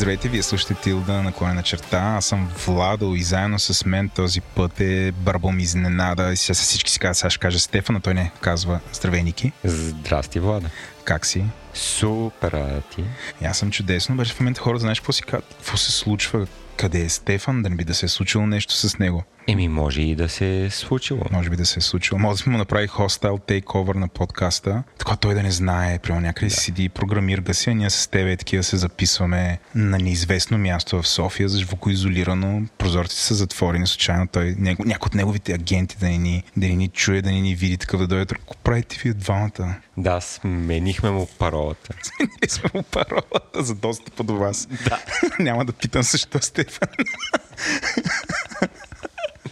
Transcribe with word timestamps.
Здравейте, 0.00 0.28
вие 0.28 0.42
слушате 0.42 0.74
Тилда 0.74 1.22
на 1.22 1.32
на 1.40 1.62
черта. 1.62 1.98
Аз 1.98 2.26
съм 2.26 2.52
Владо 2.66 3.14
и 3.14 3.22
заедно 3.22 3.58
с 3.58 3.84
мен 3.84 4.08
този 4.08 4.40
път 4.40 4.80
е 4.80 5.12
Барбом 5.12 5.58
изненада. 5.58 6.32
И 6.32 6.36
сега 6.36 6.54
всички 6.54 6.90
си 6.90 6.98
казват, 6.98 7.16
сега 7.16 7.30
ще 7.30 7.38
кажа 7.38 7.58
Стефан, 7.58 7.94
но 7.94 8.00
той 8.00 8.14
не 8.14 8.30
казва 8.40 8.80
Здравей, 8.92 9.22
Ники. 9.22 9.52
Здрасти, 9.64 10.40
Влада. 10.40 10.70
Как 11.04 11.26
си? 11.26 11.44
Супер, 11.74 12.52
а 12.52 12.80
ти? 12.80 13.04
И 13.42 13.44
аз 13.44 13.58
съм 13.58 13.70
чудесно, 13.70 14.14
обаче 14.14 14.34
в 14.34 14.40
момента 14.40 14.60
хората 14.60 14.80
знаеш 14.80 15.00
какво 15.00 15.12
си 15.12 15.22
казват? 15.22 15.54
Какво 15.58 15.76
се 15.76 15.92
случва? 15.92 16.46
Къде 16.76 17.00
е 17.00 17.08
Стефан? 17.08 17.62
Да 17.62 17.70
не 17.70 17.76
би 17.76 17.84
да 17.84 17.94
се 17.94 18.06
е 18.06 18.08
случило 18.08 18.46
нещо 18.46 18.74
с 18.74 18.98
него. 18.98 19.24
Еми, 19.50 19.68
може 19.68 20.02
и 20.02 20.14
да 20.14 20.28
се 20.28 20.64
е 20.64 20.70
случило. 20.70 21.20
Може 21.30 21.50
би 21.50 21.56
да 21.56 21.66
се 21.66 21.78
е 21.78 21.82
случило. 21.82 22.18
Може 22.18 22.44
да 22.44 22.50
му 22.50 22.58
направи 22.58 22.86
хостел 22.86 23.38
тейковър 23.38 23.94
на 23.94 24.08
подкаста, 24.08 24.82
така 24.98 25.16
той 25.16 25.34
да 25.34 25.42
не 25.42 25.50
знае, 25.50 25.98
прямо 25.98 26.20
някъде 26.20 26.46
да. 26.48 26.54
седи, 26.54 26.88
програмира 26.88 27.54
си, 27.54 27.70
а 27.70 27.74
ние 27.74 27.90
с 27.90 28.10
тебе 28.10 28.36
такива 28.36 28.62
се 28.62 28.76
записваме 28.76 29.58
на 29.74 29.98
неизвестно 29.98 30.58
място 30.58 31.02
в 31.02 31.08
София, 31.08 31.48
за 31.48 31.58
звукоизолирано, 31.58 32.62
прозорците 32.78 33.22
са 33.22 33.34
затворени, 33.34 33.86
случайно 33.86 34.26
той, 34.26 34.54
няко, 34.58 34.84
някой 34.84 35.06
от 35.06 35.14
неговите 35.14 35.52
агенти 35.52 35.96
да 36.00 36.08
ни, 36.08 36.42
да 36.56 36.66
ни 36.66 36.88
чуе, 36.88 37.22
да 37.22 37.30
ни 37.30 37.54
види 37.54 37.76
такъв 37.76 38.00
да 38.00 38.06
дойде. 38.06 38.34
Какво 38.34 38.54
правите 38.54 38.98
ви 39.02 39.10
от 39.10 39.18
двамата? 39.18 39.74
Да, 39.96 40.20
сменихме 40.20 41.10
му 41.10 41.28
паролата. 41.38 41.94
Сменили 42.02 42.48
сме 42.48 42.70
му 42.74 42.82
паролата 42.82 43.62
за 43.62 43.74
достъпа 43.74 44.22
до 44.22 44.36
вас. 44.36 44.68
Да. 44.84 44.98
Няма 45.38 45.64
да 45.64 45.72
питам 45.72 46.02
също, 46.02 46.38
Стефан 46.42 46.88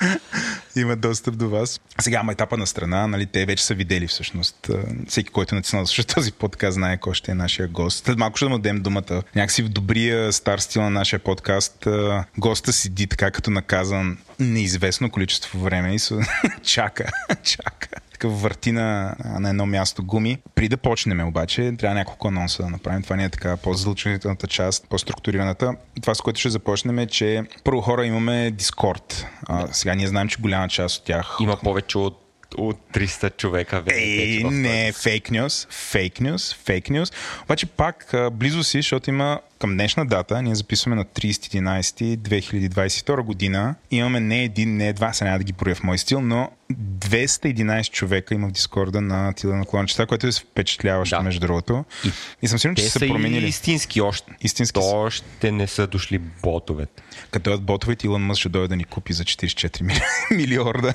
има 0.76 0.96
достъп 0.96 1.36
до 1.36 1.48
вас. 1.48 1.80
Сега, 2.00 2.18
ама 2.20 2.32
етапа 2.32 2.56
на 2.56 2.66
страна, 2.66 3.06
нали, 3.06 3.26
те 3.26 3.46
вече 3.46 3.64
са 3.64 3.74
видели 3.74 4.06
всъщност. 4.06 4.70
Всеки, 5.08 5.30
който 5.30 5.54
е 5.54 5.58
натиснал 5.58 5.84
да 5.84 6.04
този 6.04 6.32
подкаст, 6.32 6.74
знае 6.74 6.96
кой 6.96 7.14
ще 7.14 7.30
е 7.30 7.34
нашия 7.34 7.68
гост. 7.68 8.04
След 8.04 8.18
малко 8.18 8.36
ще 8.36 8.46
му 8.46 8.58
дадем 8.58 8.82
думата. 8.82 9.22
Някакси 9.34 9.62
в 9.62 9.68
добрия 9.68 10.32
стар 10.32 10.58
стил 10.58 10.82
на 10.82 10.90
нашия 10.90 11.18
подкаст, 11.18 11.86
госта 12.38 12.72
седи 12.72 13.06
така 13.06 13.30
като 13.30 13.50
наказан 13.50 14.18
неизвестно 14.40 15.10
количество 15.10 15.58
време 15.58 15.94
и 15.94 15.98
се 15.98 16.14
чака, 16.62 17.06
чака 17.42 17.88
такъв 18.18 18.42
върти 18.42 18.72
на, 18.72 19.16
едно 19.46 19.66
място 19.66 20.04
гуми. 20.04 20.38
При 20.54 20.68
да 20.68 20.76
почнем 20.76 21.28
обаче, 21.28 21.72
трябва 21.78 21.94
няколко 21.94 22.28
анонса 22.28 22.62
да 22.62 22.70
направим. 22.70 23.02
Това 23.02 23.16
не 23.16 23.24
е 23.24 23.28
така 23.28 23.56
по-задължителната 23.56 24.46
част, 24.46 24.88
по-структурираната. 24.88 25.74
Това, 26.02 26.14
с 26.14 26.20
което 26.20 26.40
ще 26.40 26.50
започнем 26.50 26.98
е, 26.98 27.06
че 27.06 27.42
първо 27.64 27.80
хора 27.80 28.06
имаме 28.06 28.50
Дискорд. 28.50 29.26
А, 29.42 29.66
сега 29.72 29.94
ние 29.94 30.06
знаем, 30.06 30.28
че 30.28 30.40
голяма 30.40 30.68
част 30.68 30.98
от 30.98 31.04
тях... 31.04 31.36
Има 31.40 31.56
повече 31.56 31.98
от 31.98 32.24
от 32.56 32.78
300 32.94 33.36
човека 33.36 33.80
вече. 33.80 33.98
Ей, 33.98 34.44
не, 34.44 34.92
фейк 34.92 35.30
нюс, 35.30 35.66
фейк 35.70 36.20
нюс, 36.20 36.54
фейк 36.54 36.90
нюс. 36.90 37.12
Обаче 37.42 37.66
пак 37.66 38.14
близо 38.32 38.64
си, 38.64 38.78
защото 38.78 39.10
има 39.10 39.40
към 39.58 39.70
днешна 39.70 40.06
дата, 40.06 40.42
ние 40.42 40.54
записваме 40.54 40.96
на 40.96 41.04
30.11.2022 41.04 43.22
година, 43.22 43.74
имаме 43.90 44.20
не 44.20 44.44
един, 44.44 44.76
не 44.76 44.92
два, 44.92 45.12
сега 45.12 45.28
няма 45.28 45.38
да 45.38 45.44
ги 45.44 45.52
проя 45.52 45.74
в 45.74 45.82
мой 45.82 45.98
стил, 45.98 46.20
но 46.20 46.50
211 46.72 47.90
човека 47.90 48.34
има 48.34 48.48
в 48.48 48.52
Дискорда 48.52 49.00
на 49.00 49.32
Тила 49.32 49.56
на 49.56 49.64
клончета, 49.64 50.06
което 50.06 50.26
е 50.26 50.32
впечатляващо, 50.32 51.16
да. 51.16 51.22
между 51.22 51.40
другото. 51.40 51.84
И, 52.04 52.10
и 52.42 52.48
съм 52.48 52.58
сигурен, 52.58 52.76
че 52.76 52.82
са, 52.82 52.98
са 52.98 53.08
променили. 53.08 53.46
истински 53.46 54.00
още. 54.00 54.32
Истински. 54.40 54.74
То 54.74 54.90
още 54.90 55.52
не 55.52 55.66
са 55.66 55.86
дошли 55.86 56.18
ботовете. 56.18 57.02
Като 57.30 57.52
от 57.52 57.62
ботовете, 57.62 58.06
Илон 58.06 58.22
Мъс 58.22 58.38
ще 58.38 58.48
дойде 58.48 58.68
да 58.68 58.76
ни 58.76 58.84
купи 58.84 59.12
за 59.12 59.24
44 59.24 60.00
милиорда. 60.36 60.94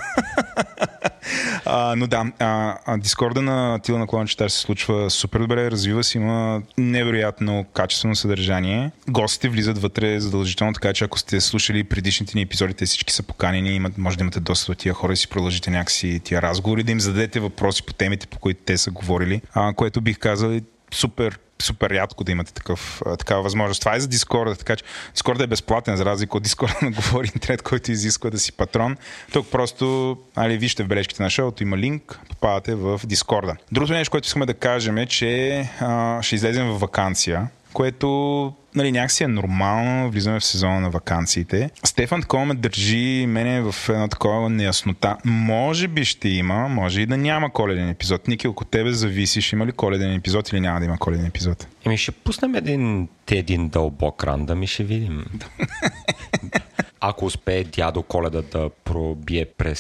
а, 1.66 1.96
но 1.98 2.08
да, 2.08 2.32
а, 2.40 2.78
а, 2.86 2.98
Дискорда 2.98 3.42
на 3.42 3.80
Тила 3.80 4.00
на 4.00 4.08
клончета 4.08 4.50
се 4.50 4.60
случва 4.60 5.10
супер 5.10 5.40
добре, 5.40 5.72
развива 5.72 6.04
се, 6.04 6.18
има 6.18 6.62
невероятно 6.78 7.66
качествено 7.74 8.16
съдържание. 8.16 8.92
Гостите 9.10 9.50
влизат 9.50 9.78
вътре 9.78 10.20
задължително, 10.20 10.74
така 10.74 10.94
че 10.94 11.06
ако 11.06 11.20
сте 11.20 11.42
слушали 11.42 11.84
предишните 11.84 12.32
ни 12.36 12.42
епизоди, 12.42 12.74
те 12.74 12.86
всички 12.86 13.14
са 13.14 13.24
поканени, 13.24 13.76
имат, 13.76 13.98
може 13.98 14.18
да 14.18 14.24
имате 14.24 14.40
доста 14.40 14.72
от 14.72 14.78
тия 14.78 14.94
хора 14.94 15.14
и 15.14 15.18
си 15.18 15.28
продължите 15.28 15.63
някакси 15.72 16.22
тия 16.24 16.42
разговори, 16.42 16.84
да 16.84 16.92
им 16.92 17.00
зададете 17.00 17.40
въпроси 17.40 17.84
по 17.84 17.94
темите, 17.94 18.28
по 18.28 18.40
които 18.40 18.62
те 18.66 18.78
са 18.78 18.92
говорили, 18.92 19.42
а, 19.54 19.74
което 19.74 20.02
бих 20.02 20.20
казал 20.20 20.50
е 20.50 20.62
супер 20.94 21.40
супер 21.64 21.90
рядко 21.90 22.24
да 22.24 22.32
имате 22.32 22.54
такъв, 22.54 23.02
такава 23.20 23.42
възможност. 23.42 23.80
Това 23.80 23.96
е 23.96 24.00
за 24.00 24.08
Discord, 24.08 24.60
така 24.60 24.76
че 24.76 24.84
Discord 25.16 25.44
е 25.44 25.48
безплатен, 25.48 25.96
за 25.96 26.06
разлика 26.06 26.38
от 26.38 26.48
Discord 26.48 26.82
на 26.82 26.92
Говори 26.92 27.32
Интернет, 27.36 27.62
който 27.62 27.92
изисква 27.92 28.30
да 28.30 28.40
си 28.40 28.52
патрон. 28.52 28.98
Тук 29.34 29.52
просто, 29.52 30.18
али, 30.36 30.58
вижте 30.58 30.84
в 30.84 30.88
бележките 30.88 31.24
на 31.24 31.30
шоуто, 31.30 31.64
има 31.64 31.78
линк, 31.78 32.20
попадате 32.30 32.76
в 32.76 33.00
Discord. 33.00 33.56
Другото 33.72 33.94
нещо, 33.94 34.12
което 34.12 34.26
искаме 34.26 34.46
да 34.46 34.54
кажем 34.54 34.98
е, 34.98 35.06
че 35.06 35.60
а, 35.80 36.22
ще 36.22 36.36
излезем 36.36 36.68
в 36.68 36.80
вакансия 36.80 37.48
което 37.74 38.54
нали, 38.76 38.92
някакси 38.92 39.24
е 39.24 39.28
нормално, 39.28 40.12
влизаме 40.12 40.40
в 40.40 40.46
сезона 40.46 40.80
на 40.80 40.90
вакансиите. 40.90 41.70
Стефан 41.84 42.22
такова 42.22 42.46
ме 42.46 42.54
държи 42.54 43.26
мене 43.28 43.62
в 43.62 43.90
една 43.90 44.08
такова 44.08 44.50
неяснота. 44.50 45.18
Може 45.26 45.88
би 45.88 46.06
ще 46.06 46.30
има, 46.30 46.68
може 46.68 47.02
и 47.02 47.06
да 47.06 47.18
няма 47.18 47.50
коледен 47.50 47.90
епизод. 47.90 48.28
Ники, 48.28 48.48
ако 48.48 48.66
тебе 48.66 48.92
зависи, 48.92 49.42
ще 49.42 49.56
има 49.56 49.66
ли 49.66 49.72
коледен 49.72 50.14
епизод 50.14 50.50
или 50.50 50.60
няма 50.60 50.80
да 50.80 50.86
има 50.86 50.98
коледен 50.98 51.26
епизод? 51.26 51.68
Еми 51.86 51.98
ще 51.98 52.12
пуснем 52.12 52.56
един, 52.56 53.08
един 53.32 53.70
дълбок 53.70 54.24
рандъм 54.24 54.64
и 54.64 54.68
ще 54.68 54.84
видим. 54.84 55.26
Ако 57.06 57.26
успее 57.26 57.64
дядо 57.64 58.04
Коледа 58.04 58.42
да 58.42 58.70
пробие 58.84 59.46
през 59.58 59.80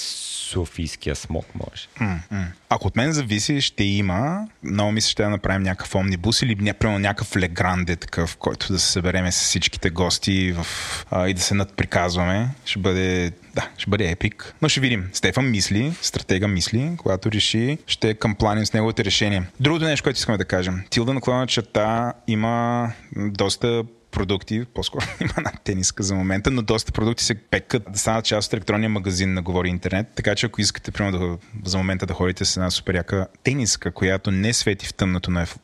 Софийския 0.49 1.15
смок, 1.15 1.45
може. 1.55 1.87
Mm-hmm. 2.01 2.45
Ако 2.69 2.87
от 2.87 2.95
мен 2.95 3.11
зависи, 3.11 3.61
ще 3.61 3.83
има. 3.83 4.47
Много 4.63 4.91
ми 4.91 5.01
се 5.01 5.09
ще 5.09 5.23
да 5.23 5.29
направим 5.29 5.63
някакъв 5.63 5.95
омнибус 5.95 6.41
или 6.41 6.55
например, 6.55 6.99
някакъв 6.99 7.35
легранде 7.35 7.95
такъв, 7.95 8.37
който 8.37 8.73
да 8.73 8.79
се 8.79 8.91
събереме 8.91 9.31
с 9.31 9.41
всичките 9.41 9.89
гости 9.89 10.51
в, 10.51 10.67
а, 11.11 11.27
и 11.27 11.33
да 11.33 11.41
се 11.41 11.53
надприказваме. 11.53 12.49
Ще 12.65 12.79
бъде 12.79 13.31
да, 13.55 13.69
ще 13.77 13.89
бъде 13.89 14.11
епик. 14.11 14.55
Но 14.61 14.69
ще 14.69 14.79
видим. 14.79 15.09
Стефан 15.13 15.51
мисли, 15.51 15.93
стратега 16.01 16.47
мисли, 16.47 16.91
когато 16.97 17.31
реши, 17.31 17.77
ще 17.87 18.13
кампланим 18.13 18.65
с 18.65 18.73
неговите 18.73 19.05
решения. 19.05 19.47
Другото 19.59 19.85
нещо, 19.85 20.03
което 20.03 20.17
искаме 20.17 20.37
да 20.37 20.45
кажем. 20.45 20.83
Тилда 20.89 21.13
наклона 21.13 21.47
черта 21.47 22.13
има 22.27 22.87
доста 23.15 23.83
продукти, 24.13 24.65
по-скоро 24.73 25.05
има 25.21 25.33
една 25.37 25.51
тениска 25.63 26.03
за 26.03 26.15
момента, 26.15 26.51
но 26.51 26.61
доста 26.61 26.91
продукти 26.91 27.23
се 27.23 27.35
пекат 27.35 27.83
да 27.89 27.99
станат 27.99 28.25
част 28.25 28.47
от 28.47 28.53
електронния 28.53 28.89
магазин 28.89 29.33
на 29.33 29.41
Говори 29.41 29.69
Интернет. 29.69 30.07
Така 30.15 30.35
че 30.35 30.45
ако 30.45 30.61
искате, 30.61 30.91
примерно, 30.91 31.19
да, 31.19 31.37
за 31.69 31.77
момента 31.77 32.05
да 32.05 32.13
ходите 32.13 32.45
с 32.45 32.57
една 32.57 32.71
супер 32.71 32.95
яка 32.95 33.27
тениска, 33.43 33.91
която 33.91 34.31
не 34.31 34.53
свети 34.53 34.85
в 34.85 34.93
тъмното, 34.93 35.31
но 35.31 35.45
в 35.45 35.59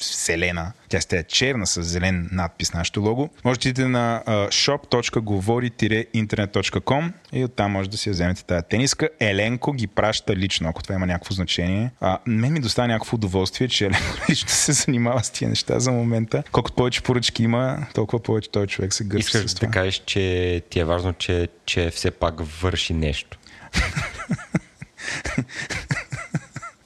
зелена. 0.00 0.72
Тя 0.88 1.00
сте 1.00 1.22
черна 1.22 1.66
с 1.66 1.82
зелен 1.82 2.28
надпис 2.32 2.72
нашето 2.72 3.00
лого. 3.00 3.30
Можете 3.44 3.72
да 3.72 3.88
на 3.88 4.22
uh, 4.26 4.48
shop.govori-internet.com 4.48 7.12
и 7.32 7.44
оттам 7.44 7.72
може 7.72 7.90
да 7.90 7.96
си 7.96 8.10
вземете 8.10 8.44
тази 8.44 8.62
тениска. 8.70 9.08
Еленко 9.20 9.72
ги 9.72 9.86
праща 9.86 10.36
лично, 10.36 10.68
ако 10.68 10.82
това 10.82 10.94
има 10.94 11.06
някакво 11.06 11.34
значение. 11.34 11.90
А, 12.00 12.18
мен 12.26 12.52
ми 12.52 12.60
достава 12.60 12.88
някакво 12.88 13.14
удоволствие, 13.14 13.68
че 13.68 13.86
Еленко 13.86 14.16
лично 14.30 14.48
се 14.48 14.72
занимава 14.72 15.24
с 15.24 15.30
тия 15.30 15.48
неща 15.48 15.80
за 15.80 15.92
момента. 15.92 16.42
Колкото 16.52 16.76
повече 16.76 17.02
поръчки 17.02 17.42
има, 17.42 17.86
толкова 17.94 18.22
повече 18.22 18.50
той 18.50 18.66
човек 18.66 18.92
се 18.92 19.04
гърши 19.04 19.20
Искаш 19.20 19.52
да 19.52 19.70
кажеш, 19.70 20.02
че 20.06 20.62
ти 20.70 20.80
е 20.80 20.84
важно, 20.84 21.12
че, 21.12 21.48
че 21.66 21.90
все 21.90 22.10
пак 22.10 22.34
върши 22.40 22.94
нещо. 22.94 23.38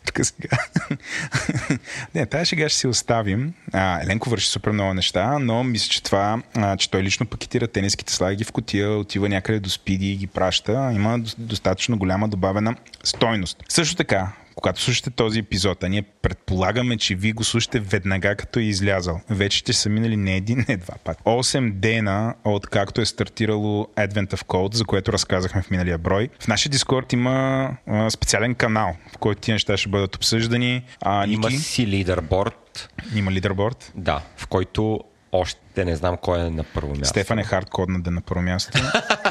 тук 0.07 0.27
сега. 0.27 0.59
не, 2.15 2.27
тази 2.27 2.45
шега 2.45 2.69
ще 2.69 2.79
си 2.79 2.87
оставим. 2.87 3.55
А, 3.73 4.03
Еленко 4.03 4.31
върши 4.31 4.49
супер 4.49 4.71
много 4.71 4.95
неща, 4.95 5.39
но 5.39 5.65
мисля, 5.65 5.89
че 5.91 6.03
това, 6.03 6.43
а, 6.57 6.77
че 6.77 6.91
той 6.91 7.03
лично 7.03 7.27
пакетира 7.27 7.69
тениските, 7.69 8.13
слага 8.13 8.35
ги 8.35 8.45
в 8.45 8.53
котия, 8.53 8.91
отива 8.91 9.29
някъде 9.29 9.61
до 9.61 9.71
спиди 9.71 10.13
и 10.13 10.17
ги 10.17 10.27
праща, 10.27 10.91
има 10.95 11.19
достатъчно 11.39 11.99
голяма 11.99 12.29
добавена 12.29 12.77
стойност. 13.05 13.65
Също 13.69 13.97
така, 13.97 14.33
когато 14.61 14.81
слушате 14.81 15.11
този 15.11 15.39
епизод, 15.39 15.85
а 15.85 15.89
ние 15.89 16.03
предполагаме, 16.03 16.97
че 16.97 17.15
ви 17.15 17.33
го 17.33 17.45
слушате 17.45 17.81
веднага 17.81 18.37
като 18.37 18.59
е 18.59 18.63
излязал. 18.63 19.21
Вече 19.31 19.59
ще 19.59 19.73
са 19.73 19.89
минали 19.89 20.17
не 20.17 20.37
един, 20.37 20.65
не 20.69 20.77
два 20.77 20.95
пак. 21.05 21.19
8 21.25 21.73
дена 21.73 22.35
от 22.45 22.67
както 22.67 23.01
е 23.01 23.07
стартирало 23.07 23.89
Advent 23.97 24.35
of 24.35 24.45
Code, 24.45 24.75
за 24.75 24.85
което 24.85 25.13
разказахме 25.13 25.63
в 25.63 25.71
миналия 25.71 25.99
брой. 25.99 26.29
В 26.41 26.49
нашия 26.49 26.71
Дискорд 26.71 27.13
има 27.13 27.69
а, 27.87 28.11
специален 28.11 28.55
канал, 28.55 28.97
в 29.15 29.19
който 29.19 29.41
тия 29.41 29.55
неща 29.55 29.77
ще 29.77 29.89
бъдат 29.89 30.17
обсъждани. 30.17 30.83
А, 31.01 31.27
има 31.27 31.49
Ники? 31.49 31.63
си 31.63 31.87
лидерборд. 31.87 32.89
Има 33.15 33.33
лидерборд? 33.33 33.93
Да, 33.95 34.23
в 34.37 34.47
който 34.47 35.01
още 35.33 35.85
не 35.85 35.97
знам 35.97 36.17
кой 36.17 36.41
е 36.41 36.51
на 36.51 36.65
първо 36.65 36.89
място. 36.89 37.09
Стефан 37.09 37.39
е 37.39 37.45
хардкодна 37.45 38.01
да 38.01 38.11
е 38.11 38.13
на 38.13 38.21
първо 38.21 38.43
място. 38.43 38.79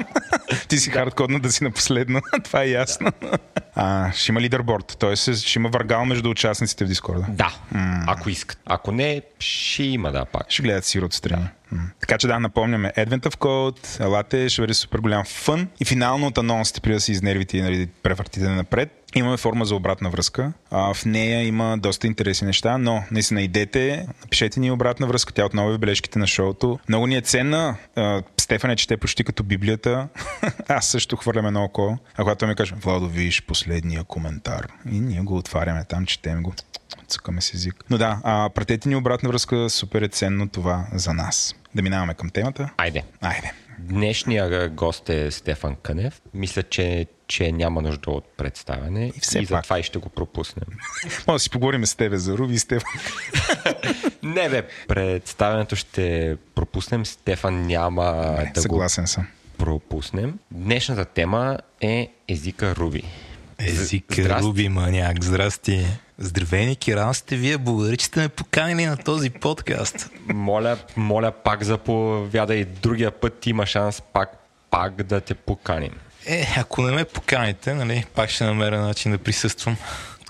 Ти 0.68 0.78
си 0.78 0.90
хардкодна 0.90 1.40
да 1.40 1.52
си 1.52 1.64
на 1.64 1.72
последно. 1.72 2.22
Това 2.44 2.64
е 2.64 2.70
ясно. 2.70 3.12
А, 3.76 4.12
ще 4.12 4.32
има 4.32 4.42
лидерборд, 4.42 4.98
т.е. 5.00 5.16
ще 5.16 5.60
има 5.60 5.70
въргал 5.70 6.06
между 6.06 6.30
участниците 6.30 6.86
в 6.86 6.88
Дискорда. 6.88 7.26
Да, 7.30 7.54
mm. 7.76 8.04
ако 8.08 8.30
искат. 8.30 8.60
Ако 8.66 8.92
не, 8.92 9.22
ще 9.40 9.84
има, 9.84 10.12
да, 10.12 10.26
пак. 10.26 10.46
Ще 10.50 10.64
гледат 10.64 10.86
сиро 10.86 11.06
отстрани. 11.06 11.44
М. 11.44 11.50
Така 12.00 12.18
че 12.18 12.28
да, 12.28 12.40
напомняме 12.40 12.94
Advent 12.98 13.26
of 13.26 13.36
Code, 13.36 14.06
елате, 14.06 14.50
ще 14.50 14.62
бъде 14.62 14.74
супер 14.74 15.00
голям 15.00 15.26
фън. 15.26 15.68
И 15.80 15.86
финално 15.86 16.28
от 16.28 16.38
анонсите, 16.38 16.82
преди 16.82 16.94
да 16.94 17.00
се 17.00 17.12
изнервите 17.12 17.58
и 17.58 17.62
нали, 17.62 17.88
превъртите 18.04 18.50
напред, 18.50 19.00
Имаме 19.16 19.38
форма 19.38 19.66
за 19.66 19.76
обратна 19.76 20.10
връзка. 20.10 20.54
А, 20.72 20.94
в 20.94 21.06
нея 21.06 21.44
има 21.44 21.78
доста 21.78 22.08
интересни 22.08 22.48
неща, 22.48 22.78
но 22.78 23.04
наистина 23.12 23.42
идете, 23.42 24.08
напишете 24.22 24.60
ни 24.60 24.72
обратна 24.72 25.08
връзка, 25.08 25.34
тя 25.34 25.46
отново 25.46 25.70
е 25.70 25.74
в 25.74 25.80
бележките 25.80 26.20
на 26.20 26.28
шоуто. 26.28 26.80
Много 26.90 27.08
ни 27.08 27.16
е 27.16 27.22
ценна. 27.22 27.76
А, 27.96 28.24
Стефан 28.38 28.72
е 28.72 28.76
чете 28.76 28.98
почти 28.98 29.24
като 29.24 29.44
Библията. 29.44 30.08
Аз 30.68 30.88
също 30.88 31.16
хвърлям 31.16 31.46
едно 31.46 31.64
око. 31.64 31.98
А 32.16 32.24
когато 32.24 32.48
ми 32.48 32.56
каже, 32.56 32.76
Владо, 32.76 33.08
виж 33.08 33.44
последния 33.46 34.04
коментар. 34.04 34.68
И 34.92 35.00
ние 35.00 35.22
го 35.22 35.38
отваряме 35.38 35.86
там, 35.90 36.06
четем 36.06 36.44
го. 36.44 36.54
Цъкаме 37.08 37.42
с 37.42 37.54
език. 37.54 37.86
Но 37.90 37.98
да, 37.98 38.20
а, 38.24 38.50
пратете 38.50 38.90
ни 38.90 38.96
обратна 38.96 39.30
връзка, 39.30 39.70
супер 39.70 40.02
е 40.02 40.08
ценно 40.08 40.50
това 40.50 40.88
за 40.94 41.14
нас. 41.14 41.56
Да 41.76 41.82
минаваме 41.82 42.14
към 42.14 42.30
темата. 42.30 42.70
Айде. 42.78 43.04
Айде. 43.22 43.52
Днешния 43.80 44.70
гост 44.70 45.10
е 45.10 45.32
Стефан 45.32 45.76
Кънев. 45.76 46.22
Мисля, 46.34 46.64
че, 46.64 47.06
че 47.28 47.52
няма 47.52 47.82
нужда 47.82 48.10
от 48.10 48.26
представяне 48.38 49.06
И 49.08 49.20
все 49.20 49.40
и 49.40 49.42
пак. 49.42 49.50
затова 49.50 49.80
и 49.80 49.84
ще 49.84 50.00
го 50.00 50.10
пропуснем. 50.10 50.66
Може 51.28 51.36
да 51.36 51.40
си 51.40 51.50
поговорим 51.50 51.86
с 51.86 51.96
тебе 51.96 52.18
за 52.18 52.38
Руби 52.38 52.54
и 52.54 52.60
Стефан. 52.60 52.92
Не 54.24 54.50
бе, 54.50 54.68
представянето 54.88 55.76
ще 55.76 56.38
пропуснем. 56.56 57.06
Стефан 57.06 57.62
няма 57.62 58.04
да 58.46 58.52
го 58.54 58.62
Съгласен 58.62 59.08
съм. 59.08 59.28
пропуснем. 59.58 60.40
Днешната 60.52 61.06
тема 61.06 61.58
е 61.82 62.12
езика 62.28 62.76
Руби. 62.76 63.04
Език 63.60 64.06
Здрасти. 64.14 64.44
Руби 64.44 64.70
Маняк. 64.70 65.24
Здрасти. 65.24 65.86
Здравейни, 66.22 66.76
Киран 66.76 67.14
сте 67.14 67.36
вие. 67.36 67.58
Благодаря, 67.58 67.98
че 67.98 68.06
сте 68.06 68.20
ме 68.20 68.30
поканили 68.30 68.86
на 68.86 68.98
този 68.98 69.30
подкаст. 69.30 70.10
Моля, 70.28 70.78
моля 70.98 71.32
пак 71.32 71.64
заповяда 71.64 72.56
и 72.56 72.66
другия 72.66 73.12
път 73.12 73.46
има 73.46 73.66
шанс 73.66 74.02
пак, 74.14 74.30
пак 74.72 75.04
да 75.04 75.22
те 75.22 75.34
поканим. 75.34 75.92
Е, 76.26 76.48
ако 76.58 76.82
не 76.82 76.92
ме 76.92 77.06
поканите, 77.06 77.74
нали, 77.74 78.06
пак 78.16 78.30
ще 78.30 78.44
намеря 78.44 78.82
начин 78.82 79.12
да 79.12 79.18
присъствам. 79.18 79.78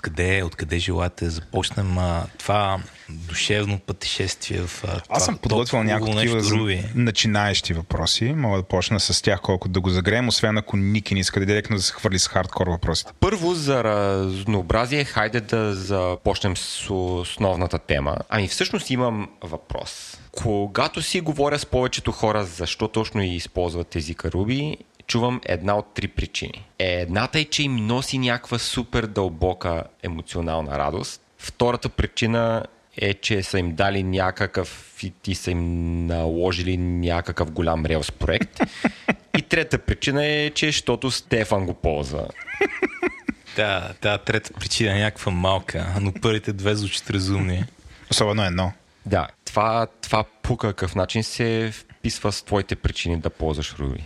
Откъде, 0.00 0.42
откъде 0.42 0.78
желаете 0.78 1.24
да 1.24 1.30
започнем 1.30 1.98
а, 1.98 2.26
това 2.38 2.78
душевно 3.08 3.78
пътешествие 3.78 4.60
в 4.60 4.84
а, 4.84 5.00
Аз 5.08 5.24
съм 5.24 5.38
подготвил 5.38 5.82
нещо 5.82 6.06
такива 6.06 6.40
за 6.40 6.56
начинаещи 6.94 7.74
въпроси. 7.74 8.24
Мога 8.24 8.56
да 8.56 8.62
почна 8.62 9.00
с 9.00 9.22
тях 9.22 9.40
колко 9.40 9.68
да 9.68 9.80
го 9.80 9.90
загреем, 9.90 10.28
освен 10.28 10.58
ако 10.58 10.76
Ники 10.76 11.14
не 11.14 11.20
иска 11.20 11.40
да 11.40 11.46
директно 11.46 11.76
да 11.76 11.82
се 11.82 11.92
хвърли 11.92 12.18
с 12.18 12.28
хардкор 12.28 12.66
въпросите. 12.66 13.12
Първо 13.20 13.54
за 13.54 13.84
разнообразие, 13.84 15.04
хайде 15.04 15.40
да 15.40 15.74
започнем 15.74 16.56
с 16.56 16.90
основната 16.90 17.78
тема. 17.78 18.16
Ами 18.28 18.48
всъщност 18.48 18.90
имам 18.90 19.28
въпрос. 19.42 20.18
Когато 20.32 21.02
си 21.02 21.20
говоря 21.20 21.58
с 21.58 21.66
повечето 21.66 22.12
хора 22.12 22.44
защо 22.44 22.88
точно 22.88 23.22
използват 23.22 23.96
езика 23.96 24.30
Руби, 24.32 24.76
чувам 25.10 25.40
една 25.44 25.76
от 25.76 25.94
три 25.94 26.08
причини. 26.08 26.68
Едната 26.78 27.40
е, 27.40 27.44
че 27.44 27.62
им 27.62 27.76
носи 27.76 28.18
някаква 28.18 28.58
супер 28.58 29.06
дълбока 29.06 29.84
емоционална 30.02 30.78
радост. 30.78 31.22
Втората 31.38 31.88
причина 31.88 32.64
е, 32.96 33.14
че 33.14 33.42
са 33.42 33.58
им 33.58 33.74
дали 33.74 34.02
някакъв 34.02 34.98
и 35.02 35.10
ти 35.22 35.34
са 35.34 35.50
им 35.50 36.06
наложили 36.06 36.76
някакъв 36.76 37.50
голям 37.50 37.86
релс 37.86 38.12
проект. 38.12 38.60
И 39.38 39.42
трета 39.42 39.78
причина 39.78 40.26
е, 40.26 40.50
че 40.50 40.66
защото 40.66 41.10
Стефан 41.10 41.66
го 41.66 41.74
ползва. 41.74 42.28
Да, 43.56 43.92
да, 44.02 44.18
трета 44.18 44.52
причина 44.60 44.96
е 44.96 45.00
някаква 45.00 45.32
малка, 45.32 45.94
но 46.00 46.12
първите 46.12 46.52
две 46.52 46.74
звучат 46.74 47.10
разумни. 47.10 47.64
Особено 48.10 48.44
едно. 48.44 48.72
Да, 49.06 49.28
това, 49.44 49.86
това 50.02 50.24
по 50.42 50.56
какъв 50.56 50.94
начин 50.94 51.24
се 51.24 51.72
вписва 51.72 52.32
с 52.32 52.42
твоите 52.42 52.76
причини 52.76 53.16
да 53.16 53.30
ползваш 53.30 53.74
Руби. 53.78 54.04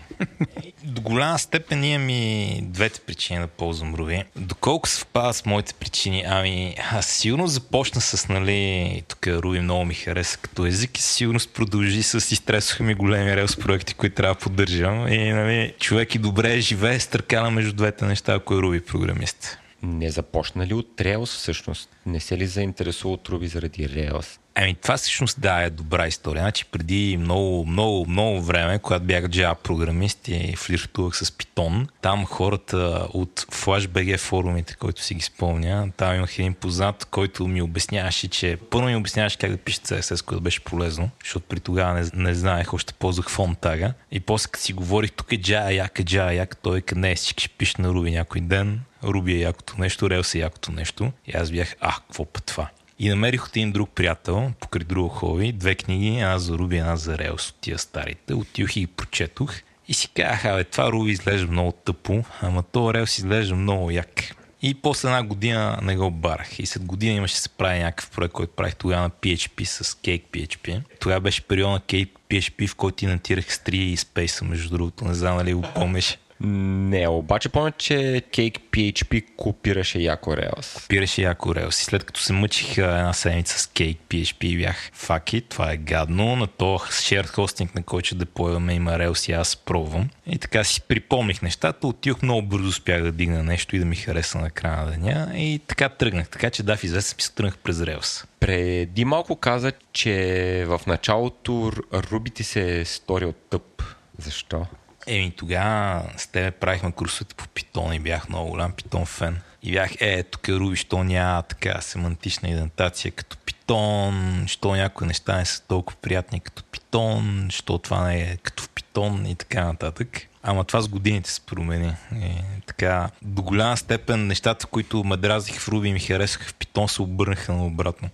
До 0.85 1.03
голяма 1.03 1.39
степен 1.39 1.85
имам 1.85 2.11
и 2.11 2.61
двете 2.63 3.01
причини 3.01 3.41
да 3.41 3.47
ползвам 3.47 3.95
Руби. 3.95 4.25
Доколко 4.37 4.89
съвпада 4.89 5.33
с 5.33 5.47
моите 5.47 5.75
причини? 5.75 6.25
Ами, 6.27 6.77
аз 6.93 7.07
сигурно 7.07 7.47
започна 7.47 8.01
с, 8.01 8.29
нали, 8.29 9.03
тук 9.09 9.27
Руби 9.27 9.61
много 9.61 9.85
ми 9.85 9.95
хареса 9.95 10.39
като 10.39 10.67
език 10.67 10.99
и 10.99 11.03
със 11.03 11.11
сигурност 11.11 11.55
продължи 11.55 12.03
с 12.03 12.33
изтресоха 12.33 12.83
ми 12.83 12.95
големи 12.95 13.37
релс 13.37 13.57
проекти, 13.57 13.95
които 13.95 14.17
трябва 14.17 14.35
да 14.35 14.41
поддържам. 14.41 15.09
И, 15.09 15.33
нали, 15.33 15.75
човек 15.81 16.15
и 16.15 16.19
добре 16.19 16.61
живее 16.61 17.01
с 17.01 17.07
търкана 17.07 17.51
между 17.51 17.73
двете 17.73 18.05
неща, 18.05 18.35
ако 18.35 18.55
е 18.55 18.59
Руби 18.59 18.81
програмист. 18.81 19.59
Не 19.83 20.11
започна 20.11 20.67
ли 20.67 20.75
от 20.75 20.97
Rails 20.97 21.27
всъщност? 21.27 21.91
Не 22.07 22.21
се 22.21 22.39
ли 22.39 22.47
заинтересува 22.47 23.15
от 23.15 23.29
Руби 23.29 23.49
заради 23.49 23.89
Rails? 23.89 24.39
Ами 24.57 24.75
това 24.75 24.97
всъщност 24.97 25.41
да 25.41 25.63
е 25.63 25.71
добра 25.71 26.07
история. 26.07 26.43
Значи 26.43 26.65
преди 26.65 27.17
много, 27.17 27.67
много, 27.67 28.07
много 28.09 28.43
време, 28.43 28.79
когато 28.79 29.05
бях 29.05 29.25
Java 29.25 29.55
програмист 29.55 30.29
и 30.29 30.57
флиртувах 30.57 31.17
с 31.17 31.31
Python, 31.31 31.89
там 32.03 32.25
хората 32.25 33.07
от 33.13 33.41
FlashBG 33.41 34.19
форумите, 34.19 34.77
който 34.77 35.03
си 35.03 35.15
ги 35.15 35.23
спомня, 35.23 35.89
там 35.97 36.15
имах 36.15 36.39
един 36.39 36.55
познат, 36.55 37.05
който 37.05 37.49
ми 37.49 37.63
обясняваше, 37.63 38.29
че 38.29 38.59
първо 38.71 38.87
ми 38.87 38.97
обясняваше 38.97 39.39
как 39.39 39.51
да 39.51 39.57
пише 39.57 39.81
CSS, 39.81 40.25
което 40.25 40.43
беше 40.43 40.65
полезно, 40.65 41.11
защото 41.25 41.47
при 41.49 41.61
тогава 41.61 41.95
не, 41.95 42.11
не 42.15 42.35
знаех, 42.35 42.75
още 42.75 42.93
ползвах 42.93 43.31
фон 43.31 43.55
тага. 43.55 43.93
И 44.11 44.21
после 44.21 44.51
като 44.51 44.65
си 44.65 44.73
говорих, 44.73 45.13
тук 45.13 45.33
е 45.33 45.39
Java 45.39 45.71
як, 45.71 45.99
е 45.99 46.05
Java 46.05 46.31
як, 46.31 46.57
той 46.57 46.81
къде 46.81 47.11
е, 47.11 47.17
ще 47.17 47.49
пише 47.49 47.75
на 47.79 47.89
Ruby 47.89 48.11
някой 48.11 48.41
ден, 48.41 48.81
Ruby 49.03 49.35
е 49.35 49.39
якото 49.39 49.75
нещо, 49.79 50.09
Rails 50.09 50.35
е 50.35 50.39
якото 50.39 50.73
нещо. 50.73 51.13
И 51.27 51.37
аз 51.37 51.51
бях, 51.51 51.77
а, 51.81 51.93
какво 51.93 52.25
път 52.25 52.45
това? 52.45 52.69
И 52.99 53.09
намерих 53.09 53.47
от 53.47 53.57
един 53.57 53.73
друг 53.73 53.91
приятел, 53.95 54.53
покрай 54.61 54.85
друго 54.85 55.09
хоби, 55.09 55.53
две 55.53 55.75
книги, 55.75 56.09
една 56.09 56.39
за 56.39 56.59
Руби, 56.59 56.77
една 56.77 56.97
за 56.97 57.19
Реус 57.19 57.51
от 57.51 57.57
тия 57.61 57.79
старите. 57.79 58.35
Отидох 58.35 58.77
и 58.77 58.81
ги 58.81 58.87
прочетох. 58.87 59.55
И 59.89 59.95
си 59.95 60.09
казах, 60.09 60.45
абе, 60.45 60.65
това 60.65 60.93
Руби 60.93 61.11
изглежда 61.11 61.47
много 61.47 61.73
тъпо, 61.73 62.25
ама 62.41 62.63
то 62.63 62.95
Реус 62.95 63.19
изглежда 63.19 63.55
много 63.55 63.91
як. 63.91 64.35
И 64.63 64.75
после 64.75 65.09
една 65.09 65.23
година 65.23 65.79
не 65.83 65.97
го 65.97 66.11
барах. 66.11 66.59
И 66.59 66.67
след 66.67 66.85
година 66.85 67.15
имаше 67.15 67.37
се 67.37 67.49
прави 67.49 67.79
някакъв 67.79 68.11
проект, 68.11 68.33
който 68.33 68.53
правих 68.53 68.77
тогава 68.77 69.03
на 69.03 69.11
PHP 69.11 69.65
с 69.65 69.95
Cake 69.95 70.23
PHP. 70.33 70.81
Тогава 71.01 71.21
беше 71.21 71.43
период 71.43 71.71
на 71.71 71.81
Cake 71.81 72.11
PHP, 72.31 72.69
в 72.69 72.75
който 72.75 73.05
инантирах 73.05 73.55
с 73.55 73.59
3 73.59 73.75
и 73.75 73.97
Space, 73.97 74.45
между 74.45 74.71
другото. 74.71 75.05
Не 75.05 75.15
знам 75.15 75.39
дали 75.39 75.55
го 75.55 75.63
помниш. 75.75 76.19
Не, 76.45 77.09
обаче 77.09 77.49
помня, 77.49 77.73
че 77.73 77.95
Cake 78.33 78.59
PHP 78.73 79.25
копираше 79.37 79.99
яко 79.99 80.31
Rails. 80.31 80.89
Пираше 80.89 81.23
яко 81.23 81.49
Rails. 81.49 81.81
И 81.81 81.85
след 81.85 82.05
като 82.05 82.21
се 82.21 82.33
мъчих 82.33 82.79
една 82.79 83.13
седмица 83.13 83.59
с 83.59 83.67
Cake 83.67 83.99
PHP, 84.09 84.59
бях 84.59 84.91
факи, 84.93 85.41
това 85.41 85.73
е 85.73 85.77
гадно. 85.77 86.37
На 86.37 86.47
то 86.47 86.79
shared 86.79 87.27
хостинг, 87.27 87.75
на 87.75 87.83
който 87.83 88.07
ще 88.07 88.15
деплойваме 88.15 88.75
има 88.75 88.91
Rails 88.91 89.31
и 89.31 89.33
аз 89.33 89.57
пробвам. 89.57 90.09
И 90.27 90.39
така 90.39 90.65
си 90.65 90.81
припомних 90.81 91.43
нещата. 91.43 91.87
Отидох 91.87 92.23
много 92.23 92.43
бързо, 92.43 92.69
успях 92.69 93.03
да 93.03 93.13
дигна 93.13 93.43
нещо 93.43 93.77
и 93.77 93.79
да 93.79 93.85
ми 93.85 93.97
хареса 93.97 94.39
на 94.39 94.51
края 94.51 94.85
на 94.85 94.91
деня. 94.91 95.33
И 95.35 95.61
така 95.67 95.89
тръгнах. 95.89 96.29
Така 96.29 96.51
че 96.51 96.63
да, 96.63 96.77
в 96.77 96.85
известен 96.85 97.15
смисъл 97.15 97.35
тръгнах 97.35 97.59
през 97.59 97.77
Rails. 97.77 98.25
Преди 98.41 99.05
малко 99.05 99.37
каза, 99.37 99.73
че 99.93 100.65
в 100.69 100.81
началото 100.87 101.73
Руби 101.95 102.31
ти 102.31 102.45
се 102.45 102.81
е 102.81 102.85
сторил 102.85 103.33
тъп. 103.51 103.83
Защо? 104.19 104.67
Еми 105.07 105.31
тогава 105.37 106.03
с 106.17 106.27
тебе 106.27 106.51
правихме 106.51 106.93
курсовете 106.93 107.35
по 107.35 107.45
Python 107.45 107.97
и 107.97 107.99
бях 107.99 108.29
много 108.29 108.51
голям 108.51 108.73
Python 108.73 109.07
фен. 109.07 109.41
И 109.63 109.73
бях, 109.73 109.91
е, 110.01 110.23
тук 110.23 110.49
е 110.49 110.53
Руби, 110.53 110.77
що 110.77 111.05
няма 111.05 111.43
така 111.43 111.81
семантична 111.81 112.49
идентация 112.49 113.13
като 113.13 113.37
Python, 113.37 114.47
що 114.47 114.75
някои 114.75 115.07
неща 115.07 115.37
не 115.37 115.45
са 115.45 115.63
толкова 115.63 115.99
приятни 116.03 116.41
като 116.41 116.63
Python, 116.63 117.51
що 117.51 117.79
това 117.79 118.05
не 118.05 118.21
е 118.21 118.37
като 118.37 118.63
в 118.63 118.69
Python 118.69 119.29
и 119.29 119.35
така 119.35 119.65
нататък. 119.65 120.09
Ама 120.43 120.65
това 120.65 120.81
с 120.81 120.89
годините 120.89 121.31
се 121.31 121.41
промени. 121.41 121.93
И, 122.13 122.31
така, 122.67 123.11
до 123.23 123.43
голяма 123.43 123.77
степен 123.77 124.27
нещата, 124.27 124.67
които 124.67 125.05
ме 125.05 125.17
дразних 125.17 125.61
в 125.61 125.69
Руби 125.69 125.89
и 125.89 125.93
ми 125.93 126.01
харесаха 126.01 126.45
в 126.45 126.55
Python, 126.55 126.87
се 126.87 127.03
обърнаха 127.03 127.53
наобратно. 127.53 128.11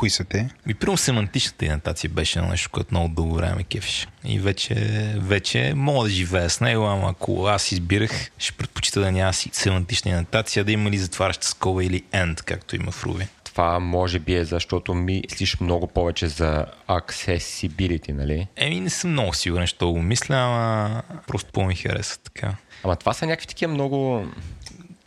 Кои 0.00 0.10
са 0.10 0.24
те? 0.24 0.48
И 0.68 0.74
примерно 0.74 0.96
семантичната 0.96 1.64
идентация 1.64 2.10
беше 2.10 2.40
нещо, 2.40 2.70
което 2.70 2.94
много 2.94 3.14
дълго 3.14 3.34
време 3.34 3.54
ме 3.54 3.64
кефеше. 3.64 4.06
И 4.24 4.38
вече, 4.38 4.74
вече 5.16 5.72
мога 5.76 6.04
да 6.04 6.10
живея 6.10 6.50
с 6.50 6.60
него, 6.60 6.84
ама 6.84 7.10
ако 7.10 7.46
аз 7.46 7.72
избирах, 7.72 8.30
ще 8.38 8.52
предпочита 8.52 9.00
да 9.00 9.12
няма 9.12 9.32
си 9.32 9.50
семантична 9.52 10.10
идентация, 10.10 10.64
да 10.64 10.72
има 10.72 10.90
ли 10.90 10.98
затваряща 10.98 11.46
скоба 11.46 11.84
или 11.84 12.02
end, 12.12 12.42
както 12.42 12.76
има 12.76 12.90
в 12.90 13.04
Ruby. 13.04 13.26
Това 13.44 13.78
може 13.78 14.18
би 14.18 14.34
е 14.34 14.44
защото 14.44 14.94
мислиш 14.94 15.60
много 15.60 15.86
повече 15.86 16.28
за 16.28 16.66
accessibility, 16.88 18.12
нали? 18.12 18.46
Еми 18.56 18.80
не 18.80 18.90
съм 18.90 19.10
много 19.10 19.34
сигурен, 19.34 19.66
що 19.66 19.92
го 19.92 20.02
мисля, 20.02 20.34
ама 20.34 21.02
просто 21.26 21.52
по-ми 21.52 21.74
хареса 21.74 22.18
така. 22.18 22.54
Ама 22.84 22.96
това 22.96 23.12
са 23.12 23.26
някакви 23.26 23.46
такива 23.46 23.72
много 23.72 24.26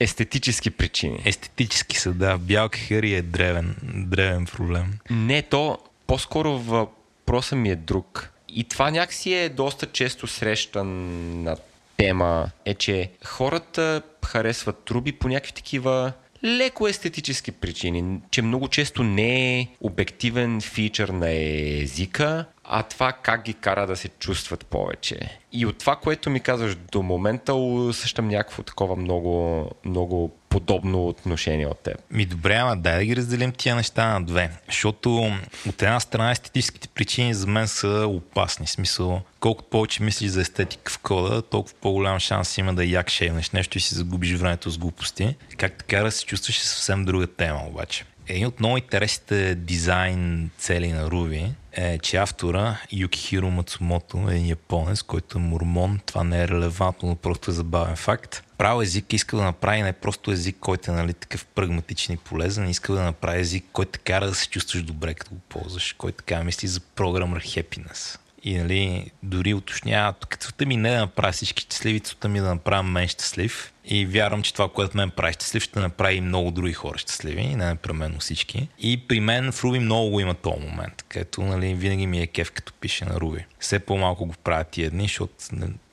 естетически 0.03 0.69
причини. 0.69 1.19
Естетически 1.25 1.98
са, 1.98 2.13
да. 2.13 2.38
Бял 2.38 2.69
кахъри 2.69 3.13
е 3.13 3.22
древен, 3.22 3.75
древен 3.83 4.45
проблем. 4.45 4.93
Не, 5.10 5.41
то 5.41 5.77
по-скоро 6.07 6.60
въпросът 6.60 7.60
ми 7.60 7.69
е 7.69 7.75
друг. 7.75 8.29
И 8.50 8.63
това 8.63 8.91
някакси 8.91 9.33
е 9.33 9.50
доста 9.50 9.86
често 9.86 10.27
срещана 10.27 11.57
тема, 11.98 12.50
е, 12.65 12.74
че 12.74 13.10
хората 13.25 14.01
харесват 14.25 14.83
труби 14.86 15.12
по 15.12 15.27
някакви 15.27 15.53
такива 15.53 16.13
леко 16.43 16.88
естетически 16.88 17.51
причини, 17.51 18.19
че 18.31 18.41
много 18.41 18.67
често 18.67 19.03
не 19.03 19.60
е 19.60 19.67
обективен 19.81 20.62
фичър 20.62 21.10
на 21.10 21.31
езика, 21.31 22.45
а 22.63 22.84
това 22.84 23.12
как 23.12 23.43
ги 23.43 23.53
кара 23.53 23.88
да 23.88 23.96
се 23.96 24.08
чувстват 24.10 24.65
повече. 24.65 25.20
И 25.51 25.65
от 25.65 25.77
това, 25.77 25.96
което 25.96 26.29
ми 26.29 26.39
казваш 26.39 26.75
до 26.75 27.01
момента, 27.01 27.53
усещам 27.53 28.27
някакво 28.27 28.63
такова 28.63 28.96
много, 28.96 29.70
много 29.86 30.32
подобно 30.50 31.08
отношение 31.08 31.67
от 31.67 31.79
теб. 31.79 31.98
Ми 32.12 32.25
добре, 32.25 32.55
ама 32.55 32.77
дай 32.77 32.98
да 32.98 33.05
ги 33.05 33.15
разделим 33.15 33.51
тия 33.51 33.75
неща 33.75 34.08
на 34.08 34.25
две. 34.25 34.51
Защото 34.67 35.32
от 35.67 35.82
една 35.82 36.00
страна 36.00 36.32
естетическите 36.32 36.88
причини 36.88 37.34
за 37.34 37.48
мен 37.48 37.67
са 37.67 38.05
опасни. 38.08 38.65
В 38.65 38.70
смисъл, 38.70 39.22
колкото 39.39 39.70
повече 39.70 40.03
мислиш 40.03 40.32
за 40.32 40.41
естетика 40.41 40.91
в 40.91 41.00
кода, 41.00 41.41
толкова 41.41 41.75
по-голям 41.82 42.20
шанс 42.20 42.58
има 42.58 42.74
да 42.74 42.86
як 42.86 43.10
шейвнеш 43.10 43.51
нещо 43.51 43.77
и 43.77 43.82
си 43.82 43.96
загубиш 43.96 44.34
времето 44.34 44.70
с 44.70 44.77
глупости. 44.77 45.36
Как 45.58 45.77
така 45.77 46.03
да 46.03 46.12
се 46.12 46.25
чувстваш 46.25 46.62
е 46.62 46.65
съвсем 46.65 47.05
друга 47.05 47.27
тема 47.27 47.62
обаче. 47.67 48.05
Един 48.27 48.48
от 48.48 48.60
много 48.60 48.77
интересните 48.77 49.55
дизайн 49.55 50.50
цели 50.58 50.91
на 50.91 51.10
Ruby 51.10 51.50
е, 51.74 52.00
че 52.00 52.18
автора 52.18 52.77
Юкихиро 52.92 53.50
Мацумото 53.50 54.30
е 54.32 54.36
японец, 54.36 55.01
който 55.01 55.38
е 55.38 55.42
мормон. 55.42 56.00
Това 56.06 56.24
не 56.24 56.42
е 56.42 56.48
релевантно, 56.48 57.10
но 57.10 57.15
просто 57.15 57.51
е 57.51 57.53
забавен 57.53 57.96
факт. 57.96 58.44
Правил 58.58 58.84
език 58.84 59.13
иска 59.13 59.38
да 59.38 59.44
направи 59.44 59.82
не 59.82 59.94
просто 59.94 60.32
език, 60.32 60.58
който 60.60 60.92
е 60.92 60.94
нали, 60.94 61.13
такъв 61.13 61.46
прагматичен 61.46 62.15
и 62.15 62.18
полезен, 62.18 62.70
иска 62.70 62.94
да 62.94 63.03
направи 63.03 63.42
език, 63.42 63.65
който 63.74 63.92
така 63.92 64.20
да 64.20 64.36
се 64.36 64.50
чувстваш 64.50 64.84
добре, 64.84 65.13
като 65.13 65.32
го 65.32 65.42
ползваш, 65.50 65.96
който 65.98 66.18
така 66.18 66.44
мисли 66.44 66.68
за 66.68 66.80
програмър 66.80 67.44
happiness. 67.44 68.20
И 68.44 68.58
нали, 68.58 69.12
дори 69.24 69.53
уточнява, 69.53 70.13
целта 70.39 70.65
ми 70.65 70.77
не 70.77 70.89
е 70.89 70.94
да 70.94 71.00
направя 71.00 71.32
всички 71.32 71.62
щастливи, 71.62 72.00
целта 72.00 72.30
ми 72.30 72.39
е 72.39 72.42
да 72.42 72.50
направя 72.50 72.84
мен 72.84 73.08
щастлив. 73.08 73.73
И 73.85 74.05
вярвам, 74.05 74.43
че 74.43 74.53
това, 74.53 74.69
което 74.69 74.97
мен 74.97 75.11
прави 75.11 75.33
щастлив, 75.33 75.63
ще 75.63 75.79
направи 75.79 76.15
и 76.15 76.21
много 76.21 76.51
други 76.51 76.73
хора 76.73 76.97
щастливи, 76.97 77.55
не 77.55 77.65
непременно 77.65 78.19
всички. 78.19 78.67
И 78.79 79.07
при 79.07 79.19
мен 79.19 79.51
в 79.51 79.63
Руби 79.63 79.79
много 79.79 80.09
го 80.09 80.19
има 80.19 80.33
този 80.33 80.59
момент, 80.59 81.05
където 81.09 81.41
нали, 81.41 81.73
винаги 81.73 82.07
ми 82.07 82.21
е 82.21 82.27
кеф, 82.27 82.51
като 82.51 82.73
пише 82.73 83.05
на 83.05 83.19
Руби. 83.19 83.45
Все 83.59 83.79
по-малко 83.79 84.25
го 84.25 84.33
правя 84.43 84.63
тия 84.63 84.91
дни, 84.91 85.03
защото 85.03 85.33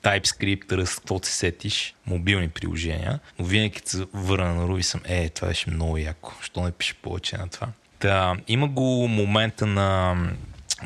TypeScript, 0.03 0.65
Rust, 0.65 0.97
какво 0.97 1.19
се 1.23 1.33
сетиш, 1.33 1.95
мобилни 2.05 2.49
приложения, 2.49 3.19
но 3.39 3.45
винаги 3.45 3.75
като 3.75 3.89
се 3.89 4.05
върна 4.13 4.53
на 4.53 4.67
Руби 4.67 4.83
съм, 4.83 5.01
е, 5.05 5.29
това 5.29 5.47
беше 5.47 5.69
много 5.69 5.97
яко, 5.97 6.33
що 6.41 6.63
не 6.63 6.71
пише 6.71 6.93
повече 6.93 7.37
на 7.37 7.47
това. 7.47 7.67
Та, 7.99 8.35
има 8.47 8.67
го 8.67 9.07
момента 9.07 9.65
на 9.65 10.15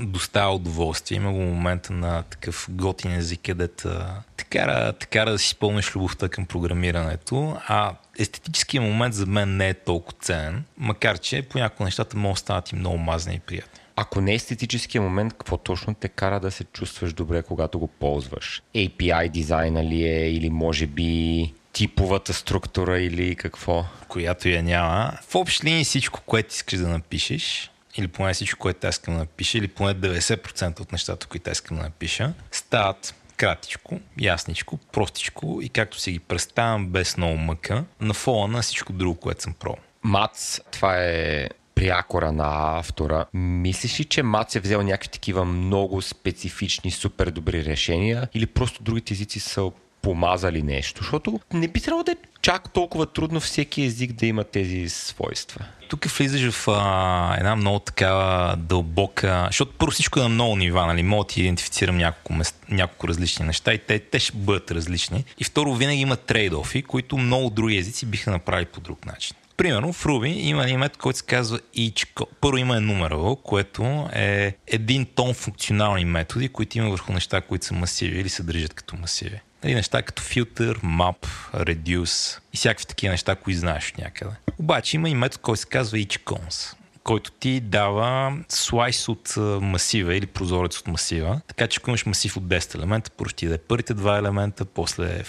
доставя 0.02 0.56
удоволствие. 0.56 1.16
Има 1.16 1.32
го 1.32 1.40
момента 1.40 1.94
на 1.94 2.24
такъв 2.24 2.68
готин 2.70 3.12
език, 3.12 3.40
където 3.46 3.90
така, 4.38 4.94
така 5.00 5.26
да 5.26 5.40
си 5.40 5.50
спомнеш 5.50 5.96
любовта 5.96 6.30
към 6.30 6.46
програмирането, 6.46 7.58
а 7.68 7.96
естетическия 8.20 8.82
момент 8.82 9.14
за 9.14 9.26
мен 9.26 9.58
не 9.58 9.70
е 9.70 9.74
толкова 9.74 10.18
ценен, 10.22 10.64
макар 10.78 11.18
че 11.18 11.42
понякога 11.42 11.86
нещата 11.86 12.18
могат 12.18 12.36
да 12.36 12.40
станат 12.40 12.72
и 12.72 12.76
много 12.76 12.98
мазни 12.98 13.36
и 13.36 13.40
приятни. 13.40 13.80
Ако 13.96 14.22
не 14.22 14.32
е 14.32 14.36
естетическия 14.36 15.02
момент, 15.02 15.34
какво 15.34 15.58
точно 15.58 15.94
те 15.94 16.10
кара 16.10 16.40
да 16.40 16.52
се 16.52 16.64
чувстваш 16.64 17.14
добре, 17.14 17.44
когато 17.44 17.80
го 17.80 17.88
ползваш? 17.88 18.62
API 18.76 19.30
дизайна 19.30 19.84
ли 19.84 20.04
е 20.04 20.32
или 20.32 20.50
може 20.50 20.88
би 20.88 21.54
типовата 21.74 22.34
структура 22.34 23.00
или 23.00 23.36
какво? 23.36 23.86
Която 24.08 24.50
я 24.50 24.64
няма. 24.64 25.12
В 25.30 25.36
общи 25.36 25.66
линии 25.66 25.84
всичко, 25.84 26.22
което 26.26 26.50
искаш 26.50 26.80
да 26.80 26.88
напишеш, 26.88 27.72
или 27.98 28.08
поне 28.08 28.34
всичко, 28.34 28.60
което 28.60 28.88
аз 28.88 28.96
искам 28.96 29.14
да 29.14 29.20
напиша, 29.20 29.58
или 29.58 29.68
поне 29.68 29.96
90% 29.96 30.80
от 30.80 30.92
нещата, 30.92 31.28
които 31.28 31.50
аз 31.50 31.58
искам 31.58 31.78
да 31.78 31.84
напиша, 31.84 32.34
стават 32.52 33.16
кратичко, 33.38 34.00
ясничко, 34.20 34.78
простичко 34.78 35.60
и 35.62 35.70
както 35.70 36.00
си 36.00 36.12
ги 36.12 36.20
представям 36.20 36.88
без 36.88 37.18
много 37.18 37.38
мъка, 37.38 37.84
на 38.02 38.14
фона 38.14 38.54
на 38.54 38.62
всичко 38.62 38.94
друго, 38.94 39.20
което 39.20 39.44
съм 39.44 39.54
пробвал. 39.54 39.84
Мац, 40.04 40.60
това 40.72 40.96
е 40.98 41.50
прякора 41.76 42.32
на 42.32 42.80
автора. 42.80 43.26
Мислиш 43.34 44.00
ли, 44.00 44.06
че 44.06 44.24
Мац 44.24 44.56
е 44.56 44.60
взел 44.60 44.82
някакви 44.82 45.10
такива 45.10 45.46
много 45.46 46.02
специфични, 46.02 46.92
супер 46.92 47.32
добри 47.32 47.66
решения 47.66 48.28
или 48.34 48.46
просто 48.46 48.84
другите 48.84 49.14
езици 49.14 49.40
са 49.40 49.72
помазали 50.06 50.62
нещо? 50.62 51.02
Защото 51.02 51.40
не 51.54 51.68
би 51.68 51.82
трябвало 51.82 52.04
да 52.04 52.12
е 52.12 52.16
чак 52.42 52.74
толкова 52.74 53.06
трудно 53.06 53.40
всеки 53.40 53.84
език 53.84 54.12
да 54.12 54.26
има 54.26 54.44
тези 54.44 54.90
свойства. 54.90 55.66
Тук 55.90 56.06
влизаш 56.06 56.52
в 56.52 56.68
а, 56.68 57.36
една 57.38 57.56
много 57.56 57.80
такава 57.80 58.56
дълбока, 58.58 59.44
защото 59.46 59.72
първо 59.78 59.92
всичко 59.92 60.20
е 60.20 60.24
на 60.24 60.30
много 60.30 60.56
нива, 60.56 60.86
нали? 60.86 61.04
мога 61.04 61.24
да 61.24 61.28
ти 61.28 61.42
идентифицирам 61.42 61.98
няколко, 61.98 62.34
мест, 62.34 62.66
няколко 62.70 63.08
различни 63.08 63.46
неща 63.46 63.74
и 63.74 63.78
те, 63.78 64.00
те 64.00 64.20
ще 64.20 64.38
бъдат 64.38 64.72
различни. 64.72 65.26
И 65.40 65.44
второ, 65.44 65.74
винаги 65.74 66.02
има 66.02 66.16
трейдофи, 66.16 66.82
които 66.82 67.18
много 67.18 67.50
други 67.50 67.78
езици 67.78 68.06
биха 68.06 68.32
направили 68.32 68.66
по 68.66 68.80
друг 68.80 69.06
начин. 69.06 69.36
Примерно 69.58 69.94
в 69.94 70.04
Ruby 70.04 70.28
има 70.28 70.64
един 70.64 70.80
метод, 70.80 71.02
който 71.02 71.20
се 71.20 71.26
казва 71.26 71.60
each 71.78 72.26
Първо 72.42 72.58
има 72.58 72.76
enumerable, 72.76 73.42
което 73.44 74.10
е 74.14 74.56
един 74.68 75.06
тон 75.06 75.34
функционални 75.34 76.06
методи, 76.06 76.50
които 76.50 76.78
има 76.78 76.90
върху 76.90 77.14
неща, 77.14 77.42
които 77.42 77.66
са 77.66 77.74
масиви 77.74 78.20
или 78.20 78.30
се 78.30 78.44
държат 78.44 78.74
като 78.74 78.96
масиви. 78.96 79.42
Нали, 79.66 79.76
неща 79.76 80.02
като 80.02 80.24
филтър, 80.24 80.80
map, 80.80 81.28
reduce 81.54 82.40
и 82.54 82.58
всякакви 82.58 82.86
такива 82.86 83.12
неща, 83.12 83.36
които 83.36 83.60
знаеш 83.60 83.90
от 83.90 83.98
някъде. 83.98 84.32
Обаче 84.60 84.96
има 84.96 85.10
и 85.10 85.16
метод, 85.16 85.42
който 85.42 85.62
се 85.62 85.68
казва 85.68 85.98
eachcons 85.98 86.76
който 87.04 87.32
ти 87.32 87.60
дава 87.60 88.38
слайс 88.50 89.10
от 89.10 89.34
масива 89.62 90.16
или 90.16 90.26
прозорец 90.26 90.78
от 90.78 90.88
масива. 90.88 91.42
Така 91.48 91.68
че 91.68 91.80
ако 91.82 91.90
имаш 91.90 92.06
масив 92.06 92.38
от 92.38 92.44
10 92.44 92.76
елемента, 92.76 93.12
първо 93.18 93.30
ще 93.30 93.46
даде 93.46 93.58
първите 93.58 93.94
два 93.94 94.18
елемента, 94.18 94.66
после 94.66 95.24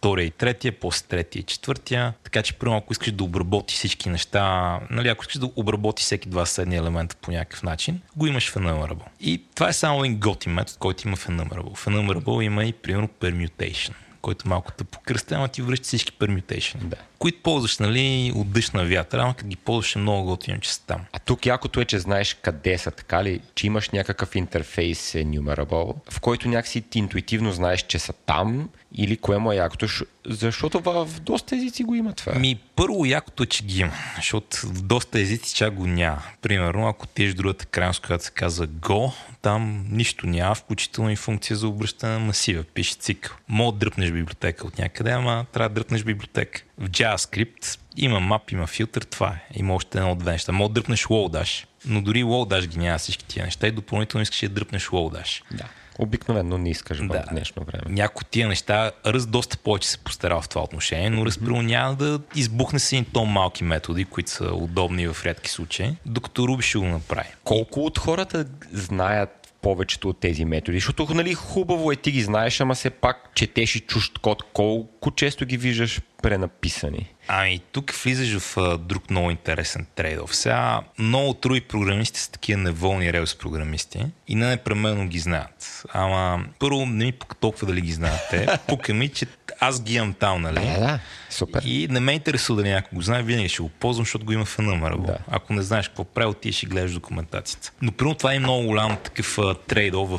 втория 0.00 0.26
и 0.26 0.30
третия, 0.30 0.72
после 0.72 1.06
третия 1.06 1.40
и 1.40 1.42
четвъртия. 1.42 2.14
Така 2.24 2.42
че, 2.42 2.54
примерно, 2.54 2.78
ако 2.78 2.92
искаш 2.92 3.12
да 3.12 3.24
обработи 3.24 3.74
всички 3.74 4.08
неща, 4.08 4.78
нали, 4.90 5.08
ако 5.08 5.22
искаш 5.22 5.38
да 5.38 5.50
обработи 5.56 6.02
всеки 6.02 6.28
два 6.28 6.46
съседни 6.46 6.76
елемента 6.76 7.16
по 7.16 7.30
някакъв 7.30 7.62
начин, 7.62 8.00
го 8.16 8.26
имаш 8.26 8.50
в 8.50 8.54
enumerable. 8.54 9.06
И 9.20 9.42
това 9.54 9.68
е 9.68 9.72
само 9.72 10.04
един 10.04 10.20
готин 10.20 10.52
метод, 10.52 10.76
който 10.78 11.08
има 11.08 11.16
в 11.16 11.28
enumerable. 11.28 11.76
В 11.76 11.86
enumerable 11.86 12.42
има 12.42 12.64
и, 12.64 12.72
примерно, 12.72 13.08
permutation 13.20 13.94
който 14.22 14.48
малко 14.48 14.72
те 14.72 14.84
покръсти, 14.84 15.34
ама 15.34 15.48
ти 15.48 15.62
връща 15.62 15.84
всички 15.84 16.12
пермютейшни. 16.12 16.80
Да. 16.84 16.96
Които 17.18 17.42
ползваш, 17.42 17.78
нали, 17.78 18.32
от 18.36 18.50
дъжд 18.50 18.74
на 18.74 18.84
вятър, 18.84 19.18
ама 19.18 19.34
като 19.34 19.48
ги 19.48 19.56
ползваш 19.56 19.96
е 19.96 19.98
много 19.98 20.24
готино, 20.24 20.60
че 20.60 20.72
са 20.72 20.86
там. 20.86 21.00
А 21.12 21.18
тук 21.18 21.46
якото 21.46 21.80
е, 21.80 21.84
че 21.84 21.98
знаеш 21.98 22.34
къде 22.34 22.78
са, 22.78 22.90
така 22.90 23.24
ли? 23.24 23.40
Че 23.54 23.66
имаш 23.66 23.90
някакъв 23.90 24.34
интерфейс 24.34 25.12
enumerable, 25.12 25.94
в 26.10 26.20
който 26.20 26.48
някакси 26.48 26.80
ти 26.80 26.98
интуитивно 26.98 27.52
знаеш, 27.52 27.82
че 27.82 27.98
са 27.98 28.12
там 28.12 28.68
или 28.94 29.16
кое 29.16 29.38
му 29.38 29.52
е 29.52 29.56
якото, 29.56 29.86
защото 30.26 30.80
в 30.80 31.08
доста 31.20 31.56
езици 31.56 31.84
го 31.84 31.94
има 31.94 32.12
това. 32.12 32.34
Ми, 32.34 32.60
първо 32.76 33.04
якото 33.04 33.42
е, 33.42 33.46
че 33.46 33.64
ги 33.64 33.80
има, 33.80 33.92
защото 34.16 34.56
в 34.56 34.82
доста 34.82 35.20
езици 35.20 35.54
чак 35.54 35.74
го 35.74 35.86
няма. 35.86 36.22
Примерно, 36.42 36.88
ако 36.88 37.06
тежи 37.06 37.34
другата 37.34 37.66
крайност, 37.66 38.06
която 38.06 38.24
се 38.24 38.30
казва 38.30 38.68
Go, 38.68 39.12
там 39.42 39.86
нищо 39.90 40.26
няма, 40.26 40.54
включително 40.54 41.10
и 41.10 41.16
функция 41.16 41.56
за 41.56 41.68
обръщане 41.68 42.12
на 42.12 42.18
масива, 42.18 42.62
пише 42.62 42.94
цикъл. 42.94 43.36
Мога 43.48 43.72
да 43.72 43.78
дръпнеш 43.78 44.09
библиотека 44.12 44.66
от 44.66 44.78
някъде, 44.78 45.10
ама 45.10 45.46
трябва 45.52 45.68
да 45.68 45.74
дръпнеш 45.74 46.04
библиотека. 46.04 46.62
В 46.78 46.90
JavaScript 46.90 47.78
има 47.96 48.20
мап, 48.20 48.50
има 48.50 48.66
филтър, 48.66 49.02
това 49.02 49.28
е. 49.28 49.58
Има 49.58 49.74
още 49.74 49.98
едно 49.98 50.12
от 50.12 50.18
две 50.18 50.32
неща. 50.32 50.52
Мога 50.52 50.68
да 50.68 50.80
дръпнеш 50.80 51.04
Lodash, 51.04 51.66
но 51.86 52.02
дори 52.02 52.24
Lodash 52.24 52.66
ги 52.66 52.78
няма 52.78 52.98
всички 52.98 53.24
тия 53.24 53.44
неща 53.44 53.66
и 53.66 53.70
допълнително 53.70 54.22
искаш 54.22 54.40
да 54.40 54.48
дръпнеш 54.48 54.88
Lodash. 54.88 55.42
Да. 55.50 55.64
Обикновено 55.98 56.58
не 56.58 56.70
искаш 56.70 56.98
да. 56.98 57.04
в 57.04 57.30
днешно 57.30 57.64
време. 57.64 57.82
Някои 57.88 58.24
тия 58.30 58.48
неща, 58.48 58.90
Ръз 59.06 59.26
доста 59.26 59.58
повече 59.58 59.88
се 59.88 59.98
постарал 59.98 60.40
в 60.40 60.48
това 60.48 60.62
отношение, 60.62 61.10
но 61.10 61.26
Ръз 61.26 61.36
mm-hmm. 61.36 61.62
няма 61.62 61.94
да 61.94 62.20
избухне 62.34 62.78
си 62.78 62.96
един 62.96 63.12
тон 63.12 63.28
малки 63.28 63.64
методи, 63.64 64.04
които 64.04 64.30
са 64.30 64.44
удобни 64.44 65.08
в 65.08 65.16
редки 65.24 65.50
случаи, 65.50 65.96
докато 66.06 66.48
Руби 66.48 66.62
ще 66.62 66.78
го 66.78 66.84
направи. 66.84 67.28
Колко 67.44 67.80
от 67.80 67.98
хората 67.98 68.46
знаят 68.72 69.39
повечето 69.62 70.08
от 70.08 70.20
тези 70.20 70.44
методи? 70.44 70.76
Защото 70.76 71.14
нали, 71.14 71.34
хубаво 71.34 71.92
е 71.92 71.96
ти 71.96 72.10
ги 72.10 72.22
знаеш, 72.22 72.60
ама 72.60 72.74
все 72.74 72.90
пак 72.90 73.30
четеш 73.34 73.76
и 73.76 73.80
чужд 73.80 74.18
код. 74.18 74.42
Колко 74.52 75.10
често 75.10 75.46
ги 75.46 75.56
виждаш 75.56 76.00
пренаписани? 76.22 77.14
Ами, 77.28 77.60
тук 77.72 77.92
влизаш 77.92 78.38
в 78.38 78.56
а, 78.56 78.78
друг 78.78 79.10
много 79.10 79.30
интересен 79.30 79.86
трейдов. 79.94 80.36
Сега 80.36 80.80
много 80.98 81.38
други 81.42 81.60
програмисти 81.60 82.20
са 82.20 82.30
такива 82.30 82.60
неволни 82.60 83.12
релс 83.12 83.34
програмисти 83.34 84.06
и 84.28 84.34
не 84.34 84.46
непременно 84.48 85.08
ги 85.08 85.18
знаят. 85.18 85.84
Ама 85.92 86.44
първо 86.58 86.86
не 86.86 87.04
ми 87.04 87.12
пука 87.12 87.36
толкова 87.36 87.66
дали 87.66 87.80
ги 87.80 87.92
знаете. 87.92 88.48
Пука 88.68 88.94
ми, 88.94 89.08
че 89.08 89.26
аз 89.60 89.82
ги 89.82 89.94
имам 89.94 90.12
там, 90.12 90.42
нали? 90.42 90.54
Да, 90.54 90.80
да, 90.80 90.98
супер. 91.30 91.62
И 91.64 91.88
не 91.90 92.00
ме 92.00 92.12
интересува 92.12 92.62
дали 92.62 92.70
някой 92.70 92.96
го 92.96 93.02
знае, 93.02 93.22
винаги 93.22 93.48
ще 93.48 93.62
го 93.62 93.68
ползвам, 93.68 94.04
защото 94.04 94.24
го 94.24 94.32
има 94.32 94.44
в 94.44 94.58
номера. 94.58 94.98
Да. 94.98 95.18
Ако 95.30 95.52
не 95.52 95.62
знаеш 95.62 95.88
какво 95.88 96.04
прави, 96.04 96.34
ти 96.34 96.52
ще 96.52 96.66
гледаш 96.66 96.92
документацията. 96.92 97.72
Но 97.82 97.92
примерно 97.92 98.14
това 98.14 98.34
е 98.34 98.38
много 98.38 98.66
голям 98.66 98.96
такъв 99.04 99.38
трейд 99.66 99.94
в, 99.94 100.18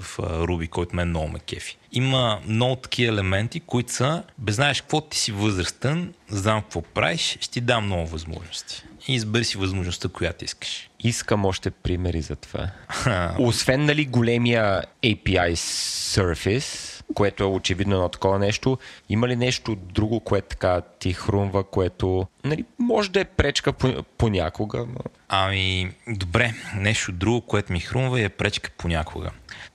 в 0.00 0.18
Ruby, 0.18 0.68
който 0.68 0.96
мен 0.96 1.08
много 1.08 1.28
ме 1.28 1.38
кефи. 1.38 1.76
Има 1.92 2.40
много 2.46 2.76
такива 2.76 3.12
елементи, 3.12 3.60
които 3.60 3.92
са, 3.92 4.22
бе 4.38 4.52
знаеш 4.52 4.80
какво 4.80 5.00
ти 5.00 5.18
си 5.18 5.32
възрастен, 5.32 6.14
знам 6.28 6.62
какво 6.62 6.82
правиш, 6.82 7.38
ще 7.40 7.50
ти 7.50 7.60
дам 7.60 7.86
много 7.86 8.06
възможности. 8.06 8.82
И 9.08 9.14
избери 9.14 9.44
си 9.44 9.58
възможността, 9.58 10.08
която 10.08 10.44
искаш. 10.44 10.90
Искам 11.00 11.44
още 11.44 11.70
примери 11.70 12.22
за 12.22 12.36
това. 12.36 12.70
Освен 13.38 13.84
нали 13.84 14.04
големия 14.04 14.82
API 15.04 15.54
Surface, 15.54 16.89
което 17.14 17.42
е 17.42 17.46
очевидно 17.46 17.98
на 17.98 18.08
такова 18.08 18.38
нещо. 18.38 18.78
Има 19.08 19.28
ли 19.28 19.36
нещо 19.36 19.76
друго, 19.76 20.20
което 20.20 20.48
така 20.48 20.80
ти 20.98 21.12
хрумва, 21.12 21.64
което 21.64 22.26
нали, 22.44 22.64
може 22.78 23.10
да 23.10 23.20
е 23.20 23.24
пречка 23.24 23.72
понякога? 24.18 24.78
Но... 24.78 25.00
Ами, 25.28 25.92
добре, 26.08 26.54
нещо 26.76 27.12
друго, 27.12 27.40
което 27.40 27.72
ми 27.72 27.80
хрумва 27.80 28.20
и 28.20 28.24
е 28.24 28.28
пречка 28.28 28.70
понякога. 28.78 29.30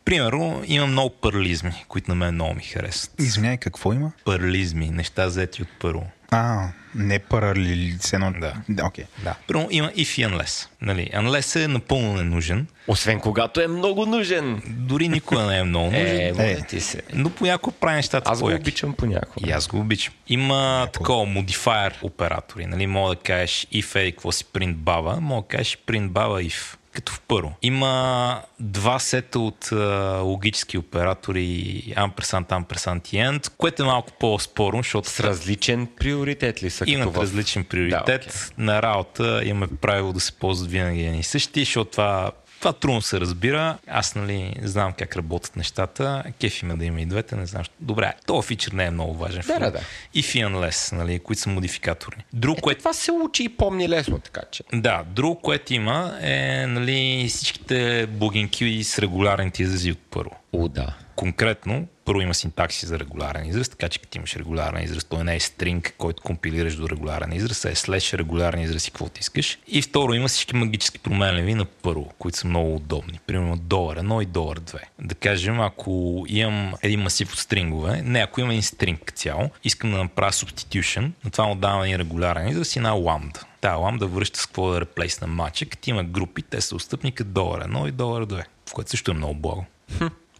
Примерно, 0.05 0.61
има 0.65 0.87
много 0.87 1.09
парлизми, 1.09 1.85
които 1.87 2.11
на 2.11 2.15
мен 2.15 2.33
много 2.33 2.53
ми 2.53 2.63
харесват. 2.63 3.19
Извиняй, 3.19 3.57
какво 3.57 3.93
има? 3.93 4.11
Парлизми, 4.25 4.89
неща 4.89 5.25
взети 5.25 5.61
от 5.61 5.69
първо. 5.79 6.07
А, 6.31 6.69
не 6.95 7.19
паралелицено. 7.19 8.33
Да. 8.39 8.53
Окей. 8.85 9.03
Okay. 9.03 9.23
Да. 9.23 9.35
Първо 9.47 9.67
има 9.71 9.87
if 9.87 10.21
и 10.21 10.25
unless. 10.25 10.67
Нали, 10.81 11.09
unless 11.13 11.63
е 11.63 11.67
напълно 11.67 12.13
ненужен. 12.13 12.67
Освен 12.87 13.19
когато 13.19 13.61
е 13.61 13.67
много 13.67 14.05
нужен. 14.05 14.61
Дори 14.67 15.07
никога 15.07 15.43
не 15.43 15.57
е 15.57 15.63
много 15.63 15.85
нужен. 15.85 16.05
Е, 16.07 16.33
е. 16.37 16.61
ти 16.61 16.81
се. 16.81 17.01
Но 17.13 17.29
понякога 17.29 17.75
прави 17.79 17.95
нещата 17.95 18.31
Аз 18.31 18.41
го 18.41 18.53
обичам 18.53 18.93
понякога. 18.93 19.49
И 19.49 19.51
аз 19.51 19.67
го 19.67 19.79
обичам. 19.79 20.13
Има 20.27 20.87
такова 20.93 21.25
модифайер 21.25 21.99
оператори. 22.01 22.65
Нали, 22.65 22.87
мога 22.87 23.15
да 23.15 23.21
кажеш 23.21 23.67
if 23.73 23.95
е 23.95 24.11
какво 24.11 24.31
си 24.31 24.45
print 24.45 24.73
баба, 24.73 25.17
мога 25.21 25.41
да 25.41 25.57
кажеш 25.57 25.77
print 25.87 26.09
баба 26.09 26.41
if 26.41 26.75
като 26.95 27.13
в 27.13 27.21
първо. 27.27 27.53
Има 27.61 28.41
два 28.59 28.99
сета 28.99 29.39
от 29.39 29.71
а, 29.71 30.19
логически 30.23 30.77
оператори 30.77 31.93
амперсант, 31.95 32.51
амперсант 32.51 33.13
и 33.13 33.15
end, 33.15 33.51
което 33.57 33.83
е 33.83 33.85
малко 33.85 34.11
по-спорно, 34.19 34.79
защото... 34.79 35.09
С 35.09 35.19
различен 35.19 35.87
приоритет 35.99 36.63
ли 36.63 36.69
са? 36.69 36.83
Имат 36.87 37.15
в... 37.15 37.21
различен 37.21 37.63
приоритет. 37.63 38.05
Да, 38.05 38.29
okay. 38.29 38.51
На 38.57 38.81
работа 38.81 39.41
имаме 39.45 39.67
правило 39.81 40.13
да 40.13 40.19
се 40.19 40.31
ползват 40.31 40.71
винаги 40.71 41.03
едни 41.03 41.19
и 41.19 41.23
същи, 41.23 41.59
защото 41.59 41.91
това 41.91 42.31
това 42.65 42.73
трудно 42.73 43.01
се 43.01 43.19
разбира. 43.19 43.77
Аз 43.87 44.15
нали, 44.15 44.53
знам 44.63 44.93
как 44.93 45.15
работят 45.15 45.55
нещата. 45.55 46.23
Кеф 46.41 46.61
има 46.61 46.77
да 46.77 46.85
има 46.85 47.01
и 47.01 47.05
двете, 47.05 47.35
не 47.35 47.45
знам. 47.45 47.63
Добре, 47.79 48.13
този 48.25 48.47
фичър 48.47 48.71
не 48.71 48.85
е 48.85 48.91
много 48.91 49.13
важен. 49.13 49.43
Да, 49.47 49.59
да, 49.59 49.71
да. 49.71 49.79
И 50.13 50.23
Unless, 50.23 50.95
нали, 50.95 51.19
които 51.19 51.41
са 51.41 51.49
модификаторни. 51.49 52.23
Друг, 52.33 52.59
което... 52.61 52.79
Това 52.79 52.93
се 52.93 53.11
учи 53.11 53.43
и 53.43 53.49
помни 53.49 53.89
лесно, 53.89 54.19
така 54.19 54.41
че. 54.51 54.63
Да, 54.73 55.03
друго, 55.07 55.41
което 55.41 55.73
има 55.73 56.17
е 56.21 56.65
нали, 56.67 57.25
всичките 57.29 58.07
богинки 58.07 58.83
с 58.83 58.99
регулярните 58.99 59.63
изрази 59.63 59.91
от 59.91 59.99
първо. 60.09 60.35
О, 60.53 60.67
да. 60.67 60.95
Конкретно, 61.15 61.87
първо 62.05 62.21
има 62.21 62.33
синтакси 62.33 62.85
за 62.85 62.99
регуларен 62.99 63.45
израз, 63.45 63.69
така 63.69 63.89
че 63.89 63.99
като 63.99 64.17
имаш 64.17 64.35
регуларен 64.35 64.83
израз, 64.83 65.03
той 65.03 65.23
не 65.23 65.35
е 65.35 65.39
стринг, 65.39 65.93
който 65.97 66.23
компилираш 66.23 66.75
до 66.75 66.89
регуларен 66.89 67.33
израз, 67.33 67.65
а 67.65 67.71
е 67.71 67.75
слеш 67.75 68.13
регуларен 68.13 68.61
израз 68.61 68.87
и 68.87 68.91
каквото 68.91 69.19
искаш. 69.19 69.59
И 69.67 69.81
второ, 69.81 70.13
има 70.13 70.27
всички 70.27 70.55
магически 70.55 70.99
променливи 70.99 71.53
на 71.53 71.65
първо, 71.65 72.13
които 72.19 72.37
са 72.37 72.47
много 72.47 72.75
удобни. 72.75 73.19
Примерно 73.27 73.55
долар 73.57 73.99
1 73.99 74.23
и 74.23 74.25
долар 74.25 74.59
2. 74.59 74.79
Да 74.99 75.15
кажем, 75.15 75.59
ако 75.59 76.25
имам 76.27 76.73
един 76.81 76.99
масив 76.99 77.33
от 77.33 77.39
стрингове, 77.39 78.01
не, 78.01 78.19
ако 78.19 78.39
имам 78.39 78.51
един 78.51 78.63
стринг 78.63 79.13
цяло, 79.15 79.49
искам 79.63 79.91
да 79.91 79.97
направя 79.97 80.31
substitution, 80.31 81.11
на 81.23 81.31
това 81.31 81.45
му 81.45 81.55
давам 81.55 81.83
един 81.83 81.95
регуларен 81.95 82.47
израз 82.47 82.75
и 82.75 82.79
една 82.79 82.91
ламда. 82.91 83.43
Та 83.61 83.75
ламда 83.75 84.07
връща 84.07 84.39
с 84.39 84.45
какво 84.45 84.71
да 84.71 84.81
реплейс 84.81 85.21
на 85.21 85.27
матча, 85.27 85.65
като 85.65 85.89
има 85.89 86.03
групи, 86.03 86.41
те 86.41 86.61
са 86.61 86.75
отстъпника 86.75 87.23
долар 87.23 87.61
1 87.61 87.87
и 87.87 87.91
долар 87.91 88.25
2, 88.25 88.43
което 88.73 88.89
също 88.89 89.11
е 89.11 89.13
много 89.13 89.33
благо. 89.33 89.65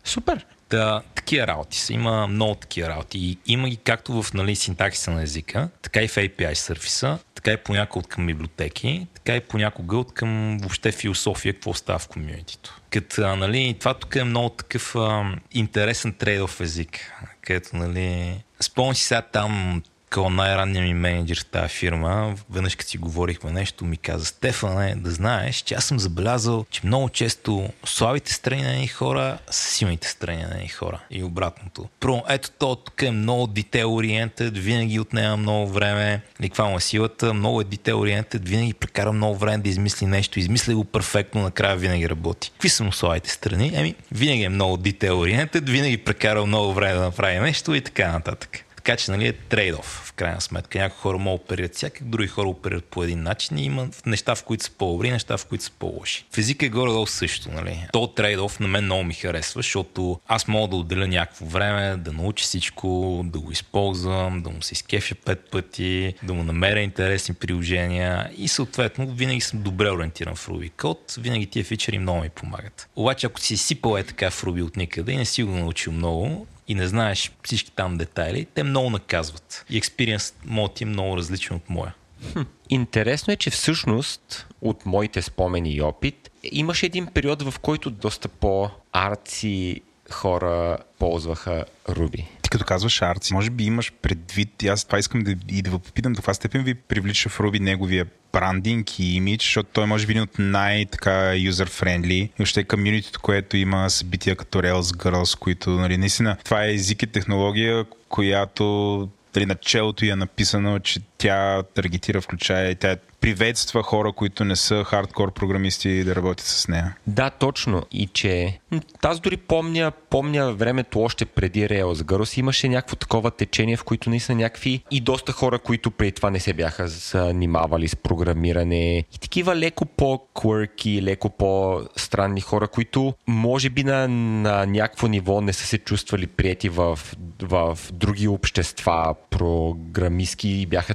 Супер. 0.04 0.46
Да, 0.70 1.02
такива 1.16 1.48
работи 1.48 1.80
са. 1.80 1.94
Има 1.94 2.28
много 2.28 2.56
такива 2.56 2.90
работи. 2.90 3.18
И 3.20 3.38
има 3.46 3.70
ги 3.70 3.78
както 3.78 4.24
в 4.24 4.34
нали, 4.34 4.56
синтаксиса 4.56 5.12
на 5.12 5.24
езика, 5.24 5.70
така 5.82 6.02
и 6.02 6.08
в 6.08 6.16
API 6.16 6.54
сервиса, 6.54 7.20
така 7.36 7.52
и 7.52 7.58
понякога 7.58 8.00
от 8.00 8.08
към 8.08 8.28
библиотеки, 8.28 9.08
така 9.14 9.36
и 9.36 9.42
понякога 9.42 9.98
от 9.98 10.14
към 10.14 10.58
въобще 10.58 10.92
философия, 10.92 11.54
какво 11.54 11.74
става 11.74 12.00
в 12.00 12.08
комьюнитито. 12.08 12.80
Като, 12.90 13.36
нали, 13.36 13.76
това 13.80 13.94
тук 13.94 14.16
е 14.16 14.24
много 14.24 14.50
такъв 14.50 14.96
а, 14.96 15.36
интересен 15.52 16.14
трейдов 16.14 16.62
език, 16.62 17.12
където, 17.42 17.76
нали, 17.76 18.36
спомни 18.62 18.96
си 18.96 19.04
сега 19.04 19.22
там 19.22 19.84
такова 20.16 20.30
най-ранния 20.30 20.84
ми 20.84 20.94
менеджер 20.94 21.40
в 21.40 21.46
тази 21.46 21.74
фирма, 21.74 22.36
веднъж 22.50 22.76
като 22.76 22.90
си 22.90 22.98
говорихме 22.98 23.52
нещо, 23.52 23.86
ми 23.86 23.98
каза, 23.98 24.26
Стефане, 24.26 24.96
да 24.96 25.12
знаеш, 25.12 25.56
че 25.56 25.76
аз 25.76 25.86
съм 25.86 26.00
забелязал, 26.00 26.66
че 26.70 26.82
много 26.84 27.10
често 27.10 27.70
слабите 27.86 28.34
страни 28.34 28.62
на 28.62 28.74
едни 28.74 28.88
хора 28.88 29.38
са 29.50 29.72
силните 29.72 30.08
страни 30.08 30.44
на 30.44 30.56
едни 30.56 30.68
хора. 30.68 31.00
И 31.12 31.24
обратното. 31.24 31.90
Първо, 32.00 32.24
ето 32.30 32.50
то 32.60 32.76
тук 32.76 33.02
е 33.02 33.12
много 33.12 33.48
detail 33.48 33.86
oriented, 33.86 34.50
винаги 34.50 35.00
отнема 35.00 35.38
много 35.38 35.68
време. 35.68 36.22
И 36.42 36.50
каква 36.50 36.66
му 36.66 36.78
е 36.78 36.82
силата? 36.82 37.34
Много 37.34 37.62
е 37.62 37.66
detail 37.66 37.94
oriented, 37.94 38.46
винаги 38.46 38.74
прекара 38.74 39.12
много 39.12 39.36
време 39.36 39.58
да 39.58 39.70
измисли 39.70 40.06
нещо, 40.06 40.40
измисли 40.40 40.74
го 40.74 40.84
перфектно, 40.84 41.42
накрая 41.42 41.76
винаги 41.76 42.10
работи. 42.10 42.52
Какви 42.52 42.70
са 42.70 42.84
му 42.84 42.92
слабите 42.92 43.30
страни? 43.30 43.72
Еми, 43.76 43.96
винаги 44.12 44.44
е 44.44 44.50
много 44.50 44.78
detail 44.78 45.12
oriented, 45.12 45.70
винаги 45.70 45.98
прекара 45.98 46.46
много 46.46 46.74
време 46.74 46.94
да 46.94 47.02
направи 47.02 47.40
нещо 47.40 47.76
и 47.76 47.82
така 47.82 48.12
нататък. 48.12 48.65
Така 48.86 48.98
че 48.98 49.12
нали, 49.12 49.28
е 49.28 49.34
трейдов 49.34 50.04
в 50.06 50.14
крайна 50.14 50.42
сметка. 50.42 50.80
Някои 50.80 51.00
хора 51.00 51.18
могат 51.18 51.42
оперират 51.42 51.76
всякак, 51.76 52.08
други 52.08 52.28
хора 52.28 52.50
оперират 52.50 52.86
по 52.86 53.04
един 53.04 53.24
начин 53.24 53.58
и 53.58 53.66
има 53.66 53.88
неща, 54.06 54.36
в 54.36 54.44
които 54.44 54.64
са 54.64 54.72
по-добри, 54.72 55.12
неща, 55.12 55.38
в 55.38 55.46
които 55.46 55.64
са 55.64 55.72
по-лоши. 55.80 56.26
Физика 56.34 56.66
е 56.66 56.70
горе-долу 56.70 57.08
също. 57.08 57.52
Нали. 57.52 57.88
То 57.94 58.08
трейдов 58.08 58.60
на 58.60 58.68
мен 58.68 58.84
много 58.84 59.04
ми 59.04 59.14
харесва, 59.14 59.60
защото 59.60 60.20
аз 60.28 60.48
мога 60.48 60.68
да 60.68 60.76
отделя 60.76 61.08
някакво 61.08 61.46
време, 61.46 61.98
да 61.98 62.14
науча 62.14 62.44
всичко, 62.44 63.22
да 63.26 63.40
го 63.40 63.52
използвам, 63.52 64.42
да 64.42 64.50
му 64.50 64.62
се 64.62 64.74
изкефя 64.74 65.16
пет 65.16 65.52
пъти, 65.52 66.14
да 66.24 66.34
му 66.34 66.44
намеря 66.44 66.80
интересни 66.80 67.36
приложения 67.36 68.32
и 68.38 68.48
съответно 68.48 69.08
винаги 69.08 69.42
съм 69.42 69.62
добре 69.62 69.92
ориентиран 69.92 70.36
в 70.36 70.48
Ruby 70.48 70.72
код, 70.72 71.16
винаги 71.18 71.46
тия 71.46 71.66
фичери 71.66 72.00
много 72.00 72.22
ми 72.22 72.30
помагат. 72.30 72.90
Обаче 72.96 73.28
ако 73.28 73.40
си 73.40 73.58
сипал 73.58 73.98
е 73.98 74.04
така 74.04 74.30
в 74.30 74.44
Ruby 74.44 74.64
от 74.64 74.78
никъде 74.78 75.12
и 75.12 75.18
не 75.18 75.26
си 75.26 75.44
го 75.44 75.52
научил 75.52 75.94
много, 75.94 76.48
и 76.68 76.76
не 76.76 76.88
знаеш 76.88 77.32
всички 77.44 77.72
там 77.72 77.98
детайли, 77.98 78.48
те 78.54 78.64
много 78.64 78.90
наказват. 78.90 79.66
И 79.70 79.78
експириенс 79.78 80.34
моят 80.46 80.74
ти 80.74 80.84
е 80.84 80.88
много 80.88 81.18
различен 81.18 81.56
от 81.56 81.70
моя. 81.70 81.94
Хм. 82.34 82.42
Интересно 82.70 83.34
е, 83.34 83.36
че 83.36 83.50
всъщност 83.50 84.48
от 84.62 84.86
моите 84.86 85.22
спомени 85.22 85.72
и 85.72 85.82
опит 85.82 86.32
имаше 86.44 86.86
един 86.86 87.08
период, 87.08 87.42
в 87.42 87.60
който 87.60 87.90
доста 87.90 88.28
по-арци 88.28 89.82
хора 90.12 90.78
ползваха 91.00 91.66
Руби. 91.90 92.28
Ти 92.46 92.50
като 92.50 92.66
казваш 92.66 93.02
арци, 93.02 93.34
може 93.34 93.50
би 93.50 93.64
имаш 93.64 93.92
предвид, 94.02 94.64
аз 94.64 94.86
това 94.86 95.00
искам 95.00 95.24
да, 95.24 95.36
и 95.50 95.62
да 95.62 95.72
попитам 95.72 96.14
до 96.14 96.18
каква 96.18 96.34
степен 96.34 96.64
ви 96.64 96.74
привлича 96.74 97.30
в 97.30 97.40
Руби 97.40 97.60
неговия 97.60 98.06
брандинг 98.34 99.00
и 99.00 99.16
имидж, 99.16 99.44
защото 99.44 99.70
той 99.74 99.86
може 99.86 100.08
би 100.08 100.12
един 100.12 100.24
от 100.24 100.40
най-така 100.40 101.36
юзер-френдли. 101.36 102.30
И 102.40 102.44
още 102.44 102.64
комьюнитито, 102.64 103.22
което 103.22 103.58
има 103.58 103.90
събития 103.90 104.36
като 104.36 104.62
Rails 104.62 104.82
Girls, 104.82 105.40
които 105.40 105.70
нали, 105.70 105.98
наистина 105.98 106.38
това 106.44 106.66
е 106.66 106.74
език 106.74 107.04
и 107.04 107.08
технология, 107.08 107.86
която 108.10 109.10
дали 109.34 109.46
началото 109.46 110.06
е 110.06 110.16
написано, 110.16 110.80
че 110.80 111.00
тя 111.18 111.64
таргетира, 111.64 112.22
включая, 112.22 112.76
тя 112.76 112.98
приветства 113.26 113.84
хора, 113.84 114.12
които 114.12 114.44
не 114.46 114.56
са 114.56 114.84
хардкор 114.84 115.34
програмисти 115.34 116.04
да 116.04 116.16
работят 116.16 116.46
с 116.46 116.68
нея. 116.68 116.96
Да, 117.08 117.30
точно. 117.30 117.84
И 117.92 118.08
че 118.08 118.60
аз 119.04 119.20
дори 119.20 119.38
помня, 119.38 119.92
помня 120.10 120.54
времето 120.54 121.02
още 121.02 121.26
преди 121.26 121.68
Rails 121.68 121.94
Girls 121.94 122.40
имаше 122.40 122.70
някакво 122.70 122.96
такова 122.96 123.32
течение, 123.32 123.78
в 123.78 123.84
които 123.84 124.10
не 124.10 124.20
са 124.20 124.36
някакви 124.36 124.84
и 124.92 125.02
доста 125.02 125.32
хора, 125.32 125.60
които 125.60 125.92
преди 125.92 126.12
това 126.12 126.30
не 126.30 126.40
се 126.40 126.54
бяха 126.54 126.88
занимавали 126.88 127.88
с 127.88 127.96
програмиране 127.96 128.98
и 128.98 129.20
такива 129.22 129.56
леко 129.56 129.86
по-квърки, 129.86 131.02
леко 131.02 131.30
по-странни 131.30 132.42
хора, 132.42 132.68
които 132.68 133.14
може 133.28 133.70
би 133.70 133.84
на, 133.84 134.08
на 134.08 134.66
някакво 134.66 135.08
ниво 135.08 135.42
не 135.42 135.54
са 135.54 135.66
се 135.66 135.78
чувствали 135.78 136.28
прияти 136.28 136.70
в, 136.70 137.00
в 137.42 137.80
други 137.94 138.28
общества 138.28 139.16
програмистки 139.30 140.50
и 140.50 140.66
бяха 140.66 140.94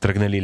тръгнали 0.00 0.42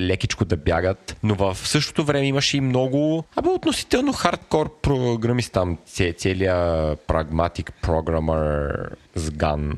лекичко 0.00 0.44
да 0.44 0.56
бягат, 0.56 1.16
но 1.22 1.34
в 1.34 1.56
същото 1.64 2.04
време 2.04 2.26
имаше 2.26 2.56
и 2.56 2.60
много, 2.60 3.24
абе 3.36 3.48
относително 3.48 4.12
хардкор 4.12 4.80
програмист 4.80 5.52
там, 5.52 5.78
целият 6.16 7.00
прагматик 7.00 7.72
програмър 7.82 8.90
с 9.14 9.30
ган. 9.30 9.74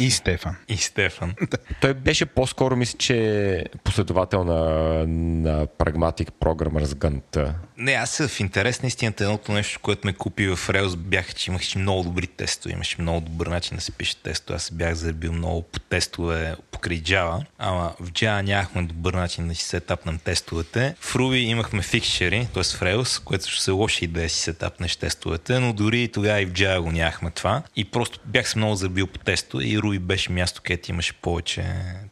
И 0.00 0.10
Стефан. 0.10 0.56
И 0.68 0.76
Стефан. 0.76 1.34
Той 1.80 1.94
беше 1.94 2.26
по-скоро, 2.26 2.76
мисля, 2.76 2.98
че 2.98 3.64
последовател 3.84 4.44
на, 4.44 4.60
на 5.06 5.66
Pragmatic 5.66 6.30
Programmers 6.30 6.84
Gun. 6.84 7.52
Не, 7.78 7.92
аз 7.92 8.26
в 8.26 8.40
интерес 8.40 8.82
на 8.82 8.88
истината 8.88 9.24
едното 9.24 9.52
нещо, 9.52 9.80
което 9.82 10.06
ме 10.06 10.12
купи 10.12 10.46
в 10.46 10.56
Rails 10.56 10.96
бях, 10.96 11.34
че 11.34 11.50
имаше 11.50 11.78
много 11.78 12.02
добри 12.02 12.26
тестове, 12.26 12.72
имаше 12.72 13.02
много 13.02 13.20
добър 13.20 13.46
начин 13.46 13.76
да 13.76 13.80
се 13.80 13.92
пише 13.92 14.16
тестове. 14.16 14.56
Аз 14.56 14.70
бях 14.70 14.94
заребил 14.94 15.32
много 15.32 15.62
по 15.62 15.80
тестове 15.80 16.56
покрай 16.70 17.02
Java, 17.02 17.44
ама 17.58 17.94
в 18.00 18.12
Java 18.12 18.42
нямахме 18.42 18.82
добър 18.82 19.14
начин 19.14 19.48
да 19.48 19.54
си 19.54 19.64
сетапнем 19.64 20.18
тестовете. 20.18 20.94
В 21.00 21.14
Ruby 21.14 21.36
имахме 21.36 21.82
фикшери, 21.82 22.48
т.е. 22.54 22.62
в 22.62 22.80
Rails, 22.80 23.24
което 23.24 23.48
ще 23.50 23.62
се 23.62 23.70
лоша 23.70 24.04
идея 24.04 24.26
да 24.26 24.30
си 24.30 24.40
сетапнеш 24.40 24.96
тестовете, 24.96 25.60
но 25.60 25.72
дори 25.72 26.02
и 26.02 26.08
тогава 26.08 26.40
и 26.40 26.46
в 26.46 26.52
Java 26.52 26.80
го 26.80 26.92
нямахме 26.92 27.30
това. 27.30 27.62
И 27.76 27.84
просто 27.84 28.20
бях 28.24 28.48
се 28.48 28.58
много 28.58 28.74
заребил 28.74 29.06
по 29.06 29.18
тестове 29.18 29.64
и 29.64 29.78
Ruby 29.78 29.98
беше 29.98 30.32
място, 30.32 30.60
където 30.64 30.90
имаше 30.90 31.12
повече 31.12 31.64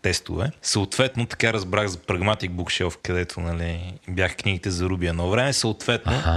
тестове. 0.03 0.51
Съответно, 0.63 1.27
така 1.27 1.53
разбрах 1.53 1.87
за 1.87 1.99
Pragmatic 1.99 2.51
Bookshelf, 2.51 2.97
където 3.03 3.41
нали, 3.41 3.93
бях 4.09 4.37
книгите 4.37 4.71
за 4.71 4.85
Ruby 4.85 5.09
едно 5.09 5.31
време. 5.31 5.53
Съответно, 5.53 6.13
А, 6.25 6.33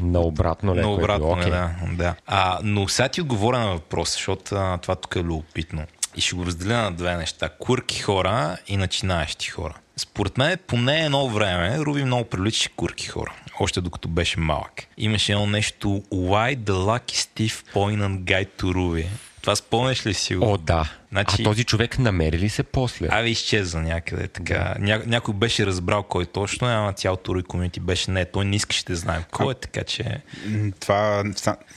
на 0.00 0.20
обратно 0.20 0.74
леко 0.74 0.88
на 0.88 0.92
е 0.92 0.96
обратно, 0.96 1.26
било, 1.26 1.36
не, 1.36 1.42
окей. 1.42 1.50
да. 1.50 1.70
да. 1.92 2.14
А, 2.26 2.58
но 2.62 2.88
сега 2.88 3.08
ти 3.08 3.20
отговоря 3.20 3.58
на 3.58 3.66
въпроса, 3.66 4.12
защото 4.12 4.54
а, 4.54 4.78
това 4.78 4.94
тук 4.94 5.16
е 5.16 5.20
любопитно. 5.22 5.84
И 6.16 6.20
ще 6.20 6.36
го 6.36 6.46
разделя 6.46 6.76
на 6.82 6.92
две 6.92 7.16
неща. 7.16 7.48
Курки 7.48 8.00
хора 8.00 8.56
и 8.66 8.76
начинаещи 8.76 9.50
хора. 9.50 9.74
Според 9.96 10.38
мен, 10.38 10.56
поне 10.66 11.04
едно 11.04 11.28
време, 11.28 11.78
Руби 11.78 12.04
много 12.04 12.24
приличаше 12.24 12.68
курки 12.76 13.06
хора. 13.06 13.32
Още 13.60 13.80
докато 13.80 14.08
беше 14.08 14.40
малък. 14.40 14.72
Имаше 14.98 15.32
едно 15.32 15.46
нещо 15.46 15.88
Why 16.12 16.56
the 16.58 16.70
Lucky 16.72 17.14
Steve 17.14 17.74
Poignant 17.74 18.18
Guide 18.18 18.62
to 18.62 18.64
Ruby. 18.64 19.06
Това 19.40 19.56
спомняш 19.56 20.06
ли 20.06 20.14
си 20.14 20.36
го? 20.36 20.52
О, 20.52 20.58
да. 20.58 20.90
Значи- 21.12 21.36
А 21.40 21.44
този 21.44 21.64
човек 21.64 21.98
намери 21.98 22.38
ли 22.38 22.48
се 22.48 22.62
после? 22.62 23.08
Абе, 23.10 23.28
изчезна 23.28 23.82
някъде. 23.82 24.28
Така. 24.28 24.74
Ня, 24.78 25.02
някой 25.06 25.34
беше 25.34 25.66
разбрал 25.66 26.02
кой 26.02 26.26
точно, 26.26 26.68
е, 26.68 26.74
ама 26.74 26.92
цялото 26.92 27.34
Руби 27.34 27.42
комьюнити 27.42 27.80
беше 27.80 28.10
не. 28.10 28.24
Той 28.24 28.44
не 28.44 28.56
искаше 28.56 28.84
да 28.84 28.96
знае 28.96 29.20
кой 29.32 29.52
е, 29.52 29.56
така 29.56 29.84
че 29.84 30.20
Това, 30.80 31.24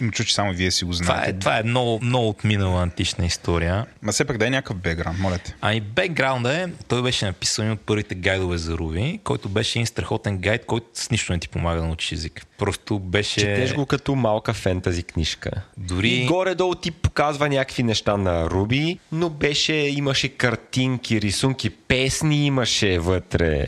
им 0.01 0.11
чу, 0.11 0.23
че 0.23 0.33
само 0.35 0.53
вие 0.53 0.71
си 0.71 0.85
го 0.85 0.91
това 0.93 1.05
знаете. 1.05 1.29
е, 1.29 1.33
това 1.33 1.59
е 1.59 1.63
много, 1.63 1.99
много 2.01 2.29
отминала 2.29 2.83
антична 2.83 3.25
история. 3.25 3.85
Ма 4.01 4.11
все 4.11 4.25
пак 4.25 4.37
дай 4.37 4.49
някакъв 4.49 4.77
бекграунд, 4.77 5.19
моля 5.19 5.37
те. 5.37 5.55
Ами 5.61 5.81
бекграунда 5.81 6.53
е, 6.53 6.67
той 6.87 7.01
беше 7.03 7.25
написан 7.25 7.65
един 7.65 7.73
от 7.73 7.81
първите 7.81 8.15
гайдове 8.15 8.57
за 8.57 8.73
Руби, 8.73 9.19
който 9.23 9.49
беше 9.49 9.79
един 9.79 9.87
страхотен 9.87 10.37
гайд, 10.37 10.65
който 10.65 10.87
с 10.93 11.11
нищо 11.11 11.33
не 11.33 11.39
ти 11.39 11.49
помага 11.49 11.77
да 11.77 11.87
научиш 11.87 12.11
език. 12.11 12.45
Просто 12.57 12.99
беше... 12.99 13.39
Четеш 13.39 13.73
го 13.73 13.85
като 13.85 14.15
малка 14.15 14.53
фентази 14.53 15.03
книжка. 15.03 15.51
Дори- 15.77 16.09
И 16.09 16.25
горе-долу 16.25 16.75
ти 16.75 16.91
показва 16.91 17.49
някакви 17.49 17.83
неща 17.83 18.17
на 18.17 18.49
Руби, 18.49 18.99
но 19.19 19.29
беше, 19.29 19.73
имаше 19.73 20.29
картинки, 20.29 21.21
рисунки, 21.21 21.69
песни 21.69 22.45
имаше 22.45 22.99
вътре. 22.99 23.65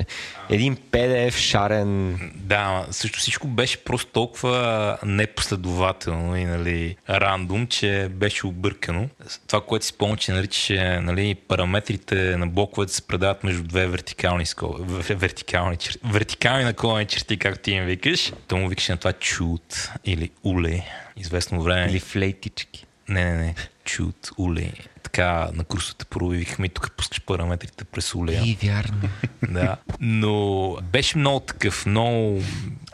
Един 0.50 0.76
PDF 0.76 1.36
шарен. 1.36 2.20
Да, 2.36 2.86
също 2.92 3.20
всичко 3.20 3.48
беше 3.48 3.84
просто 3.84 4.12
толкова 4.12 4.98
непоследователно 5.06 6.38
и 6.38 6.46
нали, 6.46 6.96
рандом, 7.10 7.68
че 7.68 8.10
беше 8.12 8.48
объркано. 8.48 9.10
Това, 9.48 9.62
което 9.62 9.86
си 9.86 9.90
спомня, 9.90 10.18
че 10.18 10.32
наричаше 10.32 11.00
нали, 11.00 11.36
параметрите 11.36 12.16
на 12.16 12.48
блоковете 12.48 12.94
се 12.94 13.02
предават 13.08 13.44
между 13.44 13.64
две 13.64 13.88
вертикални, 13.88 14.46
скоби, 14.46 14.84
в- 14.84 15.06
вертикални, 15.10 15.78
чер... 15.78 15.98
вертикални 16.12 16.64
наклонени 16.64 17.08
черти, 17.08 17.38
както 17.38 17.62
ти 17.62 17.72
им 17.72 17.86
викаш. 17.86 18.34
То 18.48 18.58
му 18.58 18.68
викаше 18.68 18.92
на 18.92 18.98
това 18.98 19.14
чут 19.14 19.90
или 20.06 20.30
уле. 20.44 20.86
Известно 21.18 21.62
време. 21.62 21.92
Или 21.92 22.00
флейтички. 22.00 22.86
Не, 23.10 23.26
не, 23.26 23.38
не. 23.38 23.56
Чут, 23.86 24.30
уле. 24.38 24.72
Така 25.12 25.50
на 25.54 25.64
курсовете 25.64 26.06
първо 26.06 26.30
викахме 26.30 26.66
и 26.66 26.70
тук 26.70 26.92
пускаш 26.98 27.22
параметрите 27.22 27.84
през 27.84 28.16
улея. 28.16 28.42
И 28.46 28.58
вярно. 28.64 29.02
Да. 29.50 29.78
Но 30.00 30.78
беше 30.92 31.18
много 31.18 31.40
такъв, 31.40 31.86
много... 31.86 32.42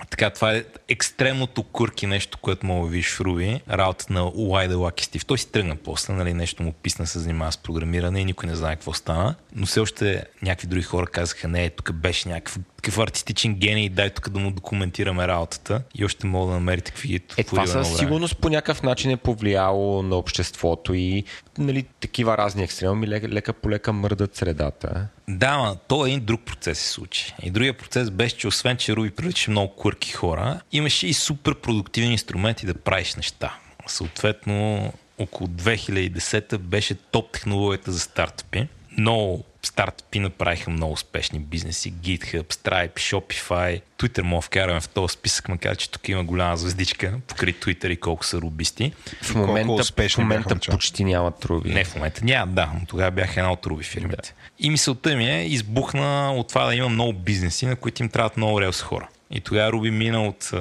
Така, 0.09 0.29
това 0.29 0.53
е 0.53 0.63
екстремното 0.87 1.63
курки 1.63 2.07
нещо, 2.07 2.37
което 2.37 2.65
мога 2.65 2.85
да 2.87 2.91
видиш 2.91 3.15
в 3.15 3.21
Руби. 3.21 3.61
Работа 3.69 4.05
на 4.09 4.21
Why 4.21 4.69
the 4.69 4.75
Lucky 4.75 5.01
Steve. 5.01 5.25
Той 5.25 5.37
си 5.37 5.51
тръгна 5.51 5.75
после, 5.75 6.13
нали, 6.13 6.33
нещо 6.33 6.63
му 6.63 6.71
писна, 6.71 7.07
се 7.07 7.19
занимава 7.19 7.51
с 7.51 7.57
програмиране 7.57 8.19
и 8.19 8.25
никой 8.25 8.49
не 8.49 8.55
знае 8.55 8.75
какво 8.75 8.93
стана. 8.93 9.35
Но 9.55 9.65
все 9.65 9.79
още 9.79 10.25
някакви 10.41 10.67
други 10.67 10.83
хора 10.83 11.07
казаха, 11.07 11.47
не, 11.47 11.69
тук 11.69 11.93
беше 11.93 12.29
някакъв 12.29 12.59
такъв 12.77 12.99
артистичен 12.99 13.55
гений, 13.55 13.89
дай 13.89 14.09
тук 14.09 14.29
да 14.29 14.39
му 14.39 14.51
документираме 14.51 15.27
работата. 15.27 15.81
И 15.95 16.05
още 16.05 16.27
мога 16.27 16.47
да 16.47 16.53
намерите 16.53 16.91
какви 16.91 17.15
е 17.15 17.19
Е, 17.37 17.43
това 17.43 17.67
със 17.67 17.97
сигурност 17.97 18.37
по 18.37 18.49
някакъв 18.49 18.83
начин 18.83 19.11
е 19.11 19.17
повлияло 19.17 20.03
на 20.03 20.15
обществото 20.15 20.93
и 20.93 21.23
нали, 21.57 21.85
такива 21.99 22.37
разни 22.37 22.63
екстреми 22.63 23.07
лека, 23.07 23.29
лека 23.29 23.53
по 23.53 23.69
лека 23.69 23.93
мърдат 23.93 24.35
средата. 24.35 25.07
Да, 25.27 25.57
ма, 25.57 25.77
то 25.87 26.05
е 26.05 26.09
един 26.09 26.25
друг 26.25 26.41
процес 26.41 26.79
се 26.79 26.89
случи. 26.89 27.35
И 27.43 27.51
другия 27.51 27.77
процес 27.77 28.09
беше, 28.09 28.37
че 28.37 28.47
освен, 28.47 28.77
че 28.77 28.95
Руби 28.95 29.11
привлича 29.11 29.51
много 29.51 29.75
курки 29.75 30.11
хора, 30.11 30.61
имаше 30.71 31.07
и 31.07 31.13
супер 31.13 31.55
продуктивни 31.55 32.11
инструменти 32.11 32.65
да 32.65 32.73
правиш 32.73 33.15
неща. 33.15 33.57
Съответно, 33.87 34.93
около 35.17 35.47
2010 35.47 36.57
беше 36.57 36.95
топ 36.95 37.31
технологията 37.31 37.91
за 37.91 37.99
стартъпи. 37.99 38.67
Много 38.97 39.43
стартъпи 39.63 40.19
направиха 40.19 40.69
много 40.69 40.93
успешни 40.93 41.39
бизнеси. 41.39 41.93
GitHub, 41.93 42.43
Stripe, 42.43 42.93
Shopify. 42.93 43.81
Twitter 43.99 44.21
мога 44.21 44.41
вкараме 44.41 44.79
в 44.79 44.89
този 44.89 45.13
списък, 45.13 45.49
макар 45.49 45.75
че 45.75 45.91
тук 45.91 46.09
има 46.09 46.23
голяма 46.23 46.57
звездичка 46.57 47.19
покрай 47.27 47.53
Twitter 47.53 47.87
и 47.87 47.97
колко 47.97 48.25
са 48.25 48.37
рубисти. 48.37 48.93
В 49.21 49.35
момента, 49.35 49.83
в 50.09 50.17
момента 50.17 50.55
почти 50.71 51.03
нямат 51.03 51.39
труби. 51.39 51.73
Не, 51.73 51.83
в 51.83 51.95
момента 51.95 52.25
няма, 52.25 52.51
да, 52.51 52.71
но 52.79 52.85
тогава 52.85 53.11
бях 53.11 53.37
една 53.37 53.51
от 53.51 53.65
руби 53.65 53.83
фирмите. 53.83 54.33
И 54.59 54.69
мисълта 54.69 55.15
ми 55.15 55.29
е 55.29 55.45
избухна 55.45 56.33
от 56.33 56.47
това 56.47 56.65
да 56.65 56.75
има 56.75 56.89
много 56.89 57.13
бизнеси, 57.13 57.65
на 57.65 57.75
които 57.75 58.03
им 58.03 58.09
трябват 58.09 58.37
много 58.37 58.61
релс 58.61 58.81
хора. 58.81 59.07
И 59.31 59.41
тогава 59.41 59.71
Руби 59.71 59.91
мина 59.91 60.23
от 60.23 60.51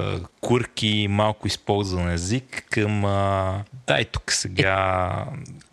курки, 0.41 1.07
малко 1.09 1.47
използван 1.47 2.11
език 2.11 2.65
към 2.69 3.05
а, 3.05 3.63
дай 3.87 4.05
тук 4.05 4.31
сега 4.31 5.25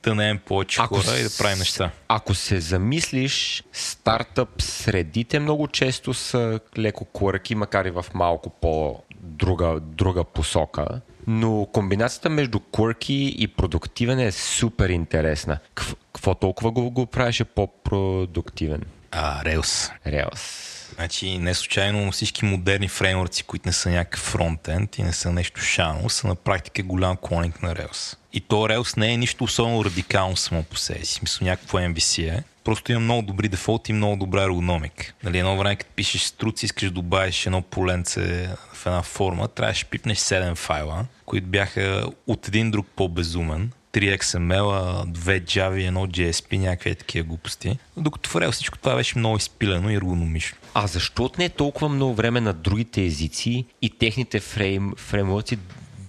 да 0.03 0.15
наем 0.15 0.39
повече 0.39 0.81
Ако 0.81 0.95
хора 0.97 1.19
и 1.19 1.23
да 1.23 1.29
с- 1.29 1.39
правим 1.39 1.59
неща. 1.59 1.91
Ако 2.09 2.35
се 2.35 2.61
замислиш, 2.61 3.65
стартъп 3.73 4.63
средите 4.63 5.39
много 5.39 5.69
често 5.69 6.15
са 6.15 6.61
леко 6.79 7.05
курки, 7.05 7.55
макар 7.55 7.85
и 7.85 7.91
в 7.93 8.07
малко 8.15 8.51
по-друга 8.51 9.81
друга 9.81 10.25
посока. 10.25 10.87
Но 11.27 11.67
комбинацията 11.67 12.31
между 12.31 12.59
quirky 12.59 13.13
и 13.13 13.49
продуктивен 13.49 14.19
е 14.19 14.33
супер 14.33 14.89
интересна. 14.89 15.59
Кв- 15.75 15.95
Какво 16.07 16.35
толкова 16.35 16.71
го, 16.71 16.91
го 16.91 17.07
правеше 17.07 17.45
по-продуктивен? 17.45 18.83
А, 19.11 19.45
релс. 19.45 19.91
Релс. 20.07 20.74
Значи 20.95 21.39
не 21.39 21.55
случайно 21.55 22.13
всички 22.13 22.45
модерни 22.45 22.89
фреймворци, 22.89 23.43
които 23.43 23.69
не 23.69 23.73
са 23.73 23.91
някакъв 23.91 24.21
фронтенд 24.21 24.99
и 24.99 25.03
не 25.03 25.13
са 25.13 25.33
нещо 25.33 25.61
шано, 25.61 26.09
са 26.09 26.27
на 26.27 26.35
практика 26.35 26.83
голям 26.83 27.17
клоник 27.17 27.63
на 27.63 27.75
Rails. 27.75 28.17
И 28.33 28.41
то 28.41 28.57
Rails 28.57 28.97
не 28.97 29.13
е 29.13 29.17
нищо 29.17 29.45
особено 29.45 29.85
радикално 29.85 30.37
само 30.37 30.63
по 30.63 30.77
себе 30.77 31.05
си. 31.05 31.15
Смисъл 31.15 31.45
някакво 31.45 31.79
MVC 31.79 32.39
е. 32.39 32.43
Просто 32.65 32.93
има 32.93 33.01
много 33.01 33.23
добри 33.23 33.49
дефолти 33.49 33.93
и 33.93 33.95
много 33.95 34.17
добра 34.17 34.43
ергономика. 34.43 35.13
Нали, 35.23 35.39
едно 35.39 35.57
време, 35.57 35.77
като 35.77 35.91
пишеш 35.97 36.23
струц, 36.23 36.63
искаш 36.63 36.85
да 36.85 36.91
добавиш 36.91 37.47
едно 37.47 37.63
поленце 37.63 38.49
в 38.73 38.87
една 38.87 39.03
форма, 39.03 39.49
трябваше 39.49 39.85
да 39.85 39.91
пипнеш 39.91 40.19
7 40.19 40.55
файла, 40.55 41.07
които 41.27 41.47
бяха 41.47 42.07
от 42.27 42.49
един 42.49 42.71
друг 42.71 42.87
по-безумен. 42.97 43.73
3 43.93 44.19
XML, 44.19 45.05
2 45.07 45.45
Java, 45.45 45.77
и 45.77 45.87
едно 45.87 46.07
JSP, 46.07 46.59
някакви 46.59 46.95
такива 46.95 47.27
глупости. 47.27 47.79
Докато 47.97 48.31
в 48.31 48.35
Rails 48.35 48.51
всичко 48.51 48.79
това 48.79 48.97
беше 48.97 49.19
много 49.19 49.37
изпилено 49.37 49.91
и 49.91 49.95
ергономично. 49.95 50.59
А 50.75 50.87
защо 50.87 51.31
не 51.39 51.45
е 51.45 51.49
толкова 51.49 51.89
много 51.89 52.15
време 52.15 52.41
на 52.41 52.53
другите 52.53 53.03
езици 53.03 53.65
и 53.83 53.91
техните 53.91 54.41
фрейм, 54.41 54.93
фреймворци 54.97 55.59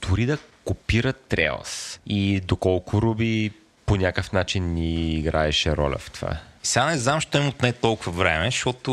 дори 0.08 0.26
да 0.26 0.38
копират 0.66 1.26
Rails? 1.30 2.00
И 2.08 2.40
доколко 2.40 3.02
Ruby 3.02 3.52
по 3.86 3.96
някакъв 3.96 4.32
начин 4.32 4.74
ни 4.74 5.14
играеше 5.14 5.78
роля 5.78 5.98
в 5.98 6.12
това? 6.12 6.38
Сега 6.64 6.86
не 6.86 6.98
знам, 6.98 7.22
що 7.22 7.38
им 7.38 7.48
отне 7.48 7.74
толкова 7.74 8.12
време, 8.12 8.46
защото 8.46 8.92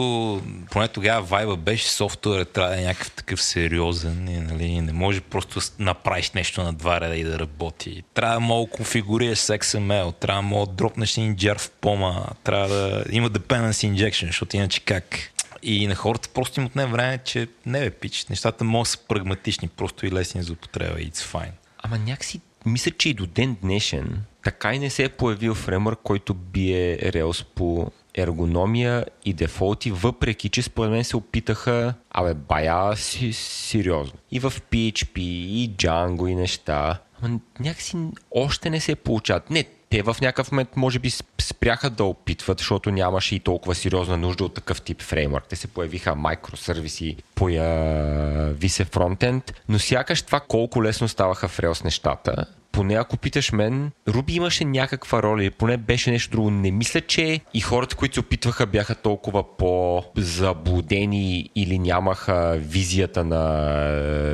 поне 0.70 0.88
тогава 0.88 1.22
вайба 1.22 1.56
беше 1.56 1.88
софтуер, 1.88 2.44
трябва 2.44 2.74
да 2.74 2.80
е 2.80 2.84
някакъв 2.84 3.10
такъв 3.10 3.42
сериозен 3.42 4.28
и 4.28 4.40
нали, 4.40 4.80
не 4.80 4.92
може 4.92 5.20
просто 5.20 5.60
да 5.60 5.84
направиш 5.84 6.30
нещо 6.30 6.62
на 6.62 6.72
два 6.72 7.00
реда 7.00 7.16
и 7.16 7.24
да 7.24 7.38
работи. 7.38 8.02
Трябва 8.14 8.34
да 8.34 8.40
мога 8.40 8.70
да 8.70 8.76
конфигурираш 8.76 9.38
с 9.38 9.58
XML, 9.58 10.14
трябва 10.20 10.42
да 10.42 10.48
мога 10.48 10.66
да 10.66 10.72
дропнеш 10.72 11.16
един 11.16 11.36
джар 11.36 11.58
в 11.58 11.70
пома, 11.70 12.26
трябва 12.44 12.68
да 12.68 13.04
има 13.10 13.30
dependency 13.30 13.92
injection, 13.92 14.26
защото 14.26 14.56
иначе 14.56 14.80
как? 14.80 15.32
И 15.62 15.86
на 15.86 15.94
хората 15.94 16.28
просто 16.34 16.60
им 16.60 16.66
отне 16.66 16.86
време, 16.86 17.18
че 17.24 17.48
не 17.66 17.80
бе 17.80 17.90
пич, 17.90 18.26
нещата 18.26 18.64
могат 18.64 18.88
са 18.88 18.98
прагматични, 19.08 19.68
просто 19.68 20.06
и 20.06 20.10
лесни 20.10 20.42
за 20.42 20.52
употреба 20.52 20.96
it's 20.96 21.16
fine. 21.16 21.52
Ама 21.78 21.98
някакси, 21.98 22.40
мисля, 22.66 22.90
че 22.90 23.08
и 23.08 23.14
до 23.14 23.26
ден 23.26 23.56
днешен 23.62 24.22
така 24.42 24.74
и 24.74 24.78
не 24.78 24.90
се 24.90 25.04
е 25.04 25.08
появил 25.08 25.54
фреймър, 25.54 25.96
който 25.96 26.34
бие 26.34 26.98
Rails 26.98 27.44
по 27.54 27.90
ергономия 28.14 29.06
и 29.24 29.32
дефолти, 29.32 29.90
въпреки 29.90 30.48
че 30.48 30.62
според 30.62 30.90
мен 30.90 31.04
се 31.04 31.16
опитаха, 31.16 31.94
абе, 32.10 32.34
бая 32.34 32.96
си, 32.96 33.32
сериозно. 33.32 34.18
И 34.30 34.40
в 34.40 34.52
PHP, 34.70 35.18
и 35.18 35.70
Django, 35.76 36.28
и 36.28 36.34
неща. 36.34 36.98
Ама 37.22 37.40
някакси 37.60 37.96
още 38.30 38.70
не 38.70 38.80
се 38.80 38.94
получават. 38.94 39.50
Не, 39.50 39.64
те 39.92 40.02
в 40.02 40.16
някакъв 40.20 40.52
момент 40.52 40.76
може 40.76 40.98
би 40.98 41.10
сп- 41.10 41.42
спряха 41.42 41.90
да 41.90 42.04
опитват, 42.04 42.58
защото 42.58 42.90
нямаше 42.90 43.34
и 43.34 43.40
толкова 43.40 43.74
сериозна 43.74 44.16
нужда 44.16 44.44
от 44.44 44.54
такъв 44.54 44.82
тип 44.82 45.02
фреймворк. 45.02 45.44
Те 45.48 45.56
се 45.56 45.68
появиха 45.68 46.16
микросервиси, 46.16 47.16
появи 47.34 48.68
се 48.68 48.84
фронтенд, 48.84 49.54
но 49.68 49.78
сякаш 49.78 50.22
това 50.22 50.40
колко 50.40 50.82
лесно 50.82 51.08
ставаха 51.08 51.48
в 51.48 51.58
Rails 51.58 51.84
нещата, 51.84 52.46
поне 52.72 52.94
ако 52.94 53.16
питаш 53.16 53.52
мен, 53.52 53.90
Руби 54.08 54.34
имаше 54.34 54.64
някаква 54.64 55.22
роля 55.22 55.42
или 55.42 55.50
поне 55.50 55.76
беше 55.76 56.10
нещо 56.10 56.30
друго. 56.30 56.50
Не 56.50 56.70
мисля, 56.70 57.00
че 57.00 57.40
и 57.54 57.60
хората, 57.60 57.96
които 57.96 58.14
се 58.14 58.20
опитваха, 58.20 58.66
бяха 58.66 58.94
толкова 58.94 59.56
по-заблудени 59.56 61.50
или 61.54 61.78
нямаха 61.78 62.58
визията 62.60 63.24
на 63.24 63.38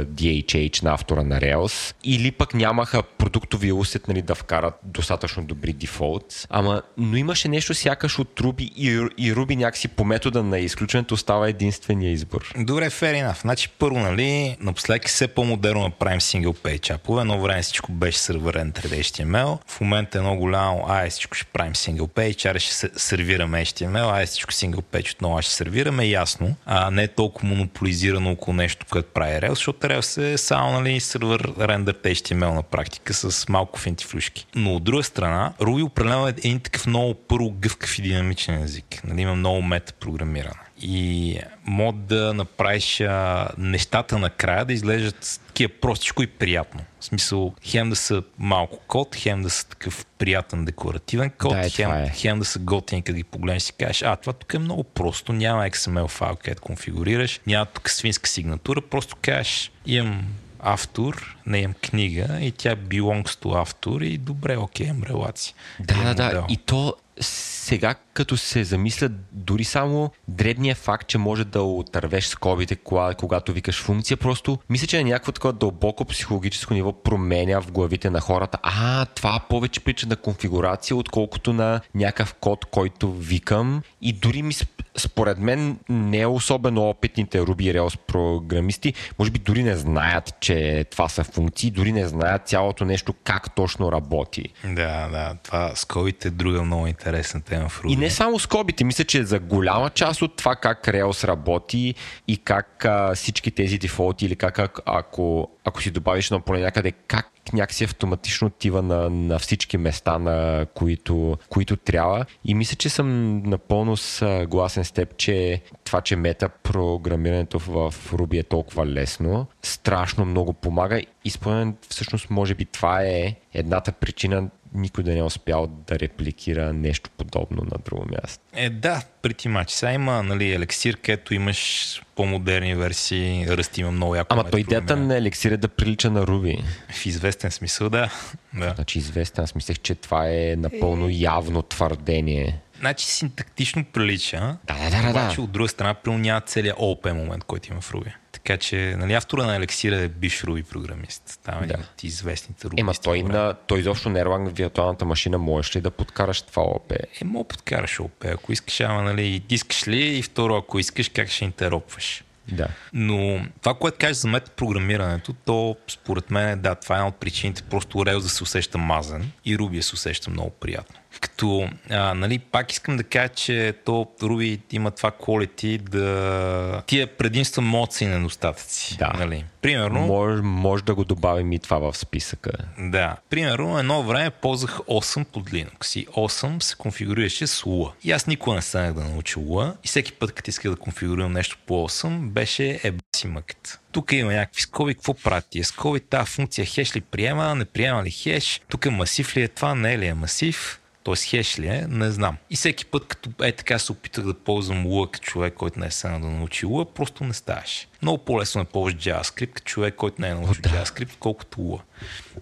DHH, 0.05 0.83
на 0.83 0.95
автора 0.95 1.23
на 1.23 1.41
Rails, 1.41 1.95
или 2.05 2.31
пък 2.31 2.55
нямаха 2.55 3.03
продуктови 3.03 3.73
усет 3.73 4.09
нали, 4.09 4.23
да 4.23 4.35
вкарат 4.35 4.75
достатъчно 4.83 5.45
добри 5.45 5.73
дефолт. 5.73 6.47
Ама, 6.51 6.83
но 6.97 7.17
имаше 7.17 7.49
нещо 7.49 7.75
сякаш 7.75 8.19
от 8.19 8.41
Руби 8.41 8.71
и, 8.77 9.07
и 9.19 9.35
Руби 9.35 9.57
някакси 9.57 9.89
по 9.89 10.05
метода 10.05 10.43
на 10.43 10.59
изключването 10.59 11.17
става 11.17 11.49
единствения 11.49 12.13
избор. 12.13 12.53
Добре, 12.59 12.91
fair 12.91 13.25
enough. 13.25 13.41
Значи 13.41 13.69
първо, 13.79 13.99
нали, 13.99 14.57
напоследък 14.61 15.05
е 15.05 15.09
все 15.09 15.29
по-модерно 15.29 15.83
да 15.83 15.91
правим 15.91 16.21
single 16.21 16.57
page 16.57 16.95
апове. 16.95 17.21
Едно 17.21 17.41
време 17.41 17.63
всичко 17.63 17.93
беше 17.93 18.19
серверен 18.29 18.73
3D 18.73 19.01
HTML. 19.01 19.59
В 19.67 19.81
момента 19.81 20.19
е 20.19 20.21
много 20.21 20.41
голямо, 20.41 20.85
ай 20.89 21.11
всичко 21.11 21.35
ще 21.35 21.47
правим 21.47 21.75
single 21.75 22.09
page, 22.09 22.51
аре 22.51 22.59
ще 22.59 22.91
сервираме 22.97 23.65
HTML, 23.65 24.13
ай 24.13 24.27
всичко 24.27 24.53
single 24.53 24.83
page 24.83 25.15
отново 25.15 25.43
ще 25.43 25.53
сервираме, 25.53 26.05
ясно. 26.05 26.57
А 26.67 26.91
не 26.91 27.03
е 27.03 27.09
толкова 27.09 27.49
монополизирано 27.49 28.31
около 28.31 28.55
нещо, 28.55 28.87
което 28.91 29.13
прави 29.15 29.33
Rails, 29.33 29.49
защото 29.49 29.87
Rails 29.87 30.23
е 30.23 30.39
само 30.39 30.81
нали, 30.81 31.01
сервер 31.01 31.53
рендър 31.61 31.95
HTML 31.95 32.55
на 32.55 32.63
практика 32.63 33.15
с 33.15 33.49
малко 33.49 33.79
финтифлюшки. 33.79 34.47
Но 34.55 34.75
от 34.75 34.85
друга 34.85 35.03
страна, 35.03 35.53
Ruby 35.61 35.85
определено 35.85 36.27
е 36.27 36.31
един 36.31 36.61
такъв 36.61 36.87
много 36.87 37.15
първо 37.15 37.51
гъвкав 37.51 37.99
и 37.99 38.03
динамичен 38.03 38.63
език. 38.63 39.01
Нали, 39.05 39.21
има 39.21 39.35
много 39.35 39.63
мета 39.63 39.93
програмиране 39.93 40.68
и 40.81 41.39
мод 41.65 42.07
да 42.07 42.35
направиш 42.35 43.01
а, 43.01 43.49
нещата 43.59 44.19
накрая 44.19 44.65
да 44.65 44.73
изглеждат 44.73 45.41
такива 45.47 45.73
простичко 45.81 46.23
и 46.23 46.27
приятно. 46.27 46.81
В 47.01 47.05
смисъл, 47.05 47.55
хем 47.63 47.91
да 47.91 47.97
са 47.97 48.23
малко 48.39 48.79
код, 48.87 49.17
хем 49.17 49.43
да 49.43 49.51
са 49.51 49.69
такъв 49.69 50.07
приятен 50.19 50.65
декоративен 50.65 51.31
код, 51.31 51.53
Да, 51.53 51.69
хем, 51.69 51.93
е. 51.93 52.13
хем 52.15 52.39
да 52.39 52.45
са 52.45 52.59
готини, 52.59 53.03
като 53.03 53.17
ги 53.17 53.25
погледнеш 53.25 53.63
и 53.63 53.67
си 53.67 53.73
кажеш, 53.73 54.03
а, 54.03 54.17
това 54.17 54.33
тук 54.33 54.55
е 54.55 54.59
много 54.59 54.85
просто, 54.85 55.33
няма 55.33 55.63
XML 55.63 56.09
файл, 56.09 56.37
където 56.37 56.63
конфигурираш, 56.63 57.41
няма 57.47 57.67
тук 57.67 57.91
свинска 57.91 58.29
сигнатура, 58.29 58.81
просто 58.81 59.17
кажеш, 59.23 59.71
имам 59.87 60.27
автор, 60.61 61.37
не 61.47 61.59
имам 61.59 61.75
книга 61.75 62.39
и 62.41 62.53
тя 62.53 62.77
belongs 62.77 63.29
to 63.29 63.61
автор 63.63 64.01
и 64.01 64.19
добре, 64.19 64.57
окей, 64.57 64.87
имам 64.87 65.03
релация. 65.03 65.55
Да, 65.81 66.15
да, 66.15 66.15
да. 66.15 66.47
И 66.49 66.57
то 66.57 66.95
сега, 67.21 67.95
като 68.19 68.37
се 68.37 68.65
замисля, 68.65 69.09
дори 69.33 69.65
само 69.65 70.11
дребният 70.29 70.79
факт, 70.79 71.09
че 71.09 71.19
може 71.19 71.45
да 71.45 71.63
отървеш 71.63 72.27
скобите, 72.27 72.77
кога- 72.77 73.15
когато 73.15 73.53
викаш 73.53 73.83
функция, 73.83 74.17
просто 74.17 74.59
мисля, 74.71 74.87
че 74.87 74.97
на 74.99 75.05
някакво 75.05 75.33
такова 75.33 75.53
дълбоко 75.53 76.05
психологическо 76.05 76.75
ниво 76.75 76.93
променя 76.93 77.61
в 77.61 77.73
главите 77.73 78.11
на 78.11 78.21
хората. 78.21 78.59
А, 78.63 79.05
това 79.05 79.41
повече 79.49 79.81
прича 79.81 80.07
на 80.07 80.17
конфигурация, 80.17 80.97
отколкото 80.97 81.53
на 81.53 81.81
някакъв 81.95 82.35
код, 82.35 82.65
който 82.65 83.13
викам. 83.13 83.83
И 84.03 84.13
дори 84.13 84.43
ми, 84.43 84.53
сп- 84.53 84.83
според 84.97 85.39
мен, 85.39 85.79
не 85.89 86.21
е 86.21 86.27
особено 86.27 86.89
опитните 86.89 87.41
Ruby 87.41 87.79
Rails 87.79 87.99
програмисти, 87.99 88.95
може 89.19 89.31
би 89.31 89.39
дори 89.39 89.63
не 89.63 89.77
знаят, 89.77 90.35
че 90.41 90.85
това 90.91 91.09
са 91.09 91.25
функции, 91.25 91.71
дори 91.71 91.93
не 91.93 92.09
знаят 92.09 92.49
цялото 92.49 92.85
нещо 92.85 93.15
как 93.25 93.55
точно 93.55 93.93
работи. 93.93 94.45
Да, 94.65 95.09
да, 95.09 95.37
това 95.43 95.73
скобите 95.75 96.29
е 96.29 96.31
друга 96.31 96.63
много 96.63 96.87
интересна 96.87 97.41
тема 97.41 97.69
в 97.69 97.83
Ruby. 97.83 97.93
И 97.93 97.97
не 97.97 98.08
само 98.11 98.39
скобите, 98.39 98.85
мисля, 98.85 99.05
че 99.05 99.25
за 99.25 99.39
голяма 99.39 99.91
част 99.91 100.23
от 100.23 100.37
това 100.37 100.57
как 100.57 100.87
Rails 100.87 101.29
работи 101.29 101.95
и 102.29 102.37
как 102.37 102.85
а, 102.85 103.15
всички 103.15 103.51
тези 103.51 103.79
дефолти 103.79 104.27
или 104.27 104.37
как 104.37 104.59
ако- 104.59 105.49
ако, 105.65 105.83
си 105.83 105.91
добавиш 105.91 106.27
едно 106.27 106.41
поле 106.41 106.61
някъде, 106.61 106.93
как 106.93 107.31
някакси 107.53 107.85
автоматично 107.85 108.47
отива 108.47 108.83
на, 108.83 109.11
на 109.11 109.39
всички 109.39 109.77
места, 109.77 110.19
на 110.19 110.67
които, 110.75 111.39
които 111.49 111.77
трябва. 111.77 112.25
И 112.45 112.55
мисля, 112.55 112.77
че 112.77 112.89
съм 112.89 113.39
напълно 113.43 113.97
съгласен 113.97 114.85
с 114.85 114.93
теб, 114.93 115.17
че 115.17 115.63
това, 115.85 116.01
че 116.01 116.17
мета 116.17 116.49
програмирането 116.49 117.59
в 117.59 117.95
Ruby 118.13 118.41
е 118.41 118.43
толкова 118.43 118.87
лесно, 118.87 119.47
страшно 119.63 120.25
много 120.25 120.53
помага 120.53 121.01
и 121.25 121.31
според 121.31 121.69
всъщност 121.89 122.31
може 122.31 122.55
би 122.55 122.65
това 122.65 123.03
е 123.03 123.35
едната 123.55 123.93
причина 123.93 124.49
никой 124.75 125.05
да 125.05 125.11
не 125.13 125.19
е 125.19 125.23
успял 125.23 125.67
да 125.67 125.99
репликира 125.99 126.73
нещо 126.73 127.11
подобно 127.17 127.63
на 127.63 127.79
друго 127.85 128.05
място. 128.11 128.45
Е, 128.53 128.71
да, 128.71 129.03
прети 129.23 129.49
мач. 129.49 129.71
Сега 129.71 129.93
има 129.93 130.23
нали, 130.23 130.53
елексир, 130.53 130.97
където 130.97 131.35
имаш 131.35 132.03
по-модерни 132.17 132.75
версии, 132.75 133.47
ръст 133.49 133.79
има 133.79 133.91
много 133.91 134.15
яко. 134.15 134.27
Ама 134.31 134.51
той 134.51 134.61
идеята 134.61 134.97
на 134.97 135.17
елексир 135.17 135.51
е 135.53 135.57
да 135.57 135.69
прилича 135.69 136.11
на 136.11 136.27
Руби. 136.27 136.59
В 136.93 137.07
известен 137.07 137.51
смисъл, 137.51 137.91
да. 137.91 138.13
да. 138.55 138.73
Значи 138.75 138.99
известен, 138.99 139.45
аз 139.45 139.55
мислех, 139.55 139.79
че 139.79 139.95
това 139.95 140.29
е 140.29 140.57
напълно 140.59 141.09
явно 141.11 141.63
твърдение. 141.63 142.61
Значи 142.79 143.07
синтактично 143.07 143.85
прилича, 143.85 144.57
Да, 144.65 144.75
да, 144.75 144.91
да, 144.91 145.03
да, 145.03 145.11
обаче 145.11 145.37
да. 145.37 145.43
от 145.43 145.53
друга 145.53 145.69
страна 145.69 145.95
примерно 145.95 146.23
няма 146.23 146.41
целият 146.41 146.79
OP 146.79 147.13
момент, 147.13 147.45
който 147.45 147.73
има 147.73 147.81
в 147.81 147.93
Ruby. 147.93 148.13
Така 148.49 148.59
че 148.59 148.95
нали, 148.99 149.15
автора 149.15 149.47
на 149.47 149.57
елексира 149.57 149.97
е 149.97 150.09
бивш 150.09 150.43
Ruby 150.43 150.63
програмист. 150.63 151.41
Там 151.45 151.65
е 151.65 151.67
Да. 151.67 151.75
от 151.75 152.05
известните 152.05 152.69
Ruby. 152.69 152.81
Ема 152.81 152.95
той, 152.95 153.23
на, 153.23 153.55
той 153.67 153.81
изобщо 153.81 154.09
не 154.09 154.21
е 154.21 154.25
Erlang 154.25 154.57
виртуалната 154.57 155.05
машина, 155.05 155.39
можеш 155.39 155.77
ли 155.77 155.81
да 155.81 155.91
подкараш 155.91 156.43
това 156.43 156.63
ОП? 156.63 156.93
Е, 156.93 157.25
мога 157.25 157.49
подкараш 157.49 157.99
OP, 157.99 158.35
ако 158.35 158.53
искаш, 158.53 158.81
ама 158.81 159.03
нали, 159.03 159.43
искаш 159.51 159.89
ли 159.89 160.19
и 160.19 160.23
второ, 160.23 160.57
ако 160.57 160.79
искаш, 160.79 161.09
как 161.09 161.29
ще 161.29 161.45
интеропваш. 161.45 162.25
Да. 162.53 162.69
Но 162.93 163.47
това, 163.63 163.75
което 163.75 163.99
кажеш 164.01 164.17
за 164.17 164.29
метапрограмирането, 164.29 165.33
то 165.45 165.77
според 165.89 166.31
мен 166.31 166.49
е 166.49 166.57
да, 166.57 166.75
това 166.75 166.95
е 166.95 166.99
една 166.99 167.09
от 167.09 167.17
причините 167.17 167.63
просто 167.63 167.99
Rails 167.99 168.21
да 168.21 168.29
се 168.29 168.43
усеща 168.43 168.79
мазен 168.79 169.31
и 169.45 169.59
Ruby 169.59 169.77
да 169.77 169.83
се 169.83 169.95
усеща 169.95 170.31
много 170.31 170.51
приятно. 170.51 170.97
Като, 171.21 171.69
а, 171.91 172.15
нали, 172.15 172.39
пак 172.39 172.73
искам 172.73 172.97
да 172.97 173.03
кажа, 173.05 173.29
че 173.29 173.75
то 173.85 174.09
Ruby 174.21 174.61
има 174.73 174.91
това 174.91 175.11
quality 175.11 175.79
да... 175.79 176.83
Тия 176.87 177.07
предимства 177.17 177.63
могат 177.63 177.93
са 177.93 178.05
и 178.05 178.07
недостатъци. 178.07 178.97
Да. 178.99 179.13
Нали. 179.19 179.45
Примерно, 179.63 180.01
Може, 180.01 180.43
може 180.43 180.85
да 180.85 180.95
го 180.95 181.05
добавим 181.05 181.53
и 181.53 181.59
това 181.59 181.79
в 181.79 181.97
списъка. 181.99 182.51
да. 182.79 183.17
Примерно, 183.31 183.79
едно 183.79 184.03
време 184.03 184.31
ползвах 184.31 184.79
8 184.79 185.25
под 185.25 185.51
Linux 185.51 185.99
и 185.99 186.07
8 186.07 186.63
се 186.63 186.77
конфигурираше 186.77 187.47
с 187.47 187.63
Lua. 187.63 187.91
И 188.05 188.13
аз 188.13 188.27
никога 188.27 188.57
не 188.57 188.63
станах 188.63 188.93
да 188.93 189.05
науча 189.05 189.41
Lua 189.41 189.75
и 189.85 189.89
всеки 189.89 190.13
път, 190.13 190.33
като 190.33 190.51
исках 190.51 190.71
да 190.71 190.77
конфигурирам 190.77 191.33
нещо 191.33 191.59
по 191.67 191.89
8, 191.89 192.29
беше 192.31 192.81
еба 192.83 192.99
си 193.17 193.27
мъкът. 193.27 193.81
Тук 193.93 194.13
има 194.13 194.33
някакви 194.33 194.63
скоби, 194.63 194.95
какво 194.95 195.15
правят 195.15 195.47
тия 195.51 195.65
скоби, 195.65 196.01
тази 196.01 196.31
функция 196.31 196.67
хеш 196.67 196.97
ли 196.97 197.01
приема, 197.01 197.55
не 197.55 197.65
приема 197.65 198.03
ли 198.05 198.11
хеш, 198.11 198.61
тук 198.69 198.87
е 198.87 198.91
масив 198.91 199.37
ли 199.37 199.43
е 199.43 199.49
това, 199.49 199.75
не 199.75 199.93
е 199.95 199.99
ли 199.99 200.07
е 200.07 200.15
масив, 200.15 200.81
т.е. 201.15 201.27
хеш 201.27 201.59
ли 201.59 201.67
е, 201.67 201.87
не 201.89 202.11
знам. 202.11 202.37
И 202.51 202.57
всеки 202.57 202.87
път, 202.87 203.07
като 203.07 203.45
е 203.45 203.53
така 203.53 203.79
се 203.79 203.93
опитах 203.93 204.25
да 204.25 204.35
ползвам 204.35 204.87
като 205.11 205.25
човек, 205.25 205.55
който 205.55 205.81
не 205.81 205.87
е 205.87 205.91
сега 205.91 206.19
да 206.19 206.27
научи 206.27 206.67
Lua, 206.67 206.93
просто 206.95 207.25
не 207.25 207.33
ставаше. 207.33 207.88
Много 208.03 208.19
по-лесно 208.19 208.61
е 208.61 208.65
да 208.65 208.71
ползваш 208.71 208.95
JavaScript 208.95 209.53
като 209.53 209.65
човек, 209.65 209.95
който 209.95 210.23
не 210.23 210.29
е 210.29 210.35
научил 210.35 210.63
JavaScript, 210.63 211.17
колкото 211.19 211.59
Lua. 211.59 211.81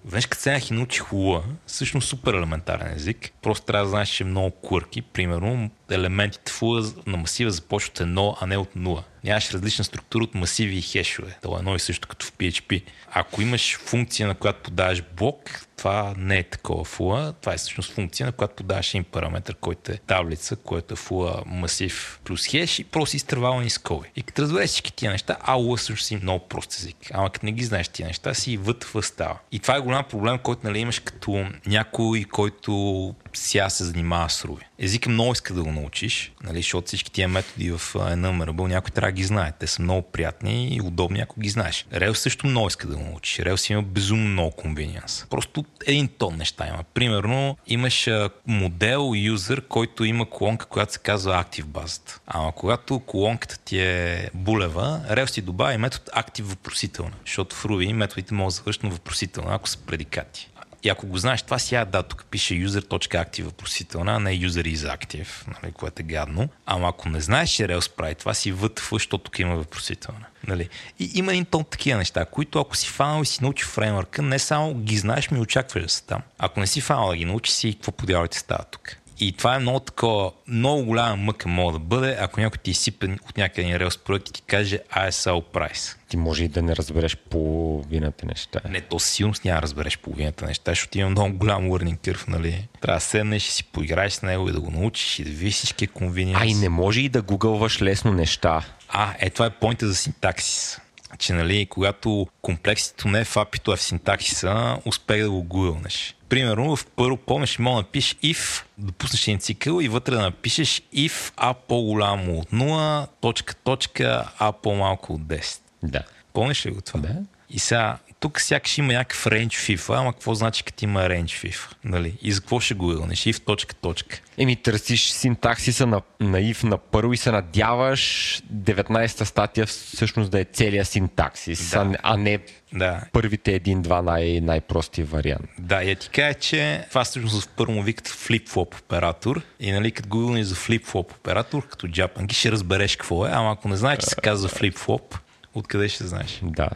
Веднъж 0.04 0.26
като 0.26 0.42
седнах 0.42 0.70
и 0.70 0.74
научих 0.74 1.02
Lua, 1.02 1.42
всъщност 1.66 2.08
супер 2.08 2.34
елементарен 2.34 2.92
език, 2.92 3.32
просто 3.42 3.66
трябва 3.66 3.84
да 3.84 3.90
знаеш, 3.90 4.08
че 4.08 4.24
е 4.24 4.26
много 4.26 4.50
квърки. 4.50 5.02
Примерно, 5.02 5.70
елементите 5.90 6.52
в 6.52 6.60
Lua 6.60 7.06
на 7.06 7.16
масива 7.16 7.50
започват 7.50 8.00
от 8.00 8.38
а 8.40 8.46
не 8.46 8.56
от 8.56 8.76
нула. 8.76 9.04
Нямаш 9.24 9.50
различна 9.50 9.84
структура 9.84 10.24
от 10.24 10.34
масиви 10.34 10.76
и 10.76 10.82
хешове. 10.82 11.38
Това 11.42 11.56
е 11.56 11.58
едно 11.58 11.74
и 11.74 11.78
също 11.78 12.08
като 12.08 12.26
в 12.26 12.32
PHP. 12.32 12.82
Ако 13.12 13.42
имаш 13.42 13.78
функция, 13.78 14.28
на 14.28 14.34
която 14.34 14.62
подаваш 14.62 15.02
блок, 15.16 15.66
това 15.76 16.14
не 16.18 16.38
е 16.38 16.42
такова 16.42 16.84
в 16.84 16.98
Lua. 16.98 17.34
Това 17.40 17.54
е 17.54 17.56
всъщност 17.56 17.92
функция, 17.92 18.26
на 18.26 18.32
която 18.32 18.54
подаваш 18.54 18.94
един 18.94 19.04
параметр, 19.04 19.54
който 19.60 19.92
е 19.92 19.98
таблица, 20.06 20.56
който 20.56 20.94
е 20.94 20.96
в 20.96 21.08
Lua 21.08 21.42
масив 21.46 22.20
плюс 22.24 22.46
хеш 22.46 22.78
и 22.78 22.84
просто 22.84 23.16
изтървавани 23.16 23.70
скоби. 23.70 24.08
И 24.16 24.22
като 24.22 24.42
разбереш 24.42 24.70
всички 24.70 24.92
тия 24.92 25.10
неща, 25.10 25.36
а 25.46 25.56
Lua 25.56 25.76
всъщност 25.76 26.06
си 26.06 26.16
много 26.16 26.48
прост 26.48 26.74
език. 26.74 26.96
Ама 27.14 27.30
като 27.30 27.46
не 27.46 27.52
ги 27.52 27.64
знаеш 27.64 27.88
тия 27.88 28.06
неща, 28.06 28.35
си 28.35 28.56
вътва 28.56 29.02
става. 29.02 29.38
И 29.52 29.59
това 29.59 29.76
е 29.76 29.80
голям 29.80 30.04
проблем, 30.04 30.38
който 30.38 30.66
нали, 30.66 30.78
имаш 30.78 30.98
като 30.98 31.46
някой, 31.66 32.24
който 32.24 33.14
сега 33.38 33.70
се 33.70 33.85
занимава 33.85 34.31
с 34.31 34.42
Ruby. 34.42 34.62
Езика 34.79 35.11
много 35.11 35.33
иска 35.33 35.55
да 35.55 35.62
го 35.62 35.72
научиш, 35.72 36.33
нали, 36.42 36.57
защото 36.57 36.87
всички 36.87 37.11
тия 37.11 37.29
методи 37.29 37.70
в 37.70 37.79
Enumerable 37.94 38.68
някой 38.68 38.90
трябва 38.90 39.09
да 39.09 39.16
ги 39.16 39.25
знае. 39.25 39.53
Те 39.59 39.66
са 39.66 39.83
много 39.83 40.03
приятни 40.03 40.68
и 40.75 40.81
удобни, 40.81 41.20
ако 41.20 41.40
ги 41.40 41.49
знаеш. 41.49 41.87
Rails 41.92 42.14
също 42.14 42.46
много 42.46 42.68
иска 42.68 42.87
да 42.87 42.96
го 42.96 43.03
научиш. 43.03 43.37
Rails 43.38 43.72
има 43.72 43.83
безумно 43.83 44.29
много 44.29 44.51
конвениенс. 44.51 45.27
Просто 45.31 45.64
един 45.87 46.09
тон 46.09 46.37
неща 46.37 46.68
има. 46.68 46.85
Примерно, 46.94 47.57
имаш 47.66 48.09
модел, 48.46 49.12
юзър, 49.16 49.61
който 49.68 50.05
има 50.05 50.31
колонка, 50.31 50.66
която 50.66 50.92
се 50.92 50.99
казва 50.99 51.44
Active 51.44 51.64
базата. 51.64 52.20
Ама 52.27 52.53
когато 52.53 52.99
колонката 52.99 53.59
ти 53.59 53.81
е 53.81 54.31
булева, 54.35 55.01
Rails 55.11 55.35
ти 55.35 55.42
добави 55.42 55.77
метод 55.77 56.05
Active 56.16 56.42
въпросителна, 56.42 57.12
защото 57.27 57.57
в 57.57 57.64
Ruby 57.64 57.92
методите 57.92 58.35
могат 58.35 58.53
да 58.53 58.57
завършат 58.57 58.83
на 58.83 58.90
въпросителна, 58.90 59.55
ако 59.55 59.68
са 59.68 59.79
предикати. 59.79 60.49
И 60.87 60.88
ако 60.88 61.07
го 61.07 61.18
знаеш 61.18 61.42
това 61.42 61.59
сега, 61.59 61.85
да, 61.85 62.03
тук 62.03 62.25
пише 62.31 62.55
user.active 62.55 63.42
въпросителна, 63.42 64.16
а 64.16 64.18
не 64.18 64.38
user 64.38 64.75
is 64.75 64.96
active, 64.96 65.29
нали, 65.62 65.72
което 65.72 66.03
е 66.03 66.05
гадно. 66.05 66.49
Ама 66.66 66.88
ако 66.88 67.09
не 67.09 67.20
знаеш, 67.20 67.51
че 67.51 67.68
Rails 67.68 67.96
прави 67.96 68.14
това, 68.14 68.35
си 68.35 68.53
вътъв, 68.53 68.88
защото 68.92 69.25
тук 69.25 69.38
има 69.38 69.57
въпросителна. 69.57 70.27
Нали? 70.46 70.68
И 70.99 71.11
има 71.14 71.33
един 71.33 71.44
тон 71.44 71.64
такива 71.70 71.99
неща, 71.99 72.25
които 72.25 72.61
ако 72.61 72.77
си 72.77 72.88
фанал 72.88 73.22
и 73.22 73.27
си 73.27 73.38
научи 73.42 73.64
фреймворка, 73.64 74.22
не 74.22 74.38
само 74.38 74.75
ги 74.75 74.96
знаеш, 74.96 75.31
ми 75.31 75.40
очакваш 75.40 75.83
да 75.83 75.88
са 75.88 76.07
там. 76.07 76.22
Ако 76.38 76.61
не 76.61 76.66
си 76.66 76.81
фанал 76.81 77.09
да 77.09 77.16
ги 77.16 77.25
научи 77.25 77.53
си, 77.53 77.72
какво 77.72 77.92
подявате 77.92 78.38
става 78.38 78.64
тук. 78.70 78.96
И 79.18 79.33
това 79.33 79.55
е 79.55 79.59
много 79.59 79.81
такова, 79.81 80.33
много 80.48 80.85
голяма 80.85 81.16
мъка 81.16 81.48
мога 81.48 81.72
да 81.72 81.79
бъде, 81.79 82.16
ако 82.20 82.40
някой 82.40 82.59
ти 82.62 82.70
изсипе 82.70 83.07
от 83.29 83.37
някъде 83.37 83.62
един 83.62 83.76
релс 83.76 83.98
проект 83.98 84.29
и 84.29 84.33
ти 84.33 84.42
каже 84.42 84.79
ASL 84.96 85.44
price. 85.52 85.96
Ти 86.09 86.16
може 86.16 86.44
и 86.44 86.48
да 86.48 86.62
не 86.62 86.76
разбереш 86.76 87.16
половината 87.16 88.26
неща. 88.26 88.61
Не, 88.68 88.81
то 88.81 88.98
силно 88.98 89.35
няма 89.44 89.61
да 89.61 89.62
разбереш 89.62 89.98
половината 89.98 90.46
неща, 90.46 90.70
защото 90.70 90.98
има 90.98 91.11
много 91.11 91.38
голям 91.38 91.70
learning 91.70 91.98
curve, 91.98 92.29
нали? 92.29 92.68
Трябва 92.81 92.96
да 92.96 93.00
седнеш 93.00 93.48
и 93.48 93.52
си 93.52 93.64
поиграеш 93.64 94.12
с 94.12 94.22
него 94.22 94.48
и 94.48 94.52
да 94.52 94.61
го 94.61 94.70
научиш 94.70 95.18
и 95.18 95.24
да 95.24 95.31
видиш 95.31 95.55
всички 95.55 95.87
конвинии. 95.87 96.35
А 96.38 96.46
и 96.46 96.55
не 96.55 96.68
може 96.68 97.00
и 97.00 97.09
да 97.09 97.22
гугълваш 97.22 97.83
лесно 97.83 98.12
неща. 98.12 98.64
А, 98.88 99.14
е, 99.18 99.31
това 99.31 99.46
е 99.46 99.50
поинта 99.50 99.88
за 99.88 99.94
синтаксис 99.94 100.81
че 101.18 101.33
нали, 101.33 101.66
когато 101.66 102.26
комплексито 102.42 103.09
не 103.09 103.20
е 103.20 103.24
в 103.24 103.37
апито, 103.37 103.70
а 103.70 103.76
в 103.76 103.83
синтаксиса, 103.83 104.79
успех 104.85 105.22
да 105.22 105.31
го 105.31 105.42
гугълнеш. 105.42 106.15
Примерно, 106.28 106.76
в 106.76 106.86
първо 106.86 107.16
помниш, 107.16 107.58
мога 107.58 107.76
да 107.76 107.82
напишеш 107.82 108.14
if, 108.14 108.64
допуснеш 108.78 109.28
един 109.28 109.38
цикъл 109.38 109.80
и 109.80 109.88
вътре 109.88 110.14
да 110.14 110.22
напишеш 110.22 110.82
if 110.94 111.34
a 111.36 111.54
по-голямо 111.54 112.38
от 112.38 112.50
0, 112.50 113.08
точка, 113.20 113.54
точка, 113.54 114.32
а 114.38 114.52
по-малко 114.52 115.12
от 115.12 115.20
10. 115.20 115.60
Да. 115.82 116.02
Помниш 116.32 116.66
ли 116.66 116.70
го 116.70 116.80
това? 116.80 117.00
Да. 117.00 117.16
И 117.50 117.58
сега, 117.58 117.98
тук 118.20 118.40
сякаш 118.40 118.79
има 118.79 118.92
някакъв 118.92 119.24
range 119.24 119.48
FIFA, 119.76 119.98
ама 119.98 120.12
какво 120.12 120.35
значи 120.35 120.64
като 120.64 120.85
има 120.85 121.00
range 121.00 121.24
FIFA? 121.48 121.74
Нали? 121.85 122.18
И 122.22 122.33
за 122.33 122.40
какво 122.40 122.61
ще 122.61 122.74
го 122.74 122.87
гугълнеш? 122.87 123.18
If 123.24 123.44
точка, 123.44 123.74
точка. 123.74 124.20
Еми, 124.38 124.57
търсиш 124.57 125.11
синтаксиса 125.11 125.87
на, 125.87 126.02
на 126.20 126.38
if 126.38 126.64
на 126.64 126.79
първо 126.79 127.12
и 127.12 127.16
се 127.16 127.31
надяваш 127.31 128.42
19-та 128.55 129.24
статия 129.24 129.66
всъщност 129.66 130.31
да 130.31 130.40
е 130.40 130.44
целият 130.44 130.88
синтаксис, 130.88 131.70
Да. 131.70 131.79
а, 131.79 131.96
а 132.02 132.16
не 132.16 132.38
Да, 132.72 133.00
първите 133.12 133.52
един-два 133.52 134.02
най- 134.02 134.40
най-прости 134.40 135.02
вариант. 135.02 135.48
Да, 135.59 135.83
я 135.83 135.96
ти 135.96 136.09
кажа, 136.09 136.35
че 136.35 136.85
това 136.88 137.05
всъщност 137.05 137.44
в 137.44 137.48
първо 137.48 137.83
викат 137.83 138.09
флип-флоп 138.09 138.74
оператор. 138.81 139.42
И 139.61 139.72
нали, 139.72 139.90
като 139.90 140.09
гугълнеш 140.09 140.46
за 140.46 140.55
флип-флоп 140.55 141.12
оператор, 141.12 141.68
като 141.68 141.88
джапанги, 141.88 142.35
ще 142.35 142.52
разбереш 142.52 142.96
какво 142.96 143.26
е. 143.26 143.31
Ама 143.33 143.52
ако 143.52 143.68
не 143.68 143.76
знаеш, 143.76 143.98
че 143.98 144.07
се 144.07 144.16
казва 144.16 144.48
флип-флоп, 144.48 145.18
откъде 145.55 145.88
ще 145.88 146.07
знаеш? 146.07 146.40
Да. 146.42 146.68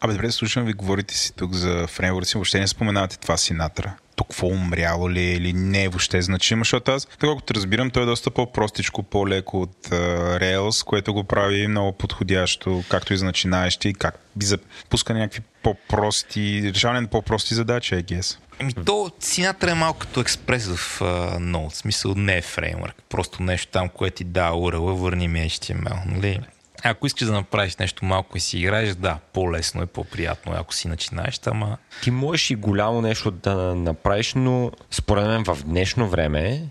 Абе, 0.00 0.12
добре, 0.12 0.32
слушам 0.32 0.64
ви, 0.64 0.72
говорите 0.72 1.14
си 1.16 1.32
тук 1.36 1.54
за 1.54 1.86
фреймворци, 1.86 2.34
въобще 2.34 2.60
не 2.60 2.66
споменавате 2.66 3.18
това 3.18 3.36
Синатра. 3.36 3.94
То 4.16 4.24
какво 4.24 4.46
умряло 4.46 5.10
ли 5.10 5.20
е 5.20 5.32
или 5.32 5.52
не 5.52 5.84
е 5.84 5.88
въобще 5.88 6.22
значимо, 6.22 6.60
защото 6.60 6.90
аз, 6.90 7.06
така 7.06 7.26
колкото 7.26 7.54
разбирам, 7.54 7.90
той 7.90 8.02
е 8.02 8.06
доста 8.06 8.30
по-простичко, 8.30 9.02
по-леко 9.02 9.60
от 9.60 9.86
uh, 9.86 10.40
Rails, 10.40 10.84
което 10.84 11.14
го 11.14 11.24
прави 11.24 11.68
много 11.68 11.92
подходящо, 11.92 12.84
както 12.88 13.14
и 13.14 13.16
за 13.16 13.24
начинаещи, 13.24 13.94
как 13.94 14.18
и 14.42 14.44
за 14.44 14.58
пускане 14.90 15.20
някакви 15.20 15.40
по-прости, 15.62 16.70
решаване 16.74 17.00
на 17.00 17.08
по-прости 17.08 17.54
задачи, 17.54 17.94
I 17.94 18.04
guess. 18.04 18.38
Ами 18.60 18.74
то 18.74 19.10
Sinatra 19.20 19.70
е 19.70 19.74
малко 19.74 19.98
като 19.98 20.20
експрес 20.20 20.66
в 20.66 21.00
uh, 21.00 21.38
Node. 21.38 21.74
Смисъл 21.74 22.14
не 22.14 22.36
е 22.36 22.42
фреймворк. 22.42 23.02
Просто 23.08 23.42
нещо 23.42 23.72
там, 23.72 23.88
което 23.88 24.16
ти 24.16 24.24
дава 24.24 24.56
URL, 24.56 24.94
върни 24.94 25.28
ми 25.28 25.50
HTML. 25.50 26.06
Нали? 26.06 26.40
Ако 26.84 27.06
искаш 27.06 27.26
да 27.26 27.32
направиш 27.32 27.76
нещо 27.76 28.04
малко 28.04 28.36
и 28.36 28.40
си 28.40 28.58
играеш, 28.58 28.94
да, 28.94 29.18
по-лесно 29.32 29.82
е, 29.82 29.86
по-приятно, 29.86 30.52
е, 30.52 30.56
ако 30.58 30.74
си 30.74 30.88
начинаеш, 30.88 31.40
ама 31.46 31.78
Ти 32.02 32.10
можеш 32.10 32.50
и 32.50 32.54
голямо 32.54 33.02
нещо 33.02 33.30
да 33.30 33.54
направиш, 33.74 34.34
но 34.34 34.70
според 34.90 35.26
мен 35.26 35.44
в 35.44 35.58
днешно 35.64 36.08
време, 36.08 36.62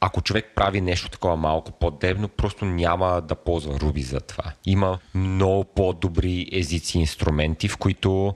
ако 0.00 0.22
човек 0.22 0.52
прави 0.54 0.80
нещо 0.80 1.08
такова 1.08 1.36
малко 1.36 1.72
по-дебно, 1.72 2.28
просто 2.28 2.64
няма 2.64 3.20
да 3.20 3.34
ползва 3.34 3.74
Ruby 3.74 4.02
за 4.02 4.20
това. 4.20 4.44
Има 4.66 4.98
много 5.14 5.64
по-добри 5.64 6.48
езици 6.52 6.98
и 6.98 7.00
инструменти, 7.00 7.68
в 7.68 7.76
които 7.76 8.34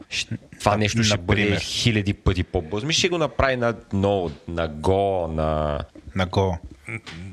това 0.59 0.77
нещо 0.77 1.03
ще 1.03 1.19
бъде 1.19 1.41
Например? 1.41 1.61
хиляди 1.61 2.15
пъти 2.15 2.45
по-бързо. 2.45 2.87
Ми 2.87 2.93
ще 2.93 3.09
го 3.09 3.19
направи 3.19 3.57
на 3.57 3.75
Node, 3.75 4.33
на 4.49 4.69
Go, 4.69 5.27
на... 5.27 5.81
На 6.15 6.27
Go. 6.27 6.59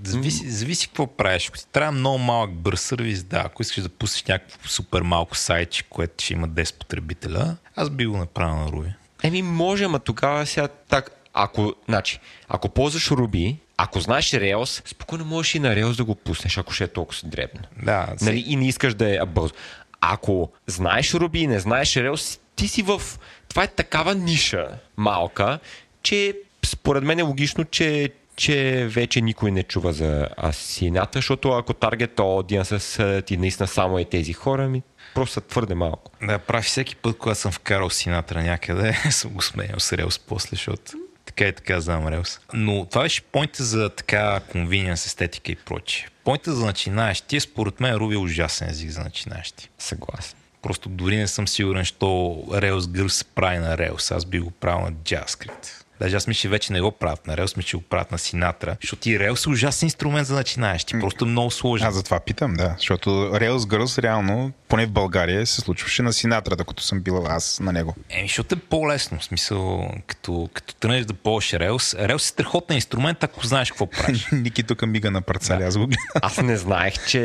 Зависи, 0.04 0.50
зависи 0.50 0.88
какво 0.88 1.08
правиш. 1.08 1.48
Ако 1.48 1.58
ти 1.58 1.68
трябва 1.68 1.92
много 1.92 2.18
малък 2.18 2.54
бърз 2.54 2.82
сервис, 2.82 3.24
да, 3.24 3.44
ако 3.46 3.62
искаш 3.62 3.84
да 3.84 3.90
пуснеш 3.90 4.24
някакво 4.24 4.70
супер 4.70 5.02
малко 5.02 5.38
сайтче, 5.38 5.84
което 5.84 6.24
ще 6.24 6.34
има 6.34 6.50
10 6.50 6.78
потребителя, 6.78 7.58
аз 7.76 7.90
би 7.90 8.06
го 8.06 8.18
направил 8.18 8.56
на 8.56 8.68
Ruby. 8.68 8.94
Еми, 9.24 9.42
може, 9.42 9.84
ама 9.84 10.00
тогава 10.00 10.46
сега 10.46 10.68
так. 10.68 11.12
Ако, 11.34 11.76
значи, 11.88 12.20
ако 12.50 12.70
ползваш 12.70 13.10
Ruby, 13.10 13.56
ако 13.78 14.00
знаеш 14.00 14.32
Rails, 14.32 14.88
спокойно 14.88 15.26
можеш 15.26 15.56
и 15.56 15.60
на 15.60 15.76
Rails 15.76 15.98
да 15.98 16.04
го 16.04 16.16
пуснеш, 16.16 16.58
ако 16.58 16.74
ще 16.74 16.84
е 16.84 16.88
толкова 16.88 17.20
дребно. 17.24 17.62
Да, 17.84 18.08
Нали, 18.22 18.44
и 18.48 18.56
не 18.56 18.68
искаш 18.68 18.94
да 18.94 19.16
е 19.16 19.26
бързо. 19.26 19.54
Ако 20.02 20.52
знаеш 20.68 21.12
Ruby 21.12 21.38
и 21.38 21.48
не 21.48 21.60
знаеш 21.60 21.94
Rails, 21.94 22.40
ти 22.56 22.68
си 22.68 22.82
в... 22.82 23.02
Това 23.50 23.64
е 23.64 23.68
такава 23.68 24.16
ниша 24.16 24.68
малка, 24.98 25.60
че 26.04 26.34
според 26.66 27.04
мен 27.04 27.20
е 27.20 27.24
логично, 27.24 27.66
че 27.66 28.10
че 28.36 28.88
вече 28.92 29.22
никой 29.22 29.52
не 29.52 29.64
чува 29.64 29.94
за 29.94 30.28
асината, 30.44 31.18
защото 31.18 31.52
ако 31.52 31.74
таргет 31.74 32.16
audience 32.16 33.26
ти 33.26 33.38
наистина 33.38 33.68
само 33.68 34.00
е 34.00 34.06
тези 34.06 34.34
хора, 34.34 34.68
ми 34.68 34.84
просто 35.16 35.34
са 35.34 35.42
твърде 35.42 35.76
малко. 35.76 36.12
Да, 36.24 36.40
прави 36.40 36.64
всеки 36.64 36.96
път, 36.96 37.18
когато 37.18 37.40
съм 37.40 37.52
вкарал 37.52 37.90
синатра 37.90 38.44
някъде, 38.44 38.94
съм 39.12 39.32
го 39.32 39.42
сменял 39.42 39.80
с 39.80 39.92
Rails 39.92 40.22
после, 40.28 40.50
защото 40.52 40.92
така 41.26 41.46
и 41.46 41.54
така 41.54 41.82
знам 41.82 42.06
Rails. 42.06 42.40
Но 42.54 42.86
това 42.86 43.02
беше 43.02 43.22
поинта 43.22 43.64
за 43.64 43.90
така 43.90 44.40
convenience, 44.54 45.06
естетика 45.06 45.52
и 45.52 45.56
прочее. 45.56 46.08
Поинта 46.24 46.54
за 46.56 46.66
начинаещи, 46.66 47.40
според 47.40 47.80
мен 47.80 47.96
Ruby 47.96 48.14
е 48.14 48.18
ужасен 48.18 48.70
език 48.70 48.90
за 48.90 49.02
начинаещи. 49.02 49.70
Съгласен. 49.80 50.38
Просто 50.62 50.90
дори 50.90 51.18
не 51.18 51.28
съм 51.28 51.48
сигурен, 51.48 51.86
що 51.86 52.06
Rails 52.48 53.08
се 53.08 53.26
прави 53.26 53.58
на 53.58 53.78
Rails. 53.78 54.16
Аз 54.16 54.26
би 54.26 54.40
го 54.40 54.52
правил 54.52 54.86
на 54.86 54.92
JavaScript. 54.92 55.81
Даже 56.02 56.16
аз 56.16 56.28
мисля, 56.28 56.40
че 56.40 56.50
вече 56.50 56.74
не 56.74 56.82
го 56.82 56.92
правят 56.92 57.28
на 57.28 57.38
Rails, 57.38 57.58
мисля, 57.58 57.68
че 57.68 57.78
го 57.78 57.84
правят 57.84 58.12
на 58.12 58.18
Sinatra. 58.18 58.78
Защото 58.82 59.10
и 59.10 59.20
Rails 59.20 59.48
е 59.48 59.50
ужасен 59.50 59.86
инструмент 59.86 60.28
за 60.28 60.36
начинаещи. 60.36 61.00
Просто 61.00 61.26
е 61.26 61.28
много 61.28 61.52
сложен. 61.52 61.88
Аз 61.88 61.96
затова 61.96 62.20
питам, 62.20 62.54
да. 62.54 62.76
Защото 62.78 63.10
Rails 63.10 63.58
Girls 63.58 64.02
реално, 64.02 64.52
поне 64.68 64.86
в 64.86 64.92
България, 64.92 65.46
се 65.46 65.62
случваше 65.62 66.04
на 66.04 66.14
Синатра, 66.14 66.56
докато 66.56 66.84
съм 66.84 67.02
бил 67.02 67.26
аз 67.30 67.60
на 67.60 67.72
него. 67.72 67.96
Еми, 68.10 68.28
защото 68.28 68.56
е 68.56 68.58
по-лесно. 68.58 69.20
В 69.20 69.24
смисъл, 69.24 69.92
като, 70.08 70.50
като 70.54 70.76
тръгнеш 70.76 71.06
да 71.06 71.14
ползваш 71.14 71.52
Rails. 71.52 72.08
Rails 72.08 72.16
е 72.16 72.20
страхотен 72.20 72.76
инструмент, 72.76 73.24
ако 73.24 73.48
знаеш 73.48 73.72
какво 73.72 73.88
правиш. 73.88 74.28
Ники 74.32 74.64
тук 74.64 74.88
мига 74.88 75.12
на 75.12 75.22
парцали, 75.22 75.64
аз 75.64 75.78
го 75.78 75.88
гледам. 75.88 76.06
Аз 76.22 76.38
не 76.38 76.58
знаех, 76.58 77.08
че, 77.08 77.20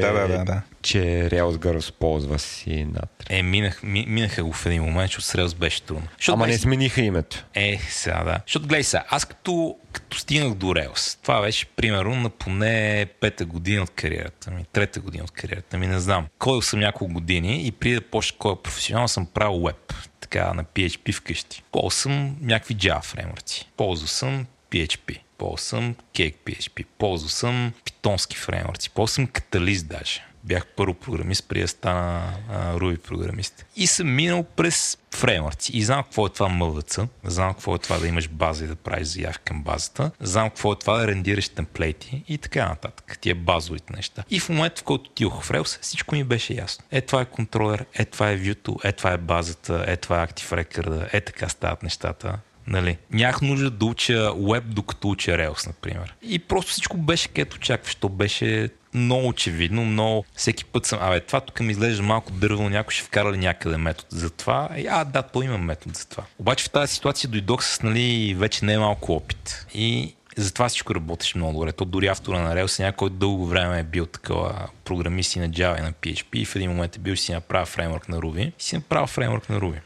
Да, 0.00 0.12
да, 0.12 0.28
да, 0.28 0.44
да. 0.44 0.62
Че 0.84 0.98
Rails 1.32 1.56
Girls 1.56 1.92
ползва 1.92 2.38
си 2.38 2.84
над. 2.84 3.24
Е, 3.30 3.42
минах, 3.42 3.82
ми, 3.82 4.04
минаха 4.08 4.44
го 4.44 4.52
в 4.52 4.66
един 4.66 4.82
момент, 4.82 5.08
защото 5.08 5.24
с 5.24 5.32
Rails 5.32 5.56
беше 5.56 5.82
трудно. 5.82 6.08
Защото 6.18 6.34
Ама 6.34 6.46
не 6.46 6.58
смениха 6.58 7.00
името. 7.00 7.44
Е, 7.54 7.78
сега 7.88 8.24
да. 8.24 8.40
Защото 8.46 8.66
гледай 8.66 8.84
сега, 8.84 9.04
аз 9.08 9.24
като, 9.24 9.76
като 9.92 10.18
стигнах 10.18 10.54
до 10.54 10.66
Rails, 10.66 11.22
това 11.22 11.40
беше 11.40 11.66
примерно 11.66 12.14
на 12.14 12.30
поне 12.30 13.06
пета 13.20 13.44
година 13.44 13.82
от 13.82 13.90
кариерата 13.90 14.50
ми, 14.50 14.64
трета 14.72 15.00
година 15.00 15.24
от 15.24 15.30
кариерата 15.30 15.78
ми, 15.78 15.86
не 15.86 16.00
знам. 16.00 16.26
Кодил 16.38 16.62
съм 16.62 16.80
няколко 16.80 17.14
години 17.14 17.66
и 17.66 17.72
преди 17.72 17.94
да 17.94 18.00
почна 18.00 18.38
кой 18.38 18.62
професионал 18.62 19.08
съм 19.08 19.26
правил 19.26 19.62
веб, 19.62 19.94
така 20.20 20.54
на 20.54 20.64
PHP 20.64 21.12
вкъщи. 21.12 21.62
Ползвал 21.72 21.90
съм 21.90 22.36
някакви 22.40 22.76
Java 22.76 23.02
фреймворци. 23.02 23.68
Ползвал 23.76 24.08
съм 24.08 24.46
PHP. 24.70 25.18
Ползвал 25.38 25.56
съм 25.56 25.94
Cake 26.14 26.36
PHP. 26.46 26.84
Ползвал 26.98 27.28
съм 27.28 27.72
питонски 27.84 28.36
фреймворци. 28.36 28.90
Ползвал 28.90 29.06
съм 29.06 29.26
Catalyst 29.26 29.82
даже. 29.82 30.33
Бях 30.44 30.66
първо 30.66 30.94
програмист, 30.94 31.48
преди 31.48 31.62
да 31.62 31.68
стана 31.68 32.32
а, 32.50 32.74
Ruby 32.74 32.98
програмист. 32.98 33.66
И 33.76 33.86
съм 33.86 34.14
минал 34.14 34.44
през 34.56 34.98
фреймворци. 35.14 35.76
И 35.76 35.82
знам 35.82 36.02
какво 36.02 36.26
е 36.26 36.30
това 36.30 36.48
мълдъца. 36.48 37.08
Знам 37.24 37.54
какво 37.54 37.74
е 37.74 37.78
това 37.78 37.98
да 37.98 38.08
имаш 38.08 38.28
база 38.28 38.64
и 38.64 38.68
да 38.68 38.74
правиш 38.74 39.08
заявки 39.08 39.44
към 39.44 39.62
базата. 39.62 40.10
Знам 40.20 40.50
какво 40.50 40.72
е 40.72 40.78
това 40.78 40.98
да 40.98 41.06
рендираш 41.06 41.48
темплейти 41.48 42.24
и 42.28 42.38
така 42.38 42.68
нататък. 42.68 43.18
Тия 43.20 43.34
базовите 43.34 43.92
неща. 43.96 44.24
И 44.30 44.40
в 44.40 44.48
момента, 44.48 44.80
в 44.80 44.84
който 44.84 45.10
отидох 45.10 45.42
в 45.42 45.50
Rails, 45.50 45.82
всичко 45.82 46.14
ми 46.14 46.24
беше 46.24 46.54
ясно. 46.54 46.84
Е, 46.90 47.00
това 47.00 47.20
е 47.20 47.24
контролер, 47.24 47.86
е, 47.94 48.04
това 48.04 48.30
е 48.30 48.38
view 48.38 48.84
е, 48.84 48.92
това 48.92 49.12
е 49.12 49.18
базата, 49.18 49.84
е, 49.86 49.96
това 49.96 50.22
е 50.22 50.26
Active 50.26 50.64
Record, 50.64 51.08
е, 51.12 51.20
така 51.20 51.48
стават 51.48 51.82
нещата. 51.82 52.38
Нали? 52.66 52.98
Нямах 53.10 53.40
нужда 53.40 53.70
да 53.70 53.84
уча 53.84 54.32
веб, 54.34 54.64
докато 54.66 55.08
уча 55.08 55.30
Rails, 55.30 55.66
например. 55.66 56.14
И 56.22 56.38
просто 56.38 56.70
всичко 56.70 56.96
беше 56.96 57.28
където 57.28 57.56
очакваш. 57.56 57.94
То 57.94 58.08
беше 58.08 58.68
много 58.94 59.28
очевидно, 59.28 59.84
много 59.84 60.24
всеки 60.36 60.64
път 60.64 60.86
съм, 60.86 60.98
абе, 61.02 61.20
това 61.20 61.40
тук 61.40 61.60
ми 61.60 61.70
изглежда 61.72 62.02
малко 62.02 62.32
дървено, 62.32 62.68
някой 62.68 62.92
ще 62.92 63.04
вкара 63.04 63.32
ли 63.32 63.38
някъде 63.38 63.76
метод 63.76 64.08
за 64.10 64.30
това? 64.30 64.68
И, 64.76 64.86
а, 64.86 65.04
да, 65.04 65.22
то 65.22 65.42
има 65.42 65.58
метод 65.58 65.92
за 65.94 66.08
това. 66.08 66.24
Обаче 66.38 66.64
в 66.64 66.70
тази 66.70 66.94
ситуация 66.94 67.30
дойдох 67.30 67.64
с, 67.64 67.82
нали, 67.82 68.34
вече 68.38 68.64
не 68.64 68.72
е 68.72 68.78
малко 68.78 69.12
опит. 69.12 69.66
И 69.74 70.14
затова 70.36 70.68
всичко 70.68 70.94
работеше 70.94 71.38
много 71.38 71.52
добре. 71.52 71.72
То 71.72 71.84
дори 71.84 72.06
автора 72.06 72.38
на 72.38 72.54
Rails, 72.54 72.80
някой 72.80 72.96
който 72.96 73.16
дълго 73.16 73.46
време 73.46 73.78
е 73.78 73.82
бил 73.82 74.06
такова 74.06 74.68
програмист 74.84 75.36
и 75.36 75.38
на 75.38 75.50
Java 75.50 75.78
и 75.78 75.82
на 75.82 75.92
PHP 75.92 76.36
и 76.36 76.44
в 76.44 76.56
един 76.56 76.70
момент 76.70 76.96
е 76.96 76.98
бил 76.98 77.16
си 77.16 77.32
направил 77.32 77.66
фреймворк 77.66 78.08
на 78.08 78.18
Ruby 78.18 78.48
и 78.48 78.62
си 78.62 78.76
направил 78.76 79.06
фреймворк 79.06 79.48
на 79.48 79.60
Ruby. 79.60 79.78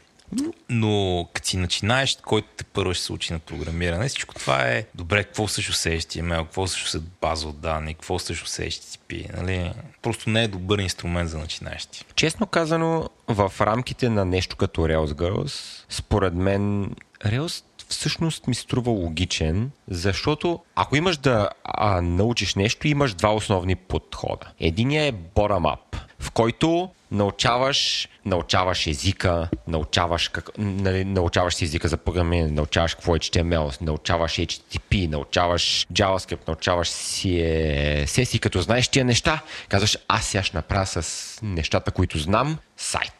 Но 0.69 1.27
като 1.33 1.47
си 1.47 1.57
начинаеш, 1.57 2.17
който 2.25 2.47
те 2.57 2.63
първо 2.63 2.93
ще 2.93 3.03
се 3.03 3.13
учи 3.13 3.33
на 3.33 3.39
програмиране, 3.39 4.09
всичко 4.09 4.35
това 4.35 4.61
е 4.61 4.85
добре, 4.95 5.23
какво 5.23 5.47
също 5.47 5.73
се 5.73 5.97
HTML, 5.97 6.43
какво 6.43 6.67
също 6.67 6.89
се 6.89 6.99
база 7.21 7.47
от 7.47 7.59
данни, 7.59 7.93
какво 7.93 8.19
също 8.19 8.47
се 8.47 8.69
HTTP. 8.69 9.37
Нали? 9.37 9.71
Просто 10.01 10.29
не 10.29 10.43
е 10.43 10.47
добър 10.47 10.79
инструмент 10.79 11.29
за 11.29 11.37
начинаещи. 11.37 12.05
Честно 12.15 12.47
казано, 12.47 13.09
в 13.27 13.53
рамките 13.61 14.09
на 14.09 14.25
нещо 14.25 14.55
като 14.55 14.81
Rails 14.81 15.13
Girls, 15.13 15.83
според 15.89 16.33
мен 16.33 16.95
Rails 17.25 17.63
всъщност 17.89 18.47
ми 18.47 18.55
струва 18.55 18.91
логичен, 18.91 19.71
защото 19.87 20.59
ако 20.75 20.95
имаш 20.95 21.17
да 21.17 21.49
а, 21.63 22.01
научиш 22.01 22.55
нещо, 22.55 22.87
имаш 22.87 23.13
два 23.13 23.33
основни 23.33 23.75
подхода. 23.75 24.47
Единият 24.59 25.15
е 25.15 25.17
bottom-up, 25.35 25.88
в 26.19 26.31
който 26.31 26.89
научаваш, 27.11 28.07
научаваш 28.25 28.87
езика, 28.87 29.49
научаваш, 29.67 30.27
как, 30.27 30.49
нали, 30.57 31.05
научаваш 31.05 31.55
си 31.55 31.63
езика 31.63 31.87
за 31.87 31.97
програмиране, 31.97 32.51
научаваш 32.51 32.95
какво 32.95 33.15
е 33.15 33.19
HTML, 33.19 33.81
научаваш 33.81 34.31
HTTP, 34.31 35.09
научаваш 35.09 35.87
JavaScript, 35.93 36.47
научаваш 36.47 36.89
CSS 36.89 38.35
и 38.35 38.39
като 38.39 38.61
знаеш 38.61 38.87
тия 38.87 39.05
неща, 39.05 39.41
казваш 39.69 39.97
аз 40.07 40.25
сега 40.25 40.43
ще 40.43 40.57
направя 40.57 40.85
с 40.85 41.39
нещата, 41.43 41.91
които 41.91 42.17
знам, 42.17 42.57
сайт. 42.77 43.13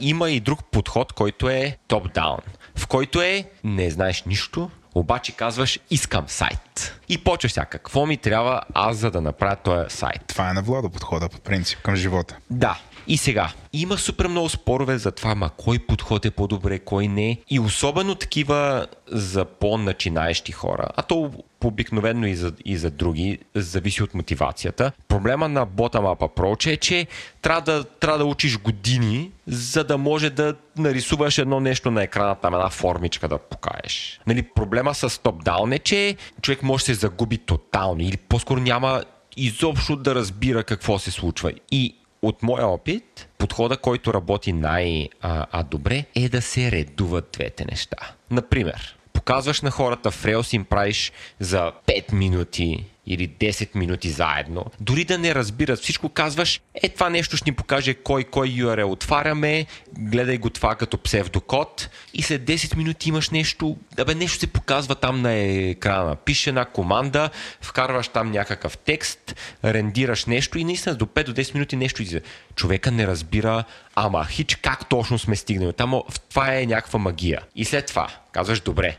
Има 0.00 0.30
и 0.30 0.40
друг 0.40 0.64
подход, 0.70 1.12
който 1.12 1.48
е 1.48 1.76
топ-даун, 1.88 2.40
в 2.76 2.86
който 2.86 3.20
е 3.20 3.44
не 3.64 3.90
знаеш 3.90 4.22
нищо, 4.24 4.70
обаче 4.98 5.32
казваш 5.32 5.78
искам 5.90 6.24
сайт. 6.28 7.00
И 7.08 7.24
почваш 7.24 7.52
сега, 7.52 7.66
какво 7.66 8.06
ми 8.06 8.16
трябва 8.16 8.60
аз 8.74 8.96
за 8.96 9.10
да 9.10 9.20
направя 9.20 9.56
този 9.56 9.96
сайт. 9.96 10.24
Това 10.26 10.50
е 10.50 10.52
на 10.52 10.62
Владо 10.62 10.90
подхода 10.90 11.28
по 11.28 11.40
принцип 11.40 11.78
към 11.82 11.96
живота. 11.96 12.36
Да, 12.50 12.78
и 13.08 13.16
сега, 13.16 13.52
има 13.72 13.98
супер 13.98 14.26
много 14.26 14.48
спорове 14.48 14.98
за 14.98 15.12
това, 15.12 15.34
ма 15.34 15.50
кой 15.56 15.78
подход 15.78 16.24
е 16.24 16.30
по-добре, 16.30 16.78
кой 16.78 17.08
не. 17.08 17.38
И 17.50 17.60
особено 17.60 18.14
такива 18.14 18.86
за 19.06 19.44
по-начинаещи 19.44 20.52
хора. 20.52 20.86
А 20.96 21.02
то 21.02 21.30
обикновено 21.64 22.26
и 22.26 22.34
за, 22.34 22.52
и 22.64 22.76
за 22.76 22.90
други, 22.90 23.38
зависи 23.54 24.02
от 24.02 24.14
мотивацията. 24.14 24.92
Проблема 25.08 25.48
на 25.48 25.66
bottom-up 25.66 26.18
approach 26.18 26.72
е, 26.72 26.76
че 26.76 27.06
трябва 27.42 27.60
да, 27.60 27.84
трябва 27.84 28.18
да 28.18 28.24
учиш 28.24 28.58
години, 28.58 29.30
за 29.46 29.84
да 29.84 29.98
може 29.98 30.30
да 30.30 30.54
нарисуваш 30.76 31.38
едно 31.38 31.60
нещо 31.60 31.90
на 31.90 32.02
екрана, 32.02 32.34
там 32.34 32.54
една 32.54 32.70
формичка 32.70 33.28
да 33.28 33.38
покаеш. 33.38 34.20
Нали, 34.26 34.42
проблема 34.42 34.94
с 34.94 35.10
топ-даун 35.10 35.74
е, 35.74 35.78
че 35.78 36.16
човек 36.42 36.62
може 36.62 36.82
да 36.82 36.86
се 36.86 36.94
загуби 36.94 37.38
тотално 37.38 38.00
или 38.00 38.16
по-скоро 38.16 38.60
няма 38.60 39.04
изобщо 39.36 39.96
да 39.96 40.14
разбира 40.14 40.64
какво 40.64 40.98
се 40.98 41.10
случва. 41.10 41.52
И 41.70 41.97
от 42.22 42.42
моя 42.42 42.66
опит, 42.66 43.28
подхода, 43.38 43.76
който 43.76 44.14
работи 44.14 44.52
най-добре, 44.52 46.04
е 46.14 46.28
да 46.28 46.42
се 46.42 46.70
редуват 46.70 47.28
двете 47.32 47.64
неща. 47.64 47.96
Например, 48.30 48.97
показваш 49.18 49.60
на 49.60 49.70
хората 49.70 50.10
Rails 50.10 50.54
им 50.54 50.64
правиш 50.64 51.12
за 51.40 51.72
5 51.86 52.12
минути 52.12 52.84
или 53.06 53.28
10 53.28 53.76
минути 53.76 54.10
заедно, 54.10 54.64
дори 54.80 55.04
да 55.04 55.18
не 55.18 55.34
разбират 55.34 55.78
всичко, 55.78 56.08
казваш, 56.08 56.60
е 56.74 56.88
това 56.88 57.10
нещо 57.10 57.36
ще 57.36 57.50
ни 57.50 57.56
покаже 57.56 57.94
кой 57.94 58.24
кой 58.24 58.48
URL 58.48 58.84
отваряме, 58.84 59.66
гледай 59.98 60.38
го 60.38 60.50
това 60.50 60.74
като 60.74 60.98
псевдокод 60.98 61.88
и 62.14 62.22
след 62.22 62.42
10 62.42 62.76
минути 62.76 63.08
имаш 63.08 63.30
нещо, 63.30 63.76
да 63.96 64.04
бе, 64.04 64.14
нещо 64.14 64.38
се 64.38 64.46
показва 64.46 64.94
там 64.94 65.22
на 65.22 65.32
екрана. 65.32 66.16
Пише 66.16 66.50
една 66.50 66.64
команда, 66.64 67.30
вкарваш 67.60 68.08
там 68.08 68.30
някакъв 68.30 68.78
текст, 68.78 69.36
рендираш 69.64 70.24
нещо 70.24 70.58
и 70.58 70.64
наистина 70.64 70.94
до 70.94 71.06
5 71.06 71.24
до 71.24 71.32
10 71.32 71.54
минути 71.54 71.76
нещо 71.76 72.02
излиза. 72.02 72.20
Човека 72.54 72.90
не 72.90 73.06
разбира, 73.06 73.64
ама 73.94 74.26
хич 74.26 74.54
как 74.54 74.88
точно 74.88 75.18
сме 75.18 75.36
стигнали. 75.36 75.72
Там 75.72 76.02
това 76.30 76.54
е 76.54 76.66
някаква 76.66 76.98
магия. 76.98 77.42
И 77.56 77.64
след 77.64 77.86
това 77.86 78.08
казваш, 78.32 78.60
добре, 78.60 78.96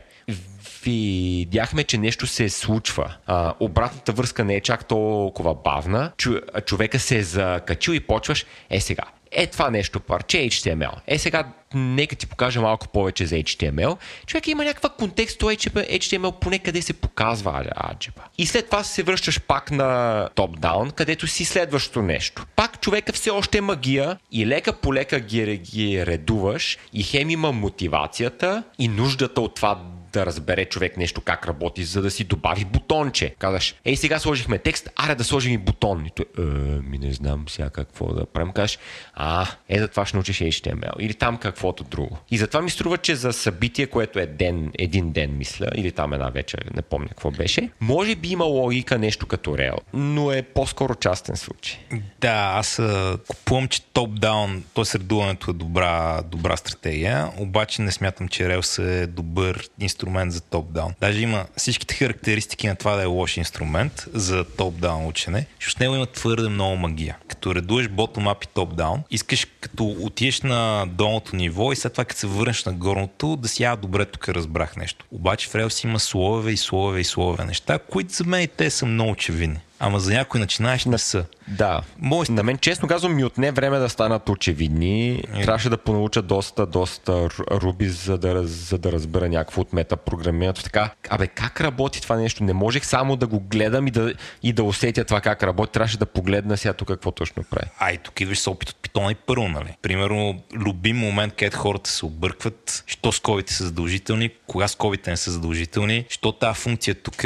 видяхме, 0.82 1.84
че 1.84 1.98
нещо 1.98 2.26
се 2.26 2.48
случва. 2.48 3.16
А, 3.26 3.54
обратната 3.60 4.12
връзка 4.12 4.44
не 4.44 4.54
е 4.54 4.60
чак 4.60 4.88
толкова 4.88 5.54
бавна. 5.54 6.12
Чу, 6.16 6.34
човека 6.66 6.98
се 6.98 7.18
е 7.18 7.22
закачил 7.22 7.92
и 7.92 8.00
почваш, 8.00 8.46
е 8.70 8.80
сега, 8.80 9.04
е 9.32 9.46
това 9.46 9.70
нещо 9.70 10.00
парче 10.00 10.36
HTML. 10.36 10.92
Е 11.06 11.18
сега, 11.18 11.44
нека 11.74 12.16
ти 12.16 12.26
покажа 12.26 12.60
малко 12.60 12.88
повече 12.88 13.26
за 13.26 13.34
HTML. 13.34 13.96
Човек 14.26 14.46
има 14.46 14.64
някаква 14.64 14.88
контекст, 14.88 15.38
то 15.38 15.46
HTML 15.46 16.38
поне 16.40 16.58
къде 16.58 16.82
се 16.82 16.92
показва 16.92 17.64
аджеба. 17.90 18.22
И 18.38 18.46
след 18.46 18.66
това 18.66 18.84
се 18.84 19.02
връщаш 19.02 19.40
пак 19.40 19.70
на 19.70 20.28
топ-даун, 20.34 20.92
където 20.92 21.26
си 21.26 21.44
следващото 21.44 22.02
нещо. 22.02 22.46
Пак 22.56 22.80
човека 22.80 23.12
все 23.12 23.30
още 23.30 23.58
е 23.58 23.60
магия 23.60 24.18
и 24.32 24.46
лека 24.46 24.72
по 24.72 24.94
лека 24.94 25.20
ги, 25.20 25.56
ги 25.56 26.06
редуваш 26.06 26.78
и 26.92 27.02
хем 27.02 27.30
има 27.30 27.52
мотивацията 27.52 28.62
и 28.78 28.88
нуждата 28.88 29.40
от 29.40 29.54
това 29.54 29.80
да 30.12 30.26
разбере 30.26 30.64
човек 30.64 30.96
нещо 30.96 31.20
как 31.20 31.46
работи, 31.46 31.84
за 31.84 32.02
да 32.02 32.10
си 32.10 32.24
добави 32.24 32.64
бутонче. 32.64 33.34
Казваш, 33.38 33.74
ей 33.84 33.96
сега 33.96 34.18
сложихме 34.18 34.58
текст, 34.58 34.88
аре 34.96 35.14
да 35.14 35.24
сложим 35.24 35.52
и 35.52 35.58
бутон. 35.58 36.06
И 36.06 36.10
той, 36.10 36.26
е, 36.38 36.42
ми 36.88 36.98
не 36.98 37.12
знам 37.12 37.44
сега 37.48 37.70
какво 37.70 38.14
да 38.14 38.26
правим. 38.26 38.52
Кажеш, 38.52 38.78
а, 39.14 39.46
е 39.68 39.78
за 39.78 39.88
това 39.88 40.06
ще 40.06 40.16
научиш 40.16 40.38
HTML. 40.38 40.92
Или 40.98 41.14
там 41.14 41.36
каквото 41.36 41.84
друго. 41.84 42.18
И 42.30 42.38
затова 42.38 42.62
ми 42.62 42.70
струва, 42.70 42.98
че 42.98 43.14
за 43.14 43.32
събитие, 43.32 43.86
което 43.86 44.18
е 44.18 44.26
ден, 44.26 44.72
един 44.78 45.12
ден, 45.12 45.36
мисля, 45.36 45.66
или 45.74 45.92
там 45.92 46.12
една 46.12 46.30
вечер, 46.30 46.70
не 46.74 46.82
помня 46.82 47.08
какво 47.08 47.30
беше, 47.30 47.70
може 47.80 48.14
би 48.14 48.28
има 48.28 48.44
логика 48.44 48.98
нещо 48.98 49.26
като 49.26 49.50
Rail, 49.50 49.78
но 49.94 50.32
е 50.32 50.42
по-скоро 50.42 50.94
частен 50.94 51.36
случай. 51.36 51.78
Да, 52.20 52.52
аз 52.54 52.80
купувам, 53.28 53.68
че 53.68 53.82
топ-даун, 53.82 54.62
т.е. 54.74 54.84
средуването 54.84 55.50
е 55.50 55.54
добра, 55.54 56.22
добра 56.22 56.56
стратегия, 56.56 57.30
обаче 57.38 57.82
не 57.82 57.92
смятам, 57.92 58.28
че 58.28 58.42
Rails 58.42 58.82
е 58.82 59.06
добър 59.06 59.68
инструмент 59.80 59.99
инструмент 60.00 60.32
за 60.32 60.40
топ-даун. 60.40 60.92
Даже 61.00 61.20
има 61.20 61.46
всичките 61.56 61.94
характеристики 61.94 62.68
на 62.68 62.76
това 62.76 62.96
да 62.96 63.02
е 63.02 63.06
лош 63.06 63.36
инструмент 63.36 64.06
за 64.14 64.44
топ-даун 64.44 65.06
учене, 65.06 65.46
защото 65.60 65.76
с 65.76 65.78
него 65.78 65.94
има 65.94 66.06
твърде 66.06 66.48
много 66.48 66.76
магия. 66.76 67.16
Като 67.28 67.54
редуеш 67.54 67.86
bottom-up 67.86 68.44
и 68.44 68.48
топ-даун, 68.48 69.02
искаш 69.10 69.46
като 69.60 69.84
отиеш 69.84 70.42
на 70.42 70.86
долното 70.88 71.36
ниво 71.36 71.72
и 71.72 71.76
след 71.76 71.92
това 71.92 72.04
като 72.04 72.20
се 72.20 72.26
върнеш 72.26 72.64
на 72.64 72.72
горното, 72.72 73.36
да 73.36 73.48
си 73.48 73.62
я 73.62 73.76
добре 73.76 74.04
тук 74.04 74.28
разбрах 74.28 74.76
нещо. 74.76 75.06
Обаче 75.10 75.48
в 75.48 75.52
Rails 75.52 75.84
има 75.84 76.00
слоеве 76.00 76.52
и 76.52 76.56
слоеве 76.56 77.00
и 77.00 77.04
слоеве 77.04 77.44
неща, 77.44 77.78
които 77.78 78.14
за 78.14 78.24
мен 78.24 78.48
те 78.56 78.70
са 78.70 78.86
много 78.86 79.10
очевидни. 79.10 79.58
Ама 79.82 80.00
за 80.00 80.12
някой 80.12 80.40
начинаеш 80.40 80.84
не 80.84 80.98
са. 80.98 81.24
Да. 81.48 81.82
Мой... 81.98 82.26
На 82.30 82.42
мен, 82.42 82.58
честно 82.58 82.88
казвам, 82.88 83.14
ми 83.14 83.24
отне 83.24 83.52
време 83.52 83.78
да 83.78 83.88
станат 83.88 84.28
очевидни. 84.28 85.10
Е. 85.34 85.42
Трябваше 85.42 85.68
да 85.68 85.78
понауча 85.78 86.22
доста, 86.22 86.66
доста 86.66 87.28
руби, 87.50 87.88
за 87.88 88.18
да, 88.18 88.46
за 88.46 88.78
да 88.78 88.92
разбера 88.92 89.28
някакво 89.28 89.60
от 89.60 89.72
метапрограмирането. 89.72 90.62
Така, 90.62 90.90
абе, 91.08 91.26
как 91.26 91.60
работи 91.60 92.02
това 92.02 92.16
нещо? 92.16 92.44
Не 92.44 92.52
можех 92.52 92.86
само 92.86 93.16
да 93.16 93.26
го 93.26 93.40
гледам 93.40 93.86
и 93.86 93.90
да, 93.90 94.12
и 94.42 94.52
да 94.52 94.62
усетя 94.62 95.04
това 95.04 95.20
как 95.20 95.42
работи. 95.42 95.72
Трябваше 95.72 95.98
да 95.98 96.06
погледна 96.06 96.56
сега 96.56 96.72
тук 96.72 96.88
какво 96.88 97.10
точно 97.10 97.44
прави. 97.50 97.70
Ай, 97.78 97.98
тук 97.98 98.20
идваш 98.20 98.38
с 98.38 98.46
опит 98.46 98.70
от 98.70 98.76
питона 98.76 99.12
и 99.12 99.14
първо, 99.14 99.48
нали? 99.48 99.76
Примерно, 99.82 100.42
любим 100.54 100.96
момент, 100.96 101.34
където 101.34 101.58
хората 101.58 101.90
се 101.90 102.06
объркват, 102.06 102.84
що 102.86 103.12
скобите 103.12 103.52
са 103.52 103.64
задължителни, 103.64 104.30
кога 104.46 104.68
скобите 104.68 105.10
не 105.10 105.16
са 105.16 105.30
задължителни, 105.30 106.04
що 106.08 106.32
тази 106.32 106.60
функция 106.60 106.94
тук 106.94 107.24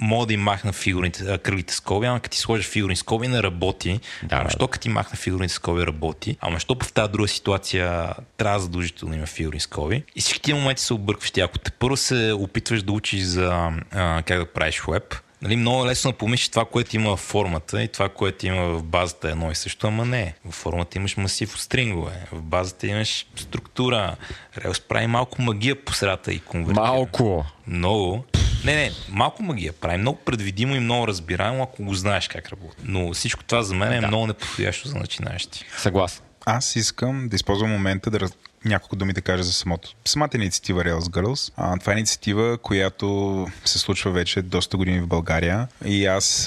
мога 0.00 0.26
да 0.26 0.34
им 0.34 0.40
махна 0.40 0.72
фигурните, 0.72 1.38
кръглите 1.38 1.74
скоби, 1.74 1.95
ама 2.04 2.20
като 2.20 2.32
ти 2.32 2.38
сложиш 2.38 2.66
фигурни 2.66 2.96
скоби 2.96 3.28
не 3.28 3.42
работи. 3.42 4.00
Да, 4.22 4.36
ама 4.36 4.50
що 4.50 4.68
като 4.68 4.82
ти 4.82 4.88
махна 4.88 5.16
фигурни 5.16 5.48
скоби 5.48 5.86
работи, 5.86 6.36
ама 6.40 6.60
що 6.60 6.76
в 6.82 6.92
тази 6.92 7.12
друга 7.12 7.28
ситуация 7.28 8.14
трябва 8.36 8.60
задължително 8.60 9.14
има 9.14 9.26
фигурни 9.26 9.60
скоби. 9.60 10.04
И 10.16 10.20
всички 10.20 10.40
тези 10.40 10.54
моменти 10.54 10.82
се 10.82 10.94
объркваш. 10.94 11.32
Ако 11.42 11.58
те 11.58 11.70
първо 11.70 11.96
се 11.96 12.32
опитваш 12.32 12.82
да 12.82 12.92
учиш 12.92 13.22
за 13.22 13.70
а, 13.92 14.22
как 14.22 14.38
да 14.38 14.46
правиш 14.46 14.82
веб, 14.88 15.14
Нали, 15.42 15.56
много 15.56 15.84
е 15.84 15.86
лесно 15.86 16.10
да 16.10 16.16
помислиш 16.16 16.48
това, 16.48 16.64
което 16.64 16.96
има 16.96 17.16
в 17.16 17.20
формата 17.20 17.82
и 17.82 17.88
това, 17.88 18.08
което 18.08 18.46
има 18.46 18.68
в 18.68 18.82
базата 18.82 19.30
едно 19.30 19.50
и 19.50 19.54
също, 19.54 19.86
ама 19.86 20.04
не. 20.04 20.34
В 20.44 20.52
формата 20.52 20.98
имаш 20.98 21.16
масив 21.16 21.54
от 21.54 21.60
стрингове, 21.60 22.26
в 22.32 22.42
базата 22.42 22.86
имаш 22.86 23.26
структура. 23.36 24.16
Релс 24.58 24.80
прави 24.80 25.06
малко 25.06 25.42
магия 25.42 25.84
по 25.84 25.94
средата 25.94 26.32
и 26.32 26.38
конвертира. 26.38 26.82
Малко. 26.86 27.44
Много. 27.66 28.24
Не, 28.66 28.74
не, 28.74 28.90
малко 29.08 29.42
магия 29.42 29.72
прави. 29.72 29.98
Много 29.98 30.18
предвидимо 30.18 30.76
и 30.76 30.80
много 30.80 31.08
разбираемо, 31.08 31.62
ако 31.62 31.84
го 31.84 31.94
знаеш 31.94 32.28
как 32.28 32.48
работи. 32.48 32.76
Но 32.84 33.12
всичко 33.12 33.44
това 33.44 33.62
за 33.62 33.74
мен 33.74 33.92
е 33.92 34.00
да. 34.00 34.06
много 34.06 34.26
неподходящо 34.26 34.88
за 34.88 34.94
начинаещи. 34.94 35.64
Съгласен. 35.78 36.22
Аз 36.46 36.76
искам 36.76 37.28
да 37.28 37.36
използвам 37.36 37.70
момента 37.70 38.10
да, 38.10 38.28
няколко 38.64 38.96
думи 38.96 39.12
да 39.12 39.20
кажа 39.20 39.42
за 39.42 39.52
самото. 39.52 39.94
Самата 40.04 40.30
инициатива 40.34 40.84
Rails 40.84 41.00
Girls. 41.00 41.52
А, 41.56 41.78
това 41.78 41.92
е 41.92 41.96
инициатива, 41.96 42.58
която 42.58 43.46
се 43.64 43.78
случва 43.78 44.10
вече 44.10 44.42
доста 44.42 44.76
години 44.76 45.00
в 45.00 45.06
България. 45.06 45.68
И 45.84 46.06
аз 46.06 46.44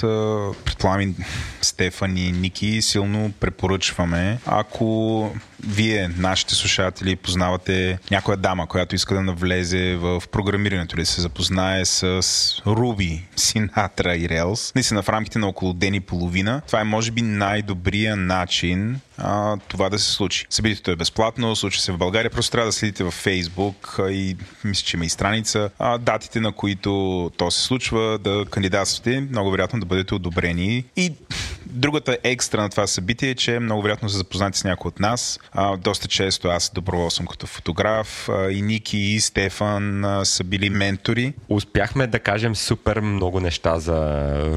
предполагам 0.64 1.14
Стефан 1.62 2.16
и 2.16 2.32
Ники 2.32 2.82
силно 2.82 3.32
препоръчваме. 3.40 4.38
Ако 4.46 5.30
вие, 5.66 6.10
нашите 6.16 6.54
слушатели, 6.54 7.16
познавате 7.16 7.98
някоя 8.10 8.36
дама, 8.36 8.66
която 8.66 8.94
иска 8.94 9.14
да 9.14 9.22
навлезе 9.22 9.96
в 9.96 10.22
програмирането 10.32 10.96
или 10.96 11.06
се 11.06 11.20
запознае 11.20 11.84
с 11.84 12.22
Ruby, 12.66 13.22
Sinatra 13.36 14.16
и 14.16 14.28
Rails, 14.28 14.74
наистина 14.74 15.02
в 15.02 15.08
рамките 15.08 15.38
на 15.38 15.48
около 15.48 15.72
ден 15.72 15.94
и 15.94 16.00
половина, 16.00 16.62
това 16.66 16.80
е 16.80 16.84
може 16.84 17.10
би 17.10 17.22
най-добрия 17.22 18.16
начин 18.16 19.00
а, 19.18 19.56
това 19.68 19.88
да 19.88 19.98
се 19.98 20.12
случи. 20.12 20.46
Събитието 20.50 20.90
е 20.90 20.96
безплатно, 20.96 21.56
случва 21.56 21.82
се 21.82 21.92
в 21.92 21.98
България, 22.00 22.30
просто 22.30 22.52
трябва 22.52 22.68
да 22.68 22.72
следите 22.72 23.04
във 23.04 23.14
а, 23.14 23.98
и 24.10 24.36
мисля, 24.64 24.84
че 24.86 24.96
има 24.96 25.04
и 25.04 25.08
страница, 25.08 25.70
а, 25.78 25.98
датите 25.98 26.40
на 26.40 26.52
които 26.52 26.90
то 27.36 27.50
се 27.50 27.62
случва, 27.62 28.18
да 28.18 28.44
кандидатствате, 28.50 29.20
много 29.20 29.50
вероятно 29.50 29.80
да 29.80 29.86
бъдете 29.86 30.14
одобрени. 30.14 30.84
И 30.96 31.12
другата 31.70 32.18
екстра 32.24 32.62
на 32.62 32.68
това 32.68 32.86
събитие 32.86 33.30
е, 33.30 33.34
че 33.34 33.58
много 33.58 33.82
вероятно 33.82 34.08
се 34.08 34.16
запознати 34.16 34.58
с 34.58 34.64
някой 34.64 34.88
от 34.88 35.00
нас. 35.00 35.40
А, 35.52 35.76
доста 35.76 36.08
често 36.08 36.48
аз 36.48 36.70
добровол 36.74 37.10
съм 37.10 37.26
като 37.26 37.46
фотограф 37.46 38.28
а, 38.28 38.50
и 38.50 38.62
Ники 38.62 38.98
и 38.98 39.20
Стефан 39.20 40.04
а, 40.04 40.24
са 40.24 40.44
били 40.44 40.70
ментори. 40.70 41.34
Успяхме 41.48 42.06
да 42.06 42.18
кажем 42.18 42.56
супер 42.56 43.00
много 43.00 43.40
неща 43.40 43.78
за 43.78 43.96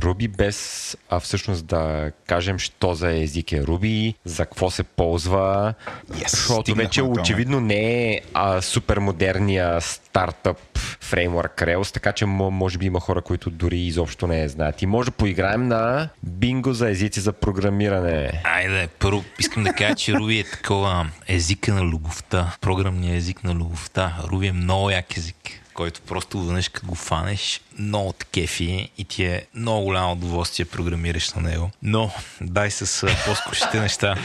Ruby, 0.02 0.28
без 0.28 0.98
а 1.10 1.20
всъщност 1.20 1.66
да 1.66 2.12
кажем, 2.28 2.60
що 2.60 2.94
за 2.94 3.18
език 3.18 3.52
е 3.52 3.64
Ruby, 3.64 4.16
за 4.26 4.46
какво 4.46 4.72
се 4.72 4.84
ползва, 4.84 5.74
Yes, 6.12 6.30
защото 6.30 6.76
вече 6.76 7.02
очевидно 7.02 7.62
не 7.62 8.12
е 8.12 8.22
а, 8.34 8.62
супер 8.62 8.98
модерния 8.98 9.82
стартъп 10.14 10.58
фреймворк 11.02 11.56
Rails, 11.56 11.94
така 11.94 12.12
че 12.12 12.26
може 12.26 12.78
би 12.78 12.86
има 12.86 13.00
хора, 13.00 13.22
които 13.22 13.50
дори 13.50 13.80
изобщо 13.80 14.28
не 14.28 14.40
я 14.42 14.50
знаят. 14.50 14.82
И 14.82 14.86
може 14.86 15.06
да 15.06 15.12
поиграем 15.12 15.68
на 15.68 16.10
бинго 16.24 16.74
за 16.74 16.90
езици 16.90 17.20
за 17.20 17.34
програмиране. 17.34 18.42
Айде, 18.44 18.88
първо 19.00 19.24
искам 19.40 19.64
да 19.64 19.74
кажа, 19.74 19.96
че 19.96 20.12
Ruby 20.12 20.42
е 20.42 20.52
такова 20.52 21.10
езика 21.28 21.74
на 21.74 21.82
любовта, 21.82 22.56
програмния 22.62 23.16
език 23.16 23.44
на 23.44 23.54
любовта. 23.54 24.18
Ruby 24.24 24.50
е 24.50 24.52
много 24.52 24.90
як 24.90 25.18
език 25.18 25.36
който 25.74 26.02
просто 26.02 26.46
веднъж 26.46 26.70
като 26.70 26.88
го 26.88 26.96
фанеш, 26.96 27.62
много 27.80 28.14
те 28.14 28.26
кефи 28.26 28.90
и 28.98 29.06
ти 29.06 29.26
е 29.26 29.46
много 29.56 29.84
голямо 29.84 30.12
удоволствие 30.12 30.66
програмираш 30.66 31.34
на 31.34 31.42
него. 31.42 31.72
Но 31.84 32.12
дай 32.42 32.72
с 32.72 33.08
по-скучните 33.26 33.80
неща. 33.80 34.16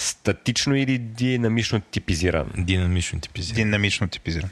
Статично 0.00 0.76
или 0.76 0.98
динамично 0.98 1.80
типизиран? 1.80 2.46
Динамично 2.56 3.20
типизиран. 3.20 3.56
Динамично 3.56 4.08
типизиран. 4.08 4.50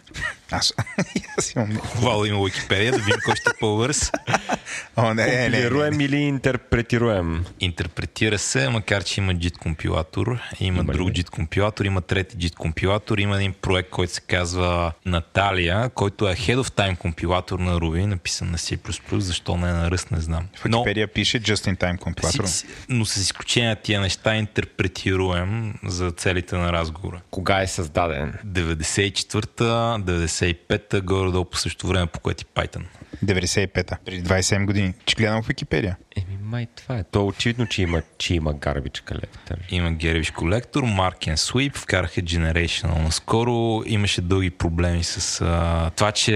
Аз, 0.51 0.74
аз 1.38 1.53
имам... 1.53 1.76
Хвала 1.76 2.28
има 2.28 2.44
Википедия, 2.44 2.92
да 2.92 2.99
видим 2.99 3.20
кой 3.24 3.36
ще 3.36 3.51
е 3.51 3.59
по-бърз. 3.61 4.12
О, 4.97 5.14
не, 5.14 5.26
не, 5.26 5.26
не, 5.26 5.36
не. 5.36 5.44
Компилируем 5.44 6.01
или 6.01 6.16
интерпретируем? 6.16 7.44
Интерпретира 7.61 8.38
се, 8.38 8.68
макар 8.68 9.05
че 9.05 9.20
има 9.20 9.34
JIT 9.34 9.57
компилатор, 9.57 10.26
има, 10.61 10.80
Има 10.80 10.92
друг 10.92 11.09
JIT 11.09 11.30
компилатор, 11.30 11.84
има 11.84 12.01
трети 12.01 12.36
JIT 12.36 12.55
компилатор, 12.55 13.18
има 13.18 13.36
един 13.36 13.53
проект, 13.53 13.90
който 13.90 14.12
се 14.12 14.20
казва 14.20 14.92
Наталия, 15.07 15.88
който 15.88 16.28
е 16.28 16.34
Head 16.34 16.57
of 16.57 16.70
Time 16.70 16.97
компилатор 16.97 17.59
на 17.59 17.78
Ruby, 17.78 18.05
написан 18.05 18.51
на 18.51 18.59
C++, 18.59 19.18
защо 19.18 19.57
не 19.57 19.68
е 19.68 19.72
на 19.72 19.90
Rust, 19.90 20.12
не 20.12 20.20
знам. 20.20 20.49
В 20.57 20.64
Википедия 20.64 21.09
пише 21.09 21.40
Just 21.40 21.74
in 21.74 21.76
Time 21.76 21.99
компилатор. 21.99 22.44
но 22.88 23.05
с 23.05 23.16
изключение 23.16 23.68
на 23.68 23.76
тия 23.76 24.01
неща 24.01 24.36
интерпретируем 24.36 25.74
за 25.84 26.11
целите 26.11 26.57
на 26.57 26.72
разговора. 26.72 27.20
Кога 27.30 27.62
е 27.62 27.66
създаден? 27.66 28.34
94-та, 28.47 29.99
95-та, 30.37 31.01
горе-долу 31.01 31.45
по 31.45 31.57
същото 31.57 31.87
време, 31.87 32.07
по 32.07 32.20
което 32.20 32.43
и 32.43 32.47
Python. 32.55 32.82
95-та, 33.24 33.99
преди 34.05 34.22
27 34.22 34.66
години. 34.66 34.95
Че 35.07 35.16
гледам 35.16 35.43
в 35.43 35.47
Википедия. 35.47 35.97
Еми, 36.16 36.38
май 36.42 36.66
това 36.76 36.98
е. 36.98 37.04
То 37.04 37.20
е 37.20 37.22
очевидно, 37.22 37.66
че 37.66 37.82
има, 37.82 38.02
че 38.18 38.34
има 38.34 38.54
garbage 38.54 39.02
collector. 39.02 39.56
Има 39.70 39.90
Garbage 39.90 40.32
Collector, 40.32 40.80
Mark 40.80 41.28
and 41.28 41.36
Sweep, 41.36 41.76
вкараха 41.76 42.20
Generational. 42.20 43.02
Наскоро 43.02 43.82
имаше 43.86 44.20
дълги 44.20 44.50
проблеми 44.50 45.04
с 45.04 45.40
а, 45.40 45.90
това, 45.96 46.12
че 46.12 46.32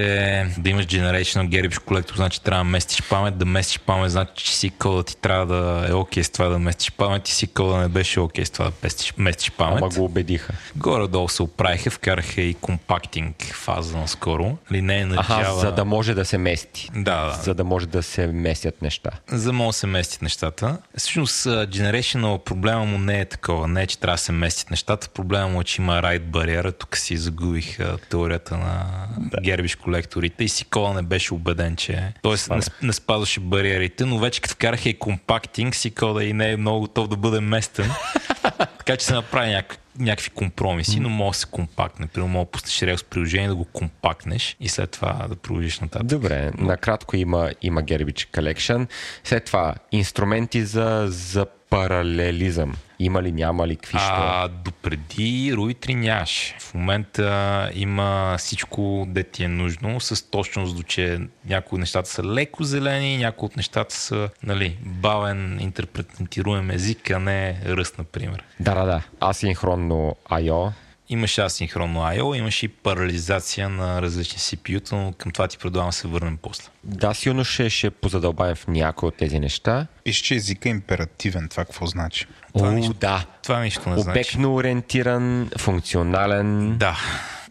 да 0.58 0.70
имаш 0.70 0.86
Generational 0.86 1.48
Garbage 1.48 1.78
Collector, 1.78 2.16
значи 2.16 2.42
трябва 2.42 2.64
да 2.64 2.70
местиш 2.70 3.02
памет, 3.08 3.38
да 3.38 3.44
местиш 3.44 3.80
памет, 3.80 4.10
значи 4.10 4.44
че 4.44 4.56
си 4.56 4.70
кода 4.70 5.02
ти 5.02 5.16
трябва 5.16 5.46
да 5.46 5.86
е 5.90 5.92
окей 5.92 6.24
с 6.24 6.30
това 6.30 6.48
да 6.48 6.58
местиш 6.58 6.92
памет 6.92 7.28
и 7.28 7.32
си 7.32 7.46
кода 7.46 7.76
не 7.76 7.88
беше 7.88 8.20
окей 8.20 8.44
с 8.44 8.50
това 8.50 8.64
да 8.64 8.72
местиш, 8.82 9.14
местиш 9.18 9.50
памет. 9.50 9.82
Ама 9.82 9.88
го 9.88 10.04
убедиха. 10.04 10.52
Горе-долу 10.76 11.28
се 11.28 11.42
оправиха, 11.42 11.90
вкараха 11.90 12.40
и 12.40 12.54
компактинг 12.54 13.44
фаза 13.44 13.98
наскоро. 13.98 14.56
Или 14.70 14.82
не 14.82 14.98
е 14.98 15.06
на 15.06 15.16
Аха, 15.20 15.54
за 15.54 15.72
да 15.72 15.84
може 15.84 16.14
да 16.14 16.24
се 16.24 16.38
мести. 16.38 16.90
Да, 16.94 17.26
да. 17.26 17.32
За 17.42 17.54
да 17.54 17.64
може 17.64 17.86
да 17.86 18.02
се 18.02 18.26
местят 18.26 18.82
неща. 18.82 19.10
За 19.28 19.44
да 19.44 19.52
да 19.70 19.72
се 19.72 19.86
местят 19.86 20.22
нещата. 20.22 20.78
Всъщност, 20.96 21.44
Generational 21.44 22.38
проблема 22.38 22.84
му 22.84 22.98
не 22.98 23.20
е 23.20 23.24
такова. 23.24 23.68
Не 23.68 23.82
е, 23.82 23.86
че 23.86 23.98
трябва 23.98 24.14
да 24.14 24.22
се 24.22 24.32
местят 24.32 24.70
нещата. 24.70 25.08
Проблема 25.08 25.48
му 25.48 25.60
е, 25.60 25.64
че 25.64 25.82
има 25.82 26.02
райт 26.02 26.30
бариера. 26.30 26.72
Тук 26.72 26.96
си 26.96 27.16
загубих 27.16 27.78
теорията 28.10 28.56
на 28.56 28.86
да. 29.18 29.40
гербиш 29.40 29.74
колекторите 29.74 30.44
и 30.44 30.48
си 30.48 30.64
кола 30.64 30.94
не 30.94 31.02
беше 31.02 31.34
убеден, 31.34 31.76
че... 31.76 32.12
Тоест, 32.22 32.50
не, 32.50 32.60
не 32.82 32.92
спазваше 32.92 33.40
бариерите, 33.40 34.04
но 34.04 34.18
вече 34.18 34.40
като 34.40 34.54
вкараха 34.54 34.88
и 34.88 34.98
компактинг, 34.98 35.74
си 35.74 35.90
кода 35.90 36.24
и 36.24 36.32
не 36.32 36.52
е 36.52 36.56
много 36.56 36.80
готов 36.80 37.08
да 37.08 37.16
бъде 37.16 37.40
местен. 37.40 37.90
така 38.78 38.96
че 38.96 39.06
се 39.06 39.14
направи 39.14 39.50
някакви 39.50 39.78
някакви 40.01 40.30
компромиси, 40.30 41.01
но 41.01 41.09
може 41.09 41.36
да 41.36 41.38
се 41.38 41.46
компактне. 41.46 42.07
Примерно, 42.07 42.32
може 42.32 42.44
да 42.44 42.51
пуснеш 42.51 42.74
Rails 42.74 43.05
приложение, 43.05 43.48
да 43.48 43.55
го 43.55 43.64
компактнеш 43.64 44.57
и 44.61 44.68
след 44.68 44.90
това 44.90 45.26
да 45.28 45.36
продължиш 45.36 45.80
нататък. 45.80 46.07
Добре, 46.07 46.51
накратко 46.59 47.16
има, 47.16 47.51
има 47.62 47.82
Garbage 47.82 48.30
Collection. 48.30 48.86
След 49.24 49.44
това, 49.44 49.74
инструменти 49.92 50.64
за, 50.64 51.05
за 51.09 51.46
паралелизъм. 51.70 52.74
Има 53.03 53.22
ли, 53.22 53.32
няма 53.32 53.66
ли, 53.66 53.76
какви 53.76 53.98
ще? 53.98 54.09
А, 54.11 54.48
допреди 54.48 55.55
Ruby 55.55 55.86
3 55.86 55.94
нямаше. 55.94 56.57
В 56.61 56.74
момента 56.74 57.70
има 57.74 58.36
всичко, 58.38 59.07
де 59.09 59.22
ти 59.22 59.44
е 59.44 59.48
нужно, 59.48 60.01
с 60.01 60.30
точност 60.30 60.76
до, 60.76 60.82
че 60.82 61.20
някои 61.46 61.76
от 61.76 61.80
нещата 61.80 62.09
са 62.09 62.24
леко 62.24 62.64
зелени, 62.64 63.18
някои 63.18 63.46
от 63.46 63.57
нещата 63.57 63.94
са 63.94 64.28
нали, 64.42 64.78
бавен, 64.82 65.61
интерпретируем 65.61 66.70
език, 66.70 67.11
а 67.11 67.18
не 67.18 67.61
ръст, 67.66 67.98
например. 67.98 68.44
Да, 68.61 68.74
да, 68.74 68.84
да. 68.84 69.03
Асинхронно 69.20 70.16
I.O. 70.30 70.72
Имаше 71.12 71.40
асинхронно 71.40 72.00
I.O., 72.00 72.38
имаше 72.38 72.66
и 72.66 72.68
парализация 72.68 73.68
на 73.68 74.02
различни 74.02 74.38
CPU-та, 74.38 74.96
но 74.96 75.12
към 75.18 75.32
това 75.32 75.48
ти 75.48 75.58
предлагам 75.58 75.88
да 75.88 75.92
се 75.92 76.08
върнем 76.08 76.38
после. 76.42 76.68
Да, 76.84 77.14
силно 77.14 77.44
ще, 77.44 77.70
ще 77.70 77.90
позадълбаем 77.90 78.56
в 78.56 78.66
някои 78.68 79.06
от 79.08 79.16
тези 79.16 79.38
неща. 79.40 79.86
Пише, 80.04 80.22
че 80.22 80.34
езика 80.34 80.68
е 80.68 80.72
императивен. 80.72 81.48
Това 81.48 81.64
какво 81.64 81.86
значи? 81.86 82.26
Това 82.54 82.68
О, 82.68 82.72
нищо- 82.72 82.94
да. 82.94 83.26
Това 83.42 83.61
нищо 83.61 83.90
не 83.90 83.98
значи. 83.98 84.11
Обектно 84.11 84.54
ориентиран, 84.54 85.50
функционален. 85.58 86.76
Да. 86.78 86.98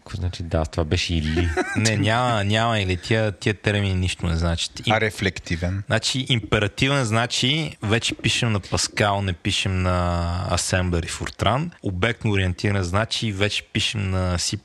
Какво 0.04 0.16
значи 0.16 0.42
да? 0.42 0.64
Това 0.64 0.84
беше 0.84 1.14
или. 1.14 1.48
Не, 1.76 1.96
няма, 1.96 2.44
няма 2.44 2.80
или 2.80 2.96
тия, 2.96 3.32
тия 3.32 3.54
термини 3.54 3.94
нищо 3.94 4.26
не 4.26 4.36
значат. 4.36 4.72
А 4.90 5.00
рефлективен? 5.00 5.82
Значи 5.86 6.26
императивен 6.28 7.04
значи 7.04 7.76
вече 7.82 8.14
пишем 8.14 8.52
на 8.52 8.60
Pascal, 8.60 9.20
не 9.20 9.32
пишем 9.32 9.82
на 9.82 10.48
Assembler 10.52 11.06
и 11.06 11.08
Fortran. 11.08 11.70
Обектно 11.82 12.30
ориентиран 12.30 12.82
значи 12.82 13.32
вече 13.32 13.62
пишем 13.62 14.10
на 14.10 14.38
C++, 14.38 14.58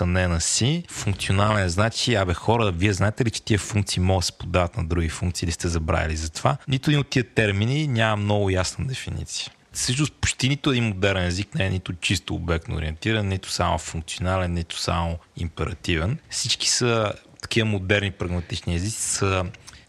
а 0.00 0.06
не 0.06 0.28
на 0.28 0.40
C. 0.40 0.90
Функционален 0.90 1.68
значи, 1.68 2.14
абе 2.14 2.34
хора, 2.34 2.70
вие 2.70 2.92
знаете 2.92 3.24
ли, 3.24 3.30
че 3.30 3.42
тия 3.42 3.58
функции 3.58 4.02
могат 4.02 4.22
да 4.22 4.26
се 4.26 4.32
подават 4.32 4.76
на 4.76 4.84
други 4.84 5.08
функции 5.08 5.46
или 5.46 5.52
сте 5.52 5.68
забравили 5.68 6.16
за 6.16 6.30
това? 6.30 6.56
Нито 6.68 6.90
един 6.90 7.00
от 7.00 7.08
тия 7.08 7.24
термини 7.24 7.86
няма 7.86 8.16
много 8.16 8.50
ясна 8.50 8.86
дефиниция. 8.86 9.50
Всъщност 9.76 10.12
почти 10.12 10.48
нито 10.48 10.70
един 10.70 10.84
модерен 10.84 11.26
език 11.26 11.54
не 11.54 11.66
е 11.66 11.70
нито 11.70 11.92
чисто 11.92 12.34
обектно 12.34 12.76
ориентиран, 12.76 13.28
нито 13.28 13.50
само 13.50 13.78
функционален, 13.78 14.52
нито 14.52 14.78
само 14.78 15.18
императивен. 15.36 16.18
Всички 16.30 16.68
са 16.68 17.12
такива 17.42 17.68
модерни 17.68 18.10
прагматични 18.10 18.74
езици 18.74 19.02
са 19.02 19.44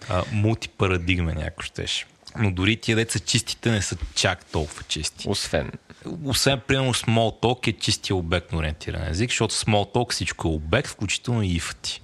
а, 0.09 0.23
мултипарадигмен, 0.31 1.37
ако 1.37 1.63
щеш. 1.63 2.05
Но 2.37 2.51
дори 2.51 2.77
тия 2.77 2.95
деца 2.95 3.19
чистите 3.19 3.71
не 3.71 3.81
са 3.81 3.97
чак 4.15 4.45
толкова 4.45 4.83
чисти. 4.83 5.29
Освен. 5.29 5.71
Освен, 6.25 6.61
примерно, 6.67 6.93
Smalltalk 6.93 7.67
е 7.67 7.73
чистия 7.73 8.15
обектно 8.15 8.57
ориентиран 8.57 9.07
език, 9.07 9.29
защото 9.29 9.55
Smalltalk 9.55 10.11
всичко 10.11 10.47
е 10.47 10.51
обект, 10.51 10.87
включително 10.87 11.43
и 11.43 11.47
ифати. 11.47 12.01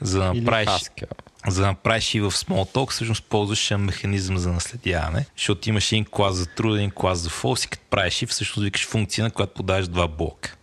За 0.00 0.18
да 0.18 0.30
Или 0.34 0.40
направиш 0.40 0.68
Haskell. 0.68 1.10
За 1.48 1.60
да 1.60 1.66
направиш 1.66 2.14
и 2.14 2.20
в 2.20 2.30
Smalltalk, 2.30 2.90
всъщност 2.90 3.24
ползваш 3.24 3.70
механизъм 3.70 4.38
за 4.38 4.52
наследяване, 4.52 5.26
защото 5.36 5.68
имаш 5.68 5.92
един 5.92 6.04
клас 6.04 6.36
за 6.36 6.46
true, 6.46 6.76
един 6.76 6.90
клас 6.90 7.18
за 7.18 7.30
false 7.30 7.66
и 7.66 7.68
като 7.68 7.84
правиш 7.90 8.22
и 8.22 8.26
всъщност 8.26 8.64
викаш 8.64 8.86
функция, 8.86 9.24
на 9.24 9.30
която 9.30 9.54
подаваш 9.54 9.88
два 9.88 10.08
блока. 10.08 10.56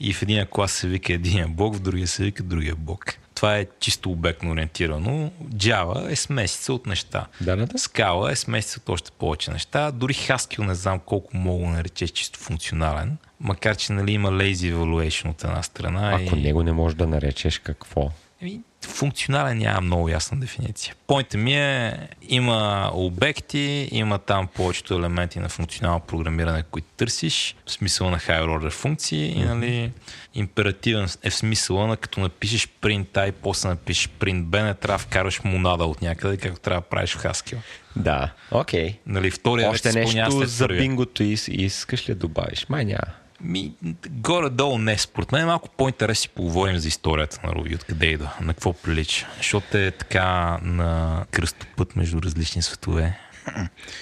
И 0.00 0.12
в 0.12 0.22
един 0.22 0.46
клас 0.46 0.72
се 0.72 0.88
вика 0.88 1.12
един 1.12 1.54
блок, 1.54 1.74
в 1.74 1.80
другия 1.80 2.06
се 2.06 2.24
вика 2.24 2.42
другия 2.42 2.74
блок. 2.74 3.14
Това 3.34 3.56
е 3.56 3.66
чисто 3.80 4.10
обектно 4.10 4.50
ориентирано. 4.50 5.30
Java 5.54 6.12
е 6.12 6.16
смесица 6.16 6.72
от 6.72 6.86
неща. 6.86 7.26
Да, 7.40 7.56
да, 7.56 7.66
да. 7.66 7.78
Скала 7.78 8.32
е 8.32 8.36
смесица 8.36 8.80
от 8.82 8.88
още 8.88 9.10
повече 9.10 9.50
неща. 9.50 9.90
Дори 9.90 10.14
Haskell 10.14 10.66
не 10.66 10.74
знам 10.74 10.98
колко 10.98 11.36
мога 11.36 11.64
да 11.64 11.70
наречеш 11.70 12.10
чисто 12.10 12.38
функционален. 12.38 13.16
Макар, 13.40 13.76
че 13.76 13.92
нали, 13.92 14.12
има 14.12 14.30
lazy 14.30 14.74
evaluation 14.74 15.30
от 15.30 15.44
една 15.44 15.62
страна. 15.62 16.12
Ако 16.14 16.36
и... 16.36 16.42
него 16.42 16.62
не 16.62 16.72
можеш 16.72 16.96
да 16.96 17.06
наречеш 17.06 17.58
какво. 17.58 18.10
Еми, 18.42 18.60
функционален 18.86 19.58
няма 19.58 19.80
много 19.80 20.08
ясна 20.08 20.40
дефиниция. 20.40 20.94
Пойнта 21.06 21.38
ми 21.38 21.54
е, 21.54 22.08
има 22.28 22.90
обекти, 22.94 23.88
има 23.92 24.18
там 24.18 24.46
повечето 24.46 24.94
елементи 24.94 25.40
на 25.40 25.48
функционално 25.48 26.00
програмиране, 26.00 26.62
които 26.62 26.88
търсиш, 26.96 27.56
в 27.66 27.72
смисъла 27.72 28.10
на 28.10 28.18
higher 28.18 28.44
order 28.44 28.70
функции 28.70 29.26
и 29.26 29.44
нали, 29.44 29.92
императивен 30.34 31.08
е 31.22 31.30
в 31.30 31.34
смисъла 31.34 31.86
на 31.86 31.96
като 31.96 32.20
напишеш 32.20 32.68
print 32.80 33.06
I, 33.06 33.32
после 33.32 33.68
напишеш 33.68 34.08
print 34.20 34.44
B, 34.44 34.62
не 34.64 34.74
трябва 34.74 34.98
да 34.98 35.04
вкараш 35.04 35.44
монада 35.44 35.84
от 35.84 36.02
някъде, 36.02 36.36
както 36.36 36.60
трябва 36.60 36.80
да 36.80 36.86
правиш 36.86 37.14
в 37.14 37.22
Haskell. 37.22 37.58
Да, 37.96 38.32
окей. 38.50 38.88
Okay. 38.88 38.96
Нали, 39.06 39.30
втория 39.30 39.70
Още 39.70 39.92
нещо 39.92 40.46
за 40.46 40.68
бингото 40.68 41.22
искаш 41.22 42.08
ли 42.08 42.14
да 42.14 42.20
добавиш? 42.20 42.66
Май 42.68 42.84
няма. 42.84 43.25
Ми, 43.40 43.72
горе-долу 44.08 44.78
не. 44.78 44.98
Според 44.98 45.32
мен 45.32 45.42
е 45.42 45.46
малко 45.46 45.68
по-интересно 45.68 46.22
си 46.22 46.28
поговорим 46.28 46.78
за 46.78 46.88
историята 46.88 47.40
на 47.44 47.52
Руби, 47.52 47.74
откъде 47.74 48.06
идва, 48.06 48.32
на 48.40 48.54
какво 48.54 48.72
прилича. 48.72 49.26
Защото 49.36 49.78
е 49.78 49.90
така 49.90 50.58
на 50.62 51.24
кръстопът 51.30 51.96
между 51.96 52.22
различни 52.22 52.62
светове. 52.62 53.18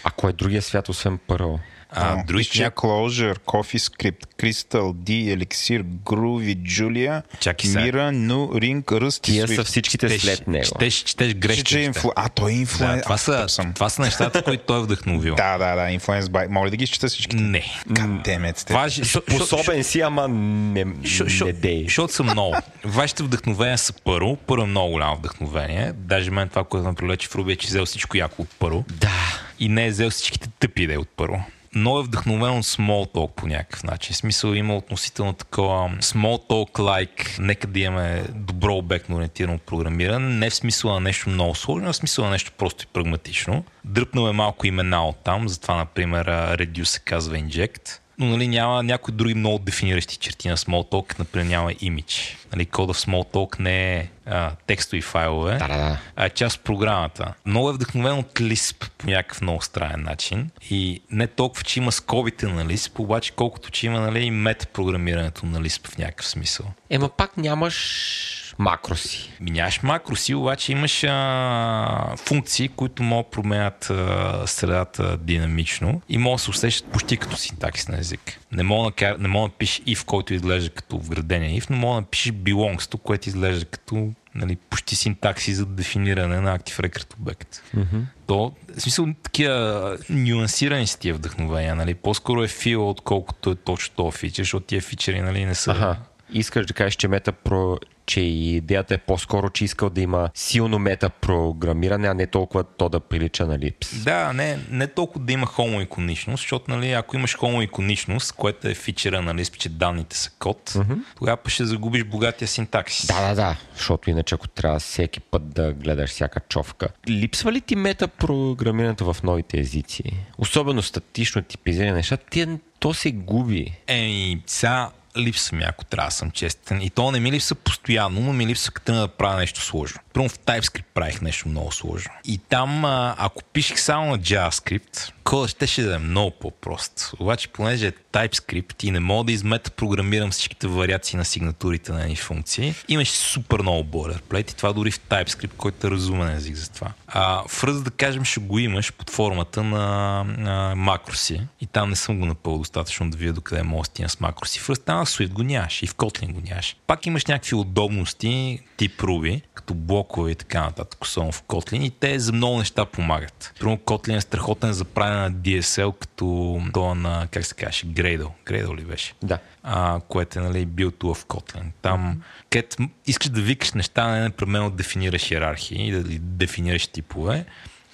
А 0.05 0.11
кой 0.16 0.30
е 0.30 0.32
другия 0.32 0.62
свят, 0.62 0.89
освен 0.89 1.18
първо? 1.26 1.61
А, 1.97 2.25
други 2.25 2.39
Виж, 2.39 2.49
Clojure, 2.51 3.39
CoffeeScript, 3.39 4.27
Crystal, 4.39 4.95
D, 4.95 5.37
Elixir, 5.37 5.83
Groovy, 5.83 6.57
Julia, 6.59 7.23
Чакай 7.41 7.71
сега. 7.71 7.81
Mira, 7.81 8.11
Nu, 8.11 8.49
Ring, 8.51 8.83
Rust 8.83 9.19
и 9.19 9.23
Тия 9.23 9.49
Swift. 9.49 9.55
са 9.55 9.65
всичките 9.65 10.19
след 10.19 10.47
него. 10.49 10.65
Четеш, 10.65 10.95
четеш 10.95 11.35
грешки. 11.35 11.65
Че 11.65 11.81
е 11.81 11.85
инфлу... 11.85 12.11
А, 12.17 12.29
той 12.29 12.51
е 12.51 12.55
Да, 12.55 12.61
инфлуенс. 12.61 13.03
това, 13.03 13.17
са, 13.19 13.47
това 13.75 13.89
са 13.89 14.03
нещата, 14.03 14.43
които 14.45 14.65
той 14.65 14.79
е 14.79 14.83
вдъхновил. 14.83 15.35
Да, 15.35 15.59
да, 15.59 15.75
да, 15.75 15.91
инфлуенс 15.91 16.29
бай. 16.29 16.47
Моля 16.51 16.71
да 16.71 16.77
ги 16.77 16.85
изчета 16.85 17.09
всички. 17.09 17.37
Не. 17.37 17.59
Е- 17.59 17.63
шо- 17.91 19.23
Способен 19.37 19.85
си, 19.85 20.01
ама 20.01 20.29
не, 20.29 20.85
Шо- 20.87 21.27
шо- 21.27 21.45
не 21.45 21.53
дей. 21.53 21.85
Защото 21.85 22.13
са 22.13 22.23
много. 22.23 22.57
Вашите 22.85 23.23
вдъхновения 23.23 23.79
са 23.79 23.93
първо. 23.95 24.37
Първо 24.37 24.63
е 24.63 24.69
много 24.69 24.91
голямо 24.91 25.17
вдъхновение. 25.17 25.93
Даже 25.95 26.31
мен 26.31 26.49
това, 26.49 26.65
което 26.65 26.89
ме 26.89 26.95
привлече 26.95 27.29
в 27.29 27.35
Руби 27.35 27.53
е, 27.53 27.57
че 27.57 27.67
взел 27.67 27.87
всичко 27.87 28.17
яко 28.17 28.43
от 28.43 28.49
първо. 28.59 28.85
Да. 28.91 29.41
И 29.61 29.69
не 29.69 29.87
е 29.87 29.91
взел 29.91 30.11
всичките 30.11 30.49
тъпи 30.61 30.83
идеи 30.83 30.97
от 30.97 31.09
първо. 31.17 31.45
Но 31.75 32.01
е 32.01 32.03
вдъхновен 32.03 32.59
от 32.59 32.64
small 32.64 33.14
talk 33.14 33.31
по 33.35 33.47
някакъв 33.47 33.85
начин. 33.85 34.14
В 34.14 34.16
смисъл 34.16 34.53
има 34.53 34.77
относително 34.77 35.33
такова 35.33 35.91
small 35.91 36.49
talk 36.49 36.72
like, 36.72 37.39
нека 37.39 37.66
да 37.66 37.81
имаме 37.81 38.25
добро 38.35 38.75
обектно 38.75 39.16
ориентирано 39.16 39.59
програмиране, 39.59 40.29
не 40.29 40.51
в 40.51 40.55
смисъла 40.55 40.95
на 40.95 41.01
нещо 41.01 41.31
много 41.31 41.55
сложно, 41.55 41.89
а 41.89 41.93
в 41.93 41.97
смисъла 41.97 42.27
на 42.27 42.33
нещо 42.33 42.53
просто 42.59 42.85
и 42.85 42.87
прагматично. 42.87 43.64
Дръпнал 43.85 44.29
е 44.29 44.33
малко 44.33 44.66
имена 44.66 45.09
от 45.09 45.16
там, 45.25 45.49
затова, 45.49 45.77
например, 45.77 46.27
Reduce 46.29 46.85
се 46.85 47.01
казва 47.01 47.37
Inject. 47.37 47.99
Но 48.19 48.27
нали, 48.27 48.49
няма 48.49 48.83
някои 48.83 49.15
други 49.15 49.35
много 49.35 49.59
дефиниращи 49.59 50.17
черти 50.17 50.49
на 50.49 50.57
Smalltalk, 50.57 51.19
например 51.19 51.47
няма 51.47 51.73
имидж. 51.81 52.37
Нали, 52.53 52.67
кода 52.67 52.93
в 52.93 52.99
Smalltalk 52.99 53.61
не 53.61 53.97
е 53.97 54.09
а, 54.27 54.51
текстови 54.67 55.03
файлове, 55.03 55.57
Да, 55.59 55.69
да, 55.69 55.77
да. 55.77 55.99
а 56.17 56.27
е 56.27 56.31
част 56.31 56.57
от 56.57 56.65
програмата. 56.65 57.35
Много 57.47 57.71
е 57.71 57.73
вдъхновен 57.73 58.19
от 58.19 58.33
Lisp 58.35 58.91
по 58.99 59.07
някакъв 59.07 59.41
много 59.41 59.62
странен 59.62 60.03
начин. 60.03 60.51
И 60.71 61.03
не 61.11 61.27
толкова, 61.27 61.62
че 61.62 61.81
има 61.81 61.93
скобите 61.93 62.47
на 62.47 62.67
Lisp, 62.67 62.99
обаче 62.99 63.33
колкото, 63.33 63.71
че 63.71 63.87
има 63.87 64.01
нали, 64.01 64.25
и 64.25 64.31
метапрограмирането 64.31 65.47
на 65.47 65.61
Lisp 65.61 65.89
в 65.89 65.99
някакъв 65.99 66.27
смисъл. 66.29 66.67
Ема 66.91 67.09
пак 67.09 67.37
нямаш 67.37 68.44
макроси. 68.59 69.33
Ми 69.41 69.51
нямаш 69.51 69.83
макроси, 69.83 70.35
обаче 70.35 70.73
имаш 70.73 71.05
а, 71.05 72.17
функции, 72.17 72.69
които 72.69 73.03
могат 73.03 73.27
да 73.27 73.31
променят 73.31 73.91
а, 73.91 74.43
средата 74.47 75.17
динамично 75.17 76.03
и 76.09 76.19
могат 76.19 76.39
да 76.39 76.43
се 76.43 76.51
усещат 76.51 76.93
почти 76.93 77.17
като 77.17 77.37
синтаксис 77.37 77.89
на 77.89 77.99
език. 77.99 78.41
Не 78.53 78.63
мога 78.63 78.93
да, 78.99 79.17
не 79.19 79.29
мога 79.29 79.49
да 79.49 79.55
пишеш 79.55 79.81
if, 79.81 80.05
който 80.05 80.35
изглежда 80.35 80.71
като 80.71 80.99
вградения 80.99 81.61
if, 81.61 81.71
но 81.71 81.77
мога 81.77 82.01
да 82.01 82.07
пишеш 82.07 82.33
belongs 82.33 82.99
което 82.99 83.29
изглежда 83.29 83.65
като 83.65 84.13
нали, 84.35 84.57
почти 84.57 84.97
синтакси 84.97 85.55
за 85.55 85.67
дефиниране 85.67 86.41
на 86.41 86.59
Active 86.59 86.89
Record 86.89 87.15
обект. 87.21 87.63
Mm-hmm. 87.77 88.03
То, 88.27 88.53
в 88.77 88.81
смисъл, 88.81 89.07
такива 89.23 89.99
нюансирани 90.11 90.87
си 90.87 90.99
тия 90.99 91.15
вдъхновения, 91.15 91.75
нали? 91.75 91.95
По-скоро 91.95 92.45
е 92.45 92.49
фил, 92.49 92.91
отколкото 92.91 93.51
е 93.51 93.55
точно 93.55 93.95
този 93.97 94.19
фичър, 94.19 94.43
защото 94.43 94.67
тия 94.67 94.81
фичери, 94.81 95.21
нали, 95.21 95.45
не 95.45 95.55
са... 95.55 95.71
Аха. 95.71 95.97
Искаш 96.35 96.66
да 96.66 96.74
кажеш, 96.74 96.95
че 96.97 97.09
мета 97.09 97.32
про 97.32 97.78
че 98.07 98.20
идеята 98.20 98.95
е 98.95 98.99
по-скоро, 98.99 99.51
че 99.51 99.64
искал 99.64 99.91
да 99.91 100.01
има 100.01 100.30
силно 100.35 100.78
метапрограмиране, 100.78 102.09
а 102.09 102.14
не 102.14 102.26
толкова 102.26 102.64
то 102.64 102.89
да 102.89 103.01
прилича 103.01 103.47
на 103.47 103.59
липс. 103.59 104.05
Да, 104.05 104.32
не, 104.32 104.59
не 104.70 104.87
толкова 104.87 105.24
да 105.24 105.32
има 105.32 105.47
хомоиконичност, 105.47 106.41
защото 106.41 106.70
нали, 106.70 106.93
ако 106.93 107.16
имаш 107.16 107.37
хомоиконичност, 107.37 108.32
което 108.32 108.68
е 108.68 108.74
фичера 108.74 109.22
на 109.22 109.35
Lisp, 109.35 109.57
че 109.57 109.68
данните 109.68 110.16
са 110.16 110.30
код, 110.39 110.70
mm-hmm. 110.70 110.99
тогава 111.18 111.39
ще 111.47 111.64
загубиш 111.64 112.05
богатия 112.05 112.49
синтаксис. 112.49 113.07
Да, 113.07 113.28
да, 113.28 113.35
да, 113.35 113.57
защото 113.76 114.11
иначе 114.11 114.35
ако 114.35 114.49
трябва 114.49 114.78
всеки 114.78 115.20
път 115.20 115.51
да 115.51 115.72
гледаш 115.72 116.11
всяка 116.11 116.41
човка. 116.41 116.89
Липсва 117.09 117.53
ли 117.53 117.61
ти 117.61 117.76
метапрограмирането 117.76 119.12
в 119.12 119.22
новите 119.22 119.59
езици? 119.59 120.03
Особено 120.39 120.82
статично 120.82 121.43
типизиране 121.43 121.93
неща, 121.93 122.16
ти, 122.16 122.47
то 122.78 122.95
се 122.95 123.11
губи. 123.11 123.72
Еми, 123.87 124.43
сега 124.47 124.91
липсва 125.17 125.57
ми, 125.57 125.65
ако 125.65 125.85
трябва 125.85 126.09
да 126.09 126.15
съм 126.15 126.31
честен. 126.31 126.83
И 126.83 126.91
то 126.91 127.11
не 127.11 127.21
ми 127.21 127.33
липсва 127.33 127.55
постоянно, 127.57 128.21
но 128.21 128.33
ми 128.33 128.47
липсва 128.47 128.73
като 128.73 128.93
да 128.95 129.09
правя 129.09 129.37
нещо 129.37 129.61
сложно. 129.61 130.01
Първо 130.12 130.29
в 130.29 130.39
TypeScript 130.39 130.85
правих 130.95 131.21
нещо 131.21 131.49
много 131.49 131.73
сложно. 131.73 132.12
И 132.25 132.39
там, 132.39 132.85
ако 133.19 133.45
пишех 133.45 133.81
само 133.81 134.11
на 134.11 134.19
JavaScript, 134.19 135.12
кодът 135.25 135.51
ще, 135.51 135.66
ще 135.66 135.83
да 135.83 135.95
е 135.95 135.99
много 135.99 136.31
по-прост. 136.31 137.14
Обаче, 137.18 137.49
понеже 137.49 137.87
е 137.87 137.93
TypeScript 137.93 138.85
и 138.85 138.91
не 138.91 139.01
мога 139.01 139.25
да 139.25 139.33
измета 139.33 139.70
програмирам 139.70 140.31
всичките 140.31 140.66
вариации 140.66 141.16
на 141.16 141.25
сигнатурите 141.25 141.93
на 141.93 142.03
едни 142.03 142.16
функции, 142.16 142.75
имаш 142.89 143.11
супер 143.11 143.61
много 143.61 143.85
boilerplate 143.85 144.53
и 144.53 144.57
това 144.57 144.72
дори 144.72 144.91
в 144.91 145.01
TypeScript, 145.01 145.53
който 145.57 145.87
е 145.87 145.91
разумен 145.91 146.37
език 146.37 146.57
за 146.57 146.70
това. 146.70 146.93
А 147.07 147.43
в 147.49 147.62
Rust, 147.62 147.83
да 147.83 147.91
кажем, 147.91 148.25
ще 148.25 148.41
го 148.41 148.59
имаш 148.59 148.93
под 148.93 149.11
формата 149.11 149.62
на, 149.62 150.25
на 150.25 150.75
макроси 150.77 151.41
и 151.61 151.66
там 151.66 151.91
не 151.91 151.97
съм 151.97 152.18
го 152.18 152.27
напълно 152.27 152.59
достатъчно 152.59 153.11
да 153.11 153.16
видя 153.16 153.33
докъде 153.33 153.62
мога 153.62 153.81
да 153.81 153.85
стигна 153.85 154.09
с 154.09 154.20
макроси. 154.20 154.61
В 154.61 154.68
Rust 154.68 154.85
там 154.85 155.07
в 155.07 155.09
Swift 155.09 155.33
го 155.33 155.43
нямаш 155.43 155.83
и 155.83 155.87
в 155.87 155.95
Kotlin 155.95 156.33
го 156.33 156.41
нямаш. 156.45 156.77
Пак 156.87 157.07
имаш 157.07 157.27
някакви 157.27 157.57
удобности 157.57 158.61
тип 158.77 159.01
Ruby, 159.01 159.43
като 159.65 159.75
блокове 159.75 160.31
и 160.31 160.35
така 160.35 160.62
нататък, 160.62 161.05
особено 161.05 161.33
в 161.33 161.43
Kotlin 161.43 161.83
и 161.83 161.91
те 161.91 162.19
за 162.19 162.33
много 162.33 162.59
неща 162.59 162.85
помагат. 162.85 163.53
Примерно 163.59 163.79
Kotlin 163.79 164.17
е 164.17 164.21
страхотен 164.21 164.73
за 164.73 164.85
правене 164.85 165.21
на 165.21 165.33
DSL, 165.33 165.99
като 165.99 166.61
това 166.73 166.95
на, 166.95 167.29
как 167.31 167.47
се 167.47 167.55
каже, 167.55 167.87
Gradle. 167.87 168.31
Gradle 168.47 168.77
ли 168.77 168.85
беше? 168.85 169.15
Да. 169.23 169.39
а, 169.62 170.01
което 170.09 170.39
е 170.39 170.43
нали, 170.43 170.67
билто 170.67 171.15
в 171.15 171.27
Kotlin. 171.27 171.65
Там, 171.83 172.23
където 172.51 172.77
искаш 173.07 173.29
да 173.29 173.41
викаш 173.41 173.73
неща, 173.73 174.09
не 174.11 174.21
непременно 174.21 174.71
да 174.71 174.77
дефинираш 174.77 175.31
иерархии 175.31 175.89
и 175.89 175.91
да 175.91 176.03
дефинираш 176.19 176.87
типове. 176.87 177.47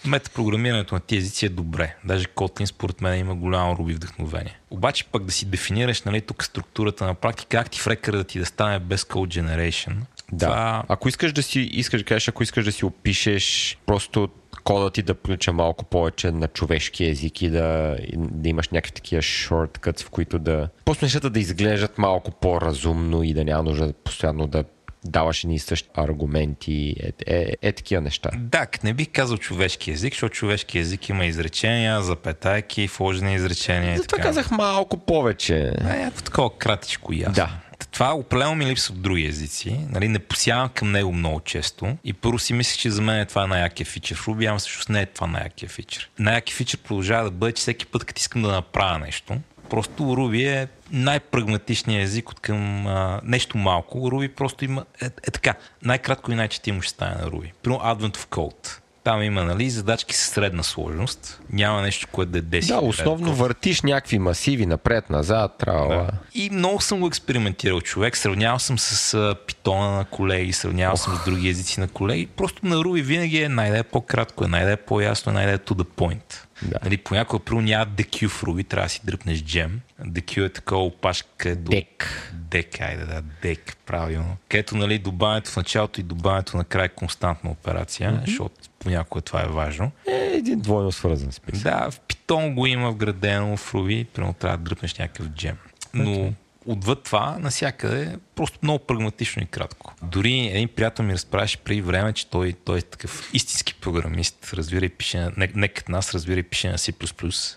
Метапрограмирането 0.04 0.94
на 0.94 1.00
тези 1.00 1.18
езици 1.18 1.46
е 1.46 1.48
добре. 1.48 1.94
Даже 2.04 2.26
Kotlin 2.26 2.64
според 2.64 3.00
мен 3.00 3.18
има 3.18 3.34
голямо 3.34 3.76
руби 3.76 3.94
вдъхновение. 3.94 4.58
Обаче 4.70 5.04
пък 5.04 5.24
да 5.24 5.32
си 5.32 5.46
дефинираш 5.46 6.02
нали, 6.02 6.20
тук 6.20 6.44
структурата 6.44 7.06
на 7.06 7.14
практика, 7.14 7.64
ти 7.64 7.80
в 7.80 7.86
рекърда 7.86 8.24
ти 8.24 8.38
да 8.38 8.46
стане 8.46 8.78
без 8.78 9.04
code 9.04 9.40
generation. 9.40 9.94
Да. 10.32 10.46
Това... 10.46 10.82
Ако 10.88 11.08
искаш 11.08 11.32
да 11.32 11.42
си, 11.42 11.60
искаш 11.60 12.00
да 12.00 12.04
кажеш, 12.04 12.28
ако 12.28 12.42
искаш 12.42 12.64
да 12.64 12.72
си 12.72 12.84
опишеш 12.84 13.78
просто 13.86 14.28
кода 14.64 14.90
ти 14.90 15.02
да 15.02 15.14
прилича 15.14 15.52
малко 15.52 15.84
повече 15.84 16.30
на 16.30 16.48
човешки 16.48 17.04
език 17.04 17.42
и 17.42 17.50
да, 17.50 17.96
да 18.16 18.48
имаш 18.48 18.68
някакви 18.68 18.92
такива 18.92 19.22
шорткътс, 19.22 20.02
в 20.02 20.10
които 20.10 20.38
да... 20.38 20.68
Просто 20.84 21.04
нещата 21.04 21.30
да 21.30 21.40
изглеждат 21.40 21.98
малко 21.98 22.30
по-разумно 22.30 23.22
и 23.22 23.34
да 23.34 23.44
няма 23.44 23.62
нужда 23.62 23.92
постоянно 23.92 24.46
да 24.46 24.64
даваш 25.04 25.44
едни 25.44 25.54
и 25.54 25.58
същи 25.58 25.88
аргументи, 25.94 26.94
е, 27.00 27.12
е, 27.26 27.52
е 27.62 27.72
такива 27.72 28.02
неща. 28.02 28.30
Да, 28.36 28.66
не 28.84 28.94
бих 28.94 29.08
казал 29.12 29.36
човешки 29.36 29.90
език, 29.90 30.12
защото 30.14 30.34
човешки 30.34 30.78
език 30.78 31.08
има 31.08 31.24
изречения, 31.24 32.02
запетайки, 32.02 32.86
вложени 32.98 33.34
изречения. 33.34 33.94
и 33.94 33.96
Затова 33.96 34.16
така. 34.16 34.28
казах 34.28 34.50
малко 34.50 34.96
повече. 34.96 35.72
Е, 35.80 35.84
някакво 35.84 36.22
такова 36.22 36.58
кратичко 36.58 37.12
ясно. 37.12 37.34
Да. 37.34 37.50
Това 37.86 38.14
определено 38.14 38.54
ми 38.54 38.66
липсва 38.66 38.94
в 38.94 38.98
други 38.98 39.26
езици. 39.26 39.80
Нали, 39.88 40.08
не 40.08 40.18
посявам 40.18 40.68
към 40.68 40.90
него 40.90 41.12
много 41.12 41.40
често. 41.40 41.96
И 42.04 42.12
първо 42.12 42.38
си 42.38 42.52
мислех, 42.52 42.76
че 42.76 42.90
за 42.90 43.02
мен 43.02 43.20
е 43.20 43.26
това 43.26 43.46
най-якия 43.46 43.86
фичър. 43.86 44.16
В 44.16 44.26
Ruby, 44.26 44.48
ама 44.48 44.58
всъщност 44.58 44.88
не 44.88 45.02
е 45.02 45.06
това 45.06 45.26
най-якия 45.26 45.68
фичър. 45.68 46.10
Най-якия 46.18 46.56
фичър 46.56 46.78
продължава 46.78 47.24
да 47.24 47.30
бъде, 47.30 47.52
че 47.52 47.60
всеки 47.60 47.86
път, 47.86 48.04
като 48.04 48.18
искам 48.18 48.42
да 48.42 48.52
направя 48.52 48.98
нещо, 48.98 49.36
просто 49.70 50.02
Ruby 50.02 50.62
е 50.62 50.68
най-прагматичният 50.92 52.04
език 52.04 52.30
от 52.30 52.40
към 52.40 52.86
а, 52.86 53.20
нещо 53.24 53.58
малко. 53.58 53.98
Ruby 53.98 54.28
просто 54.28 54.64
има... 54.64 54.84
Е, 55.02 55.06
е 55.06 55.30
така. 55.32 55.54
Най-кратко 55.82 56.32
и 56.32 56.34
най-четимо 56.34 56.82
ще 56.82 56.90
стане 56.90 57.14
на 57.14 57.30
Ruby. 57.30 57.52
Примерно 57.62 57.84
Advent 57.84 58.16
of 58.16 58.26
Code. 58.26 58.79
Там 59.04 59.22
има 59.22 59.44
нали, 59.44 59.70
задачки 59.70 60.14
с 60.14 60.20
средна 60.20 60.62
сложност. 60.62 61.40
Няма 61.52 61.82
нещо, 61.82 62.08
което 62.12 62.32
да 62.32 62.38
е 62.38 62.42
10. 62.42 62.68
Да, 62.68 62.80
основно 62.80 63.34
въртиш 63.34 63.82
някакви 63.82 64.18
масиви 64.18 64.66
напред-назад, 64.66 65.54
трябва. 65.58 65.96
Да. 65.96 66.10
И 66.34 66.50
много 66.50 66.80
съм 66.80 67.00
го 67.00 67.06
експериментирал 67.06 67.80
човек. 67.80 68.16
Сравнявал 68.16 68.58
съм 68.58 68.78
с 68.78 69.36
питона 69.46 69.90
на 69.90 70.04
колеги, 70.04 70.52
сравнявал 70.52 70.96
съм 70.96 71.16
с 71.16 71.24
други 71.24 71.48
езици 71.48 71.80
на 71.80 71.88
колеги. 71.88 72.26
Просто 72.26 72.66
на 72.66 72.76
Ruby 72.76 73.02
винаги 73.02 73.42
е 73.42 73.48
най-да 73.48 73.78
е 73.78 73.82
по-кратко, 73.82 74.44
е 74.44 74.48
най-да 74.48 74.72
е 74.72 74.76
по-ясно, 74.76 75.40
е 75.40 75.58
to 75.58 75.72
the 75.72 75.84
point. 75.84 76.46
Да. 76.62 76.78
Нали, 76.84 76.96
понякога, 76.96 77.44
първо 77.44 77.60
няма 77.60 77.86
DQ 77.86 78.28
в 78.28 78.42
Ruby, 78.42 78.68
трябва 78.68 78.86
да 78.86 78.90
си 78.90 79.00
дръпнеш 79.04 79.42
джем. 79.42 79.80
DQ 80.06 80.46
е 80.46 80.48
такова 80.48 80.84
опашка. 80.84 81.56
До... 81.56 81.70
Дек. 81.70 82.32
Дек, 82.32 82.80
айде 82.80 83.04
да, 83.04 83.22
дек, 83.42 83.76
правилно. 83.86 84.36
Където 84.48 84.76
нали, 84.76 84.98
добавянето 84.98 85.50
в 85.50 85.56
началото 85.56 86.00
и 86.00 86.04
добавянето 86.04 86.56
накрая 86.56 86.84
е 86.84 86.88
константна 86.88 87.50
операция, 87.50 88.12
mm-hmm. 88.12 88.26
защото 88.26 88.54
понякога 88.78 89.20
това 89.20 89.42
е 89.42 89.46
важно. 89.46 89.90
Е 90.08 90.36
един 90.36 90.60
двойно 90.60 90.92
свързан 90.92 91.32
списък. 91.32 91.62
Да, 91.62 91.90
в 91.90 92.00
Python 92.00 92.54
го 92.54 92.66
има 92.66 92.90
вградено, 92.90 93.56
в 93.56 93.72
Ruby, 93.72 94.06
примерно 94.06 94.34
трябва 94.34 94.56
да 94.56 94.64
дръпнеш 94.64 94.94
някакъв 94.94 95.28
джем. 95.28 95.56
Но 95.94 96.10
okay 96.10 96.32
отвъд 96.66 97.02
това, 97.02 97.36
насякъде, 97.40 98.16
просто 98.40 98.58
много 98.62 98.78
прагматично 98.78 99.42
и 99.42 99.46
кратко. 99.46 99.94
Дори 100.02 100.46
един 100.46 100.68
приятел 100.68 101.04
ми 101.04 101.12
разправяше 101.12 101.56
преди 101.58 101.82
време, 101.82 102.12
че 102.12 102.26
той, 102.26 102.52
той 102.64 102.78
е 102.78 102.82
такъв 102.82 103.30
истински 103.34 103.74
програмист, 103.74 104.50
разбира 104.54 104.84
и 104.84 104.88
пише, 104.88 105.28
не, 105.36 105.50
не 105.54 105.68
като 105.68 105.92
нас, 105.92 106.14
разбира 106.14 106.40
и 106.40 106.42
пише 106.42 106.68
на 106.68 106.78
C++ 106.78 106.92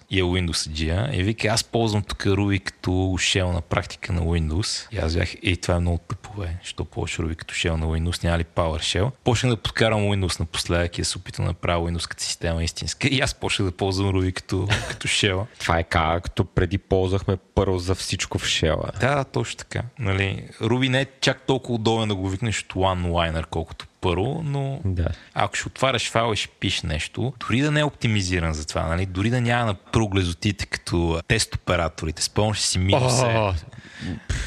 и 0.09 0.19
е 0.19 0.23
Windows 0.23 0.51
GA. 0.51 1.13
И 1.13 1.23
вика, 1.23 1.47
аз 1.47 1.63
ползвам 1.63 2.03
тук 2.03 2.17
Ruby 2.17 2.59
като 2.59 2.89
shell 2.91 3.51
на 3.51 3.61
практика 3.61 4.13
на 4.13 4.21
Windows. 4.21 4.87
И 4.91 4.97
аз 4.97 5.15
бях, 5.15 5.35
ей, 5.43 5.57
това 5.57 5.75
е 5.75 5.79
много 5.79 5.97
тъпо, 5.97 6.29
бе. 6.37 6.49
Що 6.63 6.85
повече 6.85 7.21
Ruby 7.21 7.35
като 7.35 7.53
shell 7.53 7.75
на 7.75 7.85
Windows, 7.85 8.23
няма 8.23 8.37
ли 8.37 8.43
PowerShell? 8.43 9.11
Почнах 9.23 9.49
да 9.49 9.57
подкарам 9.57 10.01
Windows 10.01 10.39
напоследък 10.39 10.97
и 10.97 11.01
да 11.01 11.05
се 11.05 11.17
опитам 11.17 11.45
да 11.45 11.51
направя 11.51 11.91
Windows 11.91 12.07
като 12.07 12.23
система 12.23 12.63
истинска. 12.63 13.07
И 13.07 13.21
аз 13.21 13.33
почнах 13.33 13.69
да 13.69 13.77
ползвам 13.77 14.09
Ruby 14.09 14.33
като, 14.33 14.67
като 14.89 15.07
shell. 15.07 15.45
Това 15.59 15.79
е 15.79 15.83
както 15.83 16.45
преди 16.45 16.77
ползвахме 16.77 17.37
първо 17.55 17.79
за 17.79 17.95
всичко 17.95 18.37
в. 18.37 18.61
Да, 18.99 19.15
да, 19.15 19.23
точно 19.23 19.57
така. 19.57 19.81
Нали, 19.99 20.47
Руби 20.73 20.89
не 20.89 21.01
е 21.01 21.05
чак 21.21 21.41
толкова 21.41 21.75
удобен 21.75 22.07
да 22.07 22.15
го 22.15 22.29
викнеш 22.29 22.61
от 22.61 22.73
one-liner, 22.73 23.45
колкото 23.45 23.85
първо, 24.01 24.41
но 24.45 24.79
да. 24.85 25.07
ако 25.33 25.55
ще 25.55 25.67
отваряш 25.67 26.11
файл 26.11 26.33
и 26.33 26.35
ще 26.35 26.47
пишеш 26.47 26.81
нещо, 26.81 27.33
дори 27.39 27.61
да 27.61 27.71
не 27.71 27.79
е 27.79 27.83
оптимизиран 27.83 28.53
за 28.53 28.67
това, 28.67 28.87
нали? 28.87 29.05
дори 29.05 29.29
да 29.29 29.41
няма 29.41 29.65
на 29.65 29.73
проглезотите 29.73 30.65
като 30.65 31.21
тест 31.27 31.55
операторите, 31.55 32.23
спомняш 32.23 32.59
си 32.59 32.79
минус 32.79 33.21
Е. 33.21 33.53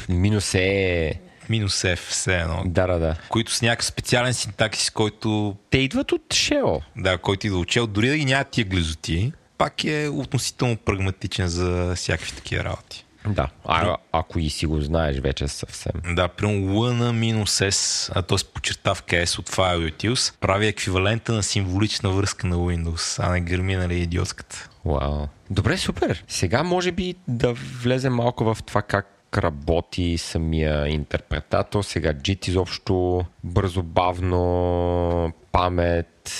Минус 0.09 0.53
Е 0.53 1.13
минус 1.49 1.81
F, 1.81 1.95
все 1.95 2.37
едно. 2.37 2.63
Да, 2.65 2.87
да, 2.87 2.99
да. 2.99 3.15
Които 3.29 3.51
с 3.51 3.61
някакъв 3.61 3.85
специален 3.85 4.33
синтаксис, 4.33 4.89
който... 4.89 5.55
Те 5.69 5.77
идват 5.77 6.11
от 6.11 6.21
Shell. 6.29 6.81
Да, 6.97 7.17
който 7.17 7.47
идва 7.47 7.59
от 7.59 7.67
Shell. 7.67 7.87
Дори 7.87 8.09
да 8.09 8.17
ги 8.17 8.25
няма 8.25 8.43
тия 8.43 8.65
глезоти, 8.65 9.33
пак 9.57 9.83
е 9.83 10.09
относително 10.13 10.77
прагматичен 10.77 11.47
за 11.47 11.93
всякакви 11.95 12.31
такива 12.31 12.63
работи. 12.63 13.05
Да, 13.33 13.49
а, 13.65 13.97
ако 14.11 14.39
и 14.39 14.49
си 14.49 14.65
го 14.65 14.81
знаеш 14.81 15.19
вече 15.19 15.47
съвсем. 15.47 15.91
Да, 16.15 16.27
при 16.27 16.45
L 16.45 16.91
на 16.91 17.13
минус 17.13 17.59
S, 17.59 18.11
а 18.15 18.21
т.е. 18.21 18.37
почертавка 18.53 19.15
S 19.15 19.39
от 19.39 19.49
File 19.49 19.93
Utils, 19.93 20.33
прави 20.39 20.67
еквивалента 20.67 21.33
на 21.33 21.43
символична 21.43 22.09
връзка 22.09 22.47
на 22.47 22.55
Windows, 22.55 23.27
а 23.27 23.31
не 23.31 23.41
гърми, 23.41 23.75
нали, 23.75 23.99
идиотката. 23.99 24.69
Вау. 24.85 25.27
Добре, 25.49 25.77
супер. 25.77 26.23
Сега 26.27 26.63
може 26.63 26.91
би 26.91 27.15
да 27.27 27.53
влезем 27.53 28.13
малко 28.13 28.43
в 28.43 28.57
това 28.65 28.81
как 28.81 29.13
работи 29.37 30.17
самия 30.17 30.87
интерпретатор. 30.87 31.83
Сега 31.83 32.13
JIT 32.13 32.47
изобщо 32.47 33.25
бързо, 33.43 33.83
бавно, 33.83 35.33
памет. 35.51 36.31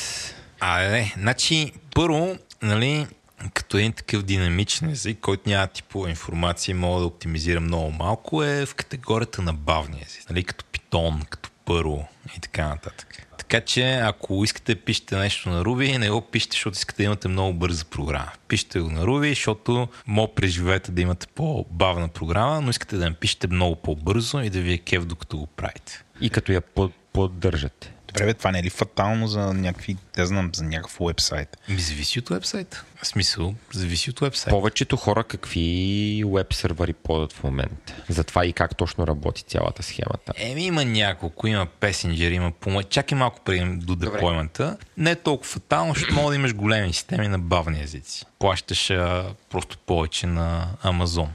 А, 0.59 0.79
не, 0.79 1.13
значи, 1.17 1.71
първо, 1.95 2.35
нали, 2.61 3.07
като 3.53 3.77
един 3.77 3.91
такъв 3.91 4.23
динамичен 4.23 4.89
език, 4.89 5.19
който 5.19 5.49
няма 5.49 5.67
типова 5.67 6.09
информация 6.09 6.73
и 6.73 6.75
мога 6.75 6.99
да 6.99 7.05
оптимизира 7.05 7.59
много 7.59 7.91
малко, 7.91 8.43
е 8.43 8.65
в 8.65 8.75
категорията 8.75 9.41
на 9.41 9.53
бавния 9.53 10.03
език. 10.05 10.29
Нали, 10.29 10.43
като 10.43 10.65
питон, 10.65 11.21
като 11.29 11.49
първо 11.65 12.07
и 12.37 12.39
така 12.39 12.67
нататък. 12.67 13.27
Така 13.37 13.65
че, 13.65 13.93
ако 13.93 14.43
искате 14.43 14.75
да 14.75 14.81
пишете 14.81 15.17
нещо 15.17 15.49
на 15.49 15.63
Ruby, 15.63 15.97
не 15.97 16.09
го 16.09 16.21
пишете, 16.21 16.53
защото 16.53 16.77
искате 16.77 16.97
да 16.97 17.03
имате 17.03 17.27
много 17.27 17.53
бърза 17.53 17.85
програма. 17.85 18.31
Пишете 18.47 18.79
го 18.79 18.89
на 18.89 19.05
Ruby, 19.05 19.29
защото 19.29 19.87
мога 20.07 20.35
преживеете 20.35 20.91
да 20.91 21.01
имате 21.01 21.27
по-бавна 21.27 22.07
програма, 22.07 22.61
но 22.61 22.69
искате 22.69 22.97
да 22.97 23.09
напишете 23.09 23.47
много 23.47 23.75
по-бързо 23.75 24.41
и 24.41 24.49
да 24.49 24.61
ви 24.61 24.73
е 24.73 24.77
кев 24.77 25.05
докато 25.05 25.37
го 25.37 25.47
правите. 25.47 26.03
И 26.21 26.29
като 26.29 26.51
я 26.51 26.61
поддържате. 27.13 27.93
Добре, 28.17 28.25
бе, 28.25 28.33
това 28.33 28.51
не 28.51 28.59
е 28.59 28.63
ли 28.63 28.69
фатално 28.69 29.27
за 29.27 29.53
някакви, 29.53 29.97
не 30.17 30.25
знам, 30.25 30.51
за 30.53 30.63
някакъв 30.63 30.97
вебсайт? 31.01 31.57
Ми 31.69 31.79
зависи 31.79 32.19
от 32.19 32.29
вебсайта. 32.29 32.83
В 33.03 33.07
смисъл, 33.07 33.53
зависи 33.73 34.09
от 34.09 34.19
вебсайт. 34.19 34.51
Повечето 34.51 34.97
хора 34.97 35.23
какви 35.23 36.23
веб 36.27 36.53
сервери 36.53 36.93
подат 36.93 37.33
в 37.33 37.43
момента? 37.43 37.93
Затова 38.09 38.45
и 38.45 38.53
как 38.53 38.77
точно 38.77 39.07
работи 39.07 39.43
цялата 39.43 39.83
схемата? 39.83 40.33
Еми 40.35 40.65
има 40.65 40.85
няколко, 40.85 41.47
има 41.47 41.67
Passenger, 41.81 42.29
има 42.29 42.51
Puma. 42.51 42.89
Чакай 42.89 43.17
малко 43.17 43.39
преди 43.45 43.65
до 43.65 43.95
деплоймента. 43.95 44.77
Не 44.97 45.11
е 45.11 45.15
толкова 45.15 45.49
фатално, 45.49 45.93
защото 45.93 46.15
мога 46.15 46.29
да 46.29 46.35
имаш 46.35 46.53
големи 46.53 46.93
системи 46.93 47.27
на 47.27 47.39
бавни 47.39 47.81
езици. 47.81 48.25
Плащаш 48.39 48.89
а, 48.89 49.25
просто 49.49 49.77
повече 49.77 50.27
на 50.27 50.67
Amazon 50.83 51.27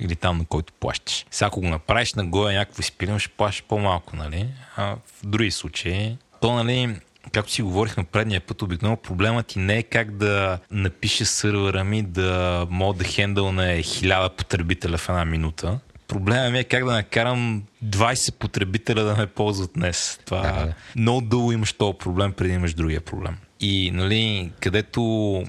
или 0.00 0.16
там 0.16 0.38
на 0.38 0.44
който 0.44 0.72
плащаш. 0.72 1.26
Сега 1.30 1.46
ако 1.46 1.60
го 1.60 1.68
направиш 1.68 2.14
на 2.14 2.26
гоя 2.26 2.58
някакво 2.58 2.80
изпилено, 2.80 3.18
ще 3.18 3.28
плащаш 3.28 3.64
по-малко, 3.68 4.16
нали? 4.16 4.46
А 4.76 4.84
в 4.84 5.26
други 5.26 5.50
случаи, 5.50 6.16
то, 6.40 6.54
нали, 6.54 6.96
както 7.32 7.52
си 7.52 7.62
говорихме 7.62 8.04
предния 8.04 8.40
път, 8.40 8.62
обикновено 8.62 8.96
проблемът 8.96 9.46
ти 9.46 9.58
не 9.58 9.78
е 9.78 9.82
как 9.82 10.16
да 10.16 10.58
напише 10.70 11.24
сървъра 11.24 11.84
ми 11.84 12.02
да 12.02 12.66
мога 12.70 12.98
да 12.98 13.04
хендълне 13.04 13.82
хиляда 13.82 14.28
потребителя 14.28 14.98
в 14.98 15.08
една 15.08 15.24
минута. 15.24 15.78
Проблемът 16.08 16.52
ми 16.52 16.58
е 16.58 16.64
как 16.64 16.84
да 16.84 16.92
накарам 16.92 17.62
20 17.84 18.34
потребителя 18.34 19.04
да 19.04 19.16
ме 19.16 19.26
ползват 19.26 19.70
днес. 19.74 20.20
Това 20.24 20.40
да, 20.40 20.66
да. 20.66 20.74
много 20.96 21.20
дълго 21.20 21.52
имаш 21.52 21.72
този 21.72 21.98
проблем, 21.98 22.32
преди 22.32 22.52
имаш 22.52 22.74
другия 22.74 23.00
проблем. 23.00 23.36
И, 23.60 23.90
нали, 23.90 24.52
където 24.60 25.00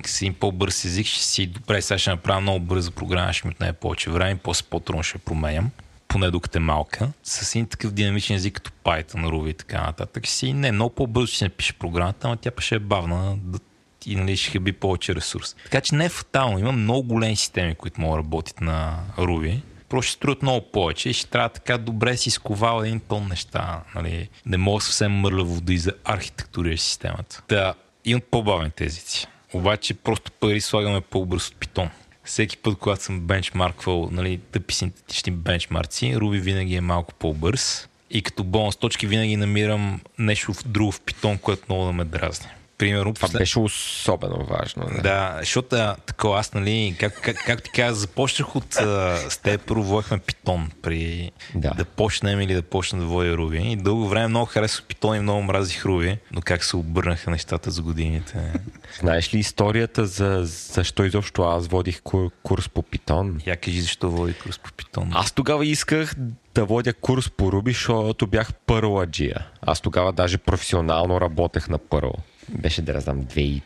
си 0.05 0.25
един 0.25 0.39
по-бърз 0.39 0.85
език, 0.85 1.07
ще 1.07 1.23
си, 1.23 1.47
добре, 1.47 1.81
сега 1.81 1.97
ще 1.97 2.09
направя 2.09 2.41
много 2.41 2.59
бърза 2.59 2.91
програма, 2.91 3.33
ще 3.33 3.47
ми 3.47 3.51
отнеме 3.51 3.73
повече 3.73 4.09
време, 4.09 4.39
после 4.43 4.65
по-трудно 4.69 5.03
ще 5.03 5.17
променям 5.17 5.71
поне 6.09 6.31
докато 6.31 6.57
е 6.57 6.61
малка, 6.61 7.09
с 7.23 7.55
един 7.55 7.67
такъв 7.67 7.91
динамичен 7.91 8.35
език 8.35 8.53
като 8.53 8.71
Python, 8.83 9.25
Ruby 9.25 9.49
и 9.49 9.53
така 9.53 9.81
нататък. 9.81 10.27
Си, 10.27 10.53
не, 10.53 10.71
много 10.71 10.95
по-бързо 10.95 11.27
ще 11.27 11.45
напише 11.45 11.73
програмата, 11.73 12.27
ама 12.27 12.37
тя 12.37 12.51
ще 12.57 12.75
е 12.75 12.79
бавна 12.79 13.37
да, 13.43 13.59
и 14.05 14.15
нали, 14.15 14.37
ще 14.37 14.59
би 14.59 14.73
повече 14.73 15.15
ресурс. 15.15 15.55
Така 15.63 15.81
че 15.81 15.95
не 15.95 16.05
е 16.05 16.09
фатално. 16.09 16.59
Има 16.59 16.71
много 16.71 17.07
големи 17.07 17.35
системи, 17.35 17.75
които 17.75 18.01
могат 18.01 18.19
да 18.19 18.23
работят 18.23 18.61
на 18.61 18.99
Ruby. 19.17 19.61
Просто 19.89 20.09
ще 20.09 20.15
струват 20.15 20.41
много 20.41 20.65
повече 20.71 21.09
и 21.09 21.13
ще 21.13 21.29
трябва 21.29 21.49
така 21.49 21.77
добре 21.77 22.17
си 22.17 22.29
изковал 22.29 22.83
един 22.83 22.99
тон 22.99 23.27
неща. 23.27 23.81
Нали. 23.95 24.29
Не 24.45 24.57
мога 24.57 24.81
съвсем 24.81 25.11
мърляво 25.11 25.61
да 25.61 25.73
и 25.73 25.77
за 25.77 25.93
архитектурираш 26.05 26.79
системата. 26.79 27.43
Да, 27.49 27.73
имат 28.05 28.23
по-бавните 28.23 28.85
езици. 28.85 29.27
Обаче 29.53 29.93
просто 29.93 30.31
пари 30.31 30.61
слагаме 30.61 31.01
по-бърз 31.01 31.47
от 31.47 31.55
питон. 31.55 31.89
Всеки 32.23 32.57
път, 32.57 32.77
когато 32.77 33.03
съм 33.03 33.19
бенчмарквал 33.19 34.09
нали, 34.11 34.37
тъпи 34.51 34.73
синтетични 34.73 35.31
бенчмарци, 35.31 36.15
Руби 36.15 36.39
винаги 36.39 36.75
е 36.75 36.81
малко 36.81 37.13
по-бърз. 37.13 37.89
И 38.11 38.21
като 38.21 38.43
бонус 38.43 38.77
точки 38.77 39.07
винаги 39.07 39.37
намирам 39.37 40.01
нещо 40.19 40.53
друго 40.65 40.91
в 40.91 41.01
питон, 41.01 41.37
което 41.37 41.63
много 41.69 41.85
да 41.85 41.91
ме 41.91 42.03
дразни. 42.03 42.47
Примерно, 42.79 43.13
Това 43.13 43.25
послед... 43.25 43.39
беше 43.39 43.59
особено 43.59 44.45
важно. 44.45 44.83
Не? 44.91 45.01
Да, 45.01 45.35
защото 45.39 45.77
такова 46.05 46.39
аз, 46.39 46.53
нали, 46.53 46.95
как, 46.99 47.21
как, 47.21 47.35
как 47.45 47.63
ти 47.63 47.71
казах, 47.71 47.99
започнах 47.99 48.55
от 48.55 48.75
а, 48.75 49.17
с 49.29 49.37
теб, 49.37 49.61
първо 49.61 49.83
водихме 49.83 50.19
питон 50.19 50.71
при 50.81 51.31
да. 51.55 51.73
да 51.77 51.85
почнем 51.85 52.41
или 52.41 52.53
да 52.53 52.61
почнем 52.61 52.99
да 52.99 53.05
водя 53.07 53.37
Руби. 53.37 53.71
И 53.71 53.75
дълго 53.75 54.07
време 54.07 54.27
много 54.27 54.45
харесах 54.45 54.83
питон 54.83 55.15
и 55.15 55.19
много 55.19 55.41
мразих 55.41 55.85
Руби, 55.85 56.17
но 56.31 56.41
как 56.41 56.63
се 56.63 56.77
обърнаха 56.77 57.31
нещата 57.31 57.71
за 57.71 57.81
годините. 57.81 58.53
Знаеш 58.99 59.33
ли 59.33 59.39
историята 59.39 60.05
за 60.05 60.41
защо 60.45 61.05
изобщо 61.05 61.43
аз 61.43 61.67
водих 61.67 62.01
курс 62.43 62.69
по 62.69 62.81
питон? 62.81 63.41
Я 63.45 63.55
кажи 63.55 63.81
защо 63.81 64.09
води 64.09 64.33
курс 64.33 64.59
по 64.59 64.71
питон. 64.71 65.11
Аз 65.13 65.31
тогава 65.31 65.65
исках 65.65 66.15
да 66.55 66.65
водя 66.65 66.93
курс 66.93 67.29
по 67.29 67.51
Руби, 67.51 67.71
защото 67.71 68.27
бях 68.27 68.53
пърладжия. 68.53 69.47
Аз 69.61 69.81
тогава 69.81 70.13
даже 70.13 70.37
професионално 70.37 71.21
работех 71.21 71.69
на 71.69 71.77
първо 71.77 72.13
беше 72.49 72.81
да 72.81 72.93
раздам 72.93 73.21
2004, 73.21 73.61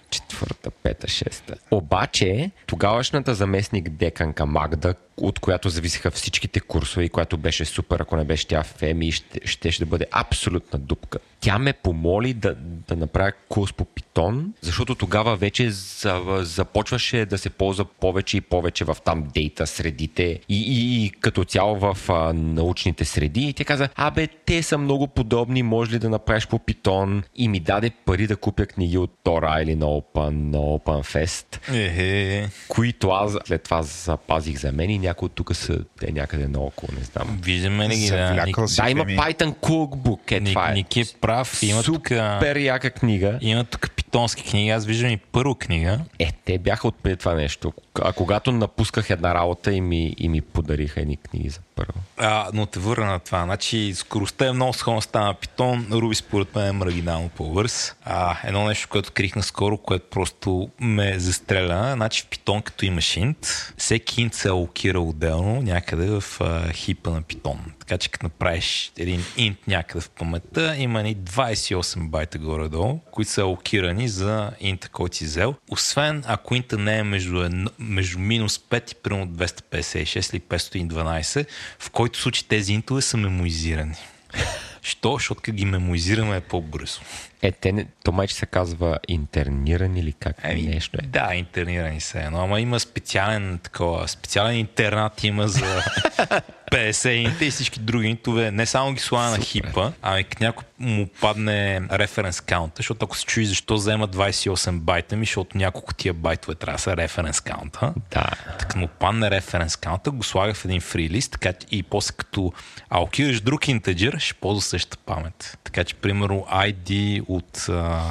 5, 0.83 1.05
6. 1.05 1.53
Обаче, 1.71 2.51
тогавашната 2.67 3.35
заместник 3.35 3.89
деканка 3.89 4.45
Магда, 4.45 4.93
от 5.17 5.39
която 5.39 5.69
зависеха 5.69 6.11
всичките 6.11 6.59
курсове 6.59 7.05
и 7.05 7.09
която 7.09 7.37
беше 7.37 7.65
супер, 7.65 7.99
ако 7.99 8.15
не 8.15 8.23
беше 8.23 8.47
тя 8.47 8.63
в 8.63 8.81
ЕМИ, 8.81 9.11
ще, 9.11 9.39
ще, 9.45 9.71
ще 9.71 9.85
бъде 9.85 10.05
абсолютна 10.11 10.79
дупка. 10.79 11.19
Тя 11.39 11.59
ме 11.59 11.73
помоли 11.73 12.33
да, 12.33 12.55
да 12.87 12.95
направя 12.95 13.31
курс 13.49 13.73
по 13.73 13.85
питон, 13.85 14.53
защото 14.61 14.95
тогава 14.95 15.35
вече 15.35 15.71
за, 15.71 16.21
започваше 16.41 17.25
да 17.25 17.37
се 17.37 17.49
ползва 17.49 17.85
повече 17.85 18.37
и 18.37 18.41
повече 18.41 18.85
в 18.85 18.97
там 19.05 19.27
дейта 19.33 19.67
средите 19.67 20.23
и, 20.23 20.39
и, 20.49 21.05
и 21.05 21.09
като 21.09 21.43
цяло 21.43 21.75
в 21.75 22.09
а, 22.09 22.33
научните 22.33 23.05
среди. 23.05 23.41
И 23.41 23.53
тя 23.53 23.65
каза, 23.65 23.89
абе, 23.95 24.27
те 24.27 24.63
са 24.63 24.77
много 24.77 25.07
подобни, 25.07 25.63
може 25.63 25.91
ли 25.91 25.99
да 25.99 26.09
направиш 26.09 26.47
по 26.47 26.59
питон? 26.59 27.23
И 27.35 27.47
ми 27.47 27.59
даде 27.59 27.89
пари 28.05 28.27
да 28.27 28.35
купя 28.35 28.65
книги 28.73 28.97
от 28.97 29.11
Тора 29.23 29.59
или 29.61 29.75
на 29.75 29.85
Open, 29.85 30.29
на 30.29 30.57
Open 30.57 31.03
Fest, 31.03 31.75
Ехе. 31.75 32.49
които 32.67 33.09
аз 33.09 33.37
след 33.45 33.63
това 33.63 33.81
запазих 33.83 34.57
за 34.57 34.71
мен 34.71 34.89
и 34.89 34.99
някои 34.99 35.25
от 35.25 35.31
тук 35.35 35.55
са 35.55 35.79
те 35.99 36.11
някъде 36.11 36.47
наоколо, 36.47 36.89
не 36.99 37.03
знам. 37.03 37.39
Виждаме 37.43 37.89
ли 37.89 37.95
ги? 37.95 38.09
Да, 38.09 38.45
да 38.83 38.89
има 38.89 39.05
Python 39.05 39.55
Cookbook, 39.55 40.31
е 40.31 40.39
Ник, 40.39 40.49
това 40.49 40.69
е. 40.69 40.73
Ники 40.73 40.99
е 40.99 41.05
прав. 41.21 41.63
Има 41.63 41.83
Супер 41.83 42.55
тук, 42.55 42.61
яка 42.61 42.89
книга. 42.89 43.37
има 43.41 43.63
тук 43.63 43.89
питонски 44.13 44.43
книги, 44.43 44.69
аз 44.69 44.85
виждам 44.85 45.09
и 45.09 45.17
първа 45.17 45.55
книга. 45.55 45.99
Е, 46.19 46.31
те 46.45 46.57
бяха 46.57 46.87
отпреди 46.87 47.17
това 47.17 47.33
нещо. 47.33 47.73
А 48.01 48.13
когато 48.13 48.51
напусках 48.51 49.09
една 49.09 49.35
работа 49.35 49.73
и 49.73 49.81
ми, 49.81 50.15
и 50.17 50.29
ми 50.29 50.41
подариха 50.41 51.01
едни 51.01 51.17
книги 51.17 51.49
за 51.49 51.59
първо. 51.75 51.93
А, 52.17 52.49
но 52.53 52.65
те 52.65 52.79
върна 52.79 53.05
на 53.05 53.19
това. 53.19 53.43
Значи, 53.43 53.91
скоростта 53.95 54.47
е 54.47 54.51
много 54.51 54.73
сходна 54.73 55.01
с 55.01 55.13
на 55.13 55.33
питон. 55.33 55.87
Руби 55.91 56.15
според 56.15 56.55
мен 56.55 56.67
е 56.67 56.71
маргинално 56.71 57.29
по-бърз. 57.29 57.95
А, 58.05 58.37
едно 58.43 58.65
нещо, 58.65 58.89
което 58.89 59.07
открих 59.07 59.35
наскоро, 59.35 59.77
което 59.77 60.05
просто 60.09 60.69
ме 60.79 61.19
застреля. 61.19 61.91
Значи 61.95 62.23
в 62.23 62.27
питон, 62.27 62.61
като 62.61 62.85
имаш 62.85 63.17
инт, 63.17 63.73
всеки 63.77 64.21
инт 64.21 64.33
се 64.33 64.49
алокира 64.49 64.99
отделно 64.99 65.61
някъде 65.61 66.19
в 66.19 66.23
а, 66.41 66.73
хипа 66.73 67.09
на 67.09 67.21
питон. 67.21 67.59
Така 67.87 67.97
че 67.97 68.09
като 68.09 68.25
направиш 68.25 68.91
един 68.97 69.23
инт 69.37 69.57
някъде 69.67 70.01
в 70.01 70.09
паметта, 70.09 70.75
има 70.77 71.03
ни 71.03 71.15
28 71.15 72.09
байта 72.09 72.37
горе-долу, 72.37 72.99
които 73.11 73.31
са 73.31 73.41
алокирани 73.41 74.07
за 74.07 74.51
инта, 74.59 74.89
който 74.89 75.17
си 75.17 75.25
взел. 75.25 75.55
Освен 75.69 76.23
ако 76.27 76.55
инта 76.55 76.77
не 76.77 76.97
е 76.97 77.03
между, 77.03 77.41
едно, 77.41 77.69
между 77.79 78.19
минус 78.19 78.57
5 78.57 78.91
и 78.91 78.95
примерно 78.95 79.27
256 79.27 80.33
или 80.33 80.41
512, 80.41 81.45
в 81.79 81.89
който 81.89 82.19
случай 82.19 82.47
тези 82.47 82.73
интове 82.73 83.01
са 83.01 83.17
мемоизирани. 83.17 83.95
Що? 84.81 85.13
Защото 85.13 85.41
като 85.41 85.55
ги 85.55 85.65
мемоизираме 85.65 86.37
е 86.37 86.41
по-бързо. 86.41 87.01
Е, 87.41 87.51
те 87.51 87.71
не, 87.71 87.85
то 88.03 88.11
майче 88.11 88.35
се 88.35 88.45
казва 88.45 88.99
интерниран 89.07 89.97
или 89.97 90.13
как 90.13 90.35
Еми, 90.43 90.61
нещо 90.61 90.97
е. 91.03 91.05
Да, 91.05 91.35
интернирани 91.35 92.01
се 92.01 92.19
едно, 92.19 92.43
ама 92.43 92.59
има 92.59 92.79
специален 92.79 93.59
такова, 93.63 94.07
специален 94.07 94.55
интернат 94.55 95.23
има 95.23 95.47
за 95.47 95.83
50 96.73 97.09
инта 97.09 97.45
и 97.45 97.51
всички 97.51 97.79
други 97.79 98.07
интове. 98.07 98.51
Не 98.51 98.65
само 98.65 98.93
ги 98.93 98.99
слага 98.99 99.37
на 99.37 99.43
хипа, 99.43 99.91
ами 100.01 100.23
като 100.23 100.43
някой 100.43 100.63
му 100.79 101.07
падне 101.21 101.81
референс 101.91 102.41
каунта, 102.41 102.73
защото 102.77 103.05
ако 103.05 103.17
се 103.17 103.25
чуи 103.25 103.45
защо 103.45 103.73
взема 103.75 104.07
28 104.07 104.79
байта 104.79 105.15
ми, 105.15 105.25
защото 105.25 105.57
няколко 105.57 105.93
тия 105.93 106.13
байтове 106.13 106.55
трябва 106.55 106.75
да 106.75 106.81
са 106.81 106.97
референс 106.97 107.39
каунта. 107.39 107.93
Да. 108.11 108.29
Така 108.59 108.79
му 108.79 108.87
падне 108.87 109.31
референс 109.31 109.75
каунта, 109.75 110.11
го 110.11 110.23
слага 110.23 110.53
в 110.53 110.65
един 110.65 110.81
фрилист, 110.81 111.31
така 111.31 111.53
и 111.71 111.83
после 111.83 112.13
като 112.17 112.53
алкираш 112.89 113.41
друг 113.41 113.67
интеджер, 113.67 114.17
ще 114.19 114.33
ползва 114.33 114.61
същата 114.61 114.97
памет. 115.05 115.57
Така 115.63 115.83
че, 115.83 115.95
примерно, 115.95 116.45
ID 116.51 117.21
от 117.27 117.65
а, 117.69 118.01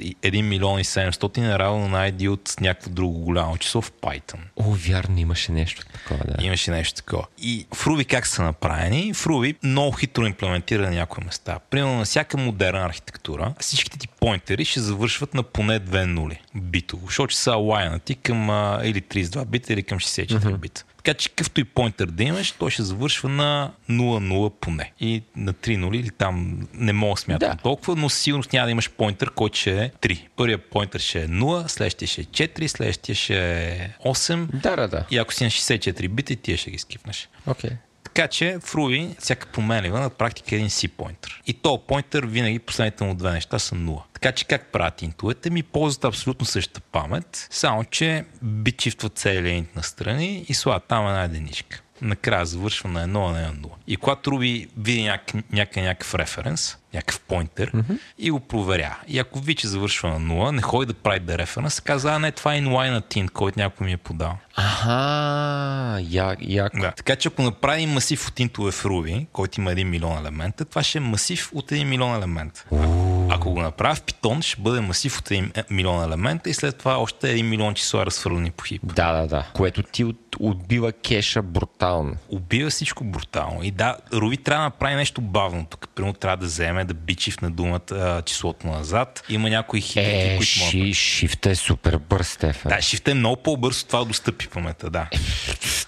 1 0.00 0.42
милион 0.42 0.80
и 0.80 0.84
700 0.84 1.54
е 1.54 1.58
равно 1.58 1.88
на 1.88 2.10
ID 2.10 2.28
от 2.28 2.54
някакво 2.60 2.90
друго 2.90 3.18
голямо 3.18 3.58
число 3.58 3.82
в 3.82 3.92
Python. 3.92 4.38
О, 4.56 4.64
вярно, 4.70 5.18
имаше 5.18 5.52
нещо 5.52 5.82
такова, 5.92 6.24
да. 6.24 6.44
Имаше 6.44 6.70
нещо 6.70 6.94
такова. 6.94 7.26
И 7.38 7.66
в 7.74 7.84
Ruby 7.84 8.07
как 8.08 8.26
са 8.26 8.42
направени? 8.42 9.14
В 9.14 9.24
Ruby 9.24 9.56
много 9.62 9.92
хитро 9.92 10.26
имплементира 10.26 10.82
на 10.82 10.90
някои 10.90 11.24
места. 11.24 11.58
Примерно 11.70 11.98
на 11.98 12.04
всяка 12.04 12.36
модерна 12.36 12.84
архитектура, 12.84 13.54
всичките 13.60 13.98
ти 13.98 14.08
поинтери 14.08 14.64
ще 14.64 14.80
завършват 14.80 15.34
на 15.34 15.42
поне 15.42 15.78
две 15.78 16.06
нули 16.06 16.40
битово, 16.54 17.06
защото 17.06 17.34
са 17.34 17.52
алайнати 17.52 18.14
към 18.14 18.50
а, 18.50 18.80
или 18.84 19.02
32 19.02 19.44
бита, 19.44 19.72
или 19.72 19.82
към 19.82 19.98
64 19.98 20.28
mm-hmm. 20.28 20.56
бита. 20.56 20.84
Така 20.96 21.14
че 21.14 21.28
какъвто 21.28 21.60
и 21.60 21.64
поинтер 21.64 22.06
да 22.06 22.24
имаш, 22.24 22.52
той 22.52 22.70
ще 22.70 22.82
завършва 22.82 23.28
на 23.28 23.72
0-0 23.90 24.52
поне. 24.60 24.92
И 25.00 25.22
на 25.36 25.54
3-0 25.54 25.96
или 25.96 26.10
там 26.10 26.68
не 26.74 26.92
мога 26.92 27.14
да 27.14 27.20
смятам 27.20 27.50
да. 27.50 27.62
толкова, 27.62 27.96
но 27.96 28.08
със 28.08 28.20
сигурност 28.20 28.52
няма 28.52 28.66
да 28.66 28.70
имаш 28.70 28.90
поинтер, 28.90 29.30
който 29.30 29.58
ще 29.58 29.82
е 29.84 29.90
3. 29.90 30.26
Първият 30.36 30.70
поинтер 30.70 31.00
ще 31.00 31.22
е 31.22 31.28
0, 31.28 31.66
следващия 31.66 32.08
ще 32.08 32.20
е 32.20 32.24
4, 32.24 32.66
следващия 32.66 33.14
ще 33.14 33.62
е 33.68 33.90
8. 34.06 34.46
Да, 34.46 34.76
да, 34.76 34.88
да. 34.88 35.06
И 35.10 35.18
ако 35.18 35.34
си 35.34 35.44
на 35.44 35.50
64 35.50 36.08
бита, 36.08 36.36
ти 36.36 36.56
ще 36.56 36.70
ги 36.70 36.78
скипнеш. 36.78 37.28
Okay. 37.46 37.72
Така 38.18 38.28
че 38.28 38.58
в 38.58 38.72
Ruby 38.72 39.20
всяка 39.20 39.46
променлива 39.46 40.00
на 40.00 40.10
практика 40.10 40.54
е 40.54 40.58
един 40.58 40.68
C 40.68 40.88
поинтер. 40.88 41.42
И 41.46 41.54
то 41.54 41.78
поинтер 41.78 42.24
винаги 42.24 42.58
последните 42.58 43.04
му 43.04 43.14
две 43.14 43.32
неща 43.32 43.58
са 43.58 43.74
0. 43.74 44.02
Така 44.12 44.32
че 44.32 44.44
как 44.44 44.66
правят 44.72 45.02
интуите? 45.02 45.50
Ми 45.50 45.62
ползват 45.62 46.04
абсолютно 46.04 46.46
същата 46.46 46.80
памет, 46.80 47.48
само 47.50 47.84
че 47.84 48.24
бичифтват 48.42 49.18
целия 49.18 49.54
инт 49.54 49.76
на 49.76 49.82
страни 49.82 50.44
и 50.48 50.54
слагат 50.54 50.84
там 50.88 51.06
една 51.06 51.22
единичка. 51.22 51.82
Накрая 52.00 52.46
завършва 52.46 52.88
на 52.88 53.00
1, 53.00 53.06
на 53.06 53.52
1, 53.52 53.60
0. 53.60 53.68
И 53.86 53.96
когато 53.96 54.30
Руби 54.30 54.68
види 54.78 55.02
няк, 55.02 55.32
няк, 55.52 55.76
някакъв 55.76 56.14
референс, 56.14 56.76
някакъв 56.94 57.20
поинтер 57.20 57.72
mm-hmm. 57.72 57.98
и 58.18 58.30
го 58.30 58.40
проверя. 58.40 58.96
И 59.08 59.18
ако 59.18 59.38
ви, 59.38 59.54
че 59.54 59.68
завършва 59.68 60.08
на 60.08 60.34
0, 60.34 60.50
не 60.50 60.62
ходи 60.62 60.86
да 60.86 60.94
прави 60.94 61.20
да 61.20 61.38
референс, 61.38 61.80
каза, 61.80 62.14
а 62.14 62.18
не, 62.18 62.32
това 62.32 62.54
е 62.54 62.60
inline 62.60 62.90
на 62.90 63.00
тин, 63.00 63.28
който 63.28 63.58
някой 63.58 63.86
ми 63.86 63.92
е 63.92 63.96
подал. 63.96 64.36
Ага, 64.56 66.00
я, 66.08 66.36
яко. 66.40 66.78
Да. 66.78 66.92
Така 66.92 67.16
че 67.16 67.28
ако 67.28 67.42
направим 67.42 67.90
масив 67.90 68.28
от 68.28 68.40
интове 68.40 68.70
в 68.70 68.82
Ruby, 68.82 69.26
който 69.32 69.60
има 69.60 69.70
1 69.70 69.84
милион 69.84 70.18
елемента, 70.18 70.64
това 70.64 70.82
ще 70.82 70.98
е 70.98 71.00
масив 71.00 71.50
от 71.54 71.70
1 71.70 71.84
милион 71.84 72.16
елемента. 72.16 72.64
Ако, 72.66 73.26
ако 73.30 73.50
го 73.50 73.60
направя 73.60 73.94
в 73.94 74.02
Python, 74.02 74.42
ще 74.42 74.60
бъде 74.60 74.80
масив 74.80 75.18
от 75.18 75.28
1 75.28 75.64
милион 75.70 76.04
елемента 76.04 76.50
и 76.50 76.54
след 76.54 76.78
това 76.78 76.96
още 76.96 77.26
1 77.26 77.42
милион 77.42 77.74
числа 77.74 78.06
разфърлени 78.06 78.50
по 78.50 78.64
хип. 78.64 78.82
Да, 78.84 79.12
да, 79.12 79.26
да. 79.26 79.46
Което 79.54 79.82
ти 79.82 80.04
от, 80.04 80.36
отбива 80.40 80.92
кеша 80.92 81.42
брутално. 81.42 82.16
Убива 82.28 82.70
всичко 82.70 83.04
брутално. 83.04 83.62
И 83.62 83.70
да, 83.70 83.96
Ruby 84.12 84.44
трябва 84.44 84.62
да 84.62 84.64
направи 84.64 84.94
нещо 84.94 85.20
бавно. 85.20 85.66
Тук, 85.70 85.88
примерно, 85.94 86.14
трябва 86.14 86.36
да 86.36 86.46
вземе 86.46 86.77
да 86.84 86.94
бичив 86.94 87.40
на 87.40 87.50
думата 87.50 87.80
а, 87.92 88.22
числото 88.22 88.66
назад. 88.66 89.24
Има 89.28 89.50
някои 89.50 89.80
хитрики, 89.80 90.10
е, 90.10 90.36
които 90.36 90.44
ши, 90.44 90.78
могат. 90.78 90.94
Шифта 90.94 91.50
е 91.50 91.54
супер 91.54 91.98
бърз, 91.98 92.28
Стефан. 92.28 92.68
Да, 92.68 92.82
шифта 92.82 93.10
е 93.10 93.14
много 93.14 93.42
по-бързо 93.42 93.86
това 93.86 94.04
достъпи 94.04 94.48
памета, 94.48 94.90
да. 94.90 95.08
Е, 95.12 95.18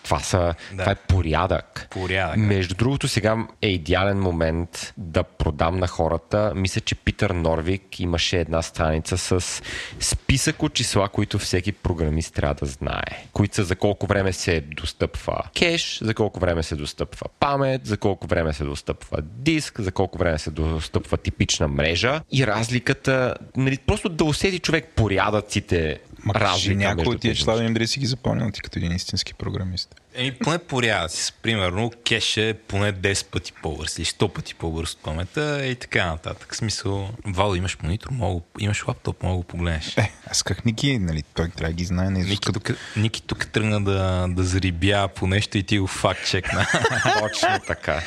това, 0.03 0.21
са, 0.21 0.55
да. 0.73 0.79
това 0.79 0.93
е 0.93 0.95
порядък. 0.95 1.87
Порядък. 1.91 2.37
Между 2.37 2.75
другото, 2.75 3.09
сега 3.09 3.47
е 3.63 3.69
идеален 3.69 4.21
момент 4.21 4.93
да 4.97 5.23
продам 5.23 5.79
на 5.79 5.87
хората. 5.87 6.53
Мисля, 6.55 6.81
че 6.81 6.95
Питър 6.95 7.31
Норвик 7.31 8.01
имаше 8.01 8.41
една 8.41 8.63
страница 8.63 9.19
с 9.19 9.63
списък 10.01 10.63
от 10.63 10.75
числа, 10.75 11.09
които 11.09 11.39
всеки 11.39 11.73
програмист 11.73 12.35
трябва 12.35 12.55
да 12.55 12.67
знае. 12.67 13.27
Които 13.33 13.55
са 13.55 13.65
за 13.65 13.77
колко 13.77 14.07
време 14.07 14.33
се 14.33 14.61
достъпва 14.61 15.43
кеш, 15.59 15.99
за 16.03 16.15
колко 16.15 16.41
време 16.41 16.63
се 16.63 16.77
достъпва 16.77 17.27
памет, 17.41 17.87
за 17.87 17.97
колко 17.97 18.27
време 18.27 18.53
се 18.53 18.65
достъпва 18.65 19.23
диск, 19.23 19.81
за 19.81 19.93
колко 19.93 20.19
време 20.19 20.39
се 20.39 20.51
достъпва 20.81 21.17
типична 21.17 21.69
мрежа 21.69 22.21
и 22.33 22.47
разликата, 22.47 23.35
нали, 23.57 23.79
просто 23.87 24.09
да 24.09 24.25
усети 24.25 24.59
човек 24.59 24.93
порядъците 24.97 26.01
разлика 26.35 26.79
някои 26.79 27.15
от 27.15 27.21
тия 27.21 27.35
числа 27.35 27.57
да 27.57 27.71
дали 27.73 27.87
си 27.87 28.01
ги 28.01 28.07
запомнил 28.07 28.51
ти 28.51 28.61
като 28.61 28.79
един 28.79 28.93
истински 28.93 29.35
програмист. 29.35 30.00
Еми, 30.15 30.33
поне 30.33 30.59
порядъци. 30.59 31.33
Примерно, 31.43 31.91
кеш 32.05 32.37
е 32.37 32.55
поне 32.69 32.93
10 32.93 33.27
пъти 33.27 33.53
по-бърз 33.63 33.99
или 33.99 34.05
100 34.05 34.33
пъти 34.33 34.55
по-бърз 34.55 34.93
от 34.93 35.03
памета 35.03 35.67
и 35.67 35.75
така 35.75 36.07
нататък. 36.07 36.53
В 36.55 36.57
смисъл, 36.57 37.11
Вало, 37.27 37.55
имаш 37.55 37.79
монитор, 37.83 38.09
мога, 38.11 38.41
имаш 38.59 38.89
лаптоп, 38.89 39.23
мога 39.23 39.33
да 39.33 39.37
го 39.37 39.43
погледнеш. 39.43 39.97
Е, 39.97 40.13
аз 40.27 40.43
как 40.43 40.65
Ники, 40.65 40.99
нали, 40.99 41.23
той 41.35 41.49
трябва 41.49 41.71
да 41.71 41.77
ги 41.77 41.85
знае. 41.85 42.11
Не 42.11 42.19
Ники 42.25 42.53
тук, 42.53 42.71
Ники 42.97 43.23
тук 43.23 43.47
тръгна 43.53 43.85
да, 43.85 44.27
да 44.29 44.45
зарибя 44.45 45.09
по 45.15 45.27
нещо 45.27 45.59
и 45.59 45.63
ти 45.63 45.79
го 45.79 45.87
факт 45.87 46.27
чекна. 46.27 46.67
Точно 47.21 47.49
така. 47.67 48.03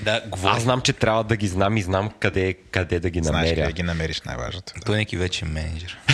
да, 0.00 0.22
говоря. 0.28 0.52
Аз 0.56 0.62
знам, 0.62 0.80
че 0.80 0.92
трябва 0.92 1.24
да 1.24 1.36
ги 1.36 1.46
знам 1.48 1.76
и 1.76 1.82
знам 1.82 2.10
къде, 2.20 2.54
къде 2.70 3.00
да 3.00 3.10
ги 3.10 3.20
Знаеш 3.22 3.50
намеря. 3.50 3.66
къде 3.66 3.72
ги 3.72 3.82
намериш 3.82 4.20
най-важното. 4.20 4.72
Той 4.86 4.98
Ники 4.98 5.16
вече 5.16 5.44
е 5.44 5.48
менеджер. 5.48 5.98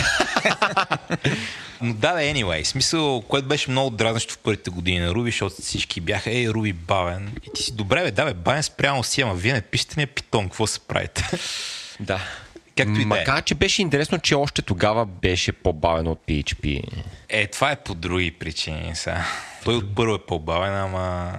Но 1.83 1.93
да, 1.93 2.13
бе, 2.13 2.33
anyway, 2.33 2.63
смисъл, 2.63 3.21
което 3.21 3.47
беше 3.47 3.71
много 3.71 3.89
дразнещо 3.89 4.33
в 4.33 4.37
първите 4.37 4.69
години 4.69 4.99
на 4.99 5.13
Руби, 5.13 5.31
защото 5.31 5.61
всички 5.61 6.01
бяха, 6.01 6.31
ей, 6.31 6.49
Руби 6.49 6.73
бавен. 6.73 7.31
И 7.47 7.49
ти 7.55 7.63
си, 7.63 7.75
добре, 7.75 8.03
бе, 8.03 8.11
да, 8.11 8.25
бе, 8.25 8.33
бавен 8.33 8.63
спрямо 8.63 9.03
си, 9.03 9.21
ама 9.21 9.33
вие 9.33 9.53
не 9.53 9.61
пишете 9.61 9.99
ми 9.99 10.05
питон, 10.05 10.43
какво 10.45 10.67
се 10.67 10.79
правите? 10.79 11.29
Да. 11.99 12.19
Както 12.77 12.91
и 12.91 12.95
да 12.95 13.01
е. 13.01 13.05
Макар, 13.05 13.43
че 13.43 13.55
беше 13.55 13.81
интересно, 13.81 14.19
че 14.19 14.35
още 14.35 14.61
тогава 14.61 15.05
беше 15.05 15.51
по-бавен 15.51 16.07
от 16.07 16.19
PHP. 16.27 16.83
Е, 17.29 17.47
това 17.47 17.71
е 17.71 17.75
по 17.75 17.93
други 17.95 18.31
причини 18.31 18.91
сега. 18.95 19.25
Той 19.65 19.75
от 19.75 19.95
първо 19.95 20.15
е 20.15 20.25
по-бавен, 20.25 20.75
ама... 20.75 21.31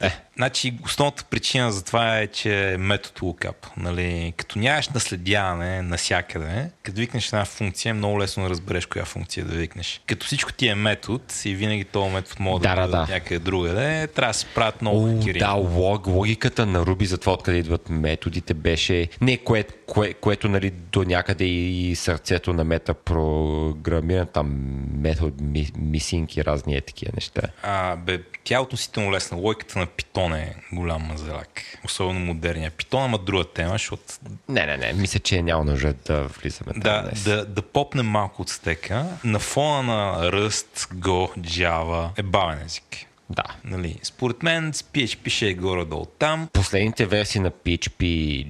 Е, 0.00 0.10
значи 0.36 0.74
основната 0.84 1.24
причина 1.24 1.72
за 1.72 1.84
това 1.84 2.18
е, 2.18 2.26
че 2.26 2.72
е 2.72 2.76
метод 2.76 3.14
lookup. 3.20 3.66
Нали? 3.76 4.32
Като 4.36 4.58
нямаш 4.58 4.88
наследяване 4.88 5.82
насякъде, 5.82 6.70
като 6.82 6.98
викнеш 7.00 7.26
една 7.26 7.44
функция, 7.44 7.90
е 7.90 7.92
много 7.92 8.20
лесно 8.20 8.42
да 8.42 8.50
разбереш 8.50 8.86
коя 8.86 9.04
функция 9.04 9.44
да 9.44 9.54
викнеш. 9.54 10.00
Като 10.06 10.26
всичко 10.26 10.52
ти 10.52 10.68
е 10.68 10.74
метод 10.74 11.24
и 11.44 11.54
винаги 11.54 11.84
този 11.84 12.10
метод 12.10 12.36
може 12.40 12.62
да, 12.62 12.74
Да, 12.74 12.86
да, 12.86 13.06
някъде 13.10 13.38
другаде, 13.38 14.06
трябва 14.06 14.30
да 14.30 14.38
се 14.38 14.46
правят 14.46 14.82
много 14.82 15.04
О, 15.04 15.18
хакери. 15.18 15.38
да, 15.38 15.52
лог, 15.52 16.06
логиката 16.06 16.66
на 16.66 16.86
Руби 16.86 17.06
за 17.06 17.18
това 17.18 17.32
откъде 17.32 17.58
идват 17.58 17.90
методите 17.90 18.54
беше 18.54 19.08
не 19.20 19.36
кое, 19.36 19.64
кое, 19.86 20.14
което 20.14 20.48
нали, 20.48 20.70
до 20.70 21.04
някъде 21.04 21.44
и 21.44 21.96
сърцето 21.96 22.52
на 22.52 22.64
метапрограмиране, 22.64 24.26
там 24.26 24.46
метод, 24.94 25.32
ми, 25.40 25.68
мисинг 25.78 26.36
и 26.36 26.44
разни 26.44 26.76
е 26.76 26.80
такива 26.80 27.12
неща. 27.14 27.42
А, 27.62 27.69
бе, 27.98 28.22
тя 28.44 28.56
е 28.56 28.58
относително 28.58 29.12
лесна. 29.12 29.36
Логиката 29.36 29.78
на 29.78 29.86
Питон 29.86 30.34
е 30.34 30.54
голям 30.72 31.02
мазелак. 31.02 31.62
Особено 31.84 32.20
модерния. 32.20 32.70
Питон 32.70 33.04
има 33.04 33.18
друга 33.18 33.44
тема, 33.44 33.72
защото 33.72 34.02
Не, 34.48 34.66
не, 34.66 34.76
не, 34.76 34.92
мисля, 34.92 35.20
че 35.20 35.42
няма 35.42 35.64
нужда 35.64 35.94
да 36.06 36.22
влизаме 36.22 36.72
там 36.72 36.80
да, 36.80 37.02
днес. 37.02 37.24
да, 37.24 37.46
да 37.46 37.62
попнем 37.62 38.06
малко 38.06 38.42
от 38.42 38.48
стека. 38.48 39.06
На 39.24 39.38
фона 39.38 39.82
на 39.82 40.30
Rust, 40.32 40.94
Go, 40.94 41.38
Java 41.38 42.08
е 42.16 42.22
бавен 42.22 42.62
език. 42.66 42.84
Да. 43.30 43.44
Нали, 43.64 43.98
според 44.02 44.42
мен 44.42 44.72
с 44.74 44.82
PHP 44.82 45.28
ще 45.28 45.48
е 45.48 45.54
горе-долу 45.54 46.06
там. 46.06 46.48
Последните 46.52 47.06
версии 47.06 47.40
на 47.40 47.50
PHP 47.50 48.00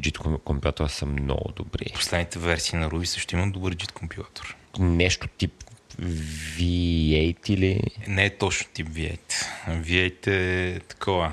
JIT 0.01 0.39
компютъра 0.39 0.89
са 0.89 1.07
много 1.07 1.53
добри. 1.57 1.93
Последните 1.95 2.39
версии 2.39 2.79
на 2.79 2.91
Ruby 2.91 3.05
също 3.05 3.37
имат 3.37 3.53
добър 3.53 3.77
JIT 3.77 3.93
компилатор. 3.93 4.57
Нещо 4.79 5.29
тип 5.29 5.65
V8 6.01 7.51
или... 7.51 7.81
Не 8.09 8.25
е 8.25 8.31
точно 8.31 8.67
тип 8.75 8.89
V8. 8.89 9.19
V8 9.69 10.27
е 10.27 10.81
такова, 10.81 11.33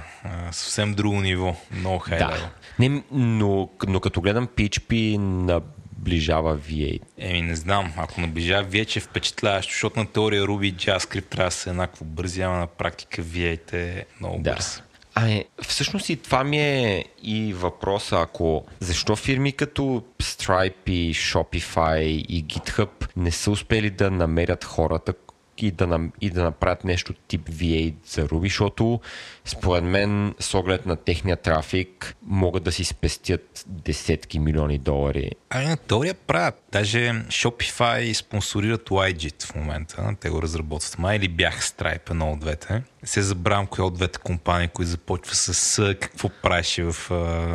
съвсем 0.51 0.93
друго 0.93 1.22
ниво, 1.22 1.55
много 1.72 1.99
хай 1.99 2.18
Да. 2.18 2.49
Не, 2.80 3.03
но, 3.11 3.70
но 3.88 3.99
като 3.99 4.22
гледам 4.22 4.47
PHP 4.47 5.18
наближава 5.18 6.57
V8. 6.57 7.01
Еми 7.18 7.41
не 7.41 7.55
знам, 7.55 7.93
ако 7.97 8.22
наближава 8.22 8.65
V8 8.65 8.97
е 8.97 8.99
впечатляващо, 8.99 9.72
защото 9.72 9.99
на 9.99 10.05
теория 10.05 10.43
Ruby 10.43 10.65
и 10.65 10.76
JavaScript 10.76 11.26
трябва 11.26 11.47
да 11.47 11.51
са 11.51 11.70
еднакво 11.70 12.05
бързи, 12.05 12.41
ама 12.41 12.57
на 12.57 12.68
практика 12.68 13.24
V8 13.24 13.74
е 13.74 14.05
много 14.20 14.39
Да. 14.41 14.51
бърз. 14.53 14.84
Ами, 15.20 15.45
всъщност 15.61 16.09
и 16.09 16.15
това 16.15 16.43
ми 16.43 16.57
е 16.57 17.05
и 17.24 17.53
въпроса, 17.53 18.20
ако 18.22 18.65
защо 18.80 19.15
фирми 19.15 19.51
като 19.51 20.03
Stripe 20.20 20.89
и 20.89 21.13
Shopify 21.13 21.99
и 22.01 22.45
GitHub 22.45 22.89
не 23.15 23.32
са 23.32 23.51
успели 23.51 23.89
да 23.89 24.11
намерят 24.11 24.63
хората 24.63 25.13
и 25.57 25.72
да, 25.72 25.99
и 26.22 26.30
да 26.30 26.43
направят 26.43 26.84
нещо 26.84 27.13
тип 27.28 27.49
V8 27.49 27.93
за 28.05 28.28
Ruby, 28.28 28.47
защото 28.47 28.99
според 29.48 29.84
мен 29.84 30.36
с 30.39 30.54
оглед 30.54 30.86
на 30.86 30.95
техния 30.95 31.38
трафик 31.38 32.16
могат 32.26 32.64
да 32.64 32.72
си 32.72 32.84
спестят 32.84 33.66
десетки 33.68 34.39
милиони 34.39 34.78
долари. 34.78 35.32
Ами 35.50 35.66
на 35.66 35.78
теория 35.78 36.14
правят. 36.14 36.64
Даже 36.72 36.98
Shopify 37.28 38.14
спонсорират 38.14 38.89
YJIT 38.89 39.43
в 39.43 39.56
момента. 39.56 40.16
Те 40.20 40.30
го 40.30 40.41
разработват. 40.41 40.98
Май 40.98 41.18
или 41.18 41.28
бях 41.28 41.62
Stripe, 41.62 42.10
едно 42.10 42.32
от 42.32 42.39
двете. 42.39 42.84
Се 43.04 43.22
забравям 43.22 43.68
коя 43.68 43.86
от 43.86 43.93
двете 43.93 44.20
компании, 44.20 44.68
които 44.68 44.91
започва 44.91 45.36
с 45.36 45.95
какво 46.00 46.30
правеше 46.30 46.84
в 46.84 46.95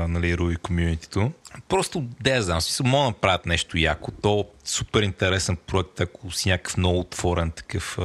нали, 0.09 0.37
Ruby 0.37 0.59
комьюнитито. 0.59 1.33
Просто, 1.69 2.05
да 2.21 2.31
я 2.31 2.43
знам, 2.43 2.61
смисъл, 2.61 2.87
могат 2.87 3.05
да 3.05 3.09
направят 3.09 3.47
нещо 3.47 3.79
яко. 3.79 4.11
То 4.11 4.49
супер 4.65 5.03
интересен 5.03 5.57
проект, 5.57 6.01
ако 6.01 6.31
си 6.31 6.49
някакъв 6.49 6.77
много 6.77 6.99
отворен 6.99 7.51
такъв 7.51 7.99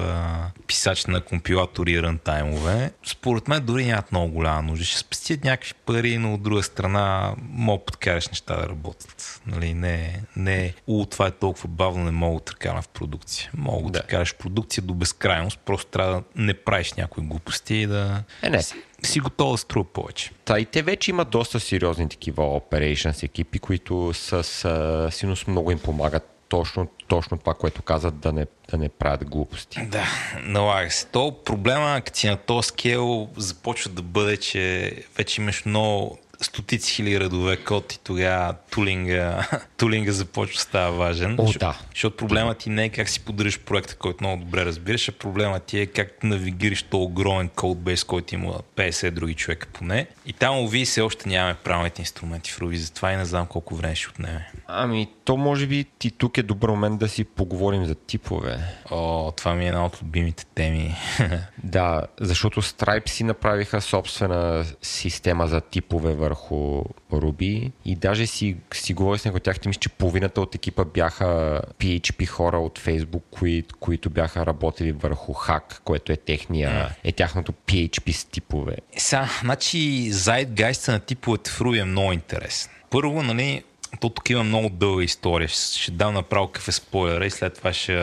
писач 0.68 1.06
на 1.06 1.22
компилатори 1.22 1.92
и 1.92 2.02
рънтаймове. 2.02 2.92
Според 3.06 3.48
мен 3.48 3.66
дори 3.66 3.86
нямат 3.86 4.12
много 4.12 4.34
голяма 4.34 4.62
нужда. 4.62 4.86
Ще 4.86 4.98
спестят 5.00 5.44
някакви 5.44 5.74
пари, 5.86 6.18
но 6.18 6.34
от 6.34 6.44
друга 6.44 6.64
страна 6.64 7.34
мога 7.50 7.86
подкараш 7.86 8.28
неща 8.28 8.56
да 8.56 8.70
работят. 8.70 9.42
Нали, 9.48 9.74
не, 9.74 10.22
не, 10.36 10.74
у, 10.88 11.06
това 11.06 11.28
е 11.28 11.32
толкова 11.32 11.68
бавно, 11.70 12.04
не 12.06 12.12
мога 12.12 12.42
да 12.48 12.54
карам 12.54 12.82
в 12.82 12.88
продукция. 12.88 13.52
Мога 13.58 13.92
да, 13.92 14.00
Да. 14.00 14.06
караш 14.08 14.36
продукция 14.36 14.84
до 14.84 14.94
безкрайност, 14.94 15.60
просто 15.60 15.92
трябва 15.92 16.14
да 16.14 16.24
не 16.36 16.54
правиш 16.54 16.94
някои 16.94 17.24
глупости 17.24 17.76
и 17.76 17.88
да 17.88 18.24
Е, 18.44 18.50
не. 18.50 18.62
си, 18.62 18.76
си 19.04 19.20
готов 19.20 19.52
да 19.52 19.58
струва 19.58 19.86
повече. 19.86 20.32
Та 20.46 20.60
и 20.60 20.66
те 20.66 20.82
вече 20.82 21.12
имат 21.12 21.30
доста 21.30 21.60
сериозни 21.60 22.10
такива 22.10 22.44
operations 22.44 23.24
екипи, 23.24 23.60
които 23.60 24.12
с 24.14 24.34
а, 24.66 25.08
синус 25.12 25.48
много 25.48 25.72
им 25.72 25.80
помагат 25.80 26.34
точно, 26.50 26.88
точно 27.08 27.38
това, 27.38 27.54
което 27.54 27.82
казват, 27.82 28.20
да 28.20 28.34
не, 28.34 28.46
да 28.72 28.78
не 28.78 28.90
правят 28.90 29.30
глупости. 29.30 29.86
Да, 29.86 30.06
налага 30.42 30.92
се. 30.92 31.06
То 31.08 31.44
проблема, 31.46 32.02
като 32.06 32.20
си 32.20 32.30
на 32.30 32.38
този 32.38 32.68
скел, 32.68 33.30
започва 33.38 33.92
да 33.92 34.02
бъде, 34.02 34.38
че 34.38 34.94
вече 35.18 35.42
имаш 35.42 35.66
много 35.66 36.18
стотици 36.42 36.94
хиляди 36.94 37.20
редове 37.20 37.58
код 37.58 37.94
и 37.94 38.00
тогава 38.00 38.54
тулинга, 38.72 39.48
тулинга 39.78 40.12
започва 40.12 40.60
става 40.60 40.98
важен. 40.98 41.36
О, 41.40 41.46
Защо- 41.46 41.60
да. 41.60 41.80
Защото 41.94 42.18
проблемът 42.18 42.58
ти 42.58 42.70
не 42.70 42.86
е 42.86 42.90
как 42.90 43.10
си 43.10 43.20
поддържаш 43.20 43.60
проекта, 43.60 43.96
който 43.96 44.24
много 44.24 44.44
добре 44.44 44.66
разбираш, 44.66 45.10
а 45.10 45.12
проблемът 45.12 45.64
ти 45.64 45.80
е 45.80 45.86
как 45.86 46.24
навигираш 46.24 46.84
този 46.84 47.04
огромен 47.04 47.50
кодбейс, 47.50 48.04
който 48.04 48.36
има 48.36 48.54
50 48.76 49.12
други 49.12 49.34
човека 49.34 49.68
поне. 49.74 50.08
И 50.26 50.34
там, 50.34 50.60
уви, 50.60 50.86
се 50.86 51.02
още 51.02 51.30
нямаме 51.30 51.56
правилните 51.64 52.02
инструменти 52.02 52.52
в 52.52 52.60
Ruby, 52.60 52.76
затова 52.76 53.12
и 53.12 53.18
не 53.18 53.26
знам 53.26 53.46
колко 53.46 53.76
време 53.76 53.96
ще 53.96 54.10
отнеме. 54.10 54.52
Ами, 54.68 55.08
то 55.26 55.38
може 55.38 55.68
би 55.68 55.86
ти 56.00 56.12
тук 56.12 56.38
е 56.38 56.44
добър 56.44 56.70
момент 56.70 57.00
да 57.00 57.10
си 57.10 57.24
поговорим 57.24 57.86
за 57.86 57.96
типове. 57.96 58.60
О, 58.92 59.32
това 59.32 59.54
ми 59.54 59.66
е 59.66 59.68
една 59.68 59.86
от 59.86 60.02
любимите 60.04 60.46
теми. 60.56 60.96
Да, 61.64 62.04
защото 62.22 62.62
Stripe 62.62 63.10
си 63.10 63.24
направиха 63.24 63.82
собствена 63.82 64.66
система 64.82 65.48
за 65.48 65.62
типове 65.62 66.16
върху 66.28 66.84
Ruby 67.12 67.72
и 67.86 67.96
даже 67.96 68.28
си, 68.28 68.58
си 68.74 68.94
говорих 68.94 69.22
с 69.22 69.26
някои 69.26 69.38
от 69.38 69.44
тях, 69.44 69.66
мисля, 69.66 69.80
че 69.80 69.90
половината 69.90 70.42
от 70.42 70.56
екипа 70.56 70.84
бяха 70.86 71.62
PHP 71.80 72.26
хора 72.26 72.60
от 72.60 72.80
Facebook, 72.80 73.22
кои, 73.32 73.64
които 73.80 74.10
бяха 74.10 74.46
работили 74.46 74.92
върху 74.92 75.34
Hack, 75.34 75.80
което 75.84 76.12
е, 76.12 76.16
техния, 76.16 76.96
е 77.04 77.12
тяхното 77.12 77.54
PHP 77.68 78.12
с 78.12 78.26
типове. 78.26 78.76
Е, 78.94 79.00
Сега, 79.00 79.30
значи, 79.42 80.12
зайдгайста 80.12 80.92
на 80.92 81.00
типовете 81.00 81.52
в 81.52 81.60
Ruby 81.60 81.82
е 81.82 81.84
много 81.84 82.12
интересен. 82.12 82.72
Първо, 82.90 83.24
нали, 83.24 83.64
то 84.00 84.10
тук 84.10 84.30
има 84.30 84.44
много 84.44 84.70
дълга 84.70 85.04
история. 85.04 85.48
Ще, 85.48 85.80
ще 85.80 85.92
дам 85.92 86.14
направо 86.14 86.48
какъв 86.48 86.68
е 86.68 86.72
спойлера 86.72 87.26
и 87.26 87.32
след 87.32 87.54
това 87.54 87.74
ще, 87.74 87.94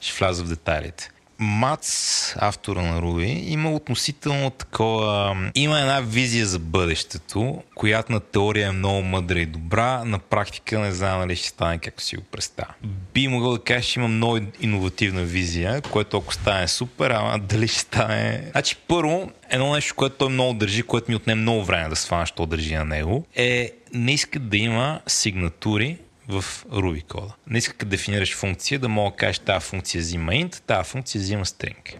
ще 0.00 0.18
вляза 0.18 0.44
в 0.44 0.48
детайлите. 0.48 1.10
Мац, 1.42 2.34
автора 2.38 2.82
на 2.82 3.02
Руби, 3.02 3.44
има 3.46 3.72
относително 3.72 4.50
такова... 4.50 5.36
Има 5.54 5.80
една 5.80 6.00
визия 6.00 6.46
за 6.46 6.58
бъдещето, 6.58 7.62
която 7.74 8.12
на 8.12 8.20
теория 8.20 8.68
е 8.68 8.72
много 8.72 9.02
мъдра 9.02 9.40
и 9.40 9.46
добра. 9.46 10.04
На 10.04 10.18
практика 10.18 10.78
не 10.78 10.92
знам 10.92 11.20
дали 11.20 11.36
ще 11.36 11.48
стане 11.48 11.78
както 11.78 12.02
си 12.02 12.16
го 12.16 12.22
представя. 12.22 12.74
Би 13.14 13.28
могъл 13.28 13.52
да 13.52 13.58
кажа, 13.58 13.88
че 13.88 14.00
има 14.00 14.08
много 14.08 14.38
иновативна 14.60 15.22
визия, 15.22 15.82
което 15.82 16.16
ако 16.16 16.34
стане 16.34 16.68
супер, 16.68 17.10
ама 17.10 17.38
дали 17.38 17.68
ще 17.68 17.78
стане... 17.78 18.44
Значи 18.50 18.76
първо, 18.88 19.30
едно 19.50 19.74
нещо, 19.74 19.94
което 19.94 20.16
той 20.16 20.28
много 20.28 20.54
държи, 20.54 20.82
което 20.82 21.10
ми 21.10 21.16
отне 21.16 21.34
много 21.34 21.64
време 21.64 21.88
да 21.88 21.96
свана, 21.96 22.26
що 22.26 22.46
държи 22.46 22.74
на 22.74 22.84
него, 22.84 23.26
е 23.34 23.72
не 23.94 24.12
иска 24.12 24.38
да 24.38 24.56
има 24.56 25.00
сигнатури 25.06 25.98
в 26.28 26.44
Ruby 26.70 27.06
кода. 27.06 27.32
Не 27.46 27.58
иска 27.58 27.84
да 27.84 27.90
дефинираш 27.90 28.36
функция, 28.36 28.78
да 28.78 28.88
мога 28.88 29.10
да 29.10 29.16
кажеш 29.16 29.38
тази 29.38 29.66
функция 29.66 30.00
взима 30.00 30.32
int, 30.32 30.60
тази 30.60 30.90
функция 30.90 31.20
взима 31.20 31.44
string. 31.44 31.96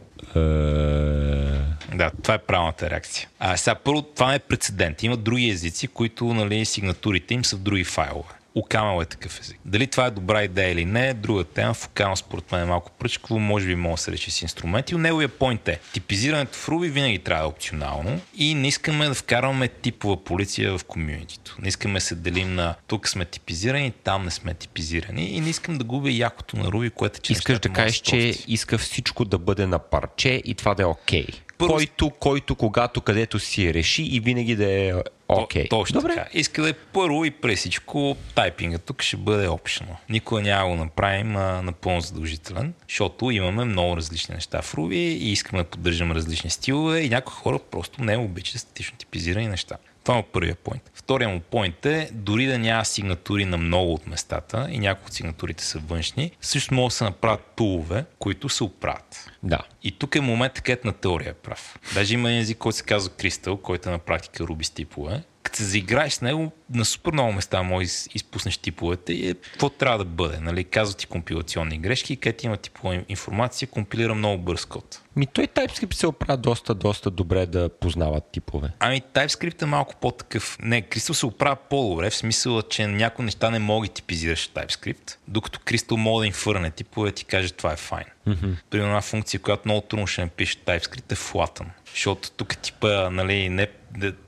Да, 1.95 2.11
това 2.23 2.35
е 2.35 2.39
правилната 2.39 2.91
реакция. 2.91 3.29
А 3.39 3.57
сега 3.57 3.75
първо, 3.75 4.03
това 4.03 4.29
не 4.29 4.35
е 4.35 4.39
прецедент. 4.39 5.03
Има 5.03 5.17
други 5.17 5.51
езици, 5.51 5.89
които 5.89 6.25
нали, 6.25 6.65
сигнатурите 6.65 7.35
им 7.35 7.45
са 7.45 7.57
в 7.57 7.61
други 7.61 7.85
файлове. 7.85 8.35
Окамел 8.55 9.03
е 9.03 9.05
такъв 9.05 9.41
език. 9.41 9.59
Дали 9.65 9.87
това 9.87 10.07
е 10.07 10.11
добра 10.11 10.43
идея 10.43 10.73
или 10.73 10.85
не, 10.85 11.15
друга 11.15 11.45
тема. 11.45 11.75
В 11.75 11.87
Окамел 11.87 12.17
според 12.17 12.53
мен 12.53 12.63
е 12.63 12.65
малко 12.65 12.91
пръчково, 12.99 13.41
може 13.41 13.67
би 13.67 13.75
може 13.75 13.95
да 13.95 14.03
се 14.03 14.13
реши 14.13 14.31
с 14.31 14.43
инструменти. 14.43 14.95
Но 14.95 15.01
неговия 15.01 15.29
поинт 15.29 15.69
е, 15.69 15.79
типизирането 15.93 16.59
в 16.59 16.67
Ruby 16.67 16.91
винаги 16.91 17.19
трябва 17.19 17.43
да 17.43 17.47
е 17.47 17.49
опционално 17.49 18.21
и 18.37 18.55
не 18.55 18.69
искаме 18.69 19.09
да 19.09 19.15
вкарваме 19.15 19.69
типова 19.69 20.25
полиция 20.25 20.79
в 20.79 20.85
комьюнитито. 20.85 21.57
Не 21.63 21.69
искаме 21.69 21.95
да 21.95 22.01
се 22.01 22.15
делим 22.15 22.55
на 22.55 22.75
тук 22.87 23.09
сме 23.09 23.25
типизирани, 23.25 23.93
там 24.05 24.25
не 24.25 24.31
сме 24.31 24.55
типизирани 24.55 25.25
и 25.25 25.41
не 25.41 25.51
искам 25.51 25.79
да 25.79 25.85
губя 25.85 26.11
якото 26.11 26.57
на 26.57 26.65
Ruby, 26.65 26.91
което 26.91 27.17
е, 27.17 27.21
че 27.21 27.33
Искаш 27.33 27.59
да 27.59 27.69
кажеш, 27.69 27.97
че 27.97 28.35
иска 28.49 28.79
всичко 28.79 29.25
да 29.25 29.39
бъде 29.39 29.67
на 29.67 29.79
парче 29.79 30.43
и 30.45 30.55
това 30.55 30.75
да 30.75 30.83
е 30.83 30.87
окей. 30.87 31.27
Първо- 31.59 31.73
Който, 31.75 32.11
който, 32.11 32.55
когато, 32.55 33.01
където 33.01 33.39
си 33.39 33.75
реши 33.75 34.03
и 34.03 34.21
винаги 34.21 34.57
да 34.57 34.73
е 34.73 34.93
окей. 35.29 35.69
То, 35.69 35.79
точно 35.79 36.01
Добре. 36.01 36.15
така. 36.15 36.29
Иска 36.33 36.63
да 36.63 36.69
е 36.69 36.73
първо 36.73 37.25
и 37.25 37.31
през 37.31 37.59
всичко 37.59 38.17
тайпинга 38.35 38.79
тук 38.79 39.03
ще 39.03 39.17
бъде 39.17 39.47
optional. 39.49 39.97
Никога 40.09 40.41
няма 40.43 40.69
го 40.69 40.77
направим 40.77 41.37
а, 41.37 41.63
напълно 41.63 42.01
задължителен, 42.01 42.75
защото 42.89 43.31
имаме 43.31 43.65
много 43.65 43.97
различни 43.97 44.35
неща 44.35 44.63
в 44.63 44.73
Ruby 44.75 44.95
и 44.95 45.33
искаме 45.33 45.63
да 45.63 45.69
поддържаме 45.69 46.15
различни 46.15 46.51
стилове 46.51 47.01
и 47.01 47.09
някои 47.09 47.35
хора 47.35 47.59
просто 47.71 48.05
не 48.05 48.17
обичат 48.17 48.61
статично 48.61 48.97
типизирани 48.99 49.49
неща. 49.49 49.77
Това 50.05 50.19
е 50.19 50.23
първия 50.23 50.55
поинт. 50.55 50.91
Втория 50.95 51.29
му 51.29 51.41
поинт 51.41 51.87
е, 51.87 52.09
дори 52.13 52.47
да 52.47 52.59
няма 52.59 52.85
сигнатури 52.85 53.45
на 53.45 53.57
много 53.57 53.95
от 53.95 54.07
местата 54.07 54.69
и 54.71 54.79
някои 54.79 55.07
от 55.07 55.13
сигнатурите 55.13 55.65
са 55.65 55.79
външни, 55.79 56.31
също 56.41 56.75
могат 56.75 56.89
да 56.91 56.95
се 56.95 57.05
направят 57.05 57.53
тулове, 57.57 58.05
които 58.19 58.49
се 58.49 58.65
оправят. 58.65 59.31
Да. 59.43 59.59
И 59.83 59.93
тук 59.93 60.15
е 60.15 60.21
момент, 60.21 60.61
където 60.61 60.87
на 60.87 60.93
теория 60.93 61.31
е 61.31 61.35
прав. 61.35 61.79
Даже 61.95 62.15
има 62.15 62.33
език, 62.33 62.59
който 62.59 62.77
се 62.77 62.85
казва 62.85 63.11
Crystal, 63.11 63.61
който 63.61 63.89
е 63.89 63.93
на 63.93 63.99
практика 63.99 64.45
Ruby 64.45 64.63
с 64.63 64.71
типове. 64.71 65.23
Като 65.43 65.57
се 65.57 65.65
заиграеш 65.65 66.13
с 66.13 66.21
него, 66.21 66.53
на 66.75 66.85
супер 66.85 67.13
много 67.13 67.33
места 67.33 67.63
може 67.63 67.79
да 67.79 67.85
из- 67.85 68.09
изпуснеш 68.15 68.57
типовете 68.59 69.13
и 69.13 69.29
е, 69.31 69.35
какво 69.35 69.69
трябва 69.69 69.99
да 69.99 70.05
бъде. 70.05 70.41
Нали? 70.41 70.65
Казват 70.65 70.99
ти 70.99 71.07
компилационни 71.07 71.79
грешки, 71.79 72.17
където 72.17 72.47
има 72.47 72.57
типова 72.57 73.03
информация, 73.09 73.69
компилира 73.69 74.15
много 74.15 74.43
бърз 74.43 74.65
код. 74.65 75.01
Ми 75.17 75.27
той 75.27 75.47
TypeScript 75.47 75.95
се 75.95 76.07
оправя 76.07 76.37
доста, 76.37 76.75
доста 76.75 77.11
добре 77.11 77.47
да 77.47 77.69
познават 77.69 78.25
типове. 78.33 78.71
Ами 78.79 79.03
TypeScript 79.15 79.63
е 79.63 79.67
малко 79.67 79.95
по-такъв. 80.01 80.59
Не, 80.63 80.83
Crystal 80.83 81.13
се 81.13 81.27
оправя 81.27 81.57
по-добре, 81.71 82.11
в 82.11 82.17
смисъл, 82.17 82.63
че 82.63 82.87
някои 82.87 83.25
неща 83.25 83.51
не 83.51 83.59
мога 83.59 83.87
да 83.87 83.93
типизираш 83.93 84.51
TypeScript, 84.51 85.17
докато 85.29 85.59
Crystal 85.59 85.97
може 85.97 86.23
да 86.23 86.27
инфърне 86.27 86.71
типове 86.71 87.09
и 87.09 87.13
ти 87.13 87.25
каже 87.25 87.53
това 87.53 87.73
е 87.73 87.77
файн. 87.77 88.05
Mm-hmm. 88.29 88.55
Примерно 88.71 88.91
една 88.91 89.01
функция, 89.01 89.41
която 89.41 89.63
много 89.65 89.81
трудно 89.81 90.07
ще 90.07 90.21
напише 90.21 90.57
TypeScript 90.57 91.13
е 91.13 91.17
flatten. 91.17 91.67
Защото 91.91 92.31
тук 92.31 92.59
типа, 92.59 93.11
нали, 93.11 93.49
не, 93.49 93.69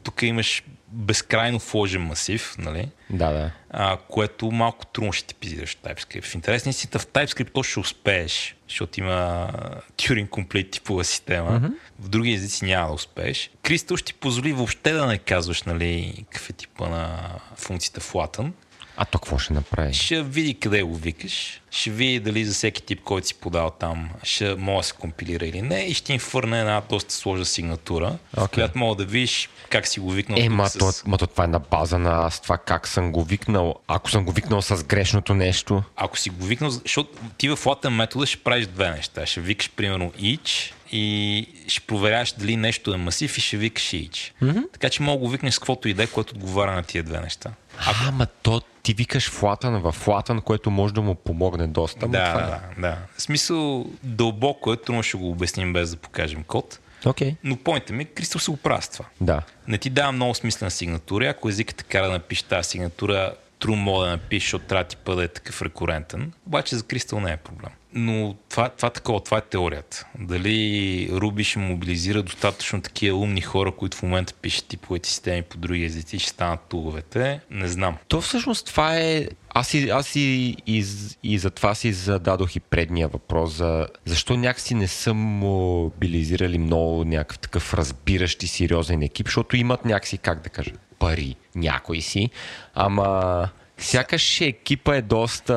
тук 0.02 0.22
имаш 0.22 0.62
безкрайно 0.88 1.58
вложен 1.58 2.02
масив, 2.02 2.54
нали? 2.58 2.88
Да, 3.10 3.30
да. 3.30 3.50
а, 3.70 3.96
което 4.08 4.50
малко 4.50 4.86
трудно 4.86 5.12
ще 5.12 5.26
типизираш 5.26 5.76
в 5.76 5.82
TypeScript. 5.82 6.24
В 6.24 6.34
интерес 6.34 6.64
на 6.64 6.70
истината 6.70 6.98
в 6.98 7.06
TypeScript 7.06 7.52
то 7.52 7.62
ще 7.62 7.80
успееш, 7.80 8.56
защото 8.68 9.00
има 9.00 9.50
Turing 9.96 10.28
Complete 10.28 10.72
типова 10.72 11.04
система. 11.04 11.50
Mm-hmm. 11.50 11.72
В 11.98 12.08
други 12.08 12.32
езици 12.32 12.64
няма 12.64 12.88
да 12.88 12.94
успееш. 12.94 13.50
Crystal 13.62 13.96
ще 13.96 14.06
ти 14.06 14.14
позволи 14.14 14.52
въобще 14.52 14.92
да 14.92 15.06
не 15.06 15.18
казваш 15.18 15.62
нали, 15.62 16.24
какъв 16.30 16.50
е 16.50 16.52
типа 16.52 16.88
на 16.88 17.30
функцията 17.56 18.00
в 18.00 18.12
Latin. 18.12 18.52
А 18.96 19.04
то 19.04 19.18
какво 19.18 19.38
ще 19.38 19.52
направиш? 19.52 19.96
Ще 19.96 20.22
види 20.22 20.54
къде 20.54 20.82
го 20.82 20.96
викаш, 20.96 21.60
ще 21.70 21.90
види 21.90 22.20
дали 22.20 22.44
за 22.44 22.54
всеки 22.54 22.82
тип, 22.82 23.00
който 23.00 23.26
си 23.26 23.34
подал 23.34 23.70
там, 23.70 24.10
ще 24.22 24.54
може 24.54 24.76
да 24.76 24.82
се 24.82 24.92
компилира 24.92 25.46
или 25.46 25.62
не 25.62 25.80
и 25.80 25.94
ще 25.94 26.12
им 26.12 26.18
фърне 26.18 26.60
една 26.60 26.82
доста 26.88 27.14
сложна 27.14 27.44
сигнатура, 27.44 28.18
okay. 28.36 28.46
в 28.46 28.48
която 28.48 28.78
мога 28.78 28.96
да 28.96 29.04
видиш 29.04 29.48
как 29.70 29.86
си 29.86 30.00
го 30.00 30.10
викнал. 30.10 30.38
Е, 30.40 30.48
ма, 30.48 30.68
с... 30.68 30.78
то, 30.78 30.92
ма 31.06 31.18
то 31.18 31.26
това 31.26 31.44
е 31.44 31.46
на 31.46 31.58
база 31.58 31.98
на 31.98 32.26
аз 32.26 32.40
това 32.40 32.58
как 32.58 32.88
съм 32.88 33.12
го 33.12 33.24
викнал. 33.24 33.74
Ако 33.88 34.10
съм 34.10 34.24
го 34.24 34.32
викнал 34.32 34.62
с 34.62 34.84
грешното 34.84 35.34
нещо. 35.34 35.82
Ако 35.96 36.18
си 36.18 36.30
го 36.30 36.44
викнал, 36.46 36.70
защото 36.70 37.10
ти 37.38 37.48
в 37.48 37.56
Latin 37.56 37.88
метода 37.88 38.26
ще 38.26 38.36
правиш 38.36 38.66
две 38.66 38.90
неща. 38.90 39.26
Ще 39.26 39.40
викаш 39.40 39.70
примерно 39.70 40.10
each 40.10 40.72
и 40.92 41.46
ще 41.68 41.80
проверяваш 41.80 42.32
дали 42.32 42.56
нещо 42.56 42.94
е 42.94 42.96
масив 42.96 43.38
и 43.38 43.40
ще 43.40 43.56
викаш 43.56 43.84
each. 43.84 44.32
Mm-hmm. 44.42 44.72
Така 44.72 44.90
че 44.90 45.02
мога 45.02 45.18
да 45.18 45.26
го 45.26 45.28
викнеш 45.28 45.54
с 45.54 45.58
каквото 45.58 45.88
и 45.88 45.94
да 45.94 46.02
е, 46.02 46.06
което 46.06 46.34
отговаря 46.34 46.72
на 46.72 46.82
тия 46.82 47.02
две 47.02 47.20
неща. 47.20 47.50
А, 47.78 48.08
ама 48.08 48.26
то 48.26 48.62
ти 48.84 48.94
викаш 48.94 49.30
флатън 49.30 49.80
в 49.80 49.92
флатън, 49.92 50.40
което 50.40 50.70
може 50.70 50.94
да 50.94 51.02
му 51.02 51.14
помогне 51.14 51.66
доста. 51.66 52.08
Да, 52.08 52.32
това 52.32 52.42
е. 52.42 52.46
да, 52.46 52.60
да. 52.78 52.98
В 53.16 53.22
смисъл 53.22 53.86
дълбоко 54.02 54.72
е, 54.72 54.76
трудно 54.76 55.02
ще 55.02 55.16
го 55.16 55.30
обясним 55.30 55.72
без 55.72 55.90
да 55.90 55.96
покажем 55.96 56.42
код. 56.42 56.78
Окей. 57.06 57.36
Но 57.44 57.56
поинта 57.56 57.92
ми, 57.92 58.04
Кристал 58.04 58.40
се 58.40 58.50
оправства. 58.50 59.04
Да. 59.20 59.42
Не 59.68 59.78
ти 59.78 59.90
дава 59.90 60.12
много 60.12 60.34
смислена 60.34 60.70
сигнатура. 60.70 61.28
Ако 61.28 61.48
езикът 61.48 61.76
те 61.76 61.84
кара 61.84 62.06
да 62.06 62.12
напишеш 62.12 62.42
тази 62.42 62.68
сигнатура, 62.68 63.34
трудно 63.58 63.76
мога 63.76 64.04
да 64.04 64.10
напишеш, 64.10 64.46
защото 64.46 64.64
трябва 64.64 64.84
да 64.84 64.88
ти 64.88 64.96
бъде 65.04 65.28
такъв 65.28 65.62
рекурентен. 65.62 66.32
Обаче 66.46 66.76
за 66.76 66.82
Кристал 66.82 67.20
не 67.20 67.32
е 67.32 67.36
проблем. 67.36 67.70
Но 67.94 68.34
това, 68.50 68.68
това 68.68 68.90
такова, 68.90 69.20
това 69.20 69.38
е 69.38 69.40
теорията. 69.40 70.06
Дали 70.18 71.08
Руби 71.12 71.44
ще 71.44 71.58
мобилизира 71.58 72.22
достатъчно 72.22 72.82
такива 72.82 73.18
умни 73.18 73.40
хора, 73.40 73.72
които 73.72 73.96
в 73.96 74.02
момента 74.02 74.34
пишат 74.34 74.66
типовете 74.66 75.08
системи 75.08 75.42
по 75.42 75.58
други 75.58 75.84
езици 75.84 76.18
ще 76.18 76.30
станат 76.30 76.60
туловете, 76.68 77.40
не 77.50 77.68
знам. 77.68 77.96
То 78.08 78.20
всъщност 78.20 78.66
това 78.66 78.98
е... 78.98 79.28
Аз 79.48 79.74
и, 79.74 79.90
аз 79.90 80.16
и, 80.16 80.56
и, 80.66 80.84
и 81.22 81.38
за 81.38 81.50
това 81.50 81.74
си 81.74 81.92
зададох 81.92 82.56
и 82.56 82.60
предния 82.60 83.08
въпрос 83.08 83.52
за 83.52 83.86
защо 84.04 84.36
някакси 84.36 84.74
не 84.74 84.88
са 84.88 85.14
мобилизирали 85.14 86.58
много 86.58 87.04
някакъв 87.04 87.38
такъв 87.38 87.74
разбиращ 87.74 88.42
и 88.42 88.46
сериозен 88.46 89.02
екип, 89.02 89.26
защото 89.26 89.56
имат 89.56 89.84
някакси, 89.84 90.18
как 90.18 90.42
да 90.42 90.48
кажа, 90.48 90.70
пари 90.98 91.36
някои 91.54 92.00
си, 92.00 92.30
ама 92.74 93.48
сякаш 93.78 94.40
екипа 94.40 94.96
е 94.96 95.02
доста 95.02 95.54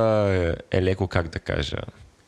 е 0.71 0.81
леко, 0.81 1.07
как 1.07 1.27
да 1.27 1.39
кажа, 1.39 1.77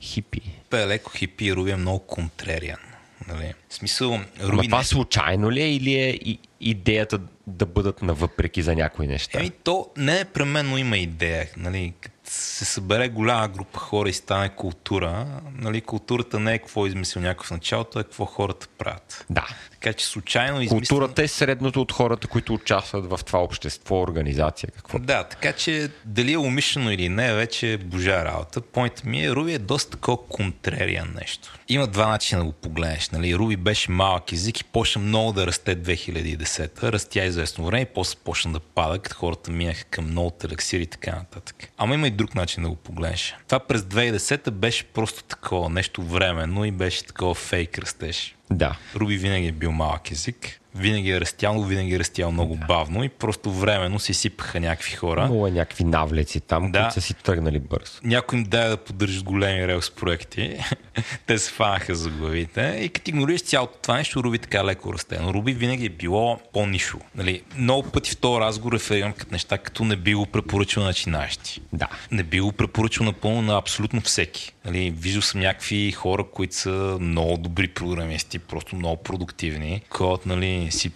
хипи. 0.01 0.41
Бе, 0.71 0.87
леко 0.87 1.11
хипи 1.11 1.45
и 1.45 1.55
Руби 1.55 1.71
е 1.71 1.75
много 1.75 1.99
контрериан. 1.99 2.79
Нали? 3.27 3.53
В 3.69 3.73
смисъл, 3.73 4.13
Ама 4.13 4.25
Руби 4.43 4.67
това 4.67 4.77
не... 4.77 4.83
случайно 4.83 5.51
ли 5.51 5.61
е 5.61 5.75
или 5.75 5.93
е 5.93 6.19
идеята 6.61 7.19
да 7.47 7.65
бъдат 7.65 8.01
навъпреки 8.01 8.61
за 8.61 8.75
някои 8.75 9.07
неща? 9.07 9.39
Еми, 9.39 9.49
то 9.49 9.89
не 9.97 10.13
непременно 10.13 10.77
има 10.77 10.97
идея. 10.97 11.49
Нали? 11.57 11.93
Се 12.29 12.65
събере 12.65 13.09
голяма 13.09 13.47
група 13.47 13.79
хора 13.79 14.09
и 14.09 14.13
стане 14.13 14.49
култура, 14.49 15.27
нали? 15.55 15.81
културата 15.81 16.39
не 16.39 16.53
е 16.53 16.57
какво 16.57 16.85
е 16.85 16.89
измислил 16.89 17.21
някакъв 17.21 17.47
в 17.47 17.51
началото, 17.51 17.99
а 17.99 18.03
какво 18.03 18.25
хората 18.25 18.67
правят. 18.77 19.25
Да. 19.29 19.47
Така 19.71 19.93
че 19.93 20.05
случайно 20.05 20.61
измислено... 20.61 20.79
Културата 20.79 21.23
е 21.23 21.27
средното 21.27 21.81
от 21.81 21.91
хората, 21.91 22.27
които 22.27 22.53
участват 22.53 23.09
в 23.09 23.19
това 23.25 23.39
общество, 23.39 24.01
организация, 24.01 24.71
какво. 24.71 24.99
Да, 24.99 25.23
така 25.23 25.53
че 25.53 25.89
дали 26.05 26.33
е 26.33 26.37
умишлено 26.37 26.91
или 26.91 27.09
не, 27.09 27.33
вече 27.33 27.73
е 27.73 27.77
божа 27.77 28.25
работа. 28.25 28.61
Пойнт 28.61 29.03
ми 29.03 29.25
е, 29.25 29.31
Руби 29.31 29.53
е 29.53 29.59
доста 29.59 29.91
такова 29.91 30.27
контрериан 30.27 31.13
нещо. 31.19 31.59
Има 31.69 31.87
два 31.87 32.07
начина 32.07 32.41
да 32.41 32.45
го 32.45 32.51
погледнеш. 32.51 33.09
Нали? 33.09 33.35
Руби 33.35 33.57
беше 33.57 33.91
малък 33.91 34.31
език 34.31 34.59
и 34.59 34.63
почна 34.63 35.01
много 35.01 35.33
да 35.33 35.47
расте 35.47 35.75
2010. 35.75 36.83
Растя 36.83 37.23
известно 37.23 37.65
време 37.65 37.81
и 37.81 37.85
после 37.85 38.19
почна 38.23 38.51
да 38.51 38.59
пада, 38.59 38.99
като 38.99 39.15
хората 39.15 39.51
минаха 39.51 39.83
към 39.83 40.05
много 40.05 40.31
телексири 40.31 40.81
и 40.81 40.87
така 40.87 41.11
нататък. 41.11 41.55
Ама 41.77 41.95
има 41.95 42.07
и 42.07 42.11
друг 42.19 42.35
начин 42.35 42.63
да 42.63 42.69
го 42.69 42.75
погледнеш. 42.75 43.35
Това 43.47 43.59
през 43.59 43.81
2010 43.81 44.51
беше 44.51 44.83
просто 44.83 45.23
такова 45.23 45.69
нещо 45.69 46.03
временно 46.03 46.65
и 46.65 46.71
беше 46.71 47.05
такова 47.05 47.35
фейк 47.35 47.79
растеж. 47.79 48.35
Да. 48.51 48.77
Руби 48.95 49.17
винаги 49.17 49.47
е 49.47 49.51
бил 49.51 49.71
малък 49.71 50.11
език. 50.11 50.58
Винаги 50.75 51.11
е 51.11 51.21
растял, 51.21 51.61
винаги 51.63 51.95
е 51.95 51.99
растял 51.99 52.31
много 52.31 52.55
да. 52.55 52.65
бавно 52.65 53.03
и 53.03 53.09
просто 53.09 53.51
временно 53.51 53.99
се 53.99 54.13
сипаха 54.13 54.59
някакви 54.59 54.95
хора. 54.95 55.21
Имало 55.25 55.47
е 55.47 55.51
някакви 55.51 55.83
навлеци 55.83 56.39
там, 56.39 56.71
Да. 56.71 56.79
които 56.79 56.93
са 56.93 57.01
си 57.01 57.13
тръгнали 57.13 57.59
бързо. 57.59 57.91
Някой 58.03 58.39
им 58.39 58.45
даде 58.45 58.69
да 58.69 58.77
поддържат 58.77 59.23
големи 59.23 59.67
релс 59.67 59.91
проекти. 59.91 60.57
Те 61.25 61.37
се 61.37 61.51
фанаха 61.51 61.95
за 61.95 62.09
главите. 62.09 62.79
И 62.81 62.89
като 62.89 63.09
игнорираш 63.09 63.41
цялото 63.41 63.73
това 63.81 63.97
нещо, 63.97 64.23
Руби 64.23 64.39
така 64.39 64.65
леко 64.65 64.93
расте. 64.93 65.19
Но 65.21 65.33
Руби 65.33 65.53
винаги 65.53 65.85
е 65.85 65.89
било 65.89 66.39
по-нишо. 66.53 66.99
Нали, 67.15 67.41
много 67.57 67.89
пъти 67.91 68.11
в 68.11 68.17
този 68.17 68.39
разговор 68.39 68.73
реферирам 68.73 69.13
като 69.13 69.31
неща, 69.31 69.57
като 69.57 69.85
не 69.85 69.95
би 69.95 70.13
го 70.13 70.25
препоръчал 70.25 70.83
на 70.83 70.89
начинащи. 70.89 71.61
Да. 71.73 71.87
Не 72.11 72.23
би 72.23 72.39
го 72.39 72.51
препоръчал 72.51 73.05
напълно 73.05 73.41
на 73.41 73.57
абсолютно 73.57 74.01
всеки. 74.01 74.53
Нали, 74.65 74.93
виждал 74.97 75.21
съм 75.21 75.41
някакви 75.41 75.91
хора, 75.91 76.23
които 76.23 76.55
са 76.55 76.97
много 77.01 77.37
добри 77.37 77.67
програмисти, 77.67 78.39
просто 78.39 78.75
много 78.75 79.03
продуктивни, 79.03 79.81
код, 79.89 80.25
нали, 80.25 80.67
C++ 80.71 80.91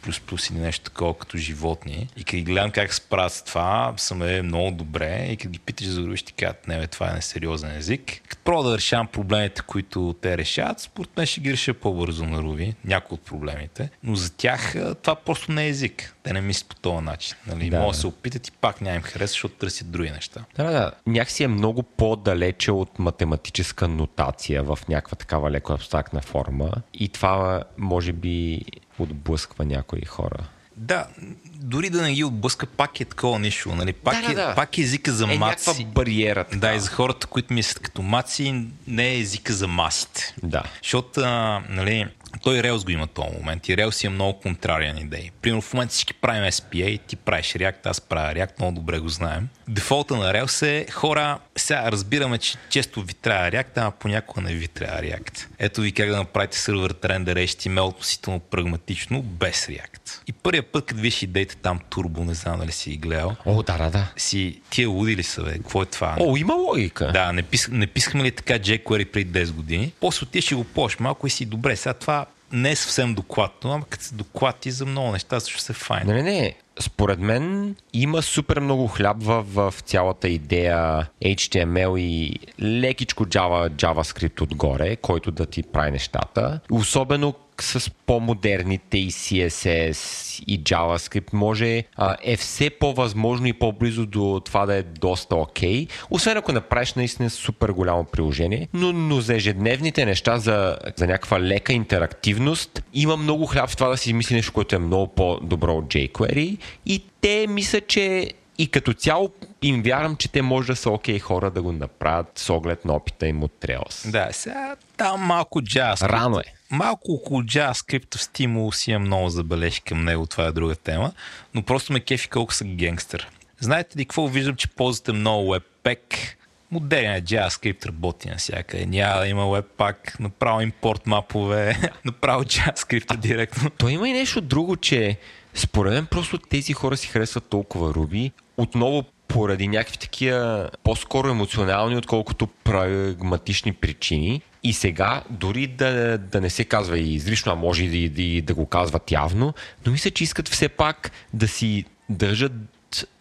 или 0.52 0.60
нещо 0.60 0.84
такова 0.84 1.18
като 1.18 1.38
животни. 1.38 2.08
И 2.18 2.24
като 2.24 2.44
гледам 2.44 2.72
как 2.72 2.94
справят 2.94 3.34
с 3.34 3.44
това, 3.44 3.94
съм 3.98 4.22
е 4.22 4.42
много 4.42 4.72
добре. 4.72 5.28
И 5.32 5.38
като 5.38 5.50
ги 5.50 5.60
питаш 5.60 5.88
за 5.88 6.02
Руби, 6.02 6.18
ще 6.18 6.32
кажат, 6.32 6.68
не, 6.68 6.80
бе, 6.80 6.88
това 6.88 7.10
е 7.12 7.14
несериозен 7.14 7.78
език. 7.78 8.22
Като 8.28 8.44
пробва 8.44 8.70
да 8.70 8.78
решавам 8.78 9.08
проблемите, 9.08 9.62
които 9.68 10.16
те 10.22 10.38
решават, 10.38 10.80
според 10.80 11.18
мен 11.18 11.26
ще 11.26 11.42
ги 11.42 11.52
реша 11.52 11.74
по-бързо 11.74 12.26
на 12.26 12.42
Руби, 12.42 12.74
някои 12.86 13.16
от 13.16 13.26
проблемите. 13.26 13.90
Но 14.04 14.16
за 14.16 14.34
тях 14.34 14.76
а, 14.76 14.96
това 14.96 15.16
просто 15.16 15.52
не 15.52 15.66
е 15.66 15.70
език. 15.70 16.13
Те 16.24 16.34
не 16.34 16.42
мислят 16.42 16.70
по 16.70 16.76
този 16.76 17.04
начин. 17.04 17.36
Нали? 17.48 17.70
Да. 17.70 17.80
Могат 17.80 17.92
да 17.92 18.00
се 18.00 18.08
опитат 18.08 18.48
и 18.48 18.52
пак 18.52 18.82
няма 18.82 18.96
им 18.96 19.02
хареса, 19.02 19.32
защото 19.32 19.56
търсят 19.56 19.92
други 19.92 20.10
неща. 20.10 20.46
Да, 20.56 20.64
да. 20.64 20.92
Някакси 21.08 21.44
е 21.44 21.48
много 21.48 21.84
по-далече 21.84 22.72
от 22.72 23.00
математическа 23.00 23.88
нотация 23.88 24.64
в 24.64 24.80
някаква 24.90 25.16
такава 25.16 25.52
леко 25.52 25.74
абстрактна 25.74 26.22
форма. 26.22 26.72
И 26.94 27.10
това 27.10 27.64
може 27.78 28.14
би 28.14 28.62
отблъсква 29.00 29.66
някои 29.66 30.06
хора. 30.06 30.38
Да, 30.76 31.08
дори 31.46 31.90
да 31.90 32.02
не 32.02 32.14
ги 32.14 32.24
отблъска, 32.24 32.66
пак 32.66 33.00
е 33.00 33.06
такова 33.06 33.40
нищо. 33.40 33.76
Нали? 33.76 33.94
Пак, 33.94 34.22
Да, 34.22 34.28
да, 34.28 34.36
да. 34.36 34.52
Е, 34.52 34.56
пак 34.56 34.78
е 34.78 34.82
езика 34.82 35.12
за 35.12 35.24
Е 35.24 35.28
някаква 35.28 35.74
маци. 35.74 35.86
бариера. 35.86 36.44
Така. 36.44 36.58
Да, 36.58 36.74
и 36.74 36.80
за 36.80 36.90
хората, 36.90 37.28
които 37.28 37.54
мислят 37.54 37.80
като 37.80 38.02
маци, 38.02 38.66
не 38.88 39.08
е 39.10 39.20
езика 39.20 39.54
за 39.54 39.68
масите. 39.68 40.36
Да. 40.44 40.64
Защото, 40.84 41.22
а, 41.22 41.64
нали, 41.70 42.08
той 42.42 42.58
Rails 42.58 42.86
го 42.86 42.92
има 42.92 43.08
този 43.08 43.38
момент 43.38 43.70
и 43.70 43.76
Rails 43.76 44.06
има 44.06 44.14
много 44.14 44.40
контрариан 44.40 44.98
идеи. 44.98 45.32
Примерно 45.42 45.62
в 45.62 45.74
момента 45.74 45.92
всички 45.92 46.14
правим 46.14 46.44
SPA, 46.44 47.00
ти 47.08 47.16
правиш 47.16 47.46
React, 47.46 47.86
аз 47.86 48.02
правя 48.02 48.34
React, 48.34 48.60
много 48.60 48.76
добре 48.76 49.00
го 49.00 49.10
знаем. 49.10 49.50
Дефолта 49.68 50.16
на 50.16 50.34
Rails 50.34 50.68
е 50.68 50.92
хора, 50.92 51.40
сега 51.56 51.92
разбираме, 51.92 52.38
че 52.38 52.58
често 52.70 53.02
ви 53.02 53.14
трябва 53.14 53.52
React, 53.52 53.78
ама 53.78 53.92
понякога 53.92 54.42
не 54.42 54.54
ви 54.54 54.68
трябва 54.68 55.02
React. 55.02 55.48
Ето 55.60 55.82
ви 55.82 55.92
как 55.92 56.10
да 56.10 56.18
направите 56.18 56.58
сервер 56.58 56.96
рендер 57.06 57.38
HTML 57.38 57.82
относително 57.82 58.40
прагматично, 58.40 59.22
без 59.22 59.66
React. 59.66 60.22
И 60.28 60.32
първият 60.34 60.68
път, 60.68 60.86
като 60.86 61.02
виж 61.02 61.22
идеите 61.22 61.56
там 61.56 61.80
турбо, 61.90 62.24
не 62.24 62.34
знам 62.34 62.60
дали 62.60 62.72
си 62.72 62.90
ги 62.90 62.98
гледал, 62.98 63.36
О, 63.46 63.64
да, 63.64 63.78
да, 63.78 63.90
да. 63.90 64.12
си, 64.18 64.62
тия 64.70 64.90
луди 64.90 65.16
ли 65.16 65.24
са, 65.24 65.44
бе? 65.44 65.54
Какво 65.54 65.82
е 65.82 65.86
това? 65.86 66.16
О, 66.20 66.38
има 66.38 66.54
логика. 66.54 67.12
Да, 67.14 67.34
не, 67.34 67.42
пис, 67.42 67.68
не 67.72 67.88
писахме 67.88 68.24
ли 68.24 68.32
така 68.32 68.54
jQuery 68.54 69.06
преди 69.06 69.40
10 69.40 69.52
години? 69.52 69.94
После 70.00 70.24
отидеш 70.24 70.52
и 70.52 70.56
го 70.56 70.64
пош 70.64 71.00
малко 71.00 71.28
и 71.28 71.30
си 71.30 71.46
добре. 71.46 71.76
Сега 71.76 71.94
това 71.94 72.26
не 72.52 72.72
е 72.72 72.76
съвсем 72.76 73.14
докладно, 73.14 73.74
ама 73.74 73.86
като 73.90 74.04
се 74.04 74.16
доклад 74.16 74.66
и 74.66 74.72
за 74.72 74.86
много 74.86 75.12
неща 75.12 75.40
също 75.40 75.60
се 75.60 75.74
файн. 75.74 76.08
Не, 76.08 76.14
не, 76.14 76.24
не. 76.24 76.56
Според 76.80 77.20
мен 77.20 77.76
има 77.94 78.22
супер 78.22 78.60
много 78.60 78.88
хляб 78.88 79.18
в, 79.20 79.44
в 79.44 79.74
цялата 79.82 80.30
идея 80.30 81.08
HTML 81.26 82.00
и 82.00 82.40
лекичко 82.62 83.26
Java, 83.26 83.70
JavaScript 83.70 84.42
отгоре, 84.42 84.96
който 84.96 85.32
да 85.32 85.46
ти 85.46 85.64
прави 85.64 85.92
нещата. 85.92 86.60
Особено 86.72 87.34
с 87.62 87.92
по-модерните 88.06 88.98
и 88.98 89.12
CSS 89.12 90.44
и 90.48 90.64
JavaScript 90.64 91.34
може 91.34 91.84
а, 91.96 92.16
е 92.24 92.38
все 92.38 92.70
по-възможно 92.70 93.48
и 93.48 93.54
по-близо 93.54 94.06
до 94.06 94.42
това 94.46 94.66
да 94.66 94.76
е 94.76 94.84
доста 94.84 95.36
окей. 95.36 95.88
Освен 96.10 96.38
ако 96.38 96.52
направиш 96.52 96.94
наистина 96.94 97.30
супер 97.30 97.70
голямо 97.70 98.04
приложение, 98.04 98.68
но, 98.74 98.94
но 98.94 99.22
за 99.22 99.36
ежедневните 99.36 100.06
неща, 100.06 100.38
за, 100.38 100.78
за 100.96 101.08
някаква 101.08 101.40
лека 101.40 101.74
интерактивност, 101.74 102.84
има 102.94 103.18
много 103.18 103.46
хляб 103.46 103.70
в 103.70 103.78
това 103.78 103.90
да 103.90 103.98
си 103.98 104.10
измисли 104.10 104.36
нещо, 104.36 104.54
което 104.54 104.76
е 104.76 104.80
много 104.80 105.08
по-добро 105.08 105.74
от 105.74 105.86
jQuery 105.86 106.58
и 106.86 107.04
те 107.22 107.48
мислят, 107.50 107.88
че 107.88 108.34
И 108.58 108.68
като 108.68 108.94
цяло 108.94 109.32
им 109.64 109.82
вярвам, 109.82 110.16
че 110.16 110.32
те 110.32 110.42
може 110.42 110.68
да 110.68 110.76
са 110.76 110.90
окей 110.90 111.18
okay 111.18 111.22
хора 111.22 111.52
да 111.52 111.62
го 111.62 111.72
направят 111.72 112.32
с 112.36 112.50
оглед 112.50 112.86
на 112.86 112.94
опита 112.94 113.28
им 113.28 113.44
от 113.44 113.52
Треос. 113.60 114.08
Да, 114.12 114.28
сега 114.32 114.76
там 114.98 115.22
малко 115.22 115.62
JavaScript. 115.62 116.10
Рано 116.10 116.40
е. 116.40 116.44
Малко 116.72 117.12
около 117.12 117.42
JavaScript 117.42 118.18
в 118.18 118.20
Steam 118.20 118.72
си 118.72 118.92
имам 118.92 119.04
много 119.04 119.30
забележки 119.30 119.82
към 119.82 120.04
него, 120.04 120.26
това 120.26 120.46
е 120.46 120.52
друга 120.52 120.76
тема, 120.76 121.12
но 121.54 121.64
просто 121.64 121.94
ме 121.94 122.00
кефи 122.00 122.30
колко 122.30 122.54
са 122.54 122.66
генгстър. 122.66 123.30
Знаете 123.60 123.98
ли 123.98 124.06
какво 124.06 124.28
виждам, 124.28 124.56
че 124.56 124.68
ползвате 124.68 125.12
много 125.12 125.56
Webpack, 125.56 126.36
модерен 126.72 127.22
JavaScript 127.22 127.86
работи 127.86 128.30
навсякъде. 128.30 128.86
Няма 128.86 129.20
да 129.20 129.28
има 129.28 129.44
Webpack, 129.44 130.20
направо 130.20 130.62
импорт 130.62 131.08
мапове, 131.08 131.92
направо 132.06 132.44
JavaScript 132.44 133.16
директно. 133.16 133.70
То 133.70 133.90
има 133.90 134.10
и 134.10 134.14
нещо 134.14 134.42
друго, 134.42 134.76
че 134.76 135.18
според 135.54 135.94
мен 135.94 136.06
просто 136.06 136.38
тези 136.38 136.74
хора 136.74 136.98
си 136.98 137.08
харесват 137.08 137.44
толкова 137.50 137.94
Руби. 137.94 138.32
Отново 138.58 139.04
поради 139.28 139.68
някакви 139.68 139.98
такива 139.98 140.70
по-скоро 140.84 141.30
емоционални, 141.30 141.98
отколкото 141.98 142.48
прагматични 142.48 143.74
причини. 143.74 144.42
И 144.64 144.74
сега, 144.74 145.24
дори 145.30 145.68
да, 145.68 146.18
да 146.18 146.42
не 146.42 146.50
се 146.50 146.66
казва 146.66 146.98
и 146.98 147.14
изрично, 147.14 147.52
а 147.52 147.56
може 147.56 147.84
и 147.84 148.10
да, 148.10 148.22
и 148.22 148.42
да 148.42 148.54
го 148.54 148.66
казват 148.66 149.12
явно, 149.12 149.54
но 149.86 149.92
мисля, 149.92 150.12
че 150.12 150.24
искат 150.24 150.48
все 150.50 150.70
пак 150.70 151.12
да 151.34 151.48
си 151.48 151.86
държат 152.10 152.52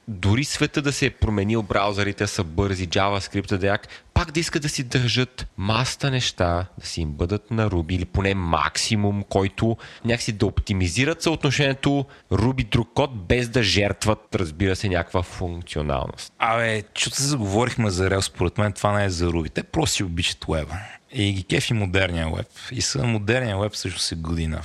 дори 0.08 0.44
света 0.44 0.82
да 0.82 0.92
се 0.92 1.06
е 1.06 1.10
променил, 1.10 1.62
браузърите 1.62 2.26
са 2.26 2.44
бързи, 2.44 2.88
JavaScript 2.88 3.56
да 3.56 3.66
як, 3.66 3.88
пак 4.14 4.30
да 4.30 4.40
искат 4.40 4.62
да 4.62 4.68
си 4.68 4.84
държат 4.84 5.46
маста 5.56 6.10
неща, 6.10 6.66
да 6.78 6.86
си 6.86 7.00
им 7.00 7.10
бъдат 7.10 7.50
на 7.50 7.70
Ruby 7.70 7.92
или 7.92 8.04
поне 8.04 8.34
максимум, 8.34 9.24
който 9.28 9.76
някакси 10.04 10.32
да 10.32 10.46
оптимизират 10.46 11.22
съотношението 11.22 12.04
Ruby 12.32 12.68
друг 12.68 12.90
код, 12.94 13.26
без 13.26 13.48
да 13.48 13.62
жертват, 13.62 14.34
разбира 14.34 14.76
се, 14.76 14.88
някаква 14.88 15.22
функционалност. 15.22 16.32
Абе, 16.38 16.82
чуто 16.94 17.16
се 17.16 17.22
заговорихме 17.22 17.90
за 17.90 18.10
Rails, 18.10 18.20
според 18.20 18.58
мен 18.58 18.72
това 18.72 18.98
не 18.98 19.04
е 19.04 19.10
за 19.10 19.26
Ruby. 19.30 19.52
Те 19.52 19.62
просто 19.62 19.96
си 19.96 20.04
обичат 20.04 20.44
веба. 20.48 20.74
И 21.12 21.32
ги 21.32 21.44
кефи 21.44 21.74
модерния 21.74 22.30
веб. 22.36 22.46
И 22.72 22.82
са 22.82 23.04
модерния 23.04 23.58
веб 23.58 23.76
също 23.76 24.00
се 24.00 24.14
година. 24.14 24.62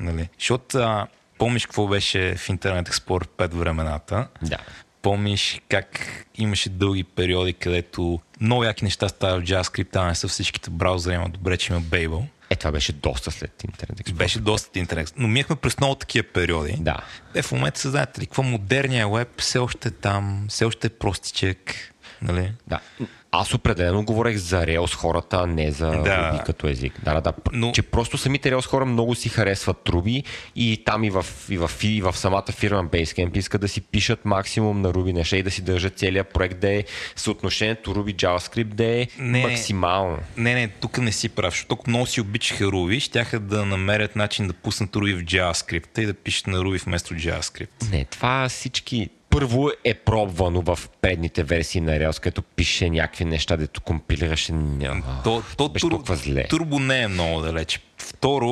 Нали? 0.00 0.28
Защото 0.38 1.06
помниш 1.40 1.66
какво 1.66 1.86
беше 1.86 2.34
в 2.36 2.48
Интернет 2.48 2.88
Explorer 2.88 3.26
5 3.26 3.54
времената. 3.54 4.28
Да. 4.42 4.58
Помниш 5.02 5.60
как 5.68 6.06
имаше 6.34 6.68
дълги 6.68 7.04
периоди, 7.04 7.52
където 7.52 8.20
много 8.40 8.64
яки 8.64 8.84
неща 8.84 9.08
стават 9.08 9.42
в 9.42 9.46
JavaScript, 9.46 9.96
а 9.96 10.04
не 10.04 10.14
са 10.14 10.28
всичките 10.28 10.70
браузъри, 10.70 11.14
има 11.14 11.28
добре, 11.28 11.56
че 11.56 11.72
има 11.72 11.82
Babel. 11.82 12.22
Е, 12.50 12.56
това 12.56 12.72
беше 12.72 12.92
доста 12.92 13.30
след 13.30 13.64
Интернет 13.64 13.98
Explorer. 13.98 14.12
Беше 14.12 14.40
доста 14.40 14.78
интернет. 14.78 15.12
Но 15.16 15.28
минахме 15.28 15.56
през 15.56 15.78
много 15.78 15.94
такива 15.94 16.28
периоди. 16.28 16.76
Да. 16.80 16.96
Е, 17.34 17.42
в 17.42 17.52
момента 17.52 17.80
се 17.80 17.88
знаете 17.88 18.20
ли, 18.20 18.26
какво 18.26 18.42
модерния 18.42 19.08
веб 19.08 19.28
все 19.38 19.58
още 19.58 19.88
е 19.88 19.90
там, 19.90 20.46
все 20.48 20.64
още 20.64 20.86
е 20.86 20.90
простичек. 20.90 21.94
Нали? 22.22 22.52
Да. 22.66 22.80
Аз 23.32 23.54
определено 23.54 24.04
говорех 24.04 24.36
за 24.36 24.56
Rails 24.56 24.94
хората, 24.94 25.36
а 25.36 25.46
не 25.46 25.72
за 25.72 25.86
Да. 25.86 25.96
Ruby 25.96 26.44
като 26.44 26.68
език. 26.68 26.92
Да, 27.02 27.14
да, 27.14 27.20
да. 27.20 27.32
Но- 27.52 27.72
Че 27.72 27.82
просто 27.82 28.18
самите 28.18 28.52
Rails 28.52 28.66
хора 28.66 28.84
много 28.84 29.14
си 29.14 29.28
харесват 29.28 29.76
Ruby 29.78 30.24
и 30.56 30.82
там 30.84 31.04
и 31.04 31.10
в, 31.10 31.26
и 31.50 31.58
в, 31.58 31.70
и 31.82 32.02
в 32.02 32.16
самата 32.16 32.44
фирма 32.50 32.84
Basecamp 32.84 33.36
искат 33.36 33.60
да 33.60 33.68
си 33.68 33.80
пишат 33.80 34.24
максимум 34.24 34.80
на 34.80 34.92
Ruby 34.92 35.12
неща 35.12 35.36
и 35.36 35.42
да 35.42 35.50
си 35.50 35.62
държат 35.62 35.98
целият 35.98 36.28
проект 36.28 36.58
да 36.58 36.70
е 36.70 36.84
съотношението 37.16 37.94
Ruby 37.94 38.14
JavaScript 38.16 38.64
да 38.64 38.84
е 38.86 39.06
Не. 39.18 39.42
максимално. 39.42 40.18
Не, 40.36 40.54
не, 40.54 40.68
тук 40.68 40.98
не 40.98 41.12
си 41.12 41.28
прав, 41.28 41.52
защото 41.52 41.68
толкова 41.68 41.90
много 41.90 42.06
си 42.06 42.20
обичаха 42.20 42.64
Ruby, 42.64 43.00
щяха 43.00 43.40
да 43.40 43.64
намерят 43.64 44.16
начин 44.16 44.46
да 44.46 44.52
пуснат 44.52 44.90
Ruby 44.90 45.14
в 45.16 45.24
JavaScript 45.24 45.98
и 45.98 46.06
да 46.06 46.14
пишат 46.14 46.46
на 46.46 46.58
Ruby 46.58 46.84
вместо 46.84 47.14
JavaScript. 47.14 47.90
Не, 47.90 48.04
това 48.04 48.48
всички 48.48 49.08
първо 49.30 49.70
е 49.84 49.94
пробвано 49.94 50.60
в 50.60 50.78
предните 51.00 51.42
версии 51.42 51.80
на 51.80 51.92
Rails, 51.92 52.22
като 52.22 52.42
пише 52.42 52.90
някакви 52.90 53.24
неща, 53.24 53.56
дето 53.56 53.80
компилираше. 53.80 54.52
Няма. 54.52 55.20
То, 55.24 55.42
то 55.56 55.68
Беше 55.68 55.80
тур, 55.80 55.90
толкова 55.90 56.16
зле. 56.16 56.46
Turbo 56.50 56.78
не 56.78 57.02
е 57.02 57.08
много 57.08 57.40
далеч. 57.40 57.80
Второ, 57.98 58.46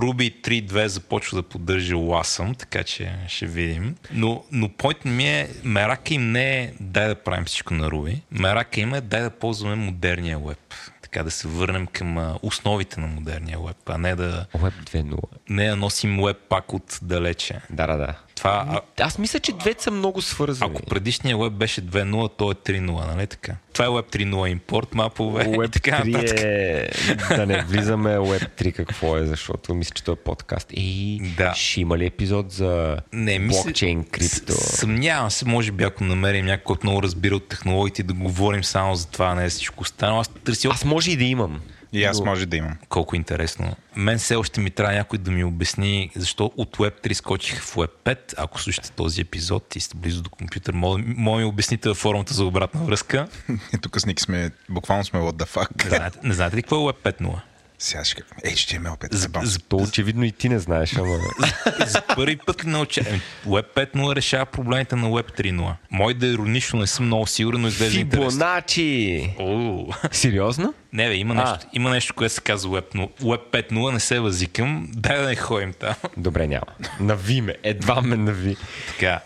Ruby 0.00 0.40
3.2 0.42 0.86
започва 0.86 1.36
да 1.36 1.42
поддържа 1.42 1.94
LASM, 1.94 2.58
така 2.58 2.84
че 2.84 3.12
ще 3.28 3.46
видим. 3.46 3.96
Но, 4.12 4.44
но 4.52 4.68
point 4.68 5.06
ми 5.06 5.28
е, 5.28 5.48
мерака 5.64 6.14
им 6.14 6.32
не 6.32 6.62
е 6.62 6.72
дай 6.80 7.08
да 7.08 7.14
правим 7.14 7.44
всичко 7.44 7.74
на 7.74 7.90
Ruby. 7.90 8.20
Мерака 8.30 8.80
им 8.80 8.94
е 8.94 9.00
дай 9.00 9.22
да 9.22 9.30
ползваме 9.30 9.74
модерния 9.74 10.38
веб. 10.38 10.74
Така 11.02 11.22
да 11.22 11.30
се 11.30 11.48
върнем 11.48 11.86
към 11.86 12.36
основите 12.42 13.00
на 13.00 13.06
модерния 13.06 13.58
веб, 13.58 13.76
а 13.86 13.98
не 13.98 14.16
да, 14.16 14.46
Web 14.56 14.72
2.0. 14.90 15.18
не 15.48 15.68
да 15.68 15.76
носим 15.76 16.22
веб 16.22 16.36
пак 16.48 16.72
от 16.72 16.98
далече. 17.02 17.60
Да, 17.70 17.86
да, 17.86 17.96
да. 17.96 18.14
Това, 18.42 18.66
а, 18.98 19.04
Аз 19.04 19.18
мисля, 19.18 19.40
че 19.40 19.52
двете 19.52 19.82
са 19.82 19.90
много 19.90 20.22
свързани. 20.22 20.70
ако 20.70 20.82
предишният 20.82 21.40
веб 21.40 21.52
беше 21.52 21.82
2.0, 21.82 22.30
то 22.36 22.50
е 22.50 22.54
3.0, 22.54 22.80
нали 23.06 23.26
така? 23.26 23.52
Това 23.72 23.84
е 23.84 23.88
Web 23.88 24.16
3.0 24.16 24.48
импорт, 24.48 24.94
мапове 24.94 25.42
и 25.42 25.46
Web 25.46 25.72
така 25.72 25.90
3 25.92 26.06
нататък. 26.06 26.40
е... 26.40 26.88
да 27.36 27.46
не 27.46 27.62
влизаме 27.62 28.10
Web 28.10 28.62
3 28.62 28.72
какво 28.72 29.16
е, 29.16 29.24
защото 29.24 29.74
мисля, 29.74 29.92
че 29.94 30.04
това 30.04 30.12
е 30.12 30.24
подкаст. 30.24 30.68
И 30.72 31.20
Да. 31.36 31.54
ще 31.54 31.80
има 31.80 31.98
ли 31.98 32.06
епизод 32.06 32.52
за 32.52 32.96
Не, 33.12 33.38
мисля, 33.38 33.62
блокчейн, 33.62 34.04
крипто? 34.04 34.52
Съмнявам 34.52 35.30
се, 35.30 35.44
може 35.44 35.72
би 35.72 35.84
ако 35.84 36.04
намерим 36.04 36.46
някой, 36.46 36.64
който 36.64 36.86
много 36.86 37.02
разбира 37.02 37.36
от 37.36 37.48
технологиите, 37.48 38.02
да 38.02 38.12
говорим 38.12 38.64
само 38.64 38.94
за 38.94 39.06
това, 39.06 39.34
не 39.34 39.48
за 39.48 39.50
всичко 39.50 39.82
останало. 39.82 40.20
Аз 40.20 40.28
търся 40.44 40.68
Аз 40.68 40.84
може 40.84 41.10
и 41.10 41.16
да 41.16 41.24
имам. 41.24 41.60
И 41.92 42.04
аз 42.04 42.18
Но- 42.18 42.24
може 42.24 42.46
да 42.46 42.56
имам. 42.56 42.76
колко 42.88 43.16
интересно. 43.16 43.76
Мен 43.96 44.18
все 44.18 44.36
още 44.36 44.60
ми 44.60 44.70
трябва 44.70 44.94
някой 44.94 45.18
да 45.18 45.30
ми 45.30 45.44
обясни 45.44 46.10
защо 46.16 46.52
от 46.56 46.76
Web 46.76 47.08
3 47.08 47.12
скочих 47.12 47.60
в 47.60 47.74
Web 47.74 47.90
5. 48.04 48.34
Ако 48.36 48.60
слушате 48.60 48.92
този 48.92 49.20
епизод 49.20 49.76
и 49.76 49.80
сте 49.80 49.96
близо 49.96 50.22
до 50.22 50.30
компютър, 50.30 50.74
моля 50.74 51.02
моля 51.06 51.38
ми 51.38 51.44
обясните 51.44 51.88
във 51.88 51.98
формата 51.98 52.34
за 52.34 52.44
обратна 52.44 52.80
връзка. 52.80 53.28
И 53.74 53.78
тук 53.82 54.00
с 54.00 54.06
Ники 54.06 54.22
сме, 54.22 54.50
буквално 54.68 55.04
сме 55.04 55.20
what 55.20 55.32
the 55.34 55.48
fuck. 55.48 55.84
Не 55.84 55.90
знаете, 55.90 56.18
не 56.22 56.34
знаете 56.34 56.56
ли 56.56 56.62
какво 56.62 56.90
е 56.90 56.92
Web 56.92 57.12
5.0? 57.20 57.40
Сега 57.82 58.04
ще 58.04 58.22
кажа, 58.22 58.56
HTML 58.56 58.98
5 58.98 59.14
За, 59.14 59.28
за, 59.42 59.58
То 59.58 59.76
очевидно 59.76 60.24
и 60.24 60.32
ти 60.32 60.48
не 60.48 60.58
знаеш, 60.58 60.96
ама... 60.96 61.18
за 61.86 62.02
първи 62.16 62.36
път 62.36 62.64
науча? 62.64 63.00
Еми, 63.08 63.20
Web 63.46 63.64
5.0 63.76 64.16
решава 64.16 64.46
проблемите 64.46 64.96
на 64.96 65.06
Web 65.06 65.40
3.0. 65.40 65.74
Мой 65.90 66.14
да 66.14 66.26
иронично 66.26 66.78
не 66.78 66.86
съм 66.86 67.06
много 67.06 67.26
сигурен, 67.26 67.60
но 67.60 67.68
изглежда. 67.68 67.98
Фибоначи! 67.98 69.34
Оу. 69.38 69.86
Сериозно? 70.12 70.74
Не, 70.92 71.08
бе, 71.08 71.14
има 71.14 71.34
нещо, 71.34 71.66
има 71.72 71.90
нещо, 71.90 72.14
което 72.14 72.34
се 72.34 72.40
казва 72.40 72.80
Web, 72.80 72.84
но 72.94 73.08
Web 73.08 73.70
5.0 73.70 73.92
не 73.92 74.00
се 74.00 74.20
възикам. 74.20 74.88
Дай 74.92 75.18
да 75.18 75.28
не 75.28 75.36
ходим 75.36 75.72
там. 75.72 75.94
Добре, 76.16 76.46
няма. 76.46 76.66
Нави 77.00 77.40
ме. 77.40 77.54
Едва 77.62 78.00
ме 78.02 78.16
нави. 78.16 78.56
Така. 78.88 79.20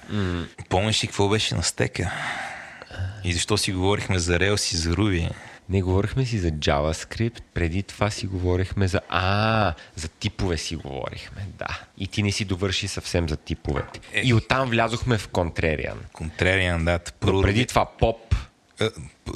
Помниш 0.69 1.03
ли 1.03 1.07
какво 1.07 1.29
беше 1.29 1.55
на 1.55 1.63
стека? 1.63 2.13
И 3.25 3.33
защо 3.33 3.59
си 3.59 3.73
говорихме 3.73 4.19
за 4.19 4.39
Rails 4.39 4.75
и 4.75 4.77
за 4.77 4.91
Ruby? 4.91 5.31
Не 5.69 5.83
говорихме 5.83 6.27
си 6.27 6.39
за 6.39 6.51
JavaScript, 6.51 7.41
преди 7.55 7.83
това 7.83 8.11
си 8.11 8.27
говорихме 8.27 8.89
за... 8.89 9.01
А, 9.09 9.75
за 9.97 10.09
типове 10.09 10.57
си 10.57 10.77
говорихме, 10.77 11.47
да. 11.59 11.81
И 11.99 12.07
ти 12.07 12.23
не 12.23 12.33
си 12.33 12.45
довърши 12.45 12.89
съвсем 12.89 13.29
за 13.29 13.37
типовете. 13.37 14.01
Е. 14.13 14.23
И 14.25 14.35
оттам 14.35 14.71
влязохме 14.71 15.19
в 15.19 15.29
Contrarian. 15.29 15.97
Контрариан, 16.13 16.85
да. 16.85 16.99
Първо, 17.21 17.43
преди 17.43 17.67
това 17.67 17.87
поп. 17.99 18.35
Е, 18.81 18.89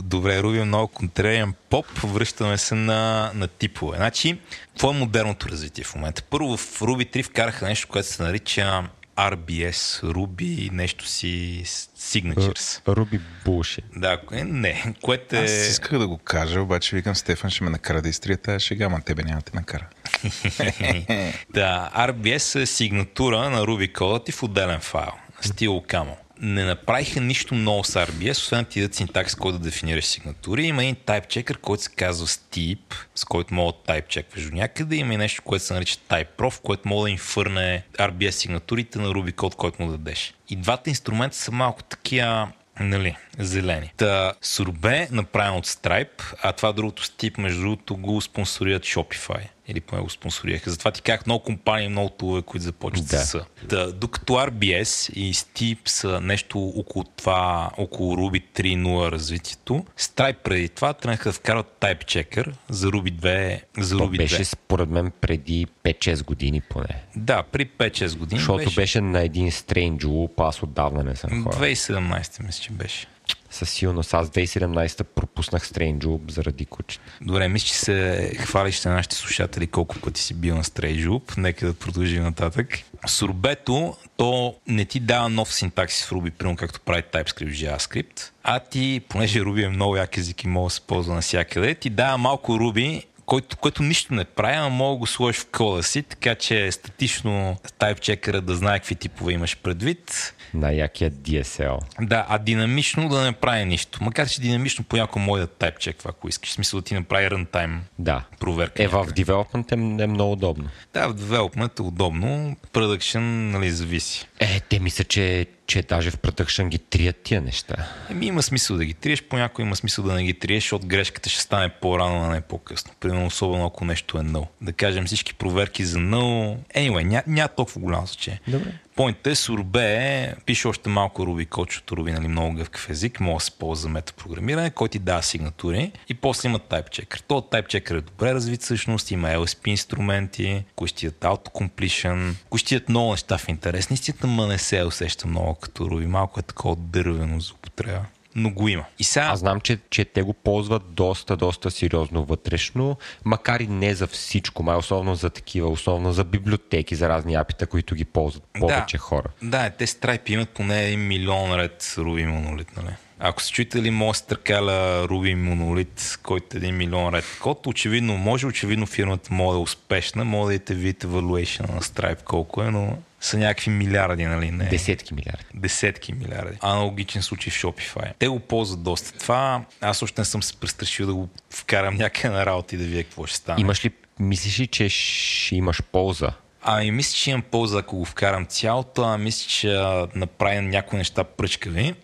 Добре, 0.02 0.42
Руби 0.42 0.62
много 0.62 0.88
контрариан 0.88 1.54
поп. 1.70 1.86
Връщаме 1.98 2.58
се 2.58 2.74
на, 2.74 3.30
на 3.34 3.48
типове. 3.48 3.96
Значи, 3.96 4.38
какво 4.68 4.90
е 4.90 4.94
модерното 4.94 5.48
развитие 5.48 5.84
в 5.84 5.94
момента? 5.94 6.22
Първо 6.22 6.56
в 6.56 6.80
Ruby 6.80 7.16
3 7.16 7.24
вкараха 7.24 7.66
нещо, 7.66 7.88
което 7.88 8.08
се 8.08 8.22
нарича 8.22 8.82
RBS, 9.20 10.02
Ruby, 10.02 10.70
нещо 10.72 11.06
си 11.06 11.62
Signatures. 11.98 12.88
Руби 12.88 13.20
Булши. 13.44 13.82
Да, 13.96 14.20
кое- 14.26 14.44
не, 14.44 14.94
което 15.02 15.36
е... 15.36 15.44
Аз 15.44 15.50
исках 15.50 15.98
да 15.98 16.08
го 16.08 16.18
кажа, 16.18 16.60
обаче 16.60 16.96
викам 16.96 17.14
Стефан 17.14 17.50
ще 17.50 17.64
ме 17.64 17.70
накара 17.70 18.02
да 18.02 18.08
изтрия 18.08 18.36
тази 18.36 18.64
шега, 18.64 18.84
ама 18.84 19.00
тебе 19.00 19.22
няма 19.22 19.38
да 19.40 19.44
те 19.50 19.56
накара. 19.56 19.86
да, 21.54 21.90
RBS 21.96 22.60
е 22.60 22.66
сигнатура 22.66 23.50
на 23.50 23.62
Ruby 23.62 23.92
кодът 23.92 24.24
ти 24.24 24.32
в 24.32 24.42
отделен 24.42 24.80
файл. 24.80 25.12
Стил 25.40 25.72
Camel. 25.72 26.16
Не 26.42 26.64
направиха 26.64 27.20
нищо 27.20 27.54
много 27.54 27.84
с 27.84 28.06
RBS, 28.06 28.30
освен 28.30 28.64
ти 28.64 28.80
дадат 28.80 28.94
синтакс, 28.94 29.34
който 29.34 29.58
да 29.58 29.64
дефинираш 29.64 30.04
сигнатури. 30.04 30.66
Има 30.66 30.82
един 30.82 30.96
type 30.96 31.56
който 31.56 31.82
се 31.82 31.90
казва 31.90 32.26
Steep, 32.26 32.94
с 33.14 33.24
който 33.24 33.54
мога 33.54 33.72
да 33.72 33.92
type 33.92 34.08
чекваш 34.08 34.44
до 34.44 34.56
някъде. 34.56 34.96
Има 34.96 35.14
и 35.14 35.16
нещо, 35.16 35.42
което 35.42 35.64
се 35.64 35.74
нарича 35.74 35.96
TypeProf, 36.08 36.60
което 36.60 36.88
мога 36.88 37.02
да 37.02 37.10
инфърне 37.10 37.84
RBS 37.98 38.30
сигнатурите 38.30 38.98
на 38.98 39.08
Ruby 39.08 39.34
код, 39.34 39.54
който 39.54 39.82
му 39.82 39.90
дадеш. 39.90 40.34
И 40.48 40.56
двата 40.56 40.90
инструмента 40.90 41.36
са 41.36 41.52
малко 41.52 41.82
такива 41.82 42.52
Нали, 42.80 43.16
зелени. 43.38 43.92
Та, 43.96 44.32
Сурбе, 44.42 45.08
направен 45.10 45.54
от 45.54 45.66
Stripe, 45.66 46.34
а 46.42 46.52
това 46.52 46.72
другото 46.72 47.04
Steep, 47.04 47.38
между 47.38 47.60
другото, 47.60 47.96
го 47.96 48.20
спонсорират 48.20 48.82
Shopify. 48.82 49.40
Или 49.70 49.80
поне 49.80 50.02
го 50.02 50.10
спонсорираха. 50.10 50.70
Затова 50.70 50.90
ти 50.90 51.02
казах 51.02 51.26
много 51.26 51.44
компании, 51.44 51.88
много 51.88 52.08
тулове, 52.08 52.42
които 52.42 52.64
започват 52.64 53.06
Да. 53.06 53.16
да. 53.16 53.24
с. 53.24 53.44
Да, 53.64 53.92
докато 53.92 54.32
RBS 54.32 55.12
и 55.12 55.34
Steep 55.34 55.88
са 55.88 56.20
нещо 56.20 56.58
около 56.76 57.04
това, 57.04 57.70
около 57.76 58.16
Ruby 58.16 58.42
3.0 58.54 59.10
развитието, 59.10 59.84
Stripe 59.98 60.36
преди 60.36 60.68
това 60.68 60.92
тръгнаха 60.92 61.28
да 61.28 61.32
вкарват 61.32 61.76
Type 61.80 62.04
Checker 62.04 62.52
за 62.68 62.86
Ruby 62.86 63.12
2. 63.12 63.60
За 63.78 63.98
То 63.98 64.04
Ruby 64.04 64.16
беше 64.16 64.36
2. 64.36 64.44
според 64.44 64.88
мен 64.88 65.12
преди 65.20 65.66
5-6 65.84 66.24
години 66.24 66.60
поне. 66.60 67.02
Да, 67.16 67.42
при 67.42 67.66
5-6 67.66 68.16
години. 68.16 68.38
Защото 68.38 68.64
беше, 68.64 68.74
беше 68.74 69.00
на 69.00 69.20
един 69.22 69.50
Strange 69.50 70.04
Loop, 70.04 70.48
аз 70.48 70.62
отдавна 70.62 71.04
не 71.04 71.16
съм 71.16 71.44
хора. 71.44 71.56
2017 71.56 72.46
мисля, 72.46 72.62
че 72.62 72.70
беше. 72.72 73.06
Със 73.50 73.70
сигурност 73.70 74.14
аз 74.14 74.28
2017 74.28 75.02
пропуснах 75.02 75.68
Strange 75.68 76.30
заради 76.30 76.66
кучета. 76.66 77.04
Добре, 77.20 77.48
мисля, 77.48 77.66
че 77.66 77.74
се 77.74 78.30
хвалиш 78.38 78.84
на 78.84 78.92
нашите 78.92 79.16
слушатели 79.16 79.66
колко 79.66 79.98
пъти 79.98 80.20
си 80.20 80.34
бил 80.34 80.56
на 80.56 80.64
Стрейджуп. 80.64 81.36
Нека 81.36 81.66
да 81.66 81.74
продължим 81.74 82.22
нататък. 82.22 82.78
Сурбето, 83.06 83.96
то 84.16 84.54
не 84.66 84.84
ти 84.84 85.00
дава 85.00 85.28
нов 85.28 85.54
синтаксис 85.54 86.06
в 86.06 86.10
Ruby, 86.10 86.30
примерно 86.30 86.56
както 86.56 86.80
прави 86.80 87.02
TypeScript 87.02 87.52
JavaScript, 87.52 88.30
а 88.42 88.60
ти, 88.60 89.00
понеже 89.08 89.40
Ruby 89.40 89.66
е 89.66 89.68
много 89.68 89.96
як 89.96 90.16
език 90.16 90.44
и 90.44 90.48
може 90.48 90.72
да 90.72 90.74
се 90.74 90.80
ползва 90.80 91.14
навсякъде, 91.14 91.74
ти 91.74 91.90
дава 91.90 92.18
малко 92.18 92.52
Ruby, 92.52 93.04
който, 93.26 93.56
който 93.56 93.82
нищо 93.82 94.14
не 94.14 94.24
прави, 94.24 94.56
ама 94.56 94.68
мога 94.68 94.94
да 94.94 94.98
го 94.98 95.06
сложиш 95.06 95.40
в 95.40 95.46
кода 95.46 95.82
си, 95.82 96.02
така 96.02 96.34
че 96.34 96.72
статично 96.72 97.56
тайпчекъра 97.78 98.40
да 98.40 98.56
знае 98.56 98.78
какви 98.78 98.94
типове 98.94 99.32
имаш 99.32 99.56
предвид. 99.56 100.34
Най-якият 100.54 101.14
DSL. 101.14 101.78
Да, 102.00 102.26
а 102.28 102.38
динамично 102.38 103.08
да 103.08 103.22
не 103.22 103.32
прави 103.32 103.64
нищо. 103.64 103.98
Макар 104.04 104.28
че 104.28 104.40
динамично 104.40 104.84
понякога 104.84 105.24
може 105.24 105.40
да 105.40 105.46
тайпчеква, 105.46 106.10
ако 106.10 106.28
искаш. 106.28 106.48
В 106.50 106.52
смисъл 106.52 106.80
да 106.80 106.84
ти 106.84 106.94
направи 106.94 107.26
runtime 107.26 107.78
Да. 107.98 108.24
проверка. 108.40 108.82
Е, 108.82 108.88
в 108.88 108.92
някъде. 108.92 109.24
development 109.24 109.72
е, 110.00 110.02
е 110.02 110.06
много 110.06 110.32
удобно. 110.32 110.68
Да, 110.94 111.08
в 111.08 111.14
development 111.14 111.78
е 111.78 111.82
удобно, 111.82 112.56
production 112.72 113.20
нали, 113.20 113.70
зависи. 113.70 114.26
Е, 114.40 114.60
те 114.60 114.78
мисля, 114.78 115.04
че, 115.04 115.46
че 115.66 115.82
даже 115.82 116.10
в 116.10 116.18
production 116.18 116.68
ги 116.68 116.78
трият 116.78 117.16
тия 117.22 117.40
неща. 117.40 117.76
Еми 118.10 118.26
има 118.26 118.42
смисъл 118.42 118.76
да 118.76 118.84
ги 118.84 118.94
триеш, 118.94 119.22
понякога 119.22 119.62
има 119.62 119.76
смисъл 119.76 120.04
да 120.04 120.14
не 120.14 120.24
ги 120.24 120.34
триеш, 120.38 120.62
защото 120.64 120.86
грешката 120.86 121.28
ще 121.28 121.40
стане 121.40 121.68
по-рано, 121.68 122.24
а 122.24 122.28
не 122.28 122.40
по-късно. 122.40 122.92
Примерно, 123.00 123.26
особено 123.26 123.66
ако 123.66 123.84
нещо 123.84 124.18
е 124.18 124.20
null. 124.20 124.46
Да 124.60 124.72
кажем 124.72 125.04
всички 125.06 125.34
проверки 125.34 125.84
за 125.84 125.98
null. 125.98 126.56
Anyway, 126.76 127.02
ня, 127.02 127.22
няма 127.26 127.48
толкова 127.48 127.80
голямо 127.80 128.06
значение. 128.06 128.40
Добре. 128.48 128.72
Поинтът 129.00 129.26
е 129.26 129.34
Сурбе 129.34 130.34
пише 130.46 130.68
още 130.68 130.88
малко 130.88 131.22
Ruby 131.22 131.48
код, 131.48 131.68
защото 131.68 131.96
Ruby 131.96 132.12
нали, 132.12 132.28
много 132.28 132.54
гъвкав 132.54 132.90
език, 132.90 133.20
може 133.20 133.34
да 133.34 133.44
се 133.44 133.58
ползва 133.58 133.82
за 133.82 133.88
метапрограмиране, 133.88 134.70
който 134.70 134.92
ти 134.92 134.98
дава 134.98 135.22
сигнатури 135.22 135.92
и 136.08 136.14
после 136.14 136.48
има 136.48 136.58
TypeChecker. 136.58 137.22
То 137.28 137.40
TypeChecker 137.40 137.98
е 137.98 138.00
добре 138.00 138.34
развит 138.34 138.62
всъщност, 138.62 139.10
има 139.10 139.28
LSP 139.28 139.68
инструменти, 139.68 140.64
дадат 140.78 141.20
autocompletion, 141.20 142.34
дадат 142.70 142.88
много 142.88 143.10
неща 143.10 143.38
в 143.38 143.48
интерес. 143.48 143.90
Истината, 143.90 144.26
ма 144.26 144.46
не 144.46 144.58
се 144.58 144.84
усеща 144.84 145.28
много 145.28 145.54
като 145.54 145.84
Ruby, 145.84 146.06
малко 146.06 146.40
е 146.40 146.42
такова 146.42 146.76
дървено 146.76 147.40
за 147.40 147.52
употреба. 147.54 148.04
Но 148.34 148.50
го 148.50 148.68
има. 148.68 148.84
И 148.98 149.04
сега... 149.04 149.26
Аз 149.26 149.38
знам, 149.38 149.60
че, 149.60 149.78
че 149.90 150.04
те 150.04 150.22
го 150.22 150.32
ползват 150.32 150.82
доста, 150.94 151.36
доста 151.36 151.70
сериозно 151.70 152.24
вътрешно, 152.24 152.96
макар 153.24 153.60
и 153.60 153.66
не 153.66 153.94
за 153.94 154.06
всичко, 154.06 154.62
май 154.62 154.76
основно 154.76 155.14
за 155.14 155.30
такива, 155.30 155.68
основно 155.68 156.12
за 156.12 156.24
библиотеки, 156.24 156.94
за 156.94 157.08
разни 157.08 157.34
апита, 157.34 157.66
които 157.66 157.94
ги 157.94 158.04
ползват 158.04 158.44
повече 158.60 158.98
хора. 158.98 159.28
Да, 159.42 159.70
те 159.70 159.86
Stripe 159.86 160.30
имат 160.30 160.48
поне 160.48 160.74
1 160.74 160.96
милион 160.96 161.54
ред 161.54 161.82
Ruby 161.82 162.26
монолит, 162.26 162.76
нали? 162.76 162.94
Ако 163.22 163.42
се 163.42 163.52
чуете 163.52 163.82
ли 163.82 163.90
може 163.90 164.22
търкаля 164.22 165.06
Ruby 165.08 165.34
монолит, 165.34 166.18
който 166.22 166.56
е 166.56 166.60
1 166.60 166.70
милион 166.70 167.14
ред 167.14 167.24
код, 167.42 167.66
очевидно 167.66 168.16
може, 168.16 168.46
очевидно 168.46 168.86
фирмата 168.86 169.34
може 169.34 169.54
да 169.54 169.58
е 169.58 169.62
успешна, 169.62 170.24
може 170.24 170.46
да 170.46 170.54
идете 170.54 170.74
видите 170.74 171.06
valuation 171.06 171.74
на 171.74 171.80
Stripe 171.80 172.22
колко 172.22 172.62
е, 172.62 172.70
но 172.70 172.98
са 173.20 173.38
някакви 173.38 173.70
милиарди, 173.70 174.24
нали? 174.24 174.50
Не. 174.50 174.64
Десетки 174.64 175.14
милиарди. 175.14 175.44
Десетки 175.54 176.12
милиарди. 176.12 176.58
Аналогичен 176.60 177.22
случай 177.22 177.50
в 177.50 177.54
Shopify. 177.54 178.12
Те 178.18 178.28
го 178.28 178.40
ползват 178.40 178.82
доста. 178.82 179.18
Това 179.18 179.64
аз 179.80 180.02
още 180.02 180.20
не 180.20 180.24
съм 180.24 180.42
се 180.42 180.56
престрашил 180.56 181.06
да 181.06 181.14
го 181.14 181.28
вкарам 181.50 181.94
някъде 181.94 182.34
на 182.34 182.46
работа 182.46 182.74
и 182.74 182.78
да 182.78 182.84
вие 182.84 183.02
какво 183.02 183.26
ще 183.26 183.36
стане. 183.36 183.60
Имаш 183.60 183.84
ли, 183.84 183.90
мислиш 184.20 184.60
ли, 184.60 184.66
че 184.66 184.88
ще 184.88 185.56
имаш 185.56 185.82
полза? 185.92 186.30
Ами 186.62 186.90
мисля, 186.90 187.16
че 187.16 187.30
имам 187.30 187.42
полза, 187.42 187.78
ако 187.78 187.96
го 187.96 188.04
вкарам 188.04 188.46
цялото, 188.46 189.02
а 189.02 189.18
мисля, 189.18 189.48
че 189.48 189.68
направя 190.14 190.62
някои 190.62 190.98
неща 190.98 191.24
пръчкави. 191.24 191.94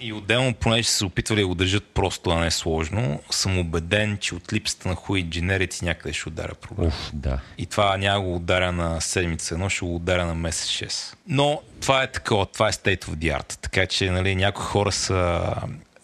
И 0.00 0.12
отделно, 0.12 0.54
понеже 0.54 0.88
са 0.88 0.94
се 0.96 1.04
опитвали 1.04 1.40
да 1.40 1.46
го 1.46 1.54
държат 1.54 1.84
просто, 1.84 2.30
а 2.30 2.40
не 2.40 2.50
сложно, 2.50 3.20
съм 3.30 3.58
убеден, 3.58 4.18
че 4.18 4.34
от 4.34 4.52
липсата 4.52 4.88
на 4.88 4.94
хуи 4.94 5.22
дженерици 5.22 5.84
някъде 5.84 6.12
ще 6.12 6.28
ударя 6.28 6.54
проблем. 6.54 6.88
Уф, 6.88 7.10
да. 7.12 7.40
И 7.58 7.66
това 7.66 7.96
няма 7.96 8.24
го 8.24 8.36
ударя 8.36 8.72
на 8.72 9.00
седмица 9.00 9.54
едно, 9.54 9.68
ще 9.68 9.84
го 9.84 9.96
ударя 9.96 10.26
на 10.26 10.34
месец 10.34 10.68
6. 10.68 11.14
Но 11.26 11.62
това 11.80 12.02
е 12.02 12.12
такова, 12.12 12.46
това 12.46 12.68
е 12.68 12.72
state 12.72 13.04
of 13.04 13.14
the 13.14 13.40
art. 13.40 13.58
Така 13.60 13.86
че 13.86 14.10
нали, 14.10 14.34
някои 14.34 14.64
хора 14.64 14.92
са 14.92 15.54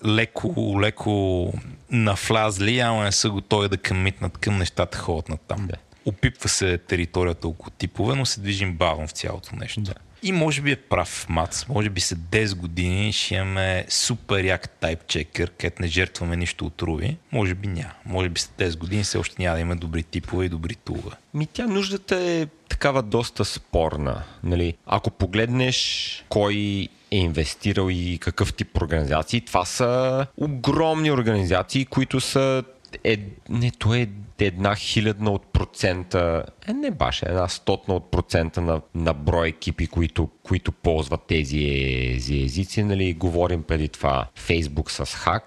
леко, 0.07 0.79
леко 0.81 1.53
нафлазли, 1.91 2.79
ама 2.79 3.05
не 3.05 3.13
са 3.13 3.31
готови 3.31 3.69
да 3.69 3.77
къмитнат 3.77 4.39
към 4.39 4.59
нещата, 4.59 4.99
ходят 4.99 5.29
на 5.29 5.37
там. 5.37 5.67
Да. 5.67 5.77
Опипва 6.05 6.49
се 6.49 6.79
територията 6.79 7.49
около 7.49 7.71
типове, 7.71 8.15
но 8.15 8.27
се 8.27 8.41
движим 8.41 8.77
бавно 8.77 9.07
в 9.07 9.11
цялото 9.11 9.57
нещо. 9.57 9.81
Да. 9.81 9.95
И 10.23 10.33
може 10.33 10.63
би 10.63 10.71
е 10.71 10.77
прав 10.77 11.27
Мац, 11.29 11.69
може 11.69 11.91
би 11.91 12.01
след 12.01 12.19
10 12.19 12.55
години 12.55 13.13
ще 13.13 13.35
имаме 13.35 13.85
супер 13.89 14.45
як 14.45 14.69
тайпчекър, 14.69 15.51
където 15.51 15.83
не 15.83 15.89
жертваме 15.89 16.37
нищо 16.37 16.67
от 16.67 16.83
Ruby. 16.83 17.17
Може 17.33 17.55
би 17.55 17.69
няма. 17.69 17.93
Може 18.07 18.29
би 18.29 18.41
след 18.41 18.73
10 18.73 18.79
години 18.79 19.03
все 19.03 19.19
още 19.19 19.43
няма 19.43 19.55
да 19.55 19.61
има 19.61 19.77
добри 19.77 20.03
типове 20.03 20.45
и 20.45 20.49
добри 20.49 20.75
тулове. 20.75 21.17
Ми 21.35 21.47
тя 21.47 21.67
нуждата 21.67 22.17
е 22.17 22.47
такава 22.69 23.03
доста 23.03 23.45
спорна. 23.45 24.23
Нали? 24.43 24.75
Ако 24.87 25.11
погледнеш 25.11 26.25
кой 26.29 26.89
е 27.11 27.17
инвестирал 27.17 27.89
и 27.91 28.19
какъв 28.21 28.55
тип 28.55 28.77
организации, 28.77 29.41
това 29.41 29.65
са 29.65 30.27
огромни 30.37 31.11
организации, 31.11 31.85
които 31.85 32.21
са 32.21 32.65
е, 33.05 33.19
не, 33.49 33.71
то 33.71 33.95
е 33.95 34.09
една 34.47 34.77
хилядна 34.77 35.31
от 35.31 35.53
процента, 35.53 36.45
е, 36.69 36.73
не 36.73 36.91
баш, 36.91 37.23
една 37.23 37.49
стотна 37.49 37.95
от 37.95 38.11
процента 38.11 38.61
на, 38.61 38.81
на 38.95 39.15
брой 39.15 39.49
екипи, 39.49 39.87
които, 39.87 40.29
които 40.43 40.73
ползват 40.73 41.21
тези, 41.29 41.65
езици. 42.45 42.83
Нали? 42.83 43.15
Говорим 43.15 43.63
преди 43.63 43.89
това 43.89 44.27
Facebook 44.37 44.91
с 44.91 45.05
Hack, 45.05 45.43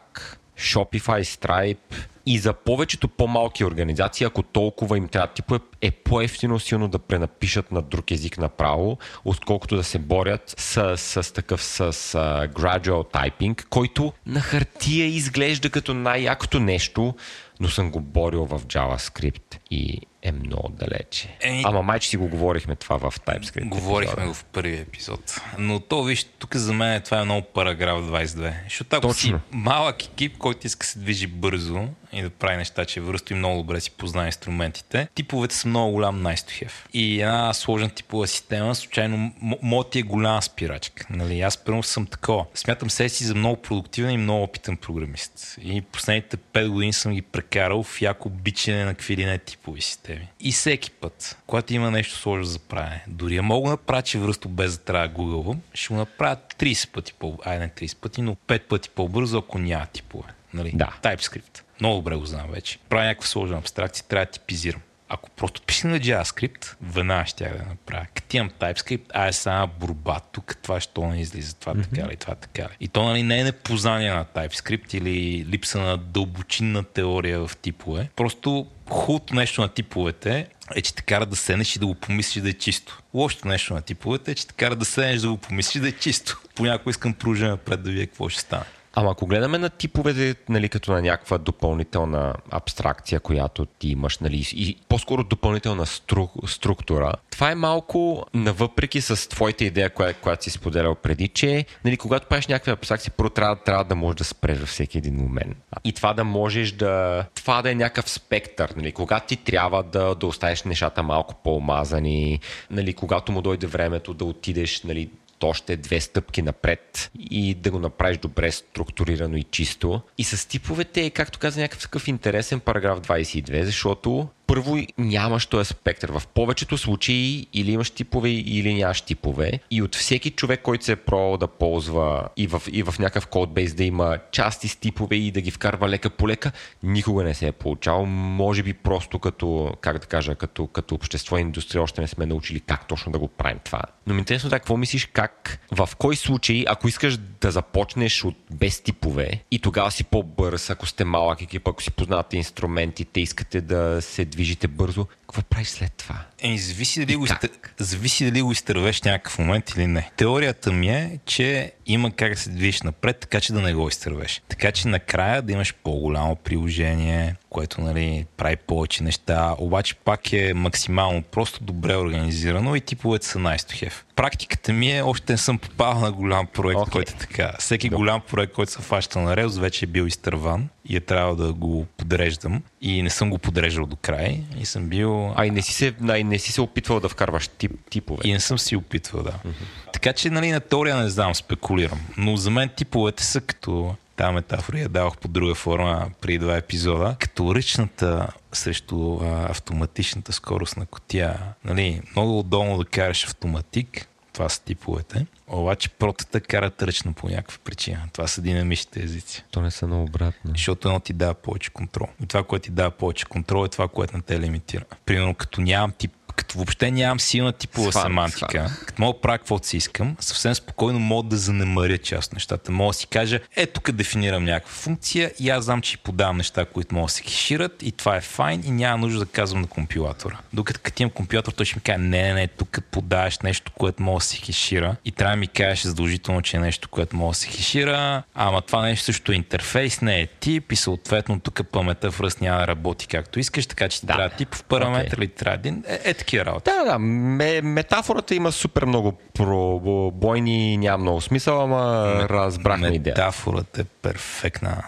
Shopify, 0.57 1.23
Stripe 1.23 1.77
и 2.25 2.37
за 2.37 2.53
повечето 2.53 3.07
по-малки 3.07 3.65
организации, 3.65 4.25
ако 4.25 4.43
толкова 4.43 4.97
им 4.97 5.07
трябва 5.07 5.27
типове, 5.27 5.59
е 5.81 5.91
по-ефтино 5.91 6.59
силно 6.59 6.87
да 6.87 6.99
пренапишат 6.99 7.71
на 7.71 7.81
друг 7.81 8.11
език 8.11 8.37
направо, 8.37 8.97
отколкото 9.25 9.75
да 9.75 9.83
се 9.83 9.99
борят 9.99 10.55
с, 10.57 10.97
с 10.97 11.33
такъв 11.33 11.63
с, 11.63 11.93
с 11.93 12.13
uh, 12.13 12.49
gradual 12.53 13.13
typing, 13.13 13.65
който 13.69 14.13
на 14.25 14.39
хартия 14.39 15.05
изглежда 15.05 15.69
като 15.69 15.93
най-якото 15.93 16.59
нещо, 16.59 17.13
но 17.61 17.67
съм 17.67 17.91
го 17.91 17.99
борил 17.99 18.45
в 18.45 18.59
JavaScript 18.59 19.57
и 19.71 19.97
е 20.21 20.31
много 20.31 20.69
далече. 20.69 21.37
Еми- 21.41 21.63
Ама 21.65 21.81
майче 21.81 22.09
си 22.09 22.17
го 22.17 22.27
говорихме 22.27 22.75
това 22.75 22.97
в 22.99 23.19
TypeScript. 23.19 23.69
Говорихме 23.69 24.11
епизода. 24.13 24.27
го 24.27 24.33
в 24.33 24.43
първия 24.45 24.81
епизод. 24.81 25.41
Но 25.57 25.79
то, 25.79 26.03
виж, 26.03 26.23
тук 26.23 26.55
за 26.55 26.73
мен 26.73 27.01
това 27.01 27.21
е 27.21 27.25
много 27.25 27.47
параграф 27.47 27.99
22. 27.99 28.53
Защото 28.63 28.95
ако 28.95 29.13
си 29.13 29.21
Точно. 29.21 29.39
малък 29.51 30.03
екип, 30.05 30.37
който 30.37 30.67
иска 30.67 30.85
се 30.85 30.99
движи 30.99 31.27
бързо 31.27 31.87
и 32.13 32.21
да 32.21 32.29
прави 32.29 32.57
неща, 32.57 32.85
че 32.85 33.01
връсто 33.01 33.33
и 33.33 33.35
много 33.35 33.57
добре 33.57 33.79
си 33.79 33.91
познае 33.91 34.25
инструментите, 34.25 35.07
типовете 35.15 35.55
са 35.55 35.67
много 35.67 35.91
голям 35.91 36.21
nice 36.21 36.35
to 36.35 36.65
have. 36.65 36.71
И 36.93 37.21
една 37.21 37.53
сложна 37.53 37.89
типова 37.89 38.27
система, 38.27 38.75
случайно, 38.75 39.33
м- 39.41 39.55
моят 39.61 39.89
ти 39.89 39.99
е 39.99 40.03
голяма 40.03 40.41
спирачка. 40.41 41.05
Нали? 41.09 41.41
Аз 41.41 41.57
първо 41.57 41.83
съм 41.83 42.05
такова. 42.05 42.45
Смятам 42.55 42.89
себе 42.89 43.09
си 43.09 43.23
за 43.23 43.35
много 43.35 43.61
продуктивен 43.61 44.11
и 44.11 44.17
много 44.17 44.43
опитен 44.43 44.77
програмист. 44.77 45.57
И 45.61 45.81
последните 45.81 46.37
5 46.37 46.69
години 46.69 46.93
съм 46.93 47.13
ги 47.13 47.21
прекарал 47.21 47.83
в 47.83 48.01
яко 48.01 48.29
бичене 48.29 48.85
на 48.85 48.93
какви 48.93 49.17
ли 49.17 49.25
не 49.25 49.37
типови 49.37 49.81
системи. 49.81 50.27
И 50.39 50.51
всеки 50.51 50.91
път, 50.91 51.37
когато 51.47 51.73
има 51.73 51.91
нещо 51.91 52.17
сложно 52.17 52.45
за 52.45 52.59
правене, 52.59 53.03
дори 53.07 53.35
я 53.35 53.43
мога 53.43 53.67
да 53.67 53.71
направя, 53.71 54.01
че 54.01 54.19
връсто 54.19 54.49
без 54.49 54.77
да 54.77 54.83
трябва 54.83 55.07
да 55.07 55.13
гугълвам, 55.13 55.61
ще 55.73 55.93
го 55.93 55.99
направя 55.99 56.37
30 56.59 56.91
пъти 56.91 57.13
по 57.13 57.39
Ай, 57.45 57.59
не 57.59 57.69
30 57.69 57.95
пъти, 57.95 58.21
но 58.21 58.35
5 58.47 58.59
пъти 58.67 58.89
по-бързо, 58.89 59.37
ако 59.37 59.59
няма 59.59 59.85
типове. 59.85 60.29
Нали? 60.53 60.71
Да. 60.73 60.93
TypeScript. 61.03 61.60
Много 61.81 61.95
добре 61.95 62.15
го 62.15 62.25
знам 62.25 62.47
вече. 62.51 62.77
Правя 62.89 63.05
някаква 63.05 63.27
сложна 63.27 63.57
абстракция, 63.57 64.05
трябва 64.07 64.25
да 64.25 64.31
типизирам. 64.31 64.81
Ако 65.09 65.29
просто 65.29 65.61
пиша 65.61 65.87
на 65.87 65.99
JavaScript, 65.99 66.75
веднага 66.81 67.25
ще 67.25 67.43
я 67.43 67.57
да 67.57 67.63
направя. 67.63 68.05
Като 68.13 68.37
имам 68.37 68.49
TypeScript, 68.49 69.01
а 69.13 69.27
е 69.27 69.33
само 69.33 69.69
борба. 69.79 70.19
Тук 70.31 70.57
това 70.63 70.79
що 70.79 71.07
не 71.07 71.21
излиза, 71.21 71.55
това 71.55 71.75
mm-hmm. 71.75 71.95
така 71.95 72.11
ли, 72.11 72.15
това 72.15 72.35
така 72.35 72.63
ли. 72.63 72.77
И 72.79 72.87
то 72.87 73.03
нали, 73.03 73.23
не 73.23 73.39
е 73.39 73.43
непознание 73.43 74.13
на 74.13 74.25
TypeScript 74.25 74.95
или 74.95 75.45
липса 75.45 75.79
на 75.79 75.97
дълбочинна 75.97 76.83
теория 76.83 77.47
в 77.47 77.57
типове. 77.57 78.09
Просто 78.15 78.67
хубавото 78.89 79.35
нещо 79.35 79.61
на 79.61 79.67
типовете 79.67 80.47
е, 80.75 80.81
че 80.81 80.95
те 80.95 81.01
кара 81.01 81.25
да 81.25 81.35
седнеш 81.35 81.75
и 81.75 81.79
да 81.79 81.85
го 81.85 81.95
помислиш 81.95 82.43
да 82.43 82.49
е 82.49 82.53
чисто. 82.53 83.01
Лошото 83.13 83.47
нещо 83.47 83.73
на 83.73 83.81
типовете 83.81 84.31
е, 84.31 84.35
че 84.35 84.47
те 84.47 84.53
кара 84.53 84.75
да 84.75 84.85
седнеш 84.85 85.21
да 85.21 85.29
го 85.29 85.37
помислиш 85.37 85.81
да 85.81 85.87
е 85.87 85.91
чисто. 85.91 86.41
Понякога 86.55 86.89
искам 86.89 87.13
продължа 87.13 87.47
напред 87.47 87.83
да 87.83 87.89
видя 87.89 88.07
какво 88.07 88.29
ще 88.29 88.41
стане. 88.41 88.65
Ама 88.93 89.11
ако 89.11 89.27
гледаме 89.27 89.57
на 89.57 89.69
типовете, 89.69 90.35
нали, 90.49 90.69
като 90.69 90.91
на 90.91 91.01
някаква 91.01 91.37
допълнителна 91.37 92.33
абстракция, 92.49 93.19
която 93.19 93.65
ти 93.65 93.87
имаш, 93.87 94.17
нали, 94.17 94.47
и 94.51 94.77
по-скоро 94.89 95.23
допълнителна 95.23 95.85
стру, 95.85 96.27
структура, 96.47 97.13
това 97.31 97.51
е 97.51 97.55
малко 97.55 98.25
навъпреки 98.33 99.01
с 99.01 99.29
твоята 99.29 99.63
идея, 99.63 99.89
коя, 99.89 100.13
която 100.13 100.43
си 100.43 100.49
споделял 100.49 100.95
преди, 100.95 101.27
че 101.27 101.65
нали, 101.85 101.97
когато 101.97 102.27
правиш 102.27 102.47
някаква 102.47 102.73
абстракция, 102.73 103.13
първо 103.17 103.29
трябва, 103.29 103.55
трябва 103.55 103.83
да 103.83 103.95
можеш 103.95 104.17
да 104.17 104.23
спреш 104.23 104.59
във 104.59 104.69
всеки 104.69 104.97
един 104.97 105.15
момент. 105.15 105.57
И 105.83 105.93
това 105.93 106.13
да 106.13 106.23
можеш 106.23 106.71
да... 106.71 107.25
Това 107.35 107.61
да 107.61 107.71
е 107.71 107.75
някакъв 107.75 108.09
спектър, 108.09 108.73
нали, 108.77 108.91
когато 108.91 109.27
ти 109.27 109.35
трябва 109.35 109.83
да, 109.83 110.15
да 110.15 110.27
оставиш 110.27 110.63
нещата 110.63 111.03
малко 111.03 111.35
по-омазани, 111.43 112.39
нали, 112.71 112.93
когато 112.93 113.31
му 113.31 113.41
дойде 113.41 113.67
времето 113.67 114.13
да 114.13 114.25
отидеш 114.25 114.83
нали, 114.83 115.09
още 115.47 115.77
две 115.77 116.01
стъпки 116.01 116.41
напред 116.41 117.11
и 117.19 117.53
да 117.53 117.71
го 117.71 117.79
направиш 117.79 118.17
добре 118.17 118.51
структурирано 118.51 119.37
и 119.37 119.43
чисто. 119.43 120.01
И 120.17 120.23
с 120.23 120.47
типовете 120.47 121.05
е, 121.05 121.09
както 121.09 121.39
каза, 121.39 121.61
някакъв 121.61 121.81
такъв 121.81 122.07
интересен 122.07 122.59
параграф 122.59 122.99
22, 122.99 123.63
защото 123.63 124.27
първо 124.51 124.77
нямаш 124.97 125.45
този 125.45 125.69
спектър. 125.69 126.11
В 126.11 126.23
повечето 126.33 126.77
случаи 126.77 127.47
или 127.53 127.71
имаш 127.71 127.89
типове, 127.89 128.29
или 128.29 128.73
нямаш 128.73 129.01
типове. 129.01 129.51
И 129.71 129.81
от 129.81 129.95
всеки 129.95 130.31
човек, 130.31 130.61
който 130.61 130.85
се 130.85 130.91
е 130.91 130.95
пробвал 130.95 131.37
да 131.37 131.47
ползва 131.47 132.27
и 132.37 132.47
в, 132.47 132.61
и 132.71 132.83
в 132.83 132.95
някакъв 132.99 133.27
кодбейс 133.27 133.73
да 133.73 133.83
има 133.83 134.17
части 134.31 134.67
с 134.67 134.75
типове 134.75 135.15
и 135.15 135.31
да 135.31 135.41
ги 135.41 135.51
вкарва 135.51 135.89
лека 135.89 136.09
по 136.09 136.27
лека, 136.27 136.51
никога 136.83 137.23
не 137.23 137.33
се 137.33 137.47
е 137.47 137.51
получавал. 137.51 138.05
Може 138.05 138.63
би 138.63 138.73
просто 138.73 139.19
като, 139.19 139.73
как 139.81 139.99
да 139.99 140.05
кажа, 140.05 140.35
като, 140.35 140.67
като 140.67 140.95
общество 140.95 141.37
и 141.37 141.41
индустрия 141.41 141.83
още 141.83 142.01
не 142.01 142.07
сме 142.07 142.25
научили 142.25 142.59
как 142.59 142.87
точно 142.87 143.11
да 143.11 143.19
го 143.19 143.27
правим 143.27 143.59
това. 143.63 143.81
Но 144.07 144.13
ми 144.13 144.19
е 144.19 144.21
интересно 144.21 144.49
да, 144.49 144.59
какво 144.59 144.77
мислиш, 144.77 145.05
как, 145.05 145.59
в 145.71 145.89
кой 145.97 146.15
случай, 146.15 146.65
ако 146.67 146.87
искаш 146.87 147.17
да 147.17 147.51
започнеш 147.51 148.23
от 148.23 148.35
без 148.51 148.81
типове 148.81 149.43
и 149.51 149.59
тогава 149.59 149.91
си 149.91 150.03
по-бърз, 150.03 150.69
ако 150.69 150.85
сте 150.85 151.05
малък 151.05 151.41
екип, 151.41 151.67
ако 151.67 151.83
си 151.83 151.91
познавате 151.91 152.37
инструментите, 152.37 153.21
искате 153.21 153.61
да 153.61 154.01
се 154.01 154.25
движите 154.25 154.40
бързо, 154.67 155.07
какво 155.31 155.49
правиш 155.49 155.67
след 155.67 155.93
това? 155.93 156.15
Еми, 156.41 156.59
зависи 156.59 157.05
дали, 157.05 157.15
го, 157.15 157.25
изтър... 157.25 157.49
зависи 157.77 158.25
дали 158.25 158.41
го 158.41 158.51
изтървеш 158.51 159.01
някакъв 159.01 159.39
момент 159.39 159.69
или 159.69 159.87
не. 159.87 160.11
Теорията 160.17 160.71
ми 160.71 160.89
е, 160.89 161.19
че 161.25 161.71
има 161.85 162.11
как 162.11 162.31
да 162.31 162.39
се 162.39 162.49
движиш 162.49 162.81
напред, 162.81 163.19
така 163.19 163.39
че 163.39 163.53
да 163.53 163.61
не 163.61 163.73
го 163.73 163.87
изтървеш. 163.87 164.41
Така 164.47 164.71
че 164.71 164.87
накрая 164.87 165.41
да 165.41 165.53
имаш 165.53 165.73
по-голямо 165.83 166.35
приложение, 166.35 167.35
което 167.49 167.81
нали, 167.81 168.25
прави 168.37 168.55
повече 168.55 169.03
неща, 169.03 169.55
обаче 169.57 169.95
пак 169.95 170.33
е 170.33 170.53
максимално 170.53 171.21
просто 171.21 171.63
добре 171.63 171.95
организирано 171.95 172.75
и 172.75 172.81
типовете 172.81 173.27
са 173.27 173.39
nice 173.39 173.57
to 173.57 173.87
have. 173.87 173.93
Практиката 174.15 174.73
ми 174.73 174.91
е, 174.97 175.01
още 175.01 175.33
не 175.33 175.37
съм 175.37 175.57
попал 175.57 175.99
на 175.99 176.11
голям 176.11 176.47
проект, 176.47 176.79
okay. 176.79 176.91
който 176.91 177.11
е 177.11 177.19
така. 177.19 177.53
Всеки 177.59 177.89
Добре. 177.89 177.97
голям 177.97 178.21
проект, 178.21 178.53
който 178.53 178.71
се 178.71 178.81
фаща 178.81 179.19
на 179.19 179.35
Rails, 179.35 179.59
вече 179.59 179.85
е 179.85 179.87
бил 179.87 180.03
изтърван 180.03 180.69
и 180.85 180.95
е 180.95 180.99
трябвало 180.99 181.35
да 181.35 181.53
го 181.53 181.85
подреждам. 181.97 182.63
И 182.81 183.01
не 183.01 183.09
съм 183.09 183.29
го 183.29 183.37
подреждал 183.37 183.85
до 183.85 183.95
край. 183.95 184.43
И 184.59 184.65
съм 184.65 184.87
бил... 184.87 185.20
А 185.35 185.45
и 185.45 185.51
не 185.51 185.61
си 185.61 185.73
се, 185.73 185.93
а, 186.09 186.23
не 186.23 186.39
си 186.39 186.51
се 186.51 186.61
опитвал 186.61 186.99
да 186.99 187.09
вкарваш 187.09 187.47
тип, 187.47 187.71
типове. 187.89 188.21
И 188.23 188.33
не 188.33 188.39
съм 188.39 188.59
си 188.59 188.75
опитвал, 188.75 189.23
да. 189.23 189.31
Uh-huh. 189.31 189.91
Така 189.93 190.13
че, 190.13 190.29
нали, 190.29 190.51
на 190.51 190.59
теория 190.59 190.97
не 190.97 191.09
знам, 191.09 191.35
спекулирам. 191.35 191.99
Но 192.17 192.37
за 192.37 192.51
мен 192.51 192.69
типовете 192.75 193.23
са 193.23 193.41
като 193.41 193.95
тази 194.15 194.33
метафора 194.33 194.79
я 194.79 194.89
давах 194.89 195.17
по 195.17 195.27
друга 195.27 195.55
форма 195.55 196.09
при 196.21 196.37
два 196.37 196.57
епизода. 196.57 197.15
Като 197.19 197.55
ръчната 197.55 198.27
срещу 198.51 199.19
а, 199.21 199.47
автоматичната 199.49 200.33
скорост 200.33 200.77
на 200.77 200.85
котия. 200.85 201.39
Нали, 201.65 202.01
много 202.15 202.39
удобно 202.39 202.77
да 202.77 202.85
караш 202.85 203.23
автоматик, 203.23 204.07
това 204.33 204.49
са 204.49 204.63
типовете. 204.63 205.25
Обаче 205.47 205.89
протата 205.89 206.41
карат 206.41 206.83
ръчно 206.83 207.13
по 207.13 207.29
някаква 207.29 207.57
причина. 207.63 208.09
Това 208.13 208.27
са 208.27 208.41
динамичните 208.41 209.03
езици. 209.03 209.43
То 209.51 209.61
не 209.61 209.71
са 209.71 209.87
много 209.87 210.03
обратно. 210.03 210.51
Защото 210.51 210.87
едно 210.87 210.99
ти 210.99 211.13
дава 211.13 211.33
повече 211.33 211.69
контрол. 211.69 212.07
И 212.23 212.25
това, 212.25 212.43
което 212.43 212.63
ти 212.63 212.71
дава 212.71 212.91
повече 212.91 213.25
контрол 213.25 213.65
е 213.65 213.69
това, 213.69 213.87
което 213.87 214.17
не 214.17 214.23
те 214.23 214.39
лимитира. 214.39 214.85
Примерно, 215.05 215.35
като 215.35 215.61
нямам 215.61 215.91
тип 215.91 216.11
като 216.35 216.57
въобще 216.57 216.91
нямам 216.91 217.19
силна 217.19 217.53
типова 217.53 217.91
сван, 217.91 218.03
семантика, 218.03 218.51
сван. 218.51 218.85
като 218.85 219.01
мога 219.01 219.13
да 219.13 219.21
правя 219.21 219.37
каквото 219.37 219.67
си 219.67 219.77
искам, 219.77 220.15
съвсем 220.19 220.55
спокойно 220.55 220.99
мога 220.99 221.29
да 221.29 221.37
занемаря 221.37 221.97
част 221.97 222.27
от 222.27 222.33
нещата. 222.33 222.71
Мога 222.71 222.89
да 222.89 222.93
си 222.93 223.07
кажа, 223.07 223.39
е, 223.55 223.65
тук 223.65 223.91
дефинирам 223.91 224.43
някаква 224.43 224.73
функция 224.73 225.31
и 225.39 225.49
аз 225.49 225.65
знам, 225.65 225.81
че 225.81 225.97
подавам 225.97 226.37
неща, 226.37 226.65
които 226.65 226.95
могат 226.95 227.07
да 227.07 227.13
се 227.13 227.23
хешират 227.23 227.83
и 227.83 227.91
това 227.91 228.15
е 228.15 228.21
файн 228.21 228.63
и 228.65 228.71
няма 228.71 228.97
нужда 228.97 229.19
да 229.19 229.25
казвам 229.25 229.61
на 229.61 229.67
компилатора. 229.67 230.37
Докато 230.53 230.79
като 230.83 231.01
имам 231.03 231.09
компилатор, 231.09 231.51
той 231.51 231.65
ще 231.65 231.77
ми 231.77 231.81
каже, 231.81 231.97
не, 231.97 232.21
не, 232.21 232.33
не, 232.33 232.47
тук 232.47 232.79
подаваш 232.91 233.39
нещо, 233.39 233.71
което 233.71 234.03
може 234.03 234.23
да 234.23 234.29
се 234.29 234.37
хешира 234.37 234.95
и 235.05 235.11
трябва 235.11 235.35
да 235.35 235.39
ми 235.39 235.47
кажеш 235.47 235.83
задължително, 235.83 236.41
че 236.41 236.57
е 236.57 236.59
нещо, 236.59 236.89
което 236.89 237.15
може 237.15 237.35
да 237.37 237.39
се 237.39 237.47
хешира, 237.47 238.23
ама 238.35 238.61
това 238.61 238.81
нещо 238.81 239.05
също 239.05 239.31
е 239.31 239.35
интерфейс, 239.35 240.01
не 240.01 240.19
е 240.19 240.27
тип 240.27 240.71
и 240.71 240.75
съответно 240.75 241.39
тук 241.39 241.61
паметта 241.71 242.11
в 242.11 242.21
ръст 242.21 242.41
няма 242.41 242.59
да 242.59 242.67
работи 242.67 243.07
както 243.07 243.39
искаш, 243.39 243.65
така 243.65 243.89
че 243.89 244.01
да. 244.01 244.13
трябва 244.13 244.29
тип 244.29 244.55
в 244.55 244.63
параметър 244.63 245.17
okay. 245.17 245.23
или 245.23 245.27
трябва 245.27 245.55
един. 245.55 245.83
Е, 245.87 245.99
е 246.03 246.13
такива 246.21 246.45
работи. 246.45 246.71
Да, 246.71 246.91
да. 246.91 246.99
Ме, 246.99 247.61
метафората 247.61 248.35
има 248.35 248.51
супер 248.51 248.85
много 248.85 249.11
пробойни, 249.33 250.77
няма 250.77 250.97
много 250.97 251.21
смисъл, 251.21 251.61
ама 251.61 252.05
Ме, 252.05 252.29
разбрахме 252.29 252.87
идеята. 252.87 253.21
Метафората 253.21 253.81
е 253.81 253.83
перфектна. 253.83 254.83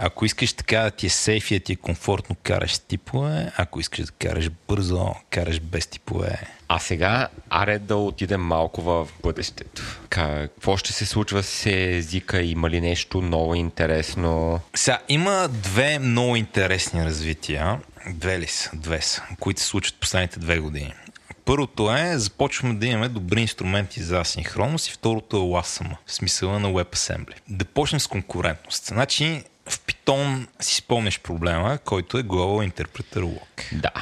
Ако 0.00 0.24
искаш 0.24 0.52
така 0.52 0.80
да 0.80 0.90
ти 0.90 1.06
е 1.06 1.10
сейф 1.10 1.50
и 1.50 1.58
да 1.58 1.64
ти 1.64 1.72
е 1.72 1.76
комфортно, 1.76 2.36
караш 2.42 2.78
типове. 2.78 3.52
Ако 3.56 3.80
искаш 3.80 4.06
да 4.06 4.12
караш 4.12 4.50
бързо, 4.68 5.14
караш 5.30 5.60
без 5.60 5.86
типове. 5.86 6.38
А 6.68 6.78
сега, 6.78 7.28
аре 7.50 7.78
да 7.78 7.96
отидем 7.96 8.40
малко 8.40 8.82
в 8.82 9.08
бъдещето. 9.22 9.82
Какво 10.08 10.76
ще 10.76 10.92
се 10.92 11.06
случва 11.06 11.42
с 11.42 11.66
езика? 11.66 12.42
Има 12.42 12.70
ли 12.70 12.80
нещо 12.80 13.20
ново 13.20 13.54
интересно? 13.54 14.60
Сега, 14.74 14.98
има 15.08 15.48
две 15.48 15.98
много 15.98 16.36
интересни 16.36 17.04
развития. 17.04 17.80
Две 18.14 18.38
ли 18.38 18.46
са? 18.46 18.70
Две 18.74 19.00
са, 19.00 19.22
които 19.40 19.60
се 19.60 19.66
случват 19.66 20.00
последните 20.00 20.38
две 20.38 20.58
години. 20.58 20.94
Първото 21.44 21.96
е, 21.96 22.18
започваме 22.18 22.74
да 22.74 22.86
имаме 22.86 23.08
добри 23.08 23.40
инструменти 23.40 24.02
за 24.02 24.20
асинхронност 24.20 24.88
и 24.88 24.92
второто 24.92 25.36
е 25.36 25.40
LASM, 25.40 25.96
в 26.06 26.12
смисъла 26.12 26.58
на 26.58 26.68
WebAssembly. 26.68 27.34
Да 27.48 27.64
почнем 27.64 28.00
с 28.00 28.06
конкурентност. 28.06 28.86
Значи, 28.86 29.42
в 29.68 29.80
Python 29.80 30.46
си 30.60 30.74
спомняш 30.74 31.20
проблема, 31.20 31.78
който 31.84 32.18
е 32.18 32.22
Global 32.22 32.72
Interpreter 32.72 33.20
Lock. 33.20 33.80
Да. 33.80 33.92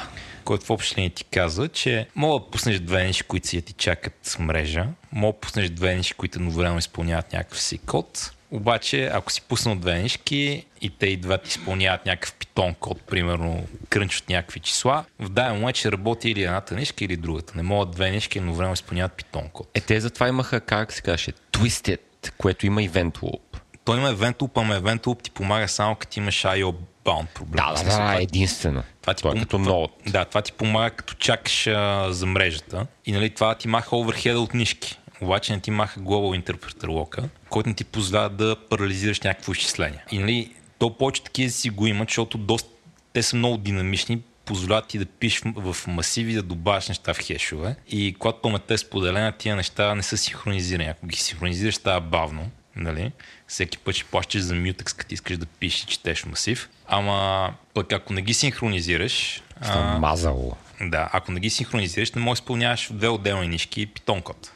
Който 0.43 0.65
в 0.65 0.69
общи 0.69 0.95
линии 0.97 1.09
ти 1.09 1.23
казва, 1.23 1.67
че 1.67 2.07
мога 2.15 2.39
да 2.39 2.51
пуснеш 2.51 2.79
две 2.79 3.03
ниши, 3.03 3.23
които 3.23 3.47
си 3.47 3.61
ти 3.61 3.73
чакат 3.73 4.19
с 4.23 4.39
мрежа, 4.39 4.87
мога 5.11 5.33
да 5.33 5.39
пуснеш 5.39 5.69
две 5.69 5.95
ниши, 5.95 6.13
които 6.13 6.39
едновременно 6.39 6.79
изпълняват 6.79 7.33
някакъв 7.33 7.61
си 7.61 7.77
код, 7.77 8.31
обаче, 8.51 9.09
ако 9.13 9.31
си 9.31 9.41
пуснал 9.41 9.75
две 9.75 10.01
нишки 10.01 10.65
и 10.81 10.89
те 10.89 11.07
и 11.07 11.17
двете 11.17 11.49
изпълняват 11.49 12.05
някакъв 12.05 12.33
питон 12.33 12.73
код, 12.73 13.01
примерно 13.01 13.67
крънчат 13.89 14.29
някакви 14.29 14.59
числа, 14.59 15.05
в 15.19 15.29
даден 15.29 15.53
момент 15.53 15.75
ще 15.75 15.91
работи 15.91 16.29
или 16.29 16.43
едната 16.43 16.75
нишка 16.75 17.05
или 17.05 17.17
другата. 17.17 17.53
Не 17.55 17.63
могат 17.63 17.91
две 17.91 18.11
нишки 18.11 18.37
едновременно 18.37 18.73
изпълняват 18.73 19.13
питон 19.13 19.49
код. 19.53 19.69
Е, 19.73 19.81
те 19.81 19.99
затова 19.99 20.27
имаха, 20.27 20.61
как 20.61 20.93
се 20.93 21.01
каже, 21.01 21.31
Twisted, 21.51 21.99
което 22.37 22.65
има 22.65 22.81
Event 22.81 23.11
Loop. 23.11 23.41
Той 23.85 23.97
има 23.97 24.15
Event 24.15 24.37
Loop, 24.37 24.51
ама 24.55 24.81
Event 24.81 25.05
Loop 25.05 25.23
ти 25.23 25.31
помага 25.31 25.67
само 25.67 25.95
като 25.95 26.19
имаш 26.19 26.43
IO 26.43 26.75
bound 27.05 27.27
проблем. 27.27 27.65
Да, 27.65 27.83
да, 27.83 27.97
да, 27.97 28.21
единствено. 28.21 28.83
Това 29.01 29.13
ти, 29.13 29.23
това 29.23 29.35
е 29.37 29.39
като 29.39 29.59
много. 29.59 29.89
Да, 30.07 30.25
това 30.25 30.41
ти 30.41 30.51
помага 30.51 30.89
като 30.89 31.13
чакаш 31.13 31.67
а, 31.67 32.07
за 32.09 32.25
мрежата 32.25 32.87
и 33.05 33.11
нали, 33.11 33.29
това 33.29 33.55
ти 33.55 33.67
маха 33.67 33.95
оверхеда 33.95 34.39
от 34.39 34.53
нишки 34.53 34.99
обаче 35.21 35.53
не 35.53 35.59
ти 35.59 35.71
маха 35.71 35.99
Global 35.99 36.43
Interpreter 36.43 36.85
Lock, 36.85 37.23
който 37.49 37.69
не 37.69 37.75
ти 37.75 37.83
позволява 37.83 38.29
да 38.29 38.55
парализираш 38.69 39.21
някакво 39.21 39.51
изчисление. 39.51 40.03
И 40.11 40.19
нали, 40.19 40.53
то 40.79 40.97
повече 40.97 41.23
такива 41.23 41.51
си 41.51 41.69
го 41.69 41.87
имат, 41.87 42.09
защото 42.09 42.37
доста, 42.37 42.69
те 43.13 43.23
са 43.23 43.35
много 43.35 43.57
динамични, 43.57 44.21
позволяват 44.45 44.87
ти 44.87 44.97
да 44.97 45.05
пишеш 45.05 45.41
в 45.55 45.77
масиви, 45.87 46.33
да 46.33 46.43
добавяш 46.43 46.87
неща 46.87 47.13
в 47.13 47.19
хешове. 47.19 47.75
И 47.89 48.15
когато 48.19 48.41
паметта 48.41 48.73
е 48.73 48.77
споделена, 48.77 49.31
тия 49.31 49.55
неща 49.55 49.95
не 49.95 50.03
са 50.03 50.17
синхронизирани. 50.17 50.89
Ако 50.89 51.07
ги 51.07 51.15
синхронизираш, 51.15 51.75
става 51.75 52.01
бавно. 52.01 52.51
Нали? 52.75 53.11
Всеки 53.47 53.77
път 53.77 53.95
ще 53.95 54.05
плащаш 54.05 54.41
за 54.41 54.55
мютекс, 54.55 54.93
като 54.93 55.13
искаш 55.13 55.37
да 55.37 55.45
пишеш 55.45 55.83
и 55.83 55.85
четеш 55.85 56.25
масив. 56.25 56.69
Ама 56.87 57.53
пък 57.73 57.93
ако 57.93 58.13
не 58.13 58.21
ги 58.21 58.33
синхронизираш... 58.33 59.41
а, 59.61 59.97
мазало. 59.97 60.55
Да, 60.81 61.09
ако 61.13 61.31
не 61.31 61.39
ги 61.39 61.49
синхронизираш, 61.49 62.11
не 62.11 62.21
можеш 62.21 62.39
да 62.39 62.43
изпълняваш 62.43 62.89
две 62.91 63.07
отделни 63.07 63.47
нишки 63.47 63.87
Python 63.87 64.23
код. 64.23 64.51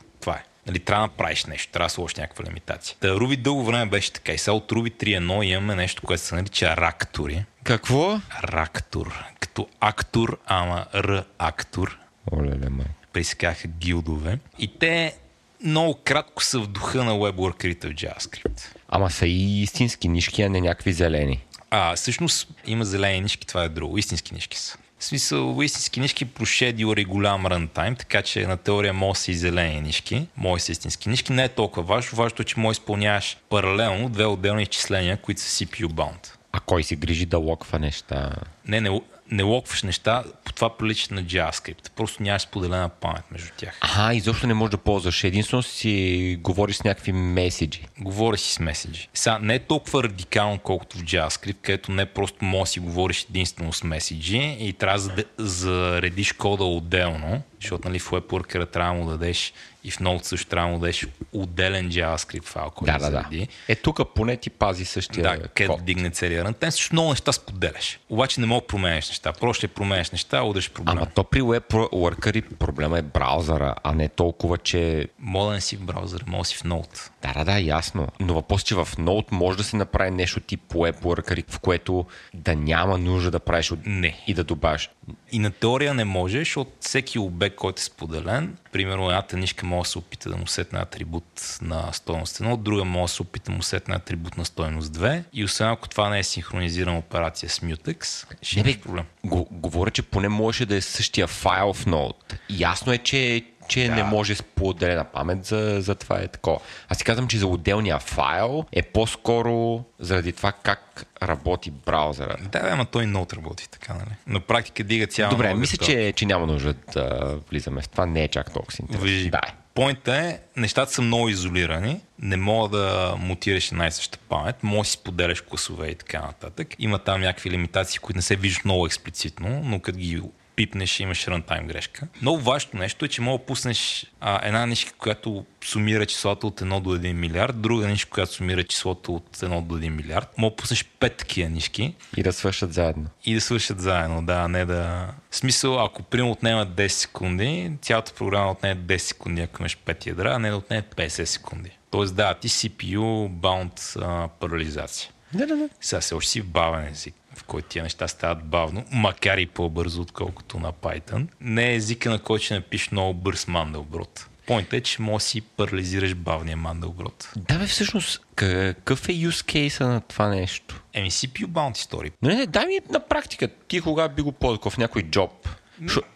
Нали, 0.67 0.79
трябва 0.79 1.07
да 1.07 1.11
направиш 1.11 1.45
нещо, 1.45 1.71
трябва 1.71 1.85
да 1.85 1.89
сложиш 1.89 2.15
някаква 2.15 2.45
лимитация. 2.45 2.97
Та 2.99 3.09
Руби 3.09 3.37
дълго 3.37 3.63
време 3.63 3.85
беше 3.85 4.13
така. 4.13 4.31
И 4.31 4.37
сега 4.37 4.53
от 4.53 4.71
Руби 4.71 4.91
3.1 4.91 5.43
имаме 5.43 5.75
нещо, 5.75 6.01
което 6.01 6.23
се 6.23 6.35
нарича 6.35 6.77
рактори. 6.77 7.45
Какво? 7.63 8.21
Рактор. 8.43 9.23
Като 9.39 9.67
актор, 9.79 10.39
ама 10.45 10.85
р-актор. 10.95 11.99
Оле, 12.31 12.69
май. 12.69 12.85
Присекаха 13.13 13.67
гилдове. 13.67 14.39
И 14.59 14.79
те 14.79 15.15
много 15.63 15.99
кратко 16.03 16.43
са 16.43 16.59
в 16.59 16.67
духа 16.67 17.03
на 17.03 17.11
WebWorker 17.11 17.87
в 17.87 17.93
JavaScript. 17.93 18.61
Ама 18.89 19.09
са 19.09 19.27
и 19.27 19.61
истински 19.61 20.07
нишки, 20.07 20.41
а 20.41 20.49
не 20.49 20.61
някакви 20.61 20.93
зелени. 20.93 21.43
А, 21.73 21.95
всъщност 21.95 22.47
има 22.65 22.85
зелени 22.85 23.21
нишки, 23.21 23.47
това 23.47 23.63
е 23.63 23.69
друго. 23.69 23.97
Истински 23.97 24.33
нишки 24.33 24.57
са. 24.57 24.77
В 24.99 25.03
смисъл, 25.03 25.61
истински 25.61 25.99
нишки 25.99 26.25
прошедил 26.25 26.93
е 26.97 27.03
голям 27.03 27.45
рантайм, 27.45 27.95
така 27.95 28.21
че 28.21 28.47
на 28.47 28.57
теория 28.57 28.93
може 28.93 29.17
да 29.17 29.19
си 29.19 29.33
зелени 29.33 29.81
нишки, 29.81 30.27
може 30.37 30.63
са 30.63 30.71
истински 30.71 31.09
нишки. 31.09 31.33
Не 31.33 31.43
е 31.43 31.49
толкова 31.49 31.83
важно. 31.83 32.17
Важното 32.17 32.41
е, 32.41 32.45
че 32.45 32.59
може 32.59 32.77
изпълняваш 32.77 33.37
паралелно 33.49 34.09
две 34.09 34.25
отделни 34.25 34.61
изчисления, 34.61 35.17
които 35.17 35.41
са 35.41 35.65
CPU 35.65 35.87
bound. 35.87 36.33
А 36.51 36.59
кой 36.59 36.83
се 36.83 36.95
грижи 36.95 37.25
да 37.25 37.37
локва 37.37 37.79
неща? 37.79 38.31
Не, 38.67 38.81
не, 38.81 39.01
не 39.31 39.43
локваш 39.43 39.83
неща, 39.83 40.23
по 40.45 40.53
това 40.53 40.77
прилича 40.77 41.13
на 41.13 41.23
JavaScript. 41.23 41.91
Просто 41.95 42.23
нямаш 42.23 42.41
споделена 42.41 42.89
памет 42.89 43.23
между 43.31 43.49
тях. 43.57 43.77
Аха, 43.81 44.13
изобщо 44.15 44.47
не 44.47 44.53
можеш 44.53 44.71
да 44.71 44.77
ползваш. 44.77 45.23
Единствено 45.23 45.63
си 45.63 46.37
говориш 46.41 46.75
с 46.75 46.83
някакви 46.83 47.11
меседжи. 47.11 47.87
Говори 47.99 48.37
си 48.37 48.53
с 48.53 48.59
меседжи. 48.59 49.09
Сега 49.13 49.39
не 49.39 49.55
е 49.55 49.59
толкова 49.59 50.03
радикално, 50.03 50.59
колкото 50.59 50.97
в 50.97 51.01
JavaScript, 51.01 51.57
където 51.61 51.91
не 51.91 52.05
просто 52.05 52.45
можеш 52.45 52.69
да 52.69 52.73
си 52.73 52.79
говориш 52.79 53.25
единствено 53.29 53.73
с 53.73 53.83
меседжи 53.83 54.57
и 54.59 54.73
трябва 54.73 54.99
да 54.99 55.23
заредиш 55.37 56.33
кода 56.33 56.63
отделно, 56.63 57.41
защото 57.61 57.87
нали, 57.87 57.99
в 57.99 58.09
WebWorker 58.09 58.71
трябва 58.71 58.93
да 58.95 59.03
му 59.03 59.09
дадеш 59.09 59.53
и 59.83 59.91
в 59.91 59.97
Node 59.97 60.23
също 60.23 60.49
трябва 60.49 60.67
да 60.67 60.73
му 60.73 60.79
дадеш 60.79 61.07
отделен 61.33 61.89
JavaScript 61.89 62.43
файл, 62.43 62.69
който 62.69 62.93
Да, 62.93 62.99
да, 62.99 63.25
да. 63.31 63.47
Е, 63.67 63.75
тук 63.75 64.13
поне 64.15 64.37
ти 64.37 64.49
пази 64.49 64.85
същия 64.85 65.23
Да, 65.23 65.47
къде 65.47 65.67
да 65.67 65.83
дигне 65.83 66.09
целия 66.09 66.43
рънтайм. 66.43 66.71
Също 66.71 66.95
много 66.95 67.09
неща 67.09 67.31
споделяш. 67.31 67.99
Обаче 68.09 68.41
не 68.41 68.47
мога 68.47 68.61
да 68.61 68.67
променеш 68.67 69.09
неща. 69.09 69.33
Просто 69.33 69.57
ще 69.57 69.67
променеш 69.67 70.11
неща, 70.11 70.43
удреш 70.43 70.69
проблем. 70.69 70.97
Ама 70.97 71.05
то 71.05 71.23
при 71.23 71.41
WebWorker 71.41 72.55
проблема 72.55 72.99
е 72.99 73.01
браузъра, 73.01 73.75
а 73.83 73.93
не 73.93 74.09
толкова, 74.09 74.57
че 74.57 75.07
да 75.19 75.51
не 75.51 75.61
си 75.61 75.75
в 75.77 75.81
браузъра, 75.81 76.23
мога 76.27 76.45
си 76.45 76.55
в 76.55 76.63
Node. 76.63 77.09
Да, 77.21 77.33
да, 77.33 77.45
да, 77.45 77.59
ясно. 77.59 78.07
Но 78.19 78.33
въпросът, 78.33 78.67
че 78.67 78.75
в 78.75 78.87
Node 78.97 79.31
може 79.31 79.57
да 79.57 79.63
се 79.63 79.75
направи 79.75 80.11
нещо 80.11 80.39
тип 80.39 80.61
WebWorker, 80.73 81.51
в 81.51 81.59
което 81.59 82.05
да 82.33 82.55
няма 82.55 82.97
нужда 82.97 83.31
да 83.31 83.39
правиш 83.39 83.71
от... 83.71 83.79
Не. 83.85 84.23
и 84.27 84.33
да 84.33 84.43
добавиш. 84.43 84.89
И 85.31 85.39
на 85.39 85.51
теория 85.51 85.93
не 85.93 86.05
може, 86.05 86.39
защото 86.39 86.71
всеки 86.79 87.19
обект, 87.19 87.50
който 87.55 87.79
е 87.79 87.83
споделен, 87.83 88.57
примерно 88.71 89.09
едната 89.09 89.37
нишка 89.37 89.65
може 89.65 89.87
да 89.87 89.91
се 89.91 89.97
опита 89.97 90.29
да 90.29 90.37
му 90.37 90.47
сетне 90.47 90.79
атрибут 90.79 91.57
на 91.61 91.93
стойност 91.93 92.37
1, 92.37 92.57
друга 92.57 92.85
може 92.85 93.11
да 93.11 93.15
се 93.15 93.21
опита 93.21 93.51
да 93.51 93.55
му 93.57 93.63
сетне 93.63 93.95
атрибут 93.95 94.37
на 94.37 94.45
стойност 94.45 94.93
2 94.93 95.23
и 95.33 95.43
освен 95.43 95.69
ако 95.69 95.89
това 95.89 96.09
не 96.09 96.19
е 96.19 96.23
синхронизирана 96.23 96.97
операция 96.97 97.49
с 97.49 97.59
Mutex, 97.59 98.25
ще 98.41 98.63
Не, 98.63 98.69
имаш 98.69 98.81
проблем. 98.81 99.05
Го, 99.25 99.47
говоря, 99.51 99.91
че 99.91 100.01
поне 100.01 100.29
можеше 100.29 100.65
да 100.65 100.75
е 100.75 100.81
същия 100.81 101.27
файл 101.27 101.73
в 101.73 101.85
Node. 101.85 102.35
Ясно 102.49 102.93
е, 102.93 102.97
че, 102.97 103.45
че 103.71 103.87
да. 103.87 103.95
не 103.95 104.03
може 104.03 104.35
с 104.35 104.43
поделена 104.43 105.03
памет, 105.03 105.45
за, 105.45 105.77
за 105.81 105.95
това 105.95 106.19
е 106.19 106.27
такова. 106.27 106.59
Аз 106.89 106.97
си 106.97 107.03
казвам, 107.03 107.27
че 107.27 107.37
за 107.37 107.47
отделния 107.47 107.99
файл 107.99 108.65
е 108.71 108.81
по-скоро 108.81 109.83
заради 109.99 110.31
това 110.31 110.51
как 110.51 111.05
работи 111.23 111.71
браузъра. 111.85 112.35
Да, 112.51 112.59
да, 112.59 112.69
ама 112.69 112.85
той 112.85 113.05
Node 113.05 113.35
работи 113.35 113.69
така, 113.69 113.93
нали? 113.93 114.15
На 114.27 114.39
практика 114.39 114.83
дига 114.83 115.07
цяла 115.07 115.29
Добре, 115.29 115.53
мисля, 115.53 115.85
че, 115.85 116.13
че 116.15 116.25
няма 116.25 116.47
нужда 116.47 116.73
да 116.93 117.37
влизаме 117.49 117.81
в 117.81 117.89
това. 117.89 118.05
Не 118.05 118.23
е 118.23 118.27
чак 118.27 118.53
толкова 118.53 118.77
интересно. 118.81 119.31
Да. 119.31 119.41
Поинта 119.73 120.15
е, 120.15 120.39
нещата 120.57 120.91
са 120.91 121.01
много 121.01 121.29
изолирани, 121.29 122.01
не 122.19 122.37
мога 122.37 122.77
да 122.77 123.15
мутираш 123.19 123.71
една 123.71 123.87
и 123.87 123.91
съща 123.91 124.17
памет, 124.29 124.63
може 124.63 124.87
да 124.87 124.91
си 124.91 124.91
споделяш 124.91 125.41
класове 125.41 125.87
и 125.87 125.95
така 125.95 126.21
нататък. 126.21 126.67
Има 126.79 126.99
там 126.99 127.21
някакви 127.21 127.49
лимитации, 127.49 127.99
които 127.99 128.17
не 128.17 128.21
се 128.21 128.35
виждат 128.35 128.65
много 128.65 128.85
експлицитно, 128.85 129.61
но 129.63 129.79
като 129.79 129.97
ги 129.97 130.21
пипнеш, 130.55 130.99
имаш 130.99 131.27
рантайм 131.27 131.67
грешка. 131.67 132.07
Много 132.21 132.41
важно 132.41 132.79
нещо 132.79 133.05
е, 133.05 133.07
че 133.07 133.21
мога 133.21 133.37
да 133.39 133.45
пуснеш 133.45 134.05
а, 134.21 134.47
една 134.47 134.65
нишка, 134.65 134.93
която 134.97 135.45
сумира 135.65 136.05
числото 136.05 136.47
от 136.47 136.61
1 136.61 136.81
до 136.81 136.97
1 136.97 137.13
милиард, 137.13 137.61
друга 137.61 137.87
нишка, 137.87 138.11
която 138.11 138.33
сумира 138.33 138.63
числото 138.63 139.15
от 139.15 139.37
1 139.37 139.61
до 139.61 139.77
1 139.77 139.89
милиард. 139.89 140.27
Мога 140.37 140.51
да 140.51 140.55
пуснеш 140.55 140.85
5 140.99 141.17
такива 141.17 141.49
нишки 141.49 141.95
И 142.17 142.23
да 142.23 142.33
свършат 142.33 142.73
заедно. 142.73 143.05
и 143.25 143.33
да 143.33 143.41
свършат 143.41 143.79
заедно, 143.81 144.25
да, 144.25 144.47
не 144.47 144.65
да... 144.65 145.07
В 145.31 145.35
смисъл, 145.35 145.85
ако 145.85 146.03
примерно 146.03 146.31
отнема 146.31 146.67
10 146.67 146.87
секунди, 146.87 147.71
цялата 147.81 148.13
програма 148.13 148.51
отнеме 148.51 148.81
10 148.81 148.97
секунди, 148.97 149.41
ако 149.41 149.61
имаш 149.61 149.77
5 149.77 150.07
ядра, 150.07 150.33
а 150.35 150.39
не 150.39 150.49
да 150.49 150.57
отнеме 150.57 150.83
50 150.83 151.25
секунди. 151.25 151.71
Тоест 151.91 152.15
да, 152.15 152.33
ти 152.33 152.49
CPU 152.49 153.29
bound 153.29 154.01
а, 154.01 154.27
парализация. 154.27 155.11
Да, 155.33 155.47
да, 155.47 155.55
да. 155.57 155.69
Сега 155.81 156.01
се 156.01 156.15
още 156.15 156.31
си 156.31 156.41
в 156.41 156.45
бавен 156.47 156.87
език, 156.87 157.15
в 157.35 157.43
който 157.43 157.67
тия 157.67 157.83
неща 157.83 158.07
стават 158.07 158.43
бавно, 158.43 158.85
макар 158.91 159.37
и 159.37 159.45
по-бързо, 159.45 160.01
отколкото 160.01 160.59
на 160.59 160.73
Python. 160.73 161.27
Не 161.41 161.71
е 161.71 161.75
езика, 161.75 162.09
на 162.09 162.19
който 162.19 162.45
ще 162.45 162.53
напишеш 162.53 162.91
много 162.91 163.13
бърз 163.13 163.45
Mandelbrot. 163.45 164.27
Поинтът 164.47 164.73
е, 164.73 164.81
че 164.81 165.01
може 165.01 165.23
да 165.23 165.29
си 165.29 165.41
парализираш 165.41 166.15
бавния 166.15 166.57
Mandelbrot. 166.57 167.27
Да, 167.35 167.59
бе, 167.59 167.65
всъщност, 167.65 168.21
какъв 168.35 169.09
е 169.09 169.11
use 169.11 169.69
case 169.69 169.83
на 169.83 170.01
това 170.01 170.27
нещо? 170.27 170.83
Еми 170.93 171.11
CPU 171.11 171.45
bound. 171.45 172.11
Но 172.21 172.29
не, 172.29 172.35
не, 172.35 172.45
дай 172.45 172.65
ми 172.65 172.79
на 172.89 172.99
практика. 172.99 173.47
Ти 173.67 173.81
кога 173.81 174.07
би 174.07 174.21
го 174.21 174.31
ползвал 174.31 174.71
в 174.71 174.77
някой 174.77 175.03
джоб? 175.03 175.49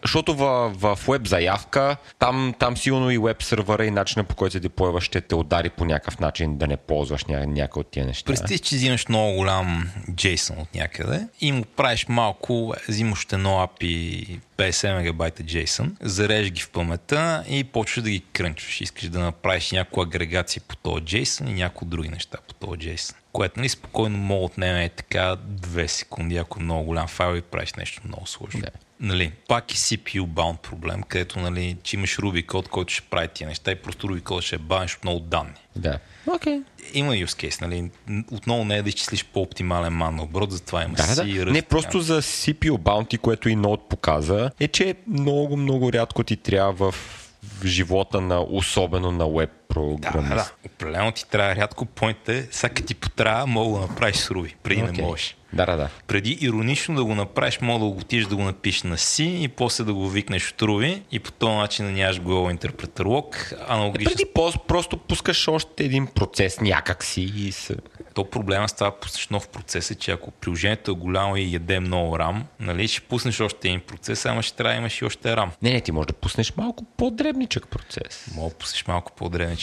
Защото 0.01 0.35
в, 0.35 0.73
в 0.75 0.99
веб 1.07 1.27
заявка, 1.27 1.97
там, 2.19 2.55
там 2.59 2.77
сигурно 2.77 3.11
и 3.11 3.17
веб 3.17 3.43
сервера 3.43 3.85
и 3.85 3.91
начина 3.91 4.23
по 4.23 4.35
който 4.35 4.53
се 4.53 4.59
деплойва 4.59 5.01
ще 5.01 5.21
те 5.21 5.35
удари 5.35 5.69
по 5.69 5.85
някакъв 5.85 6.19
начин 6.19 6.57
да 6.57 6.67
не 6.67 6.77
ползваш 6.77 7.25
ня, 7.25 7.45
някои 7.47 7.79
от 7.79 7.87
тия 7.87 8.05
неща. 8.05 8.27
Представи, 8.27 8.59
че 8.59 8.75
взимаш 8.75 9.07
много 9.07 9.35
голям 9.35 9.89
JSON 10.11 10.61
от 10.61 10.75
някъде 10.75 11.27
и 11.41 11.51
му 11.51 11.65
правиш 11.65 12.05
малко, 12.09 12.73
взимаш 12.89 13.27
едно 13.33 13.49
API 13.49 14.39
50 14.57 14.95
мегабайта 14.95 15.43
JSON, 15.43 15.91
зарежеш 16.01 16.51
ги 16.51 16.61
в 16.61 16.69
паметта 16.69 17.43
и 17.49 17.63
почваш 17.63 18.03
да 18.03 18.09
ги 18.09 18.23
крънчваш. 18.33 18.81
Искаш 18.81 19.09
да 19.09 19.19
направиш 19.19 19.71
някаква 19.71 20.03
агрегация 20.03 20.61
по 20.67 20.75
този 20.75 21.03
JSON 21.03 21.49
и 21.49 21.53
някои 21.53 21.87
други 21.87 22.09
неща 22.09 22.37
по 22.47 22.53
този 22.53 22.79
JSON. 22.79 23.15
Което 23.31 23.59
нали, 23.59 23.69
спокойно 23.69 24.17
мога 24.17 24.45
отнеме 24.45 24.85
е 24.85 24.89
така 24.89 25.35
2 25.35 25.87
секунди, 25.87 26.37
ако 26.37 26.59
е 26.59 26.63
много 26.63 26.83
голям 26.83 27.07
файл 27.07 27.35
и 27.35 27.41
правиш 27.41 27.73
нещо 27.73 28.01
много 28.05 28.27
сложно. 28.27 28.61
Да. 28.61 28.69
Нали, 28.99 29.31
пак 29.47 29.73
и 29.73 29.77
CPU 29.77 30.25
bound 30.25 30.57
проблем, 30.57 31.03
където 31.03 31.39
нали, 31.39 31.77
че 31.83 31.95
имаш 31.95 32.17
Ruby 32.17 32.45
код, 32.45 32.67
който 32.67 32.93
ще 32.93 33.01
прави 33.01 33.27
тия 33.27 33.47
неща 33.47 33.71
и 33.71 33.75
просто 33.75 34.07
Ruby 34.07 34.23
код 34.23 34.43
ще 34.43 34.59
защото 34.81 34.99
много 35.03 35.19
данни 35.19 35.51
Да. 35.75 35.99
Окей. 36.27 36.61
има 36.93 37.13
use 37.13 37.47
case, 37.49 37.61
нали? 37.61 37.91
Отново 38.31 38.65
не 38.65 38.77
е 38.77 38.81
да 38.81 38.89
изчислиш 38.89 39.25
по-оптимален 39.25 39.93
маноброд, 39.93 40.51
затова 40.51 40.83
има 40.83 40.93
Да, 40.93 41.03
си 41.03 41.33
да. 41.33 41.45
ръст. 41.45 41.53
Не, 41.53 41.61
просто 41.61 41.99
за 42.01 42.21
CPU 42.21 42.77
Bounty, 42.77 43.17
което 43.17 43.49
и 43.49 43.55
Node 43.57 43.87
показа, 43.89 44.51
е, 44.59 44.67
че 44.67 44.95
много, 45.07 45.57
много 45.57 45.93
рядко 45.93 46.23
ти 46.23 46.37
трябва 46.37 46.91
в, 46.91 46.95
в 47.43 47.65
живота 47.65 48.21
на, 48.21 48.41
особено 48.41 49.11
на 49.11 49.27
веб 49.29 49.51
Да, 49.75 50.11
програмист. 50.11 50.29
да, 50.29 50.35
да. 50.35 50.51
Определено 50.65 51.11
ти 51.11 51.29
трябва 51.29 51.55
рядко 51.55 51.85
поинт 51.85 52.29
е, 52.29 52.47
сега 52.51 52.73
ти 52.73 52.95
потрябва, 52.95 53.47
мога 53.47 53.65
да 53.69 53.85
го 53.85 53.91
направиш 53.91 54.15
с 54.15 54.29
Ruby. 54.29 54.53
Преди 54.63 54.81
не 54.81 54.89
Окей. 54.89 55.03
можеш. 55.05 55.35
Да, 55.53 55.65
да, 55.65 55.75
да. 55.75 55.89
Преди 56.07 56.37
иронично 56.41 56.95
да 56.95 57.03
го 57.03 57.15
направиш, 57.15 57.61
мога 57.61 57.85
да 57.85 57.91
го 57.91 57.97
отидеш 57.97 58.25
да 58.25 58.35
го 58.35 58.41
напишеш 58.41 58.83
на 58.83 58.97
C 58.97 59.23
и 59.23 59.47
после 59.47 59.83
да 59.83 59.93
го 59.93 60.09
викнеш 60.09 60.51
от 60.51 60.61
Ruby 60.61 61.01
и 61.11 61.19
по 61.19 61.31
този 61.31 61.55
начин 61.55 61.85
да 61.85 61.91
нямаш 61.91 62.19
Global 62.19 62.57
Interpreter 62.59 63.03
Lock. 63.03 63.55
Аналогично. 63.67 64.11
Преди 64.11 64.25
по- 64.33 64.51
просто 64.67 64.97
пускаш 64.97 65.47
още 65.47 65.83
един 65.83 66.07
процес 66.07 66.59
някакси 66.61 67.21
и 67.21 67.51
се... 67.51 67.75
То 68.13 68.29
проблема 68.29 68.69
става 68.69 68.91
да 68.91 68.97
пуснеш 68.99 69.29
нов 69.29 69.47
процес 69.49 69.91
е, 69.91 69.95
че 69.95 70.11
ако 70.11 70.31
приложението 70.31 70.91
е 70.91 70.95
голямо 70.95 71.37
и 71.37 71.53
яде 71.53 71.79
много 71.79 72.17
RAM, 72.17 72.41
нали, 72.59 72.87
ще 72.87 73.01
пуснеш 73.01 73.39
още 73.39 73.67
един 73.67 73.79
процес, 73.81 74.25
ама 74.25 74.41
ще 74.41 74.57
трябва 74.57 74.73
да 74.73 74.77
имаш 74.77 75.01
и 75.01 75.05
още 75.05 75.27
RAM. 75.27 75.49
Не, 75.61 75.73
не, 75.73 75.81
ти 75.81 75.91
можеш 75.91 76.07
да 76.07 76.13
пуснеш 76.13 76.53
малко 76.57 76.83
по-дребничък 76.97 77.67
процес. 77.67 78.27
Мога 78.35 78.49
да 78.49 78.55
пуснеш 78.55 78.87
малко 78.87 79.11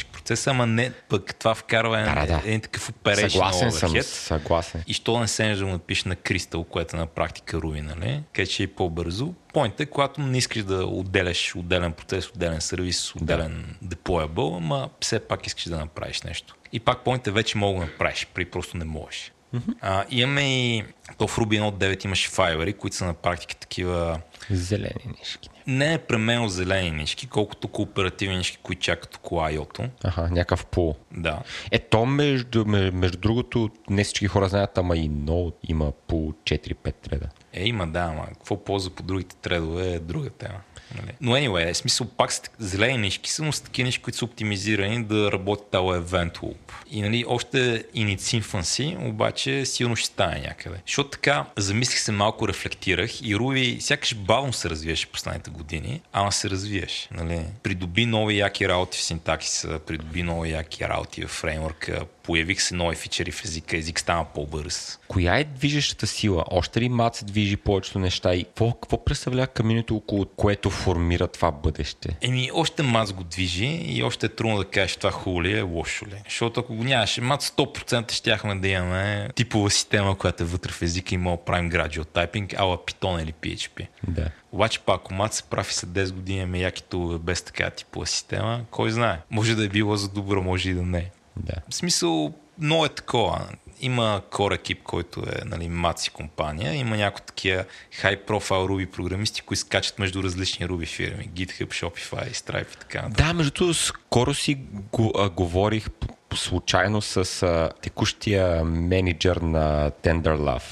по-древничък 0.03 0.13
процес, 0.13 0.47
ама 0.47 0.67
не 0.67 0.93
пък 1.09 1.35
това 1.35 1.55
вкарва 1.55 1.97
Да, 1.97 2.15
да, 2.15 2.27
да. 2.27 2.43
един 2.45 2.61
такъв 2.61 2.89
оперейшн 2.89 3.29
Съгласен 3.31 3.73
съм, 3.73 3.91
overhead. 3.91 4.01
съгласен. 4.03 4.83
И 4.87 4.95
що 4.95 5.21
не 5.21 5.29
седнеш 5.29 5.59
да 5.59 5.65
го 5.65 5.71
напишеш 5.71 6.05
на 6.05 6.17
Crystal, 6.17 6.65
което 6.65 6.97
е 6.97 6.99
на 6.99 7.07
практика 7.07 7.57
Ruby, 7.57 7.81
нали? 7.81 8.23
Където 8.33 8.53
ще 8.53 8.63
е 8.63 8.67
по-бързо. 8.67 9.35
Пойнт 9.53 9.81
е, 9.81 9.87
когато 9.87 10.21
не 10.21 10.39
искаш 10.39 10.63
да 10.63 10.87
отделяш 10.87 11.57
отделен 11.57 11.93
процес, 11.93 12.29
отделен 12.29 12.61
сервис, 12.61 13.15
отделен 13.15 13.77
deployable, 13.85 14.57
ама 14.57 14.89
все 15.01 15.21
пак 15.21 15.47
искаш 15.47 15.65
да 15.65 15.79
направиш 15.79 16.23
нещо. 16.23 16.55
И 16.73 16.81
пак 16.81 17.05
пойнт 17.05 17.27
е 17.27 17.31
вече 17.31 17.59
мога 17.59 17.81
да 17.81 17.87
направиш, 17.87 18.27
при 18.35 18.45
просто 18.45 18.77
не 18.77 18.85
можеш. 18.85 19.33
А, 19.81 20.05
имаме 20.11 20.43
и 20.77 20.85
то 21.19 21.29
в 21.29 21.37
Ruby 21.37 21.73
1.9 21.73 22.05
имаше 22.05 22.29
файлери, 22.31 22.73
които 22.73 22.97
са 22.97 23.05
на 23.05 23.15
практика 23.15 23.55
такива 23.55 24.21
Зелени 24.51 25.15
нишки. 25.19 25.49
Не 25.67 25.95
е 25.95 25.99
пременно 25.99 26.49
зелени 26.49 26.91
нишки, 26.91 27.27
колкото 27.27 27.69
кооперативни 27.69 28.37
нишки, 28.37 28.59
които 28.63 28.83
чакат 28.83 29.17
около 29.17 29.41
IO-то. 29.41 29.85
Аха, 30.05 30.23
някакъв 30.23 30.67
пул. 30.67 30.97
Да. 31.13 31.43
Е, 31.71 31.79
то 31.79 32.07
между, 32.07 32.65
ме- 32.65 32.91
между 32.91 33.19
другото, 33.19 33.71
не 33.91 34.05
всички 34.05 34.27
хора 34.27 34.49
знаят, 34.49 34.79
ама 34.79 34.97
и 34.97 35.11
Node 35.11 35.55
има 35.69 35.93
по 36.09 36.17
4-5 36.17 36.95
треда. 37.03 37.29
Е, 37.53 37.67
има, 37.67 37.87
да, 37.87 38.01
ама 38.01 38.27
какво 38.27 38.65
полза 38.65 38.91
по 38.91 39.03
другите 39.03 39.37
тредове 39.37 39.93
е 39.93 39.99
друга 39.99 40.31
тема. 40.31 40.59
Нали? 40.97 41.13
Но 41.21 41.33
anyway, 41.33 41.71
е, 41.71 41.75
смисъл 41.75 42.07
пак 42.07 42.33
са 42.33 42.43
зелени 42.59 42.99
нишки, 42.99 43.31
са, 43.31 43.45
но 43.45 43.53
са 43.53 43.65
такива 43.65 43.87
нишки, 43.87 44.03
които 44.03 44.19
са 44.19 44.25
оптимизирани 44.25 45.05
да 45.05 45.33
работи 45.33 45.63
тази 45.71 45.85
event 45.85 46.39
loop. 46.39 46.57
И 46.91 47.03
нали, 47.03 47.25
още 47.29 47.59
in 47.95 48.17
its 48.17 48.41
infancy, 48.41 49.09
обаче 49.09 49.67
силно 49.67 49.97
ще 49.97 50.07
стане 50.07 50.41
някъде. 50.41 50.77
Защото 50.87 51.11
така, 51.11 51.47
замислих 51.57 51.99
се 51.99 52.13
малко, 52.13 52.49
рефлектирах 52.49 53.23
и 53.23 53.37
Ruby 53.37 53.79
сякаш 53.79 54.15
бавно 54.15 54.53
се 54.53 54.71
развиваше 54.71 55.07
последните 55.07 55.51
години, 55.53 56.01
ама 56.13 56.33
се 56.33 56.51
развиеш. 56.51 57.09
Нали? 57.11 57.41
Придоби 57.63 58.07
нови 58.07 58.39
яки 58.39 58.69
работи 58.69 58.99
в 58.99 59.03
синтаксиса, 59.03 59.79
придоби 59.87 60.23
нови 60.23 60.51
яки 60.51 60.89
работи 60.89 61.25
в 61.25 61.29
фреймворка, 61.29 62.05
появих 62.23 62.63
се 62.63 62.75
нови 62.75 62.97
фичери 62.97 63.31
в 63.31 63.45
езика, 63.45 63.77
език 63.77 64.01
стана 64.01 64.25
по-бърз. 64.35 64.99
Коя 65.09 65.39
е 65.39 65.45
движещата 65.45 66.07
сила? 66.07 66.45
Още 66.51 66.81
ли 66.81 66.89
мат 66.89 67.15
се 67.15 67.25
движи 67.25 67.57
повечето 67.57 67.99
неща 67.99 68.35
и 68.35 68.45
какво, 68.45 68.73
какво 68.73 69.05
представлява 69.05 69.47
каминето, 69.47 69.97
около 69.97 70.27
което 70.27 70.71
формира 70.71 71.29
това 71.29 71.51
бъдеще? 71.51 72.17
Еми, 72.21 72.51
още 72.55 72.83
Мац 72.83 73.13
го 73.13 73.25
движи 73.25 73.67
и 73.67 74.03
още 74.03 74.27
е 74.27 74.29
трудно 74.29 74.59
да 74.59 74.65
кажеш 74.65 74.97
това 74.97 75.11
хубаво 75.11 75.43
ли 75.43 75.59
е, 75.59 75.63
лошо 75.63 76.07
ли. 76.07 76.15
е. 76.15 76.23
Защото 76.25 76.61
ако 76.61 76.75
го 76.75 76.85
нямаше 76.85 77.21
Мац, 77.21 77.51
100% 77.51 78.13
щяхме 78.13 78.55
да 78.55 78.69
имаме 78.69 79.29
типова 79.35 79.71
система, 79.71 80.19
която 80.19 80.43
е 80.43 80.47
вътре 80.47 80.73
в 80.73 80.83
езика 80.83 81.15
и 81.15 81.19
мога 81.19 81.37
да 81.37 81.45
правим 81.45 81.71
gradual 81.71 82.05
typing, 82.05 82.55
ала 82.59 82.79
Python 82.79 83.23
или 83.23 83.33
PHP. 83.33 83.87
Да. 84.09 84.31
Обаче 84.53 84.81
пак, 84.81 85.01
ако 85.01 85.15
Мац 85.15 85.37
се 85.37 85.43
прави 85.43 85.73
след 85.73 85.91
10 85.91 86.13
години, 86.13 86.41
ами 86.41 86.63
яки 86.63 86.83
тулове 86.83 87.19
без 87.19 87.43
така 87.43 87.71
типова 87.71 88.07
система, 88.07 88.61
кой 88.71 88.91
знае. 88.91 89.19
Може 89.31 89.55
да 89.55 89.65
е 89.65 89.69
било 89.69 89.97
за 89.97 90.09
добро, 90.09 90.43
може 90.43 90.71
и 90.71 90.75
да 90.75 90.83
не. 90.83 91.11
Да. 91.37 91.55
В 91.69 91.75
смисъл, 91.75 92.35
много 92.59 92.85
е 92.85 92.89
такова. 92.89 93.49
Има 93.81 94.23
core 94.31 94.55
екип, 94.55 94.83
който 94.83 95.21
е 95.21 95.45
нали, 95.45 95.69
маци 95.69 96.11
компания. 96.11 96.75
Има 96.75 96.97
някои 96.97 97.27
такива 97.27 97.65
high 98.03 98.27
profile 98.27 98.67
Ruby 98.69 98.87
програмисти, 98.87 99.43
които 99.43 99.61
скачат 99.61 99.99
между 99.99 100.23
различни 100.23 100.67
Ruby 100.67 100.87
фирми. 100.87 101.31
GitHub, 101.35 101.67
Shopify, 101.67 102.33
Stripe 102.33 102.75
и 102.75 102.79
така 102.79 103.03
нататък. 103.03 103.27
Да, 103.27 103.35
между 103.35 103.53
другото, 103.53 103.75
скоро 103.75 104.35
си 104.35 104.55
го, 104.93 105.13
а, 105.19 105.31
говорих 105.31 105.89
по, 106.33 106.37
случайно 106.37 107.03
с 107.03 107.43
а, 107.43 107.71
текущия 107.83 108.65
менеджер 108.65 109.37
на 109.37 109.91
Tenderlove 109.91 110.63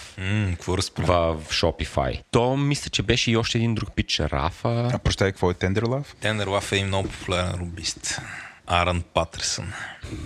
какво 0.51 0.79
разправя? 0.79 1.35
в, 1.35 1.45
в 1.45 1.51
Shopify. 1.51 2.23
То 2.31 2.57
мисля, 2.57 2.91
че 2.91 3.03
беше 3.03 3.31
и 3.31 3.37
още 3.37 3.59
един 3.59 3.75
друг 3.75 3.93
пич, 3.95 4.21
Рафа. 4.21 4.91
А 4.93 4.99
прощай, 4.99 5.33
какво 5.33 5.51
е 5.51 5.55
Tenderlove? 5.55 6.07
Tenderlove 6.23 6.73
е 6.73 6.77
и 6.77 6.85
много 6.85 7.09
популярен 7.09 7.61
рубист. 7.61 8.21
Аран 8.73 9.03
Патърсън. 9.15 9.73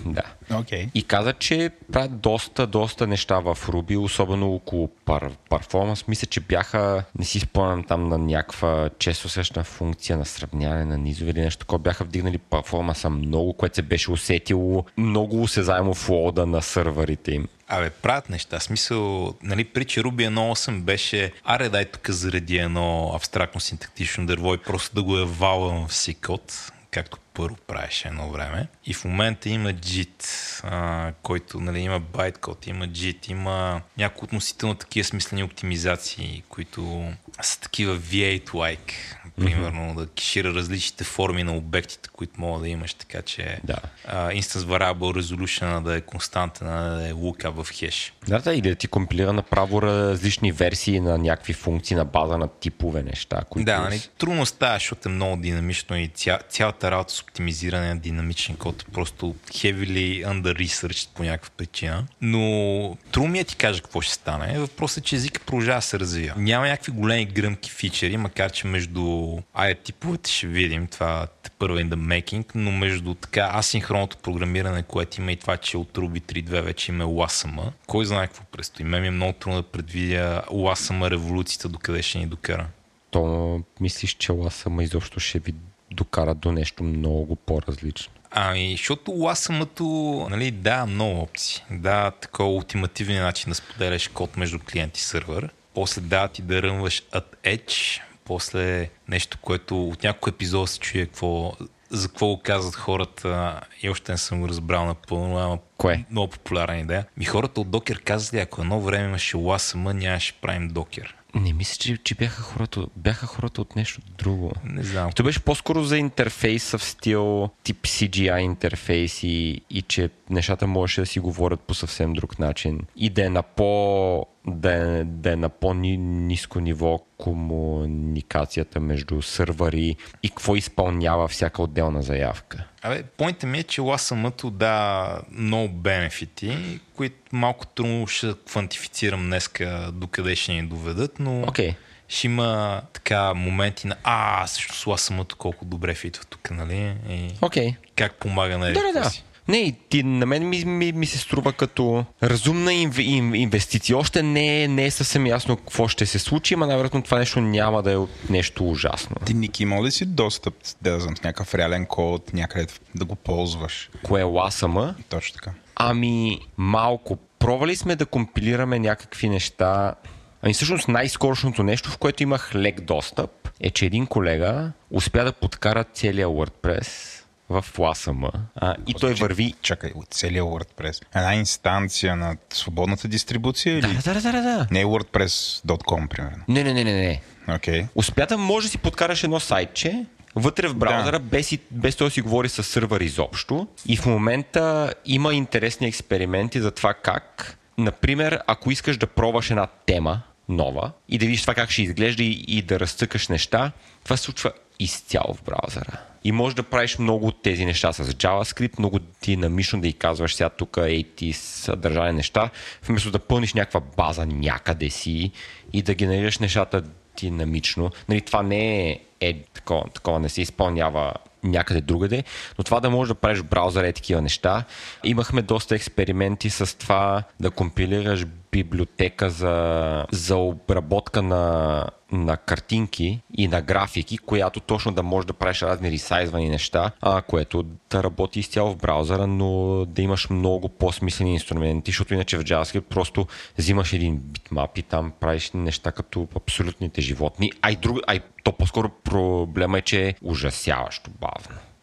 Да. 0.05 0.23
Окей. 0.53 0.89
И 0.93 1.03
каза, 1.03 1.33
че 1.33 1.69
правят 1.91 2.19
доста, 2.19 2.67
доста 2.67 3.07
неща 3.07 3.39
в 3.39 3.57
Ruby, 3.67 3.99
особено 3.99 4.53
около 4.53 4.87
пар, 4.87 5.29
перформанс. 5.49 6.07
Мисля, 6.07 6.27
че 6.27 6.39
бяха, 6.39 7.03
не 7.19 7.25
си 7.25 7.39
спомням 7.39 7.83
там 7.83 8.09
на 8.09 8.17
някаква 8.17 8.89
често 8.99 9.29
срещна 9.29 9.63
функция 9.63 10.17
на 10.17 10.25
сравняване 10.25 10.85
на 10.85 10.97
низове 10.97 11.31
или 11.31 11.41
нещо 11.41 11.59
такова. 11.59 11.79
Бяха 11.79 12.03
вдигнали 12.03 12.37
перформанса 12.37 13.09
много, 13.09 13.53
което 13.53 13.75
се 13.75 13.81
беше 13.81 14.11
усетило 14.11 14.85
много 14.97 15.41
осезаемо 15.41 15.93
в 15.93 16.09
лода 16.09 16.45
на 16.45 16.61
сървърите 16.61 17.31
им. 17.31 17.47
Абе, 17.67 17.89
правят 17.89 18.29
неща. 18.29 18.59
Смисъл, 18.59 19.33
нали, 19.43 19.63
при 19.63 19.85
че 19.85 20.01
Ruby 20.01 20.29
1.8 20.29 20.81
беше, 20.81 21.31
аре 21.43 21.69
дай 21.69 21.85
тук 21.85 22.09
заради 22.09 22.57
едно 22.57 23.11
абстрактно 23.15 23.61
синтактично 23.61 24.25
дърво 24.25 24.53
и 24.53 24.57
просто 24.57 24.95
да 24.95 25.03
го 25.03 25.17
е 25.17 25.25
валвам 25.25 25.87
в 25.87 25.93
си 25.93 26.13
код, 26.13 26.71
както 26.91 27.17
първо 27.35 27.55
правеше 27.67 28.07
едно 28.07 28.29
време. 28.31 28.67
И 28.85 28.93
в 28.93 29.05
момента 29.05 29.49
има 29.49 29.69
JIT, 29.73 30.23
а, 30.63 31.11
който 31.23 31.59
нали, 31.59 31.79
има 31.79 31.99
байткод, 31.99 32.67
има 32.67 32.87
JIT, 32.87 33.31
има 33.31 33.81
някои 33.97 34.25
относително 34.25 34.75
такива 34.75 35.03
смислени 35.03 35.43
оптимизации, 35.43 36.43
които 36.49 37.11
са 37.41 37.59
такива 37.59 37.97
V8-like. 37.99 38.91
Примерно 39.37 39.95
да 39.95 40.07
кешира 40.07 40.53
различните 40.53 41.03
форми 41.03 41.43
на 41.43 41.55
обектите, 41.55 42.09
които 42.13 42.41
мога 42.41 42.59
да 42.59 42.69
имаш, 42.69 42.93
така 42.93 43.21
че 43.21 43.59
Да. 43.63 43.77
а, 44.07 44.29
Instance 44.31 44.59
Variable 44.59 45.21
Resolution 45.21 45.83
да 45.83 45.95
е 45.95 46.01
константен, 46.01 46.67
да 46.67 47.07
е 47.09 47.13
lookup 47.13 47.63
в 47.63 47.71
хеш. 47.73 48.13
Да, 48.27 48.39
да, 48.39 48.53
или 48.53 48.69
да 48.69 48.75
ти 48.75 48.87
компилира 48.87 49.33
направо 49.33 49.81
различни 49.81 50.51
версии 50.51 50.99
на 50.99 51.17
някакви 51.17 51.53
функции 51.53 51.95
на 51.95 52.05
база 52.05 52.37
на 52.37 52.47
типове 52.47 53.03
неща. 53.03 53.41
Които 53.49 53.65
Да, 53.65 53.79
нали, 53.79 54.01
трудно 54.17 54.45
става, 54.45 54.75
защото 54.75 55.09
е 55.09 55.11
много 55.11 55.41
динамично 55.41 55.97
и 55.97 56.07
ця, 56.07 56.39
цялата 56.49 56.91
работа 56.91 57.13
с 57.13 57.21
оптимизиране 57.21 57.87
на 57.87 57.99
динамичен 57.99 58.55
код 58.55 58.81
е 58.81 58.91
просто 58.91 59.35
heavily 59.47 60.27
under 60.27 60.65
research 60.65 61.09
по 61.15 61.23
някаква 61.23 61.49
причина. 61.57 62.05
Но 62.21 62.97
трудно 63.11 63.29
ми 63.29 63.39
е 63.39 63.43
ти 63.43 63.55
кажа 63.55 63.81
какво 63.81 64.01
ще 64.01 64.13
стане. 64.13 64.59
Въпросът 64.59 64.97
е, 64.97 65.01
че 65.01 65.15
езика 65.15 65.41
продължава 65.45 65.77
да 65.77 65.81
се 65.81 65.99
развива. 65.99 66.33
Няма 66.37 66.67
някакви 66.67 66.91
големи 66.91 67.25
гръмки 67.25 67.71
фичери, 67.71 68.17
макар 68.17 68.51
че 68.51 68.67
между 68.67 69.37
айде 69.53 69.75
типовете 69.75 70.31
ще 70.31 70.47
видим 70.47 70.87
това 70.87 71.27
първа 71.51 71.81
in 71.81 71.89
the 71.89 71.95
making, 71.95 72.45
но 72.55 72.71
между 72.71 73.13
така 73.13 73.51
асинхронното 73.53 74.17
програмиране, 74.17 74.83
което 74.83 75.21
има 75.21 75.31
и 75.31 75.35
това, 75.35 75.57
че 75.57 75.77
от 75.77 75.93
Ruby 75.93 76.21
3.2 76.21 76.61
вече 76.61 76.91
има 76.91 77.03
LASM, 77.03 77.71
кой 77.87 78.05
знае 78.05 78.27
какво 78.27 78.43
предстои. 78.43 78.85
Мен 78.85 79.01
ми 79.01 79.07
е 79.07 79.11
много 79.11 79.33
трудно 79.33 79.61
да 79.61 79.67
предвидя 79.67 80.43
LASM 80.51 81.09
революцията 81.09 81.69
докъде 81.69 82.01
ще 82.01 82.17
ни 82.17 82.25
докара. 82.25 82.67
То 83.11 83.61
мислиш, 83.79 84.13
че 84.13 84.31
ласама 84.31 84.83
изобщо 84.83 85.19
ще 85.19 85.39
ви 85.39 85.53
докара 85.91 86.35
до 86.35 86.51
нещо 86.51 86.83
много 86.83 87.35
по-различно. 87.35 88.13
Ами, 88.31 88.71
защото 88.71 89.11
ласамато, 89.11 89.83
нали, 90.29 90.51
да, 90.51 90.85
много 90.85 91.19
опции. 91.19 91.63
Да, 91.71 92.11
такова 92.11 92.49
ултимативния 92.49 93.23
начин 93.23 93.49
да 93.49 93.55
споделяш 93.55 94.07
код 94.07 94.37
между 94.37 94.59
клиент 94.59 94.97
и 94.97 95.01
сървър. 95.01 95.49
После 95.73 96.01
да, 96.01 96.27
ти 96.27 96.41
да 96.41 96.61
рънваш 96.61 97.01
at 97.01 97.25
edge. 97.43 98.01
После 98.25 98.89
нещо, 99.07 99.37
което 99.41 99.87
от 99.87 100.03
някой 100.03 100.31
епизод 100.31 100.69
се 100.69 100.79
чуе 100.79 101.05
какво, 101.05 101.53
за 101.89 102.07
какво 102.07 102.27
го 102.27 102.41
казват 102.43 102.75
хората 102.75 103.61
и 103.81 103.89
още 103.89 104.11
не 104.11 104.17
съм 104.17 104.41
го 104.41 104.49
разбрал 104.49 104.85
напълно, 104.85 105.37
ама 105.37 105.57
Кое? 105.77 106.05
много 106.11 106.27
популярна 106.27 106.77
идея. 106.77 107.05
Ми 107.17 107.25
хората 107.25 107.61
от 107.61 107.71
Докер 107.71 108.01
казали, 108.01 108.41
ако 108.41 108.61
едно 108.61 108.81
време 108.81 109.05
имаше 109.05 109.37
ласама, 109.37 109.93
нямаше 109.93 110.33
правим 110.33 110.67
Докер. 110.67 111.15
Не 111.35 111.53
мисля, 111.53 111.77
че, 111.79 111.97
че 111.97 112.15
бяха, 112.15 112.41
хората, 112.41 112.85
бяха 112.95 113.27
хората 113.27 113.61
от 113.61 113.75
нещо 113.75 114.01
друго. 114.17 114.51
Не 114.63 114.83
знам. 114.83 115.11
То 115.11 115.23
беше 115.23 115.39
по-скоро 115.39 115.83
за 115.83 115.97
интерфейса 115.97 116.77
в 116.77 116.83
стил 116.83 117.49
тип 117.63 117.81
CGI 117.81 118.39
интерфейс 118.39 119.23
и, 119.23 119.61
и 119.69 119.81
че 119.81 120.09
нещата 120.29 120.67
можеше 120.67 121.01
да 121.01 121.07
си 121.07 121.19
говорят 121.19 121.59
по 121.59 121.73
съвсем 121.73 122.13
друг 122.13 122.39
начин 122.39 122.79
и 122.95 123.09
да 123.09 123.25
е 123.25 123.29
на 123.29 123.43
по 123.43 124.25
да 124.47 124.73
е, 124.73 125.03
да 125.03 125.31
е 125.31 125.35
на 125.35 125.49
по-низко 125.49 126.59
ниво 126.59 126.99
комуникацията 127.17 128.79
между 128.79 129.21
сървъри 129.21 129.95
и 130.23 130.29
какво 130.29 130.55
изпълнява 130.55 131.27
всяка 131.27 131.61
отделна 131.61 132.01
заявка. 132.01 132.63
Абе, 132.81 133.03
поинтът 133.03 133.49
ми 133.49 133.59
е, 133.59 133.63
че 133.63 133.81
ласамато 133.81 134.49
да 134.49 135.21
много 135.31 135.73
бенефити, 135.73 136.79
които 136.95 137.15
малко 137.31 137.65
трудно 137.65 138.07
ще 138.07 138.33
квантифицирам 138.47 139.23
днеска 139.25 139.89
докъде 139.93 140.35
ще 140.35 140.53
ни 140.53 140.67
доведат, 140.67 141.19
но. 141.19 141.31
Okay. 141.31 141.75
ще 142.07 142.27
има 142.27 142.81
така 142.93 143.33
моменти 143.33 143.87
на 143.87 143.95
а, 144.03 144.47
също 144.47 144.89
ласамато 144.89 145.35
колко 145.35 145.65
добре 145.65 145.93
фитва 145.93 146.23
тук, 146.29 146.51
нали? 146.51 146.95
И. 147.09 147.29
Okay. 147.41 147.75
как 147.95 148.13
помага 148.13 148.57
на 148.57 148.67
Да, 148.67 148.73
да, 148.73 148.99
да. 148.99 149.09
си. 149.09 149.23
Не, 149.47 149.57
и 149.57 149.75
ти, 149.89 150.03
на 150.03 150.25
мен 150.25 150.49
ми, 150.49 150.65
ми, 150.65 150.91
ми 150.91 151.05
се 151.05 151.17
струва 151.17 151.53
като 151.53 152.05
разумна 152.23 152.73
инв, 152.73 152.99
ин, 152.99 153.35
инвестиция. 153.35 153.97
Още 153.97 154.23
не 154.23 154.63
е, 154.63 154.67
не 154.67 154.85
е 154.85 154.91
съвсем 154.91 155.27
ясно 155.27 155.57
какво 155.57 155.87
ще 155.87 156.05
се 156.05 156.19
случи, 156.19 156.53
ама 156.53 156.67
най-вероятно 156.67 157.01
това 157.01 157.19
нещо 157.19 157.41
няма 157.41 157.83
да 157.83 157.93
е 157.93 157.97
нещо 158.29 158.69
ужасно. 158.69 159.15
Ти, 159.25 159.33
Ники, 159.33 159.63
има 159.63 159.83
ли 159.83 159.91
си 159.91 160.05
достъп, 160.05 160.53
да 160.81 160.99
знам, 160.99 161.17
с 161.17 161.23
някакъв 161.23 161.55
реален 161.55 161.85
код, 161.85 162.33
някъде 162.33 162.67
да 162.95 163.05
го 163.05 163.15
ползваш? 163.15 163.89
Кое 164.03 164.21
е 164.21 164.23
ласама? 164.23 164.95
Точно 165.09 165.33
така. 165.33 165.51
Ами, 165.75 166.39
малко. 166.57 167.17
Пробвали 167.39 167.75
сме 167.75 167.95
да 167.95 168.05
компилираме 168.05 168.79
някакви 168.79 169.29
неща. 169.29 169.95
Ами 170.41 170.53
всъщност 170.53 170.87
най-скорошното 170.87 171.63
нещо, 171.63 171.89
в 171.89 171.97
което 171.97 172.23
имах 172.23 172.55
лек 172.55 172.81
достъп, 172.81 173.31
е, 173.59 173.69
че 173.69 173.85
един 173.85 174.07
колега 174.07 174.71
успя 174.91 175.23
да 175.23 175.33
подкара 175.33 175.83
целия 175.83 176.27
WordPress 176.27 177.21
в 177.49 177.65
LASM 177.77 178.31
а, 178.55 178.75
и 178.87 178.93
той 178.93 179.13
върви... 179.13 179.53
Чакай, 179.61 179.91
от 179.95 180.07
целия 180.09 180.43
WordPress. 180.43 181.05
Една 181.15 181.35
инстанция 181.35 182.15
на 182.15 182.35
свободната 182.53 183.07
дистрибуция 183.07 183.73
или? 183.79 183.81
Да, 184.05 184.13
да, 184.13 184.21
да, 184.21 184.31
да, 184.31 184.41
да. 184.41 184.67
Не 184.71 184.85
WordPress.com, 184.85 186.07
примерно. 186.07 186.43
Не, 186.47 186.63
не, 186.63 186.73
не, 186.73 186.83
не, 186.83 186.91
не. 186.93 187.21
Окей. 187.55 187.85
Успя 187.95 188.25
да 188.25 188.37
може 188.37 188.67
да 188.67 188.71
си 188.71 188.77
подкараш 188.77 189.23
едно 189.23 189.39
сайтче 189.39 190.05
вътре 190.35 190.67
в 190.67 190.75
браузъра, 190.75 191.19
да. 191.19 191.25
без, 191.25 191.51
и- 191.51 191.59
без 191.71 191.95
той 191.95 192.11
си 192.11 192.21
говори 192.21 192.49
с 192.49 192.63
сървър 192.63 193.01
изобщо. 193.01 193.67
И 193.85 193.97
в 193.97 194.05
момента 194.05 194.93
има 195.05 195.33
интересни 195.33 195.87
експерименти 195.87 196.61
за 196.61 196.71
това 196.71 196.93
как, 196.93 197.57
например, 197.77 198.41
ако 198.47 198.71
искаш 198.71 198.97
да 198.97 199.07
пробваш 199.07 199.49
една 199.49 199.67
тема 199.85 200.21
нова 200.49 200.91
и 201.09 201.17
да 201.17 201.25
видиш 201.25 201.41
това 201.41 201.53
как 201.53 201.69
ще 201.71 201.81
изглежда 201.81 202.23
и, 202.23 202.45
и 202.47 202.61
да 202.61 202.79
разцъкаш 202.79 203.27
неща, 203.27 203.71
това 204.03 204.17
се 204.17 204.23
случва 204.23 204.51
изцяло 204.79 205.33
в 205.33 205.43
браузъра. 205.43 205.99
И 206.25 206.31
можеш 206.31 206.55
да 206.55 206.63
правиш 206.63 206.97
много 206.97 207.27
от 207.27 207.41
тези 207.41 207.65
неща 207.65 207.93
с 207.93 208.03
JavaScript, 208.03 208.79
много 208.79 208.99
динамично 209.23 209.81
да 209.81 209.87
й 209.87 209.93
казваш 209.93 210.35
сега 210.35 210.49
тук 210.49 210.77
ей 210.81 211.03
ти 211.03 211.33
съдържание 211.33 212.13
неща, 212.13 212.49
вместо 212.87 213.11
да 213.11 213.19
пълниш 213.19 213.53
някаква 213.53 213.81
база 213.97 214.25
някъде 214.25 214.89
си 214.89 215.31
и 215.73 215.81
да 215.81 215.93
генерираш 215.93 216.39
нещата 216.39 216.83
динамично. 217.19 217.91
Нали, 218.09 218.21
това 218.21 218.43
не 218.43 218.89
е, 218.89 218.99
е 219.21 219.43
такова, 219.53 219.83
такова, 219.93 220.19
не 220.19 220.29
се 220.29 220.41
изпълнява 220.41 221.13
някъде 221.45 221.81
другаде, 221.81 222.23
но 222.57 222.63
това 222.63 222.79
да 222.79 222.89
можеш 222.89 223.07
да 223.09 223.15
правиш 223.15 223.39
в 223.39 223.45
браузъра 223.45 223.87
е 223.87 223.93
такива 223.93 224.21
неща. 224.21 224.63
Имахме 225.03 225.41
доста 225.41 225.75
експерименти 225.75 226.49
с 226.49 226.77
това 226.77 227.23
да 227.39 227.51
компилираш 227.51 228.25
библиотека 228.51 229.29
за, 229.29 230.05
за 230.11 230.35
обработка 230.35 231.21
на, 231.21 231.85
на 232.11 232.37
картинки 232.37 233.21
и 233.37 233.47
на 233.47 233.61
графики, 233.61 234.17
която 234.17 234.59
точно 234.59 234.91
да 234.91 235.03
може 235.03 235.27
да 235.27 235.33
правиш 235.33 235.61
разни 235.61 235.91
ресайзвани 235.91 236.49
неща, 236.49 236.91
а, 237.01 237.21
което 237.21 237.63
да 237.63 238.03
работи 238.03 238.39
изцяло 238.39 238.71
в 238.71 238.77
браузъра, 238.77 239.27
но 239.27 239.85
да 239.85 240.01
имаш 240.01 240.29
много 240.29 240.69
по-смислени 240.69 241.33
инструменти, 241.33 241.91
защото 241.91 242.13
иначе 242.13 242.37
в 242.37 242.43
JavaScript 242.43 242.81
просто 242.81 243.27
взимаш 243.57 243.93
един 243.93 244.17
битмап 244.17 244.77
и 244.77 244.81
там 244.81 245.11
правиш 245.19 245.51
неща 245.53 245.91
като 245.91 246.27
абсолютните 246.35 247.01
животни. 247.01 247.51
Ай, 247.61 247.75
друг, 247.75 247.99
ай 248.07 248.19
то 248.45 248.51
по-скоро 248.51 248.89
проблема 249.03 249.77
е, 249.77 249.81
че 249.81 250.07
е 250.07 250.13
ужасяващо 250.23 251.11
бавно. 251.21 251.34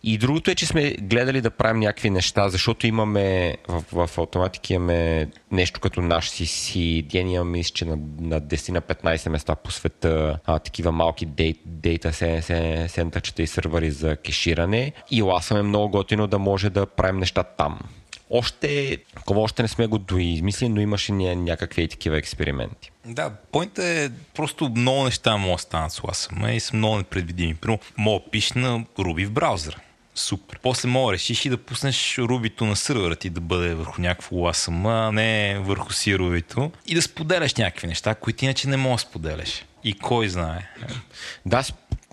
И 0.05 0.19
другото 0.19 0.51
е, 0.51 0.55
че 0.55 0.67
сме 0.67 0.93
гледали 1.01 1.41
да 1.41 1.51
правим 1.51 1.81
някакви 1.81 2.11
неща, 2.11 2.49
защото 2.49 2.87
имаме 2.87 3.57
в, 3.69 3.85
в 3.93 4.19
автоматики 4.19 4.75
имаме 4.75 5.29
нещо 5.53 5.81
като 5.81 6.01
наш 6.01 6.31
CDN, 6.31 7.29
имаме 7.29 7.51
мисля, 7.51 7.75
че 7.75 7.85
на, 7.85 7.99
на 8.21 8.41
10 8.41 8.71
на 8.71 8.83
15 8.83 9.29
места 9.29 9.55
по 9.55 9.71
света 9.71 10.39
а, 10.45 10.59
такива 10.59 10.93
малки 10.93 11.27
дейта 11.67 12.13
сентърчета 12.89 13.43
и 13.43 13.47
сървъри 13.47 13.91
за 13.91 14.17
кеширане. 14.17 14.93
И 15.11 15.23
ласаме 15.23 15.61
е 15.61 15.63
много 15.63 15.91
готино 15.91 16.27
да 16.27 16.39
може 16.39 16.71
да 16.71 16.87
правим 16.87 17.19
неща 17.19 17.43
там. 17.43 17.79
Още, 18.35 18.99
такова 19.17 19.41
още 19.41 19.63
не 19.63 19.69
сме 19.69 19.87
го 19.87 19.99
доизмислили, 19.99 20.69
но 20.69 20.81
имаше 20.81 21.13
някакви 21.13 21.89
такива 21.89 22.19
експерименти. 22.19 22.91
Да, 23.07 23.31
поинтът 23.53 23.85
е 23.85 24.11
просто 24.35 24.71
много 24.77 25.05
неща 25.05 25.37
могат 25.37 25.57
да 25.57 25.63
станат 25.63 25.93
с 25.93 26.01
LASM 26.01 26.51
и 26.51 26.61
са 26.61 26.77
много 26.77 26.97
непредвидими. 26.97 27.55
Примерно, 27.55 27.79
мога 27.97 28.25
да 28.25 28.31
пишеш 28.31 28.53
на 28.53 28.85
Ruby 28.99 29.27
в 29.27 29.31
браузъра. 29.31 29.77
Супер. 30.15 30.59
После 30.63 30.89
мога 30.89 31.13
решиш 31.13 31.45
и 31.45 31.49
да 31.49 31.57
пуснеш 31.57 32.19
рубито 32.19 32.65
на 32.65 32.77
сървъра 32.77 33.17
ти 33.17 33.31
да 33.31 33.41
бъде 33.41 33.75
върху 33.75 34.01
някакво 34.01 34.37
LASM, 34.37 35.07
а 35.09 35.13
не 35.13 35.59
върху 35.59 35.93
си 35.93 36.19
рубито 36.19 36.73
и 36.87 36.95
да 36.95 37.03
споделяш 37.03 37.55
някакви 37.55 37.87
неща, 37.87 38.15
които 38.15 38.45
иначе 38.45 38.69
не 38.69 38.77
можеш 38.77 39.05
да 39.05 39.11
споделяш. 39.11 39.65
И 39.85 39.99
кой 39.99 40.29
знае. 40.29 40.69
Да, 41.47 41.63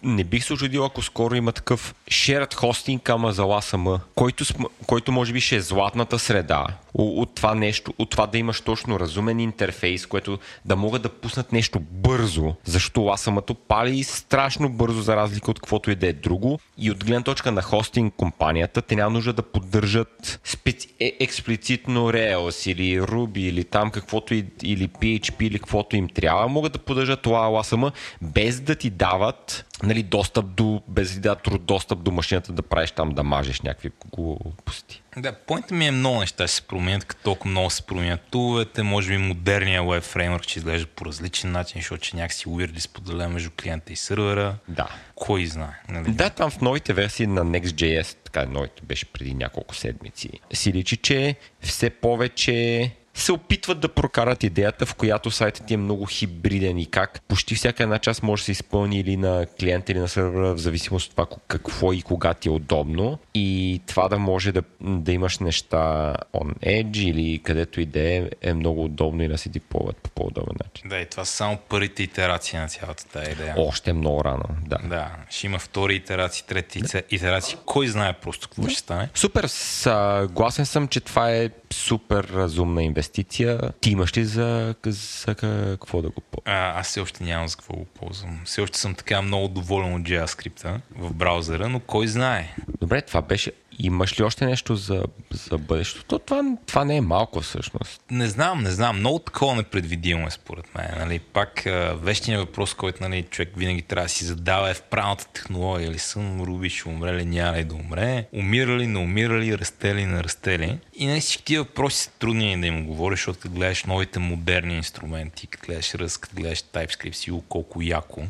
не 0.04 0.24
бих 0.24 0.44
се 0.44 0.54
ожидил, 0.54 0.86
ако 0.86 1.02
скоро 1.02 1.36
има 1.36 1.52
такъв 1.52 1.96
shared 2.12 2.54
hosting, 2.54 3.10
ама 3.10 3.32
за 3.32 3.42
LASM, 3.42 4.00
който, 4.16 4.44
който 4.88 5.12
може 5.12 5.34
би 5.34 5.42
ще 5.42 5.56
е 5.56 5.62
златната 5.62 6.20
среда 6.20 6.68
от 6.94 7.36
това 7.36 7.56
нещо, 7.56 7.94
от 7.98 8.10
това 8.10 8.28
да 8.28 8.38
имаш 8.38 8.62
точно 8.62 9.00
разумен 9.00 9.40
интерфейс, 9.40 10.06
което 10.06 10.40
да 10.66 10.76
могат 10.76 11.02
да 11.02 11.10
пуснат 11.10 11.52
нещо 11.52 11.80
бързо, 11.80 12.56
защото 12.66 13.00
LASM-то 13.00 13.54
пали 13.54 14.04
страшно 14.04 14.70
бързо 14.70 15.02
за 15.02 15.16
разлика 15.16 15.52
от 15.52 15.60
каквото 15.60 15.92
и 15.92 15.96
да 15.96 16.08
е 16.08 16.14
друго. 16.14 16.60
И 16.78 16.92
от 16.92 17.06
гледна 17.06 17.24
точка 17.24 17.52
на 17.52 17.62
хостинг 17.62 18.14
компанията, 18.18 18.82
те 18.82 18.96
няма 18.96 19.10
нужда 19.10 19.34
да 19.34 19.42
поддържат 19.42 20.40
специ... 20.44 20.88
е, 21.00 21.18
експлицитно 21.20 22.12
Rails 22.12 22.72
или 22.72 23.02
Ruby 23.02 23.38
или 23.38 23.64
там 23.64 23.92
каквото 23.92 24.34
и, 24.34 24.46
или 24.64 24.88
PHP 24.88 25.44
или 25.44 25.60
каквото 25.60 25.96
им 25.96 26.10
трябва, 26.10 26.48
могат 26.48 26.74
да 26.74 26.80
поддържат 26.80 27.22
това 27.22 27.40
LASM 27.40 27.92
без 28.22 28.60
да 28.60 28.76
ти 28.76 28.90
дават 28.90 29.66
нали, 29.84 30.04
достъп 30.04 30.46
до, 30.56 30.82
без 30.88 31.20
да 31.20 31.36
достъп 31.62 32.04
до 32.04 32.12
машината 32.12 32.54
да 32.54 32.62
правиш 32.62 32.92
там, 32.92 33.10
да 33.10 33.24
мажеш 33.24 33.62
някакви 33.62 33.92
глупости. 34.12 35.02
Да, 35.18 35.34
поинта 35.34 35.74
ми 35.74 35.88
е 35.88 35.92
много 35.92 36.20
неща 36.20 36.48
ще 36.48 36.56
се 36.56 36.62
променят, 36.62 37.06
като 37.06 37.24
толкова 37.24 37.52
много 37.52 37.70
се 37.70 37.82
променят 37.82 38.22
туловете, 38.32 38.84
може 38.84 39.10
би 39.10 39.18
модерният 39.18 39.88
веб 39.88 40.04
фреймворк 40.04 40.44
ще 40.44 40.60
изглежда 40.60 40.88
по 40.88 41.06
различен 41.06 41.52
начин, 41.52 41.82
защото 41.82 42.02
че 42.02 42.16
някакси 42.16 42.50
уирди 42.50 42.82
споделя 42.82 43.30
между 43.30 43.50
клиента 43.62 43.94
и 43.94 43.96
сървъра. 43.96 44.56
Да. 44.68 44.88
Кой 45.16 45.46
знае. 45.46 45.82
Нали? 45.90 46.12
Да, 46.12 46.30
там 46.30 46.50
в 46.50 46.62
новите 46.62 46.94
версии 46.94 47.28
на 47.28 47.46
Next.js, 47.46 48.18
така 48.24 48.46
новите 48.46 48.82
беше 48.84 49.06
преди 49.06 49.34
няколко 49.34 49.76
седмици, 49.76 50.30
си 50.54 50.74
личи, 50.74 50.98
че 50.98 51.36
все 51.62 51.90
повече 51.90 52.92
се 53.20 53.32
опитват 53.32 53.80
да 53.80 53.88
прокарат 53.88 54.44
идеята, 54.44 54.86
в 54.86 54.96
която 54.96 55.32
сайтът 55.32 55.66
ти 55.66 55.74
е 55.74 55.78
много 55.78 56.06
хибриден 56.06 56.78
и 56.78 56.86
как 56.86 57.22
почти 57.28 57.56
всяка 57.56 57.84
една 57.84 58.00
част 58.00 58.24
може 58.24 58.42
да 58.42 58.46
се 58.46 58.52
изпълни 58.52 59.00
или 59.00 59.18
на 59.18 59.46
клиента 59.60 59.92
или 59.92 60.00
на 60.00 60.08
сервера, 60.08 60.54
в 60.54 60.58
зависимост 60.58 61.06
от 61.06 61.12
това 61.12 61.28
какво 61.48 61.94
и 61.94 62.02
кога 62.02 62.34
ти 62.34 62.48
е 62.48 62.52
удобно. 62.52 63.20
И 63.34 63.82
това 63.88 64.08
да 64.08 64.20
може 64.20 64.52
да, 64.52 64.64
да 64.82 65.12
имаш 65.12 65.40
неща 65.40 66.16
on 66.34 66.56
edge 66.60 66.98
или 66.98 67.40
където 67.44 67.82
и 67.82 67.86
да 67.86 68.00
е, 68.00 68.30
е 68.42 68.54
много 68.54 68.84
удобно 68.84 69.24
и 69.24 69.28
да 69.28 69.38
се 69.38 69.50
диплуват 69.50 69.98
по 69.98 70.10
по-удобен 70.10 70.56
начин. 70.64 70.90
Да, 70.90 70.98
и 71.00 71.06
това 71.06 71.26
са 71.26 71.34
само 71.34 71.58
първите 71.70 72.04
итерации 72.04 72.60
на 72.60 72.68
цялата 72.68 73.06
тази 73.06 73.32
идея. 73.32 73.56
Още 73.58 73.94
много 73.94 74.24
рано, 74.24 74.44
да. 74.68 74.78
Да, 74.84 75.12
ще 75.30 75.48
има 75.48 75.60
втори 75.60 75.96
итерации, 75.96 76.46
трети 76.48 76.82
да. 76.82 77.02
итерации. 77.12 77.58
Кой 77.66 77.88
знае 77.88 78.14
просто 78.14 78.48
какво 78.48 78.62
да. 78.62 78.70
ще 78.70 78.80
стане. 78.80 79.10
Супер, 79.16 79.44
съгласен 79.48 80.66
съм, 80.66 80.88
че 80.88 81.00
това 81.00 81.32
е 81.32 81.50
супер 81.74 82.24
разумна 82.24 82.84
инвестиция. 82.84 83.09
Ти 83.82 83.90
имаш 83.90 84.18
ли 84.18 84.26
за, 84.26 84.76
за 84.86 85.36
какво 85.36 86.02
да 86.02 86.10
го 86.10 86.22
ползваш? 86.22 86.54
Аз 86.54 86.88
все 86.88 87.00
още 87.00 87.24
нямам 87.24 87.48
за 87.48 87.56
какво 87.56 87.74
го 87.74 87.86
ползвам. 87.86 88.42
Все 88.46 88.62
още 88.62 88.78
съм 88.78 88.96
така 88.96 89.22
много 89.22 89.48
доволен 89.48 89.94
от 89.94 90.02
JavaScript 90.02 90.80
в 90.96 91.14
браузъра, 91.14 91.70
но 91.70 91.80
кой 91.80 92.08
знае. 92.08 92.56
Добре, 92.80 93.02
това 93.02 93.22
беше 93.22 93.52
Имаш 93.80 94.20
ли 94.20 94.24
още 94.24 94.46
нещо 94.46 94.76
за, 94.76 95.04
за 95.32 95.58
бъдещето? 95.58 96.20
Това, 96.20 96.44
това 96.66 96.86
не 96.86 96.98
е 96.98 97.02
малко 97.02 97.42
всъщност. 97.42 98.02
Не 98.12 98.28
знам, 98.28 98.64
не 98.64 98.72
знам. 98.72 99.00
Много 99.00 99.20
такова 99.20 99.56
непредвидимо 99.56 100.28
е 100.28 100.32
според 100.32 100.76
мен. 100.76 100.88
Нали? 100.98 101.20
Пак 101.20 101.64
вещият 101.94 102.40
въпрос, 102.40 102.74
който 102.74 103.04
нали, 103.04 103.24
човек 103.24 103.52
винаги 103.58 103.82
трябва 103.82 104.06
да 104.06 104.10
си 104.10 104.26
задава 104.26 104.70
е 104.70 104.74
в 104.74 104.82
правилната 104.82 105.28
технология. 105.28 105.92
Ли 105.92 106.00
съм 106.00 106.42
Руби, 106.42 106.70
ще 106.70 106.90
умре 106.90 107.14
ли, 107.14 107.26
няма 107.26 107.58
ли 107.58 107.64
да 107.64 107.76
умре? 107.76 108.26
Умира 108.34 108.78
ли, 108.78 108.88
не 108.88 109.00
умира 109.00 109.40
ли, 109.40 109.58
расте 109.58 109.96
ли, 109.96 110.06
не 110.06 110.24
расте 110.24 110.60
ли? 110.60 110.80
И 110.96 111.08
нали, 111.08 111.20
всички 111.22 111.44
тия 111.44 111.64
въпроси 111.64 112.04
са 112.04 112.12
трудни 112.12 112.62
да 112.62 112.68
им 112.68 112.86
говориш, 112.86 113.20
защото 113.20 113.40
като 113.40 113.56
гледаш 113.56 113.84
новите 113.84 114.20
модерни 114.20 114.76
инструменти, 114.76 115.48
като 115.48 115.66
гледаш 115.66 115.86
Rust, 115.86 116.20
като 116.20 116.36
гледаш 116.36 116.64
TypeScript, 116.64 117.12
си 117.12 117.32
колко 117.50 117.82
яко 117.82 118.24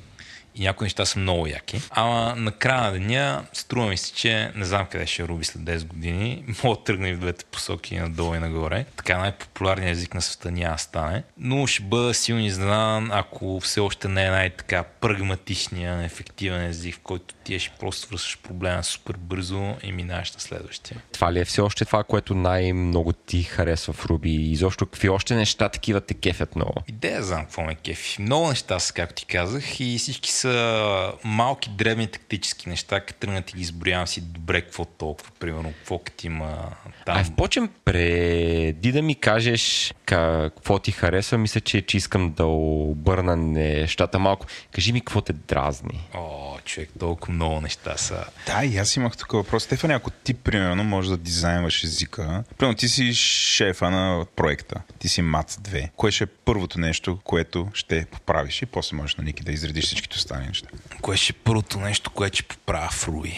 и 0.56 0.64
някои 0.64 0.86
неща 0.86 1.06
са 1.06 1.20
много 1.20 1.48
яки. 1.48 1.82
Ама 1.90 2.36
на 2.38 2.52
края 2.52 2.82
на 2.82 2.92
деня 2.92 3.46
струва 3.54 3.88
ми 3.88 3.98
се, 3.98 4.14
че 4.14 4.52
не 4.56 4.66
знам 4.66 4.88
къде 4.92 5.06
ще 5.06 5.28
руби 5.28 5.46
след 5.46 5.62
10 5.62 5.86
години. 5.86 6.44
Мога 6.64 6.78
да 6.78 6.84
тръгне 6.84 7.14
в 7.14 7.20
двете 7.20 7.46
посоки, 7.46 7.98
надолу 7.98 8.36
и 8.36 8.40
нагоре. 8.40 8.86
Така 8.96 9.18
най-популярният 9.18 9.98
език 9.98 10.14
на 10.14 10.22
света 10.22 10.52
няма 10.52 10.78
стане. 10.78 11.24
Но 11.38 11.68
ще 11.68 11.84
бъда 11.84 12.14
силно 12.14 12.42
изненадан, 12.42 13.12
ако 13.12 13.60
все 13.60 13.80
още 13.80 14.08
не 14.08 14.26
е 14.26 14.30
най-така 14.30 14.84
прагматичния, 14.84 16.04
ефективен 16.04 16.66
език, 16.66 16.96
в 16.96 17.00
който 17.00 17.36
ти 17.44 17.60
ще 17.60 17.78
просто 17.80 18.02
свършиш 18.02 18.38
проблема 18.38 18.84
супер 18.84 19.16
бързо 19.18 19.76
и 19.84 19.92
минаваш 19.92 20.32
на 20.32 20.40
следващия. 20.40 21.02
Това 21.14 21.34
ли 21.34 21.40
е 21.40 21.46
все 21.46 21.62
още 21.62 21.86
това, 21.86 22.04
което 22.04 22.36
най-много 22.36 23.14
ти 23.14 23.44
харесва 23.44 23.94
в 23.94 24.06
Руби? 24.06 24.30
И 24.30 24.52
изобщо 24.52 24.86
какви 24.86 25.10
още 25.10 25.36
неща 25.36 25.70
такива 25.70 26.02
те 26.02 26.14
кефят 26.14 26.56
много? 26.56 26.74
Идея 26.88 27.24
знам 27.24 27.42
какво 27.42 27.62
ме 27.62 27.76
кефи. 27.76 28.22
Много 28.22 28.50
неща 28.50 28.80
са, 28.80 28.94
както 28.94 29.16
ти 29.16 29.26
казах, 29.26 29.80
и 29.80 29.98
всички 29.98 30.32
са 30.40 31.14
малки, 31.24 31.70
древни 31.70 32.08
тактически 32.08 32.70
неща, 32.70 33.00
като 33.00 33.20
тръгнат 33.20 33.52
и 33.52 33.54
ги 33.54 33.62
изброявам 33.62 34.08
си 34.08 34.22
добре 34.22 34.62
какво 34.62 34.86
толкова, 34.86 35.32
примерно, 35.40 35.74
какво 35.74 36.00
като 36.00 36.28
има 36.28 36.70
там. 37.06 37.18
А 37.18 37.24
впрочем, 37.24 37.70
преди 37.86 38.92
да 38.92 39.02
ми 39.02 39.16
кажеш 39.16 39.94
какво 40.06 40.80
ти 40.80 40.92
харесва, 40.92 41.38
мисля, 41.38 41.62
че, 41.62 41.82
че 41.82 41.98
искам 41.98 42.32
да 42.32 42.46
обърна 42.46 43.36
нещата 43.36 44.20
малко. 44.20 44.46
Кажи 44.72 44.94
ми 44.94 45.02
какво 45.02 45.22
те 45.22 45.34
дразни. 45.34 46.08
О, 46.14 46.58
човек, 46.66 46.90
толкова 47.00 47.34
много 47.34 47.62
неща 47.62 47.98
са. 47.98 48.26
Да, 48.46 48.66
и 48.66 48.78
аз 48.78 48.96
имах 48.96 49.18
тук 49.18 49.32
въпрос. 49.32 49.64
Стефан, 49.64 49.92
ако 49.92 50.12
ти, 50.12 50.34
примерно, 50.34 50.84
можеш 50.84 51.10
да 51.10 51.18
дизайнваш 51.18 51.84
езика, 51.84 52.44
примерно 52.58 52.76
ти 52.76 52.90
си 52.90 53.14
шефа 53.14 53.90
на 53.90 54.26
проекта, 54.36 54.82
ти 55.00 55.10
си 55.10 55.22
МАЦ 55.22 55.56
2, 55.56 55.90
кое 55.96 56.12
ще 56.12 56.24
е 56.24 56.28
първото 56.28 56.80
нещо, 56.80 57.20
което 57.24 57.68
ще 57.74 58.06
поправиш 58.06 58.62
и 58.62 58.66
после 58.66 58.98
можеш 58.98 59.16
на 59.16 59.24
Ники 59.24 59.44
да 59.44 59.52
изредиш 59.52 59.86
всичките 59.86 60.20
останали 60.30 60.48
неща. 60.48 60.68
Кое 61.02 61.18
ще 61.18 61.34
е 61.34 61.44
първото 61.44 61.80
нещо, 61.80 62.12
което 62.12 62.36
ще 62.36 62.44
поправя 62.44 62.90
в 62.92 63.08
Руи? 63.08 63.36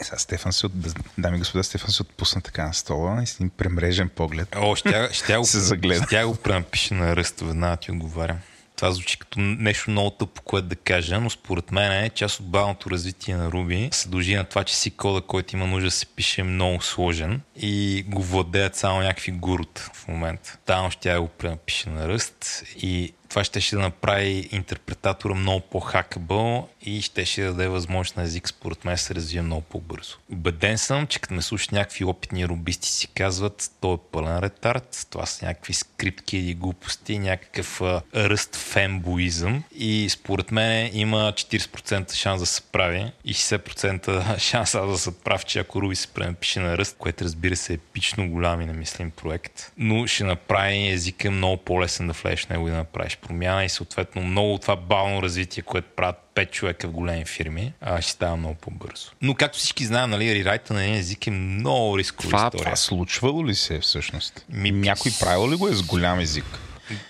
Е, 0.00 0.04
сега 0.04 0.18
Стефан 0.18 0.52
се, 0.52 0.66
от... 0.66 0.72
дами 1.18 1.36
и 1.36 1.38
господа, 1.38 1.64
Стефан 1.64 1.90
се 1.90 2.02
отпусна 2.02 2.40
така 2.40 2.66
на 2.66 2.74
стола 2.74 3.22
и 3.22 3.26
с 3.26 3.34
един 3.34 3.50
премрежен 3.50 4.08
поглед. 4.08 4.56
О, 4.56 4.76
ще, 4.76 5.08
ще, 5.12 5.36
го, 5.36 5.44
се 5.44 5.60
загледа. 5.60 6.06
Ще 6.06 6.24
го 6.24 6.36
пренапиша 6.36 6.94
на 6.94 7.16
ръст, 7.16 7.40
веднага 7.40 7.76
ти 7.76 7.90
отговарям. 7.90 8.38
Това 8.76 8.92
звучи 8.92 9.18
като 9.18 9.40
нещо 9.40 9.90
много 9.90 10.10
тъпо, 10.10 10.42
което 10.42 10.68
да 10.68 10.76
кажа, 10.76 11.20
но 11.20 11.30
според 11.30 11.72
мен 11.72 12.04
е 12.04 12.10
част 12.10 12.40
от 12.40 12.46
бавното 12.46 12.90
развитие 12.90 13.36
на 13.36 13.50
Ruby 13.50 13.94
се 13.94 14.08
дължи 14.08 14.34
на 14.34 14.44
това, 14.44 14.64
че 14.64 14.76
си 14.76 14.90
кода, 14.90 15.20
който 15.20 15.56
има 15.56 15.66
нужда 15.66 15.86
да 15.86 15.90
се 15.90 16.06
пише 16.06 16.42
много 16.42 16.82
сложен 16.82 17.40
и 17.56 18.04
го 18.08 18.22
владеят 18.22 18.76
само 18.76 19.00
някакви 19.00 19.32
гурут 19.32 19.90
в 19.94 20.08
момента. 20.08 20.58
Там 20.66 20.90
ще 20.90 21.10
я 21.10 21.20
го 21.20 21.28
пренапиша 21.28 21.90
на 21.90 22.08
ръст 22.08 22.62
и 22.76 23.12
това 23.30 23.44
ще 23.44 23.60
ще 23.60 23.76
да 23.76 23.82
направи 23.82 24.48
интерпретатора 24.52 25.34
много 25.34 25.60
по-хакабъл 25.60 26.68
и 26.82 27.02
ще 27.02 27.24
ще 27.24 27.44
даде 27.44 27.68
възможност 27.68 28.16
на 28.16 28.22
език, 28.22 28.48
според 28.48 28.84
мен, 28.84 28.94
да 28.94 28.98
се 28.98 29.14
развие 29.14 29.42
много 29.42 29.62
по-бързо. 29.62 30.16
Убеден 30.32 30.78
съм, 30.78 31.06
че 31.06 31.18
като 31.18 31.34
ме 31.34 31.42
слушат 31.42 31.72
някакви 31.72 32.04
опитни 32.04 32.48
рубисти 32.48 32.88
си 32.88 33.08
казват, 33.08 33.70
то 33.80 33.94
е 33.94 33.98
пълен 34.12 34.38
ретард, 34.38 35.06
това 35.10 35.26
са 35.26 35.46
някакви 35.46 35.72
скриптки 35.72 36.36
и 36.38 36.54
глупости, 36.54 37.18
някакъв 37.18 37.80
ръст 38.14 38.56
фенбоизъм 38.56 39.62
и 39.74 40.08
според 40.10 40.52
мен 40.52 40.90
има 40.92 41.32
40% 41.32 42.14
шанс 42.14 42.40
да 42.40 42.46
се 42.46 42.62
прави 42.62 43.12
и 43.24 43.34
60% 43.34 44.38
шанс 44.38 44.72
да 44.72 44.98
се 44.98 45.20
прав, 45.20 45.44
че 45.44 45.58
ако 45.58 45.82
Руби 45.82 45.96
се 45.96 46.08
пренапише 46.08 46.60
на 46.60 46.78
ръст, 46.78 46.96
което 46.98 47.24
разбира 47.24 47.56
се 47.56 47.72
е 47.72 47.74
епично 47.74 48.30
голям 48.30 48.60
и 48.60 48.66
намислим 48.66 49.10
проект, 49.10 49.72
но 49.76 50.06
ще 50.06 50.24
направи 50.24 50.88
езика 50.88 51.30
много 51.30 51.56
по-лесен 51.56 52.06
да 52.06 52.12
влезеш 52.12 52.46
него 52.46 52.68
и 52.68 52.70
да 52.70 52.76
направиш 52.76 53.16
промяна 53.20 53.64
и 53.64 53.68
съответно 53.68 54.22
много 54.22 54.58
това 54.58 54.76
бавно 54.76 55.22
развитие, 55.22 55.62
което 55.62 55.88
правят 55.96 56.16
5 56.34 56.50
човека 56.50 56.88
в 56.88 56.92
големи 56.92 57.24
фирми, 57.24 57.72
а, 57.80 58.02
ще 58.02 58.12
става 58.12 58.36
много 58.36 58.54
по-бързо. 58.54 59.10
Но 59.22 59.34
както 59.34 59.58
всички 59.58 59.84
знаем, 59.84 60.10
нали, 60.10 60.34
рерайта 60.34 60.74
на 60.74 60.82
един 60.84 60.94
език 60.94 61.26
е 61.26 61.30
много 61.30 61.98
рискова 61.98 62.28
Това- 62.28 62.46
история. 62.46 62.64
Това 62.64 62.76
случвало 62.76 63.46
ли 63.46 63.54
се 63.54 63.78
всъщност? 63.80 64.44
Ми, 64.48 64.70
Някой 64.70 65.12
правил 65.20 65.50
ли 65.50 65.56
го 65.56 65.68
е 65.68 65.74
с 65.74 65.82
голям 65.82 66.18
език? 66.20 66.44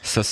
С 0.02 0.24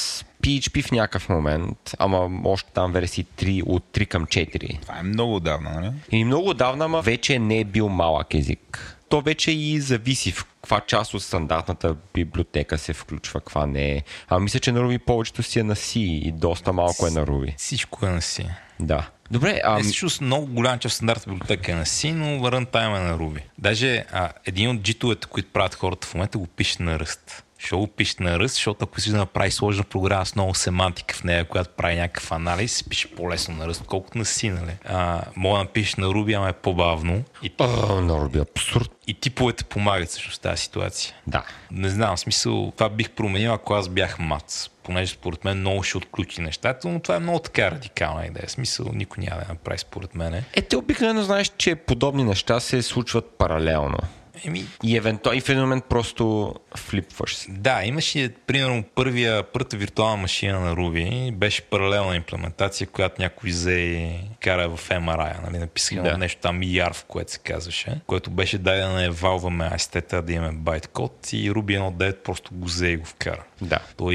PHP 0.43 0.83
в 0.83 0.93
някакъв 0.93 1.29
момент, 1.29 1.79
ама 1.99 2.41
още 2.45 2.71
там 2.73 2.93
версии 2.93 3.25
3, 3.37 3.63
от 3.67 3.85
3 3.93 4.07
към 4.07 4.27
4. 4.27 4.81
Това 4.83 4.99
е 4.99 5.03
много 5.03 5.35
отдавна, 5.37 5.71
нали? 5.71 5.93
И 6.11 6.25
много 6.25 6.49
отдавна, 6.49 6.85
ама 6.85 7.03
вече 7.03 7.39
не 7.39 7.59
е 7.59 7.65
бил 7.65 7.89
малък 7.89 8.35
език. 8.35 8.98
То 9.09 9.21
вече 9.21 9.51
и 9.51 9.81
зависи 9.81 10.33
в 10.33 10.45
каква 10.45 10.81
част 10.81 11.15
от 11.15 11.23
стандартната 11.23 11.97
библиотека 12.15 12.79
се 12.79 12.93
включва, 12.93 13.41
каква 13.41 13.67
не 13.67 13.91
е. 13.91 14.03
А 14.29 14.39
мисля, 14.39 14.61
че 14.61 14.73
на 14.73 14.81
Ruby 14.81 14.99
повечето 14.99 15.43
си 15.43 15.59
е 15.59 15.63
на 15.63 15.77
C 15.77 15.99
и 15.99 16.33
доста 16.33 16.73
малко 16.73 17.07
е 17.07 17.11
на 17.11 17.27
Ruby. 17.27 17.55
Всичко 17.57 18.07
е 18.07 18.11
на 18.11 18.23
си. 18.23 18.47
Да. 18.81 19.11
Добре, 19.31 19.61
а 19.65 19.77
Не, 19.77 19.83
всъщност 19.83 20.21
много 20.21 20.47
голям 20.47 20.79
част 20.79 21.03
от 21.03 21.25
библиотека 21.29 21.73
е 21.73 21.75
на 21.75 21.85
C, 21.85 22.13
но 22.13 22.53
рънтайм 22.53 22.95
е 22.95 22.99
на 22.99 23.19
Ruby. 23.19 23.41
Даже 23.59 24.05
а, 24.13 24.33
един 24.47 24.71
от 24.71 24.83
джитовете, 24.83 25.27
които 25.27 25.53
правят 25.53 25.75
хората 25.75 26.07
в 26.07 26.15
момента, 26.15 26.39
го 26.39 26.47
пише 26.47 26.83
на 26.83 26.99
ръст. 26.99 27.45
Ще 27.59 27.77
го 27.77 27.87
пише 27.87 28.15
на 28.21 28.39
ръст, 28.39 28.55
защото 28.55 28.85
ако 28.85 29.01
си 29.01 29.11
да 29.11 29.17
направи 29.17 29.51
сложна 29.51 29.85
програма 29.85 30.27
с 30.27 30.35
много 30.35 30.55
семантика 30.55 31.15
в 31.15 31.25
нея, 31.25 31.45
която 31.45 31.71
прави 31.77 31.95
някакъв 31.97 32.33
анализ, 32.33 32.85
пише 32.85 33.15
по-лесно 33.15 33.57
на 33.57 33.67
ръст, 33.67 33.83
колкото 33.87 34.19
на 34.19 34.25
C, 34.25 34.61
нали? 34.61 34.73
А, 34.85 35.23
мога 35.37 35.59
да 35.59 35.65
напишеш 35.65 35.95
на 35.95 36.07
Ruby, 36.07 36.37
ама 36.37 36.49
е 36.49 36.53
по-бавно. 36.53 37.23
И, 37.43 37.53
О, 37.59 37.67
на 38.01 38.13
Ruby 38.13 38.41
абсурд. 38.41 38.91
и 39.07 39.15
типовете 39.15 39.65
помагат 39.65 40.09
всъщност 40.09 40.43
тази 40.43 40.63
ситуация. 40.63 41.15
Да. 41.27 41.45
Не 41.71 41.89
знам, 41.89 42.19
смисъл, 42.19 42.73
това 42.77 42.89
бих 42.89 43.11
променил, 43.11 43.53
ако 43.53 43.75
аз 43.75 43.89
бях 43.89 44.19
мац. 44.19 44.69
Понеже 44.83 45.13
според 45.13 45.45
мен 45.45 45.59
много 45.59 45.83
ще 45.83 45.97
отключи 45.99 46.41
нещата, 46.41 46.89
но 46.89 47.01
това 47.01 47.17
е 47.17 47.21
много 47.21 47.39
така 47.39 47.71
радикална 47.71 48.27
идея. 48.27 48.49
Смисъл, 48.49 48.87
никой 48.95 49.25
няма 49.25 49.41
да 49.41 49.49
направи 49.49 49.79
според 49.79 50.15
мен. 50.15 50.45
Е, 50.55 50.63
те 50.63 50.77
обикновено 50.77 51.23
знаеш, 51.23 51.53
че 51.59 51.75
подобни 51.75 52.25
неща 52.25 52.61
се 52.61 52.83
случват 52.83 53.39
паралелно. 53.39 53.99
Еми, 54.45 54.65
И 54.85 54.97
евентуално 54.97 55.39
и 55.39 55.41
в 55.41 55.49
един 55.49 55.63
момент 55.63 55.85
просто 55.85 56.55
флипваш 56.77 57.36
се. 57.36 57.51
Да, 57.51 57.85
имаше, 57.85 58.35
примерно, 58.47 58.85
първия, 58.95 59.43
първата 59.43 59.77
виртуална 59.77 60.16
машина 60.16 60.61
на 60.61 60.74
Ruby, 60.77 61.32
беше 61.32 61.62
паралелна 61.62 62.16
имплементация, 62.16 62.86
която 62.86 63.23
някой 63.23 63.51
взе 63.51 63.73
и 63.73 64.20
кара 64.40 64.69
в 64.69 64.89
MRI, 64.89 65.43
нали, 65.45 65.59
написаха 65.59 66.03
Да. 66.03 66.19
нещо 66.19 66.40
там 66.40 66.61
YARV, 66.61 67.05
което 67.05 67.32
се 67.32 67.39
казваше, 67.39 68.01
което 68.07 68.31
беше 68.31 68.59
дадено 68.59 68.95
да 68.95 69.05
евалваме 69.05 69.70
астета 69.73 70.23
да 70.23 70.32
имаме 70.32 70.53
байткод 70.53 71.32
и 71.32 71.53
Ruby 71.53 71.93
1.9 71.93 72.16
просто 72.16 72.55
го 72.55 72.66
взе 72.66 72.86
и 72.89 72.97
го 72.97 73.07
вкара. 73.07 73.43
Да. 73.62 73.78
Той 73.97 74.15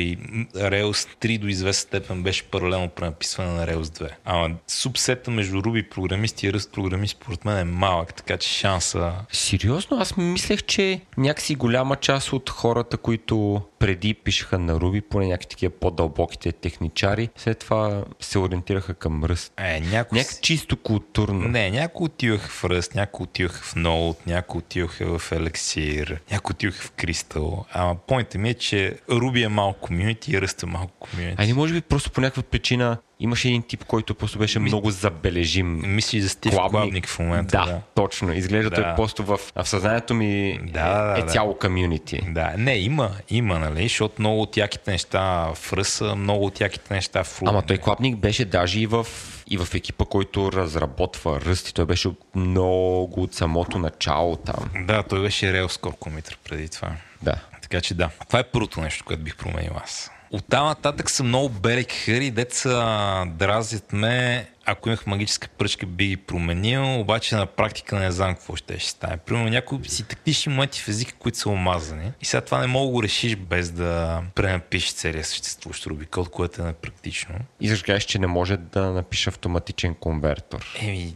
Rails 0.56 1.10
3 1.22 1.40
до 1.40 1.48
известна 1.48 1.74
степен 1.74 2.24
беше 2.24 2.44
паралелно 2.44 2.90
пренаписване 2.90 3.52
на 3.52 3.68
Rails 3.68 3.84
2. 3.84 4.10
Ама 4.26 4.56
субсета 4.68 5.32
между 5.32 5.62
Ruby 5.62 5.90
програмисти 5.90 6.48
и 6.48 6.52
Rust 6.54 6.72
програмисти 6.72 7.20
според 7.22 7.46
мен 7.46 7.58
е 7.58 7.64
малък, 7.64 8.14
така 8.14 8.38
че 8.38 8.50
шанса 8.50 9.14
Сериозно, 9.32 9.98
аз 10.00 10.18
мислех, 10.18 10.64
че 10.64 11.02
някакси 11.18 11.56
голяма 11.56 11.96
част 11.96 12.34
от 12.34 12.50
хората, 12.54 12.98
които 12.98 13.62
преди 13.84 14.14
пишеха 14.14 14.60
на 14.60 14.76
Ruby, 14.80 15.02
поне 15.02 15.28
някакви 15.28 15.48
такива 15.48 15.74
по-дълбоките 15.80 16.52
техничари, 16.52 17.30
след 17.36 17.60
това 17.60 18.04
се 18.20 18.40
ориентираха 18.40 18.94
към 18.94 19.24
ръст. 19.24 19.54
е 19.58 19.80
някой... 19.80 20.18
Някак 20.18 20.42
чисто 20.42 20.78
културно. 20.78 21.48
Не, 21.48 21.72
някои 21.72 22.06
отиваха 22.06 22.50
в 22.50 22.64
Rust, 22.64 22.96
някои 22.96 23.24
отиваха 23.24 23.64
в 23.64 23.76
Node, 23.76 24.18
някои 24.28 24.60
отиваха 24.60 25.20
в 25.20 25.32
Elixir, 25.32 26.18
някои 26.32 26.54
отиваха 26.54 26.82
в 26.82 26.92
Crystal. 26.92 27.64
Ама 27.74 27.96
поинтът 27.96 28.42
ми 28.42 28.50
е, 28.50 28.54
че 28.54 28.96
Ruby 29.10 29.46
е 29.46 29.48
малко 29.48 29.80
комьюнити 29.80 30.32
и 30.32 30.36
Rust 30.36 30.64
е 30.64 30.66
малко 30.66 30.94
комьюнити. 31.00 31.38
Ами 31.40 31.54
може 31.54 31.74
би 31.74 31.82
просто 31.82 32.12
по 32.12 32.22
някаква 32.22 32.44
причина 32.44 32.98
имаше 33.20 33.48
един 33.48 33.62
тип, 33.62 33.84
който 33.84 34.16
просто 34.16 34.40
беше 34.40 34.60
много 34.60 34.92
забележим. 34.92 35.82
Мисли 35.96 36.22
за 36.22 36.30
Стив 36.30 36.52
Клабник, 36.54 37.08
в 37.08 37.20
момента. 37.20 37.58
Да, 37.58 37.66
Да. 37.66 37.82
точно. 37.96 38.34
Изглежда 38.34 38.70
Да. 38.70 38.76
той 38.76 38.96
просто 38.96 39.24
в, 39.24 39.40
в 39.56 39.70
съзнанието 39.70 40.14
ми 40.14 40.60
Да, 40.64 41.04
да, 41.04 41.16
е, 41.18 41.20
е 41.20 41.24
да. 41.24 41.28
цяло 41.28 41.58
комюнити. 41.58 42.22
Да, 42.30 42.54
не, 42.58 42.78
има, 42.78 43.12
има, 43.30 43.60
нали, 43.60 43.73
защото 43.82 44.22
много 44.22 44.42
от 44.42 44.58
яките 44.58 44.92
неща 44.92 45.52
в 45.56 45.72
Rust 45.72 45.84
са, 45.84 46.16
много 46.16 46.46
от 46.46 46.62
яките 46.62 46.94
неща 46.94 47.24
в 47.24 47.40
Ruby. 47.40 47.50
Ама 47.50 47.62
той 47.62 47.78
Клапник 47.78 48.18
беше 48.18 48.46
даже 48.46 48.80
и 48.80 48.88
в, 48.88 49.08
и 49.48 49.58
в 49.58 49.68
екипа, 49.74 50.06
който 50.06 50.52
разработва 50.52 51.42
ръст 51.42 51.70
и 51.70 51.74
той 51.74 51.86
беше 51.86 52.10
много 52.36 53.24
от 53.24 53.34
самото 53.34 53.80
начало 53.80 54.36
там. 54.36 54.86
Да, 54.88 55.04
той 55.04 55.22
беше 55.22 55.46
Rails 55.46 55.82
Core 55.82 55.98
Committer 55.98 56.36
преди 56.44 56.70
това. 56.70 56.92
Да. 57.22 57.36
Така 57.62 57.82
че 57.82 57.94
да, 57.94 58.10
това 58.28 58.40
е 58.40 58.44
първото 58.44 58.82
нещо, 58.82 59.06
което 59.06 59.24
бих 59.24 59.38
променил 59.38 59.72
аз. 59.84 60.12
От 60.32 60.46
там 60.50 60.66
нататък 60.66 61.10
са 61.10 61.24
много 61.24 61.50
бели 61.50 61.84
хари, 61.84 62.32
деца 62.32 63.26
дразят 63.28 63.94
ме. 63.94 64.48
Ако 64.66 64.90
имах 64.90 65.08
магическа 65.08 65.48
пръчка, 65.48 65.86
би 65.86 66.08
ги 66.08 66.18
променил, 66.18 67.00
обаче 67.00 67.36
на 67.36 67.46
практика 67.46 68.00
не 68.00 68.12
знам 68.12 68.36
какво 68.36 68.56
ще 68.56 68.80
ще 68.80 68.90
стане. 68.90 69.18
Примерно 69.18 69.50
някои 69.50 69.80
си 69.86 70.08
тактични 70.08 70.54
моменти 70.54 70.82
в 70.82 70.88
езика, 70.88 71.14
които 71.14 71.38
са 71.38 71.50
омазани. 71.50 72.12
И 72.22 72.26
сега 72.26 72.42
това 72.42 72.60
не 72.60 72.68
мога 72.68 72.86
да 72.86 72.92
го 72.92 73.04
решиш 73.04 73.36
без 73.36 73.72
да 73.72 74.22
пренапишеш 74.36 74.94
целия 74.94 75.24
съществуващ 75.24 75.86
Ruby 75.86 76.10
код, 76.10 76.30
което 76.30 76.62
е 76.62 76.66
непрактично. 76.66 77.36
И 77.62 77.68
защо 77.68 77.86
кажеш, 77.86 78.04
че 78.04 78.20
не 78.20 78.28
може 78.28 78.58
да 78.58 78.92
напише 78.92 79.30
автоматичен 79.30 79.96
конвертор. 79.96 80.66
Еми, 80.82 81.16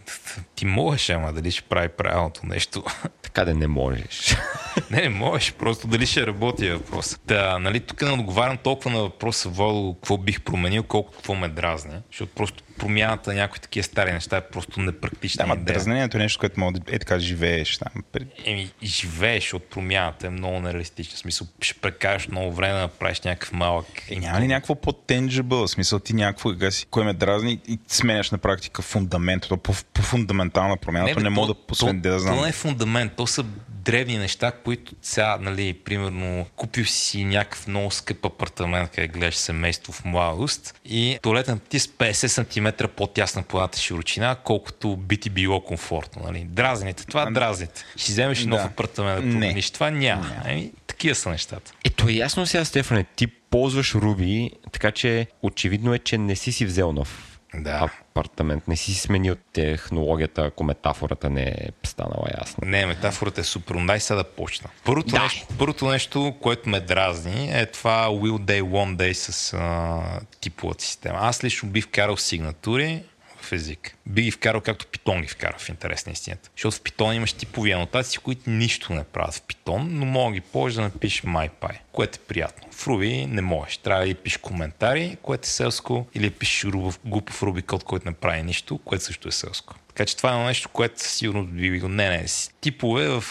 ти 0.56 0.66
можеш, 0.66 1.10
ама 1.10 1.34
дали 1.34 1.52
ще 1.52 1.62
прави 1.62 1.88
правилното 1.88 2.46
нещо. 2.46 2.84
Така 3.22 3.46
да 3.46 3.54
не 3.54 3.68
можеш. 3.68 4.36
Не, 4.92 5.02
не 5.02 5.10
можеш, 5.10 5.54
просто 5.54 5.88
дали 5.88 6.06
ще 6.06 6.28
работи 6.28 6.68
е 6.68 6.74
въпрос. 6.74 7.20
Да, 7.26 7.60
нали, 7.60 7.80
тук 7.80 8.02
не 8.02 8.12
отговарям 8.12 8.58
толкова 8.58 8.92
на 8.92 9.00
въпроса, 9.00 9.50
какво 9.50 10.18
бих 10.18 10.42
променил, 10.42 10.84
колко 10.84 11.12
какво 11.12 11.36
ме 11.36 11.48
дразни. 11.48 11.96
Защото 12.12 12.32
просто 12.36 12.64
промяната 12.78 13.30
на 13.30 13.36
някои 13.36 13.60
такива 13.60 13.84
стари 13.84 14.12
неща 14.14 14.38
е 14.38 14.42
просто 14.42 14.80
непрактична 14.80 15.46
Да, 15.46 15.54
идея. 15.54 15.66
дразнението 15.66 16.18
е 16.18 16.20
нещо, 16.20 16.40
което 16.40 16.60
може 16.60 16.74
да 16.74 16.96
е 16.96 17.00
така 17.00 17.20
живееш 17.20 17.78
там. 17.78 18.04
Еми, 18.46 18.72
живееш 18.84 19.54
от 19.54 19.70
промяната 19.70 20.28
е 20.28 20.30
много 20.30 20.60
нереалистично. 20.60 21.16
В 21.16 21.20
смисъл, 21.20 21.48
ще 21.62 21.80
прекараш 21.80 22.28
много 22.28 22.52
време 22.52 22.74
да 22.74 22.82
направиш 22.82 23.22
някакъв 23.22 23.52
малък. 23.52 23.86
Е, 24.10 24.16
няма 24.16 24.42
ли 24.42 24.48
някакво 24.48 24.76
по-тенджибъл? 24.76 25.68
Смисъл 25.68 26.00
ти 26.00 26.14
някакво 26.14 26.50
сега 26.50 26.72
си, 26.72 26.86
кой 26.86 27.06
ме 27.06 27.14
дразни 27.14 27.60
и 27.68 27.80
сменяш 27.88 28.32
на 28.32 28.38
практика 28.38 28.82
фундамент. 28.82 29.46
То 29.50 29.58
по, 29.58 29.74
по 29.94 30.02
фундаментална 30.02 30.78
промяна, 30.78 31.10
то 31.10 31.16
бе, 31.16 31.24
не 31.24 31.30
мога 31.30 31.48
да 31.48 31.54
посвен 31.54 32.02
да 32.02 32.20
знам. 32.20 32.36
То 32.36 32.44
не 32.44 32.50
е 32.50 32.52
фундамент, 32.52 33.12
то 33.16 33.28
са 33.28 33.46
древни 33.70 34.18
неща, 34.18 34.52
които 34.52 34.92
сега, 35.02 35.38
нали, 35.42 35.74
примерно, 35.74 36.46
купил 36.56 36.86
си 36.86 37.24
някакъв 37.26 37.68
много 37.68 37.92
скъп 37.92 38.26
апартамент, 38.26 38.90
къде 38.90 39.08
гледаш 39.08 39.36
семейство 39.36 39.94
в 39.94 40.06
младост 40.06 40.80
и 40.86 41.20
туалетната 41.22 41.70
ти 41.70 41.80
с 41.80 41.88
50 41.88 42.28
см 42.28 42.67
по-тясна 42.72 43.44
по 43.44 43.58
едната 43.58 43.80
широчина, 43.80 44.36
колкото 44.36 44.96
би 44.98 45.18
ти 45.18 45.30
било 45.30 45.62
комфортно. 45.62 46.22
Нали. 46.26 46.46
Дразните, 46.50 47.06
това 47.06 47.26
дразните. 47.26 47.84
Ще 47.96 48.12
вземеш 48.12 48.46
нов 48.46 48.60
Да. 48.60 48.66
апартамент 48.66 49.20
да 49.20 49.26
Не. 49.26 49.32
промениш. 49.32 49.72
Това 49.72 49.90
няма. 49.90 50.32
Еми, 50.46 50.72
такива 50.88 51.16
са 51.16 51.30
нещата. 51.30 51.72
Ето 51.86 52.08
е 52.10 52.12
ясно 52.12 52.46
сега, 52.46 52.66
Стефане, 52.66 53.04
ти 53.04 53.28
ползваш 53.28 53.94
Ruby, 53.94 54.52
така 54.72 54.92
че 54.92 55.28
очевидно 55.44 55.94
е, 55.94 56.00
че 56.00 56.18
не 56.18 56.36
си 56.36 56.52
си 56.52 56.66
взел 56.66 56.92
нов 56.94 57.27
Да. 57.56 57.90
апартамент, 58.10 58.68
не 58.68 58.76
си 58.76 58.94
си 58.94 59.00
сменил 59.00 59.36
технологията, 59.54 60.42
ако 60.42 60.64
метафората 60.64 61.30
не 61.30 61.44
е 61.44 61.68
станала 61.84 62.28
ясна. 62.40 62.68
Не, 62.68 62.86
метафората 62.86 63.42
е 63.42 63.44
супер. 63.44 63.76
Дай 63.88 64.00
сега 64.00 64.18
да 64.18 64.24
почна. 64.24 64.70
Първото, 64.84 65.10
Дай. 65.10 65.24
нещо, 65.24 65.48
първото 65.58 65.88
нещо, 65.88 66.36
което 66.42 66.70
ме 66.70 66.80
дразни, 66.80 67.60
е 67.60 67.66
това 67.66 68.08
Will 68.08 68.40
Day, 68.40 68.62
One 68.62 68.96
Day 68.96 69.14
с 69.14 69.54
а, 69.54 70.02
типовата 70.42 70.84
система. 70.84 71.18
Аз 71.22 71.44
лично 71.44 71.70
бих 71.70 71.86
вкарал 71.86 72.18
сигнатури 72.18 73.04
в 73.48 73.52
език. 73.52 73.98
Би 74.06 74.22
ги 74.22 74.32
вкарал 74.32 74.62
както 74.62 74.86
Python 74.86 75.22
ги 75.22 75.28
вкара 75.28 75.56
в 75.58 75.70
интерес 75.70 76.06
на 76.06 76.12
истината. 76.12 76.50
Защото 76.56 76.76
в 76.76 76.82
Python 76.82 77.14
имаш 77.14 77.34
типови 77.34 77.72
анотации, 77.72 78.20
които 78.24 78.50
нищо 78.50 78.94
не 78.94 79.04
правят 79.04 79.34
в 79.36 79.42
Python, 79.42 79.88
но 79.90 80.06
мога 80.06 80.34
ги 80.34 80.42
ползваш 80.42 80.74
да 80.74 80.82
напишеш 80.82 81.22
MyPy, 81.22 81.78
което 81.92 82.20
е 82.22 82.28
приятно. 82.28 82.68
В 82.72 82.86
Ruby 82.86 83.26
не 83.26 83.42
можеш. 83.42 83.78
Трябва 83.78 84.08
да 84.08 84.16
пишеш 84.16 84.38
коментари, 84.38 85.18
което 85.22 85.46
е 85.46 85.48
селско, 85.48 86.08
или 86.16 86.30
пишеш 86.30 86.66
глупав, 87.06 87.42
Ruby 87.42 87.66
код, 87.66 87.84
който 87.84 88.10
не 88.10 88.16
прави 88.16 88.44
нищо, 88.44 88.78
което 88.78 89.04
също 89.04 89.28
е 89.28 89.32
селско. 89.32 89.76
Така 89.88 90.06
че 90.06 90.18
това 90.18 90.42
е 90.42 90.46
нещо, 90.46 90.70
което 90.70 91.02
със 91.02 91.12
сигурност 91.12 91.50
би 91.50 91.80
го... 91.80 91.88
Не, 91.88 92.10
не, 92.10 92.26
типове 92.62 93.08
в 93.08 93.24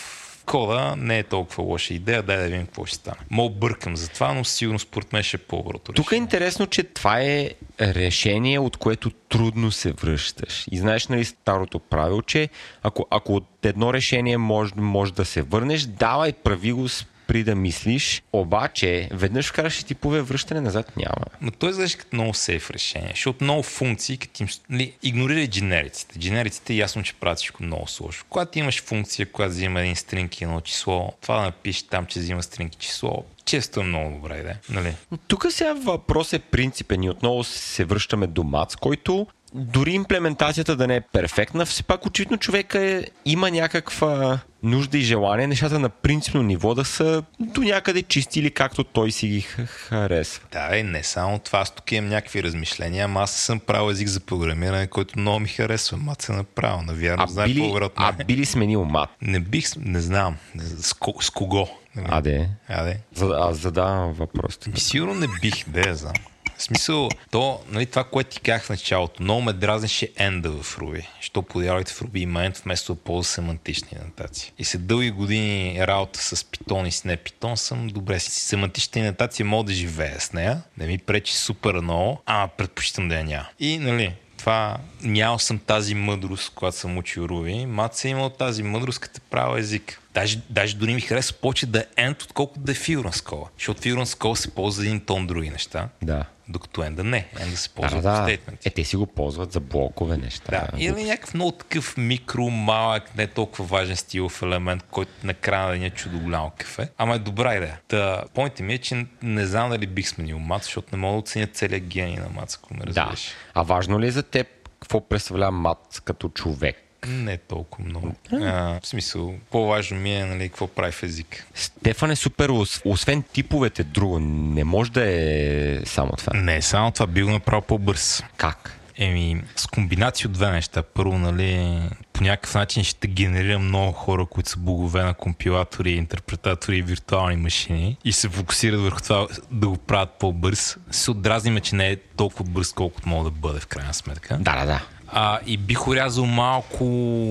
кода 0.47 0.95
не 0.97 1.19
е 1.19 1.23
толкова 1.23 1.65
лоша 1.65 1.95
идея, 1.95 2.23
дай 2.23 2.37
да 2.37 2.43
видим 2.43 2.67
какво 2.67 2.87
ще 2.87 2.97
стане. 2.97 3.17
Мога 3.31 3.55
бъркам 3.55 3.97
за 3.97 4.09
това, 4.09 4.35
но 4.35 4.45
сигурно 4.45 4.79
според 4.79 5.13
мен 5.13 5.23
ще 5.23 5.37
е 5.37 5.39
по-доброто 5.39 5.93
Тук 5.93 6.13
е 6.13 6.17
интересно, 6.17 6.67
че 6.67 6.83
това 6.83 7.21
е 7.21 7.51
решение, 7.81 8.59
от 8.59 8.77
което 8.77 9.11
трудно 9.11 9.71
се 9.71 9.93
връщаш. 9.93 10.65
И 10.71 10.79
знаеш 10.79 11.09
нали 11.09 11.25
старото 11.25 11.79
правило, 11.79 12.23
че 12.23 12.49
ако, 12.83 13.07
ако 13.11 13.35
от 13.35 13.47
едно 13.63 13.93
решение 13.93 14.39
може, 14.39 14.73
може 14.77 15.13
да 15.13 15.25
се 15.25 15.43
върнеш, 15.43 15.83
давай 15.83 16.33
прави 16.33 16.73
го 16.73 16.89
при 17.27 17.45
да 17.45 17.55
мислиш, 17.55 18.23
обаче 18.33 19.09
веднъж 19.13 19.49
вкараш 19.49 19.85
типове 19.85 20.23
връщане 20.23 20.61
назад 20.61 20.97
няма. 20.97 21.25
Но 21.41 21.51
той 21.51 21.71
изглежда 21.71 21.99
като 21.99 22.17
много 22.17 22.35
сейф 22.35 22.71
решение, 22.71 23.11
защото 23.11 23.45
много 23.45 23.63
функции, 23.63 24.17
като 24.17 24.43
им, 24.43 24.49
нали, 24.71 24.93
игнорирай 25.03 25.49
дженериците. 25.49 26.19
Дженериците 26.19 26.75
ясно, 26.75 27.03
че 27.03 27.15
правят 27.15 27.39
всичко 27.39 27.63
много 27.63 27.87
сложно. 27.87 28.25
Когато 28.29 28.59
имаш 28.59 28.83
функция, 28.83 29.33
която 29.33 29.53
взима 29.53 29.81
един 29.81 29.97
стринг 29.97 30.41
и 30.41 30.45
едно 30.45 30.61
число, 30.61 31.13
това 31.21 31.37
да 31.37 31.43
напишеш 31.43 31.83
там, 31.83 32.07
че 32.07 32.21
взима 32.21 32.43
стринг 32.43 32.75
и 32.75 32.79
число, 32.79 33.25
често 33.45 33.81
е 33.81 33.85
много 33.85 34.15
добра 34.15 34.39
идея. 34.39 34.59
Нали? 34.71 34.95
Тук 35.29 35.47
сега 35.51 35.73
въпрос 35.73 36.33
е 36.33 36.39
принципен 36.39 37.03
и 37.03 37.11
отново 37.11 37.45
се 37.45 37.85
връщаме 37.85 38.27
до 38.27 38.43
МАЦ, 38.43 38.77
който 38.77 39.27
дори 39.55 39.93
имплементацията 39.93 40.77
да 40.77 40.87
не 40.87 40.97
е 40.97 41.01
перфектна, 41.01 41.67
все 41.67 41.83
пак 41.83 42.07
очевидно 42.07 42.37
човека 42.37 42.81
е, 42.81 43.05
има 43.25 43.51
някаква 43.51 44.41
нужда 44.67 44.99
и 44.99 45.01
желание 45.01 45.47
нещата 45.47 45.79
на 45.79 45.89
принципно 45.89 46.43
ниво 46.43 46.75
да 46.75 46.85
са 46.85 47.23
до 47.41 47.61
някъде 47.61 48.03
чисти 48.03 48.41
или 48.41 48.51
както 48.51 48.85
той 48.85 49.13
си 49.13 49.29
ги 49.29 49.41
харесва. 49.41 50.45
Да, 50.53 50.79
е, 50.79 50.83
не 50.83 51.03
само 51.03 51.39
това. 51.39 51.59
Аз 51.59 51.75
тук 51.75 51.93
имам 51.93 52.11
някакви 52.11 52.43
размишления, 52.43 53.05
ама 53.05 53.21
аз 53.21 53.31
съм 53.31 53.61
правил 53.61 53.91
език 53.91 54.09
за 54.09 54.21
програмиране, 54.21 54.87
който 54.87 55.19
много 55.19 55.41
ми 55.41 55.49
харесва. 55.49 55.97
Мат 55.97 56.23
се 56.23 56.33
направил, 56.33 56.83
навярно. 56.83 57.25
А 57.25 57.27
знае 57.27 57.47
били, 57.47 57.61
по 57.71 57.91
а 57.97 58.13
били 58.13 58.45
сменил 58.45 58.85
мат? 58.85 59.11
Не 59.23 59.41
бих, 59.41 59.67
не 59.77 60.01
знам. 60.01 60.37
С, 60.59 60.95
с 61.21 61.31
кого? 61.31 61.69
Аде. 62.05 62.49
Аде. 62.69 62.99
За, 63.15 63.27
аз 63.41 63.57
задавам 63.59 64.13
въпрос. 64.13 64.59
Сигурно 64.75 65.15
не 65.15 65.27
бих, 65.43 65.69
да 65.69 65.89
я 65.89 65.95
знам. 65.95 66.15
В 66.59 66.63
смисъл, 66.63 67.09
то, 67.31 67.61
нали, 67.69 67.87
това, 67.87 68.05
което 68.05 68.31
ти 68.31 68.41
казах 68.41 68.65
в 68.65 68.71
началото, 68.71 69.23
много 69.23 69.43
ме 69.43 69.53
дразнеше 69.53 70.13
енда 70.17 70.51
в 70.63 70.79
Руби. 70.79 71.09
Що 71.21 71.43
подявайте 71.43 71.93
в 71.93 72.03
Руби 72.03 72.21
има 72.21 72.45
енд 72.45 72.59
вместо 72.59 72.95
да 72.95 73.01
ползва 73.01 73.25
семантични 73.25 73.99
нотации. 74.05 74.53
И 74.59 74.65
след 74.65 74.87
дълги 74.87 75.11
години 75.11 75.87
работа 75.87 76.21
с 76.21 76.45
питон 76.45 76.87
и 76.87 76.93
с 76.93 77.05
не 77.05 77.17
питон 77.17 77.57
съм 77.57 77.87
добре. 77.87 78.21
С 78.21 78.33
семантични 78.33 79.03
нотации 79.03 79.45
мога 79.45 79.65
да 79.65 79.73
живея 79.73 80.21
с 80.21 80.33
нея, 80.33 80.63
не 80.79 80.87
ми 80.87 80.99
пречи 80.99 81.35
супер 81.35 81.75
много, 81.75 82.23
а 82.27 82.49
предпочитам 82.49 83.09
да 83.09 83.15
я 83.15 83.25
няма. 83.25 83.47
И, 83.61 83.79
нали, 83.79 84.15
това 84.39 84.77
нямал 85.03 85.39
съм 85.39 85.59
тази 85.59 85.95
мъдрост, 85.95 86.53
когато 86.55 86.77
съм 86.77 86.99
учил 86.99 87.23
Руби. 87.23 87.67
Мат 87.67 87.97
се 87.97 88.09
имал 88.09 88.31
тази 88.31 88.63
мъдрост, 88.63 88.99
като 88.99 89.21
правя 89.31 89.59
език. 89.59 90.01
Даже, 90.17 90.41
даже 90.51 90.77
дори 90.77 90.95
ми 90.95 91.01
харесва 91.01 91.37
повече 91.37 91.67
да 91.67 91.79
е 91.79 91.85
end, 92.09 92.25
отколкото 92.25 92.61
да 92.61 92.73
е 92.73 92.75
figurance 92.75 93.11
Scholar. 93.11 93.49
Защото 93.59 93.83
figurance 93.83 94.05
Scholar 94.05 94.35
се 94.35 94.51
ползва 94.51 94.85
един 94.85 95.01
тон 95.01 95.27
други 95.27 95.51
неща. 95.51 95.89
Да. 96.03 96.25
Докато 96.49 96.83
енда 96.83 97.05
не. 97.05 97.29
Енда 97.41 97.57
се 97.57 97.69
ползва 97.69 98.03
да, 98.03 98.23
стейтменти. 98.23 98.69
Е, 98.69 98.71
те 98.71 98.85
си 98.85 98.97
го 98.97 99.07
ползват 99.07 99.53
за 99.53 99.61
блокове 99.61 100.17
неща. 100.17 100.51
Да. 100.51 100.79
Или 100.79 101.05
някакъв 101.05 101.35
много 101.35 101.53
такъв 101.53 101.97
микро, 101.97 102.43
малък, 102.51 103.17
не 103.17 103.27
толкова 103.27 103.65
важен 103.65 103.97
стилов 103.97 104.43
елемент, 104.43 104.83
който 104.91 105.13
накрая 105.25 105.71
да 105.71 105.79
ни 105.79 105.87
е 105.87 105.91
чудо 105.91 106.19
голямо 106.19 106.53
кафе. 106.59 106.89
Ама 106.99 107.15
е 107.15 107.19
добра 107.19 107.57
идея. 107.57 107.81
Та, 107.89 108.25
помните 108.35 108.63
ми 108.63 108.75
е, 108.75 108.79
че 108.79 109.07
не 109.23 109.47
знам 109.47 109.71
дали 109.71 109.87
бих 109.87 110.09
сменил 110.09 110.39
мат, 110.39 110.63
защото 110.63 110.89
не 110.93 110.99
мога 110.99 111.13
да 111.13 111.19
оценя 111.19 111.47
целият 111.47 111.85
гений 111.85 112.17
на 112.17 112.29
мат, 112.29 112.59
ако 112.63 112.75
ме 112.75 112.87
разбираш. 112.87 113.25
Да. 113.25 113.61
А 113.61 113.63
важно 113.63 114.01
ли 114.01 114.07
е 114.07 114.11
за 114.11 114.23
теб 114.23 114.47
какво 114.81 115.09
представлява 115.09 115.53
мат 115.53 116.03
като 116.05 116.29
човек? 116.29 116.86
Не 117.07 117.37
толкова 117.37 117.85
много. 117.85 118.15
А, 118.33 118.81
в 118.83 118.87
смисъл, 118.87 119.35
по-важно 119.51 120.01
ми 120.01 120.15
е 120.15 120.25
нали, 120.25 120.49
какво 120.49 120.67
прави 120.67 120.93
в 120.93 121.03
език. 121.03 121.47
Стефан 121.55 122.11
е 122.11 122.17
супер, 122.17 122.51
освен 122.85 123.23
типовете, 123.23 123.85
друго. 123.85 124.19
Не 124.19 124.65
може 124.65 124.93
да 124.93 125.03
е 125.05 125.81
само 125.85 126.13
това. 126.13 126.33
Не, 126.41 126.63
само 126.63 126.91
това 126.91 127.07
би 127.07 127.23
го 127.23 127.31
направил 127.31 127.63
по-бърз. 127.63 128.23
Как? 128.37 128.73
Еми, 128.99 129.43
с 129.57 129.67
комбинация 129.67 130.29
от 130.29 130.33
две 130.33 130.51
неща. 130.51 130.83
Първо, 130.83 131.19
нали, 131.19 131.81
по 132.13 132.25
някакъв 132.25 132.55
начин 132.55 132.85
ще 132.85 133.09
генерира 133.09 133.59
много 133.59 133.93
хора, 133.93 134.27
които 134.27 134.51
са 134.51 134.59
богове 134.59 135.03
на 135.03 135.15
компилатори, 135.15 135.93
интерпретатори 135.93 136.79
и 136.79 136.83
виртуални 136.83 137.37
машини 137.37 137.97
и 138.05 138.13
се 138.13 138.29
фокусират 138.29 138.81
върху 138.81 139.01
това 139.01 139.27
да 139.51 139.69
го 139.69 139.77
правят 139.77 140.11
по-бърз. 140.19 140.77
Се 140.91 141.11
отдразниме, 141.11 141.61
че 141.61 141.75
не 141.75 141.91
е 141.91 141.97
толкова 141.97 142.45
бърз, 142.45 142.73
колкото 142.73 143.09
мога 143.09 143.25
да 143.25 143.31
бъде 143.31 143.61
в 143.61 143.67
крайна 143.67 143.95
сметка. 143.95 144.39
Да, 144.41 144.61
да, 144.61 144.67
да. 144.67 144.85
А, 145.09 145.39
и 145.47 145.57
бих 145.57 145.89
урязал 145.89 146.27
малко 146.27 146.85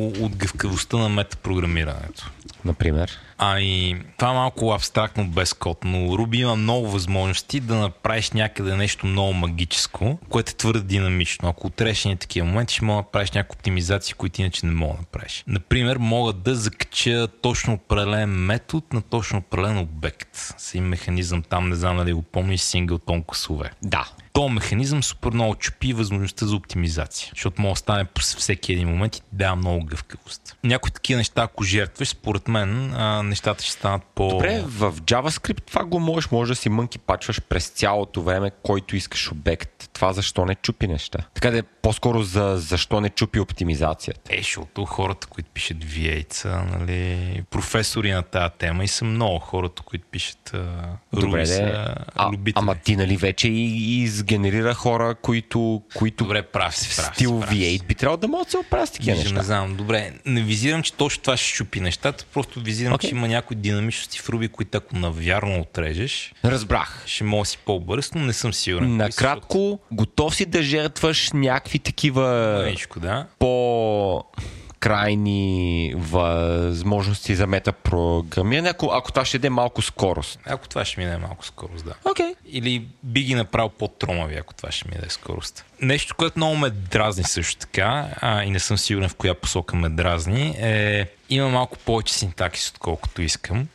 от 0.07 0.35
гъвкавостта 0.35 0.97
на 0.97 1.09
метапрограмирането. 1.09 2.31
Например? 2.65 3.11
А 3.37 3.59
и 3.59 3.95
това 4.17 4.29
е 4.29 4.33
малко 4.33 4.71
абстрактно 4.71 5.27
без 5.27 5.53
код, 5.53 5.77
но 5.83 5.97
Ruby 5.97 6.35
има 6.35 6.55
много 6.55 6.89
възможности 6.89 7.59
да 7.59 7.75
направиш 7.75 8.31
някъде 8.31 8.75
нещо 8.75 9.07
много 9.07 9.33
магическо, 9.33 10.19
което 10.29 10.51
е 10.51 10.55
твърде 10.55 10.79
динамично. 10.79 11.49
Ако 11.49 11.67
отрешени 11.67 12.17
такива 12.17 12.47
моменти, 12.47 12.73
ще 12.73 12.85
мога 12.85 13.03
да 13.03 13.11
правиш 13.11 13.31
някакви 13.31 13.57
оптимизации, 13.57 14.13
които 14.13 14.41
иначе 14.41 14.65
не 14.65 14.71
мога 14.71 14.93
да 14.93 14.99
направиш. 14.99 15.43
Например, 15.47 15.97
мога 15.97 16.33
да 16.33 16.55
закача 16.55 17.27
точно 17.41 17.73
определен 17.73 18.29
метод 18.29 18.85
на 18.93 19.01
точно 19.01 19.39
определен 19.39 19.77
обект. 19.77 20.29
С 20.57 20.75
един 20.75 20.87
механизъм 20.87 21.43
там, 21.43 21.69
не 21.69 21.75
знам 21.75 21.97
дали 21.97 22.13
го 22.13 22.21
помниш, 22.21 22.61
синглтон 22.61 23.23
косове. 23.23 23.71
Да. 23.83 24.09
То 24.35 24.49
механизъм 24.49 25.03
супер 25.03 25.31
много 25.31 25.55
чупи 25.55 25.93
възможността 25.93 26.45
за 26.45 26.55
оптимизация, 26.55 27.29
защото 27.35 27.61
може 27.61 27.73
да 27.73 27.79
стане 27.79 28.05
по 28.05 28.21
всеки 28.21 28.73
един 28.73 28.87
момент 28.87 29.15
и 29.15 29.21
дава 29.31 29.55
много 29.55 29.85
гъвкавост. 29.85 30.57
Някои 30.63 30.91
такива 30.91 31.17
неща, 31.17 31.41
ако 31.43 31.63
жертваш, 31.63 32.07
според 32.07 32.47
мен, 32.47 32.93
а, 32.93 33.23
нещата 33.23 33.63
ще 33.63 33.71
станат 33.71 34.03
по... 34.15 34.27
Добре, 34.27 34.63
в 34.65 34.93
JavaScript 34.93 35.61
това 35.65 35.83
го 35.85 35.99
можеш, 35.99 36.31
може 36.31 36.51
да 36.51 36.55
си 36.55 36.69
мънки 36.69 36.99
пачваш 36.99 37.41
през 37.41 37.67
цялото 37.67 38.21
време, 38.21 38.51
който 38.63 38.95
искаш 38.95 39.31
обект. 39.31 39.89
Това 39.93 40.13
защо 40.13 40.45
не 40.45 40.55
чупи 40.55 40.87
неща? 40.87 41.19
Така 41.33 41.51
да 41.51 41.57
е 41.57 41.61
по-скоро 41.61 42.23
за 42.23 42.57
защо 42.57 43.01
не 43.01 43.09
чупи 43.09 43.39
оптимизацията. 43.39 44.35
Е, 44.35 44.37
защото 44.37 44.85
хората, 44.85 45.27
които 45.27 45.49
пишат 45.53 45.77
V8, 45.77 46.79
нали, 46.79 47.43
професори 47.49 48.11
на 48.11 48.23
тази 48.23 48.53
тема 48.57 48.83
и 48.83 48.87
са 48.87 49.05
много 49.05 49.39
хората, 49.39 49.81
които 49.81 50.05
пишат 50.11 50.51
uh, 50.53 50.85
Добре, 51.13 51.45
Ruby, 51.45 51.57
де, 51.57 51.71
а, 52.15 52.35
ама 52.55 52.75
ти 52.75 52.95
нали 52.95 53.17
вече 53.17 53.47
и, 53.47 54.01
и 54.01 54.07
сгенерира 54.25 54.73
хора, 54.73 55.15
които, 55.15 55.81
които 55.95 56.23
Добре, 56.23 56.41
прав 56.41 56.75
си, 56.75 56.95
прав 56.95 57.15
стил 57.15 57.41
си, 57.41 57.47
V8 57.47 57.85
би 57.85 57.95
трябвало 57.95 58.17
да 58.17 58.27
могат 58.27 58.47
да 58.47 58.51
се 58.51 58.57
оправят 58.57 58.93
такива 58.93 59.17
неща. 59.17 59.33
Не 59.33 59.43
знам, 59.43 59.75
добре, 59.75 60.13
не 60.25 60.41
визирам, 60.41 60.83
че 60.83 60.93
точно 60.93 61.23
това 61.23 61.37
ще 61.37 61.47
щупи 61.47 61.79
нещата, 61.81 62.25
просто 62.33 62.59
визирам, 62.59 62.93
okay. 62.93 63.09
че 63.09 63.15
има 63.15 63.27
някои 63.27 63.55
динамичности 63.55 64.19
в 64.19 64.27
Ruby, 64.27 64.51
които 64.51 64.77
ако 64.77 64.95
навярно 64.95 65.59
отрежеш, 65.59 66.33
разбрах. 66.45 67.03
Ще 67.05 67.23
мога 67.23 67.45
си 67.45 67.57
по-бърз, 67.65 68.13
но 68.13 68.21
не 68.21 68.33
съм 68.33 68.53
сигурен. 68.53 68.97
Накратко, 68.97 69.79
готов 69.91 70.35
си 70.35 70.45
да 70.45 70.63
жертваш 70.63 71.31
някакви 71.33 71.79
такива 71.79 72.61
Нечко, 72.65 72.99
да. 72.99 73.27
по 73.39 74.23
крайни 74.85 75.93
възможности 75.97 77.35
за 77.35 77.47
метапрограмиране, 77.47 78.69
ако, 78.69 78.91
ако 78.93 79.11
това 79.11 79.25
ще 79.25 79.37
даде 79.37 79.49
малко 79.49 79.81
скорост. 79.81 80.39
Ако 80.45 80.67
това 80.69 80.85
ще 80.85 80.99
ми 80.99 81.05
даде 81.05 81.17
малко 81.17 81.45
скорост, 81.45 81.85
да. 81.85 81.93
Okay. 82.03 82.35
Или 82.45 82.85
би 83.03 83.23
ги 83.23 83.35
направил 83.35 83.69
по-тромави, 83.69 84.35
ако 84.35 84.53
това 84.53 84.71
ще 84.71 84.87
ми 84.87 84.95
даде 84.95 85.09
скорост. 85.09 85.65
Нещо, 85.81 86.15
което 86.15 86.39
много 86.39 86.55
ме 86.55 86.69
дразни 86.69 87.23
също 87.23 87.59
така, 87.59 88.07
а, 88.21 88.43
и 88.43 88.49
не 88.49 88.59
съм 88.59 88.77
сигурен 88.77 89.09
в 89.09 89.15
коя 89.15 89.33
посока 89.33 89.75
ме 89.75 89.89
дразни, 89.89 90.55
е 90.59 91.07
има 91.29 91.49
малко 91.49 91.77
повече 91.77 92.13
синтаксис, 92.13 92.69
отколкото 92.69 93.21
искам. 93.21 93.67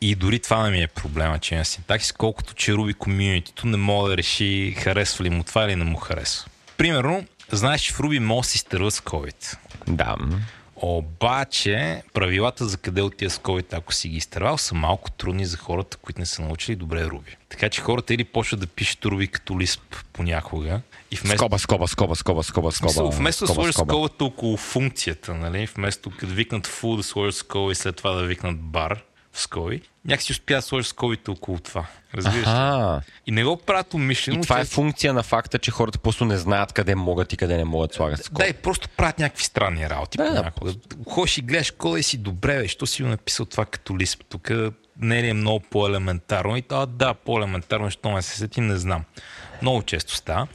И 0.00 0.14
дори 0.14 0.38
това 0.38 0.62
не 0.62 0.70
ми 0.70 0.82
е 0.82 0.86
проблема, 0.86 1.38
че 1.38 1.54
има 1.54 1.64
синтаксис, 1.64 2.12
колкото 2.12 2.54
че 2.54 2.72
Ruby 2.72 2.94
Community 2.94 3.64
не 3.64 3.76
мога 3.76 4.08
да 4.08 4.16
реши 4.16 4.74
харесва 4.78 5.24
ли 5.24 5.30
му 5.30 5.44
това 5.44 5.64
или 5.64 5.76
не 5.76 5.84
му 5.84 5.96
харесва. 5.96 6.50
Примерно, 6.76 7.24
знаеш, 7.52 7.80
че 7.80 7.92
в 7.92 7.98
Ruby 7.98 8.18
може 8.18 8.46
да 8.46 8.50
си 8.50 8.56
изтърват 8.56 8.94
скобите. 8.94 9.56
Да. 9.88 10.16
Обаче, 10.76 12.02
правилата 12.14 12.64
за 12.66 12.76
къде 12.76 13.02
отива 13.02 13.30
скобите, 13.30 13.76
ако 13.76 13.94
си 13.94 14.08
ги 14.08 14.16
изтървал, 14.16 14.58
са 14.58 14.74
малко 14.74 15.10
трудни 15.10 15.46
за 15.46 15.56
хората, 15.56 15.96
които 15.96 16.20
не 16.20 16.26
са 16.26 16.42
научили 16.42 16.76
добре 16.76 17.04
Ruby. 17.04 17.36
Така 17.48 17.68
че 17.68 17.80
хората 17.80 18.14
или 18.14 18.24
почват 18.24 18.60
да 18.60 18.66
пишат 18.66 18.98
Ruby 18.98 19.30
като 19.30 19.60
лисп 19.60 19.96
понякога. 20.12 20.80
И 21.10 21.16
вместо... 21.16 21.38
Скоба, 21.38 21.58
скоба, 21.58 21.86
скоба, 21.88 22.16
скоба, 22.16 22.42
скоба, 22.42 22.72
скоба. 22.72 23.10
Вместо 23.10 23.46
да 23.46 23.54
сложиш 23.54 23.74
скобата 23.74 24.24
около 24.24 24.56
функцията, 24.56 25.34
нали? 25.34 25.68
вместо 25.76 26.10
като 26.10 26.34
викнат 26.34 26.66
full 26.66 26.96
да 26.96 27.02
сложиш 27.02 27.34
скоба 27.34 27.72
и 27.72 27.74
след 27.74 27.96
това 27.96 28.10
да 28.10 28.22
викнат 28.22 28.60
бар, 28.60 29.02
скоби, 29.40 29.82
някакси 30.04 30.32
успя 30.32 30.54
да 30.54 30.62
сложи 30.62 30.88
скобите 30.88 31.30
около 31.30 31.58
това. 31.58 31.86
Разбираш 32.14 32.46
ли? 32.46 33.12
И 33.26 33.30
не 33.30 33.44
го 33.44 33.56
правят 33.56 33.94
умишлено. 33.94 34.38
И 34.38 34.42
това 34.42 34.56
че... 34.56 34.62
е 34.62 34.64
функция 34.64 35.14
на 35.14 35.22
факта, 35.22 35.58
че 35.58 35.70
хората 35.70 35.98
просто 35.98 36.24
не 36.24 36.36
знаят 36.36 36.72
къде 36.72 36.94
могат 36.94 37.32
и 37.32 37.36
къде 37.36 37.56
не 37.56 37.64
могат 37.64 37.90
да 37.90 37.96
слагат 37.96 38.24
скоби. 38.24 38.42
Да, 38.42 38.48
и 38.48 38.52
просто 38.52 38.88
правят 38.88 39.18
някакви 39.18 39.44
странни 39.44 39.90
работи. 39.90 40.18
Да, 40.18 40.34
понякога. 40.34 40.72
Ходиш 41.08 41.38
и 41.38 41.42
гледаш 41.42 41.70
кода 41.70 41.98
и 41.98 42.02
си 42.02 42.18
добре, 42.18 42.58
бе, 42.58 42.68
що 42.68 42.86
си 42.86 43.02
го 43.02 43.08
написал 43.08 43.46
това 43.46 43.64
като 43.64 43.98
лист. 43.98 44.24
Тук 44.28 44.50
не 45.00 45.28
е 45.28 45.34
много 45.34 45.60
по-елементарно. 45.60 46.56
И 46.56 46.62
това, 46.62 46.86
да, 46.86 47.14
по-елементарно, 47.14 47.90
що 47.90 48.10
ме 48.10 48.22
се 48.22 48.38
сети, 48.38 48.60
не 48.60 48.76
знам. 48.76 49.04
Много 49.62 49.82
често 49.82 50.14
става. 50.14 50.46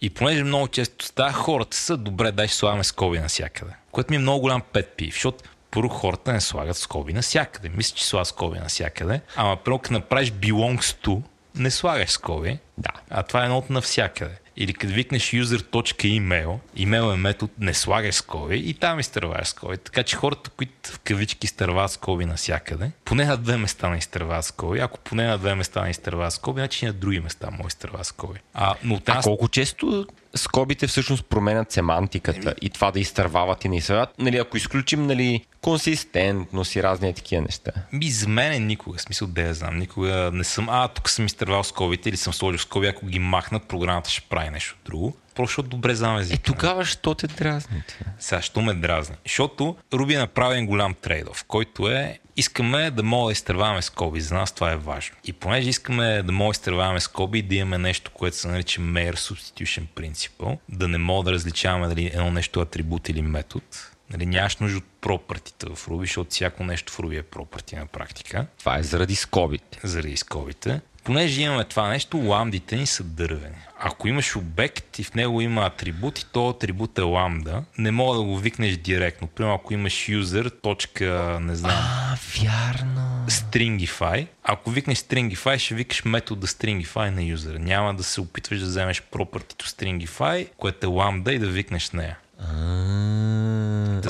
И 0.00 0.10
понеже 0.10 0.44
много 0.44 0.68
често 0.68 1.04
става, 1.04 1.32
хората 1.32 1.76
са 1.76 1.96
добре, 1.96 2.32
дай 2.32 2.48
ще 2.48 2.56
слагаме 2.56 2.84
скоби 2.84 3.18
навсякъде. 3.18 3.72
Което 3.90 4.10
ми 4.12 4.16
е 4.16 4.18
много 4.18 4.40
голям 4.40 4.62
пет 4.72 4.94
пив, 4.96 5.14
защото 5.14 5.44
първо 5.72 5.88
хората 5.88 6.32
не 6.32 6.40
слагат 6.40 6.76
скоби 6.76 7.12
навсякъде. 7.12 7.68
Мисля, 7.68 7.96
че 7.96 8.06
слагат 8.06 8.28
скоби 8.28 8.58
навсякъде. 8.58 9.20
Ама 9.36 9.56
първо, 9.56 9.78
като 9.78 9.92
направиш 9.92 10.30
belongs 10.30 11.06
to, 11.06 11.22
не 11.54 11.70
слагаш 11.70 12.10
скоби. 12.10 12.58
Да. 12.78 12.90
А 13.10 13.22
това 13.22 13.40
е 13.40 13.44
едно 13.44 13.58
от 13.58 13.70
навсякъде. 13.70 14.38
Или 14.56 14.72
като 14.72 14.92
викнеш 14.92 15.30
user.email, 15.30 16.58
имейл 16.76 17.12
е 17.12 17.16
метод, 17.16 17.52
не 17.58 17.74
слагаш 17.74 18.14
скоби 18.14 18.56
и 18.56 18.74
там 18.74 19.00
изтърваш 19.00 19.48
скоби. 19.48 19.76
Така 19.76 20.02
че 20.02 20.16
хората, 20.16 20.50
които 20.50 20.72
в 20.90 21.00
кавички 21.00 21.44
изтърват 21.44 21.90
скоби 21.90 22.24
навсякъде, 22.24 22.90
поне 23.04 23.24
на 23.24 23.36
две 23.36 23.56
места 23.56 23.88
не 23.88 23.98
изтърват 23.98 24.44
скоби. 24.44 24.78
Ако 24.78 24.98
поне 24.98 25.26
на 25.26 25.38
две 25.38 25.54
места 25.54 25.82
не 25.82 25.90
изтърват 25.90 26.32
скоби, 26.32 26.60
значи 26.60 26.84
и 26.84 26.88
на 26.88 26.92
други 26.92 27.20
места 27.20 27.50
може 27.50 27.66
изтърват 27.66 28.06
скоби. 28.06 28.40
А, 28.54 28.74
но 28.84 28.94
от 28.94 29.08
А 29.08 29.20
колко 29.22 29.48
често 29.48 30.06
скобите 30.34 30.86
всъщност 30.86 31.24
променят 31.24 31.72
семантиката 31.72 32.54
и 32.60 32.70
това 32.70 32.90
да 32.90 33.00
изтървават 33.00 33.64
и 33.64 33.68
не 33.68 33.76
изтървават? 33.76 34.18
Нали, 34.18 34.38
ако 34.38 34.56
изключим 34.56 35.06
нали, 35.06 35.44
консистентност 35.62 36.76
и 36.76 36.82
разни 36.82 37.14
такива 37.14 37.42
неща. 37.42 37.70
Ми 37.92 38.10
за 38.10 38.28
мен 38.28 38.52
е 38.52 38.58
никога, 38.58 38.98
смисъл 38.98 39.28
да 39.28 39.42
я 39.42 39.54
знам, 39.54 39.78
никога 39.78 40.30
не 40.32 40.44
съм, 40.44 40.68
а 40.70 40.88
тук 40.88 41.10
съм 41.10 41.26
изтървал 41.26 41.64
скобите 41.64 42.08
или 42.08 42.16
съм 42.16 42.32
сложил 42.32 42.58
скоби, 42.58 42.86
ако 42.86 43.06
ги 43.06 43.18
махнат, 43.18 43.68
програмата 43.68 44.10
ще 44.10 44.20
прави 44.20 44.50
нещо 44.50 44.76
друго. 44.84 45.16
Просто 45.34 45.62
добре 45.62 45.94
знам 45.94 46.18
език. 46.18 46.38
Е, 46.38 46.42
тогава 46.42 46.84
що 46.84 47.14
те 47.14 47.26
дразните? 47.26 47.98
Сега, 48.18 48.42
що 48.42 48.60
ме 48.60 48.74
дразни? 48.74 49.16
Защото 49.24 49.76
Руби 49.94 50.14
е 50.14 50.18
направен 50.18 50.66
голям 50.66 50.94
трейдов, 50.94 51.44
който 51.44 51.88
е 51.88 52.18
искаме 52.36 52.90
да 52.90 53.02
мога 53.02 53.28
да 53.28 53.32
изтърваваме 53.32 53.82
скоби. 53.82 54.20
За 54.20 54.34
нас 54.34 54.52
това 54.52 54.72
е 54.72 54.76
важно. 54.76 55.16
И 55.24 55.32
понеже 55.32 55.68
искаме 55.68 56.22
да 56.22 56.32
мога 56.32 56.48
да 56.48 56.52
изтърваваме 56.52 57.00
скоби 57.00 57.42
да 57.42 57.54
имаме 57.54 57.78
нещо, 57.78 58.10
което 58.10 58.36
се 58.36 58.48
нарича 58.48 58.80
Mayor 58.80 59.14
Substitution 59.14 59.86
Principle, 59.96 60.58
да 60.68 60.88
не 60.88 60.98
мога 60.98 61.24
да 61.24 61.32
различаваме 61.32 61.88
дали 61.88 62.06
едно 62.06 62.30
нещо 62.30 62.60
е 62.60 62.62
атрибут 62.62 63.08
или 63.08 63.22
метод, 63.22 63.64
Нали, 64.12 64.26
нямаш 64.26 64.56
нужда 64.56 64.78
от 64.78 64.84
пропъртите 65.00 65.66
в 65.66 65.86
Ruby, 65.86 66.00
защото 66.00 66.30
всяко 66.30 66.64
нещо 66.64 66.92
в 66.92 66.96
Ruby 66.98 67.18
е 67.18 67.22
пропърти 67.22 67.76
на 67.76 67.86
практика, 67.86 68.46
Това 68.58 68.78
е 68.78 68.82
заради 68.82 69.14
скобите. 69.16 69.78
заради 69.84 70.16
скобите. 70.16 70.80
Понеже 71.04 71.42
имаме 71.42 71.64
това 71.64 71.88
нещо, 71.88 72.16
ламдите 72.18 72.76
ни 72.76 72.86
са 72.86 73.04
дървени. 73.04 73.54
Ако 73.80 74.08
имаш 74.08 74.36
обект 74.36 74.98
и 74.98 75.04
в 75.04 75.14
него 75.14 75.40
има 75.40 75.66
атрибут 75.66 76.18
и 76.18 76.26
то 76.26 76.48
атрибут 76.48 76.98
е 76.98 77.02
ламда, 77.02 77.64
не 77.78 77.90
мога 77.90 78.16
да 78.16 78.22
го 78.22 78.38
викнеш 78.38 78.76
директно. 78.76 79.26
Примерно 79.28 79.54
ако 79.54 79.74
имаш 79.74 79.92
user, 79.92 80.52
точка, 80.62 81.06
не 81.42 81.54
знам, 81.56 81.72
А, 81.74 82.16
вярно. 82.42 83.24
stringify. 83.28 84.26
Ако 84.44 84.70
викнеш 84.70 84.98
stringify, 84.98 85.58
ще 85.58 85.74
викаш 85.74 86.04
метода 86.04 86.46
stringify 86.46 87.10
на 87.10 87.22
юзера. 87.22 87.58
Няма 87.58 87.94
да 87.94 88.02
се 88.02 88.20
опитваш 88.20 88.60
да 88.60 88.66
вземеш 88.66 89.02
property 89.02 89.62
stringify, 89.64 90.48
което 90.56 90.86
е 90.86 90.90
ламда 90.90 91.32
и 91.32 91.38
да 91.38 91.46
викнеш 91.46 91.90
нея. 91.90 92.18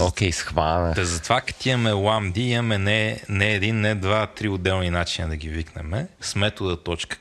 Окей, 0.01 0.33
схвана. 0.33 0.95
Та 0.95 1.05
затова 1.05 1.41
като 1.41 1.69
имаме 1.69 1.93
ламди, 1.93 2.43
имаме 2.43 2.79
не, 2.79 3.21
не 3.29 3.55
един, 3.55 3.81
не 3.81 3.95
два, 3.95 4.27
три 4.27 4.49
отделни 4.49 4.91
начина 4.91 5.29
да 5.29 5.37
ги 5.37 5.49
викнем. 5.49 6.09
С 6.21 6.37
метода 6.37 6.77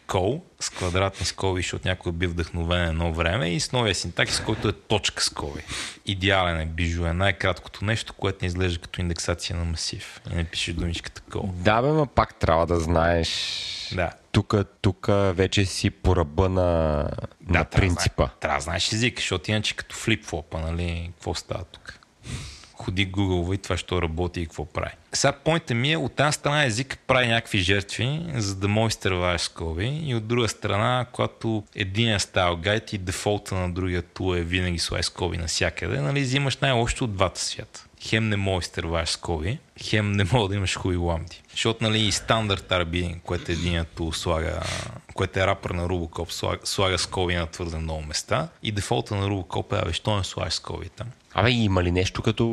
.call, 0.08 0.42
с 0.60 0.70
квадратни 0.70 1.26
скоби, 1.26 1.62
защото 1.62 1.88
някой 1.88 2.12
би 2.12 2.28
вдъхновен 2.28 2.88
едно 2.88 3.14
време 3.14 3.50
и 3.50 3.60
с 3.60 3.72
новия 3.72 3.96
синтакс, 3.96 4.40
който 4.40 4.68
е 4.68 4.72
точка 4.72 5.24
скоби. 5.24 5.62
Идеален 6.06 6.60
е 6.60 6.66
бижу, 6.66 7.06
е 7.06 7.14
най-краткото 7.14 7.86
нещо, 7.86 8.14
което 8.14 8.38
не 8.42 8.48
изглежда 8.48 8.80
като 8.80 9.02
индексация 9.02 9.56
на 9.56 9.66
масив. 9.66 10.22
И 10.32 10.36
не 10.36 10.44
пишеш 10.44 10.74
думичката 10.74 11.22
call. 11.22 11.52
Да, 11.52 11.82
бе, 11.82 11.88
ма 11.88 12.08
пак 12.08 12.36
трябва 12.36 12.68
да 12.68 12.80
знаеш. 12.80 13.30
Да. 13.96 14.12
Тук, 14.32 14.54
тук 14.82 15.08
вече 15.10 15.66
си 15.66 15.90
по 15.90 16.16
ръба 16.16 16.50
на, 16.50 16.62
на 16.62 17.10
трябва 17.42 17.64
да 17.64 17.70
принципа. 17.70 18.24
знаеш- 18.24 18.32
Трябва 18.40 18.58
да 18.58 18.62
знаеш 18.62 18.94
език, 18.94 19.18
защото 19.18 19.52
иначе 19.52 19.76
като 19.76 19.96
флипфлопа, 19.96 20.60
нали, 20.60 21.12
какво 21.14 21.34
става 21.34 21.64
тук? 21.64 21.98
Ходи 22.74 23.08
Google 23.08 23.56
и 23.56 23.58
това 23.58 23.78
ще 23.78 23.96
работи 23.96 24.42
и 24.42 24.46
какво 24.46 24.66
прави. 24.66 24.92
Сега 25.14 25.32
поинта 25.34 25.74
ми 25.74 25.92
е, 25.92 25.98
от 25.98 26.12
една 26.12 26.32
страна 26.32 26.66
език 26.66 26.98
прави 27.08 27.28
някакви 27.28 27.60
жертви, 27.60 28.26
за 28.36 28.56
да 28.56 28.68
може 28.68 28.88
изтърваш 28.88 29.42
скоби 29.42 30.02
и 30.04 30.16
от 30.16 30.28
друга 30.28 30.48
страна, 30.48 31.06
когато 31.12 31.64
един 31.76 32.20
стайл 32.20 32.56
гайд 32.56 32.94
и 32.94 32.98
дефолта 32.98 33.56
на 33.56 33.72
другия 33.72 34.02
тул 34.02 34.36
е 34.36 34.42
винаги 34.42 34.80
слагай 34.80 35.04
скоби 35.04 35.38
навсякъде, 35.38 36.02
нали, 36.02 36.22
взимаш 36.22 36.58
най-лошото 36.58 37.04
от 37.04 37.14
двата 37.14 37.40
свята. 37.40 37.86
Хем 38.04 38.30
не 38.30 38.36
можеш 38.36 38.68
да 38.68 38.70
изтърваш 38.70 39.10
скоби, 39.10 39.60
хем 39.84 40.12
не 40.12 40.24
мога 40.24 40.50
да 40.50 40.56
имаш 40.56 40.78
хуй 40.78 40.96
ламди. 40.96 41.42
Защото 41.52 41.84
нали, 41.84 42.00
и 42.00 42.12
стандарт 42.12 42.70
RB, 42.70 43.22
което 43.22 43.52
един 43.52 43.86
тул 43.96 44.14
слага, 44.14 44.60
което 45.14 45.40
е 45.40 45.48
рапър 45.48 45.70
на 45.70 45.88
Rubocop, 45.88 46.32
слага, 46.32 46.60
слага 46.64 46.98
скоби 46.98 47.36
на 47.36 47.48
твърде 47.48 47.78
много 47.78 48.02
места 48.02 48.50
и 48.64 48.72
дефолта 48.72 49.16
на 49.16 49.28
Rubocop 49.28 49.78
е, 49.78 49.82
абе, 49.82 49.94
що 49.94 50.18
не 50.18 50.24
слагаш 50.24 50.54
скоби 50.54 50.90
там? 50.90 51.08
Абе, 51.34 51.52
има 51.52 51.84
ли 51.84 51.92
нещо 51.92 52.22
като 52.22 52.44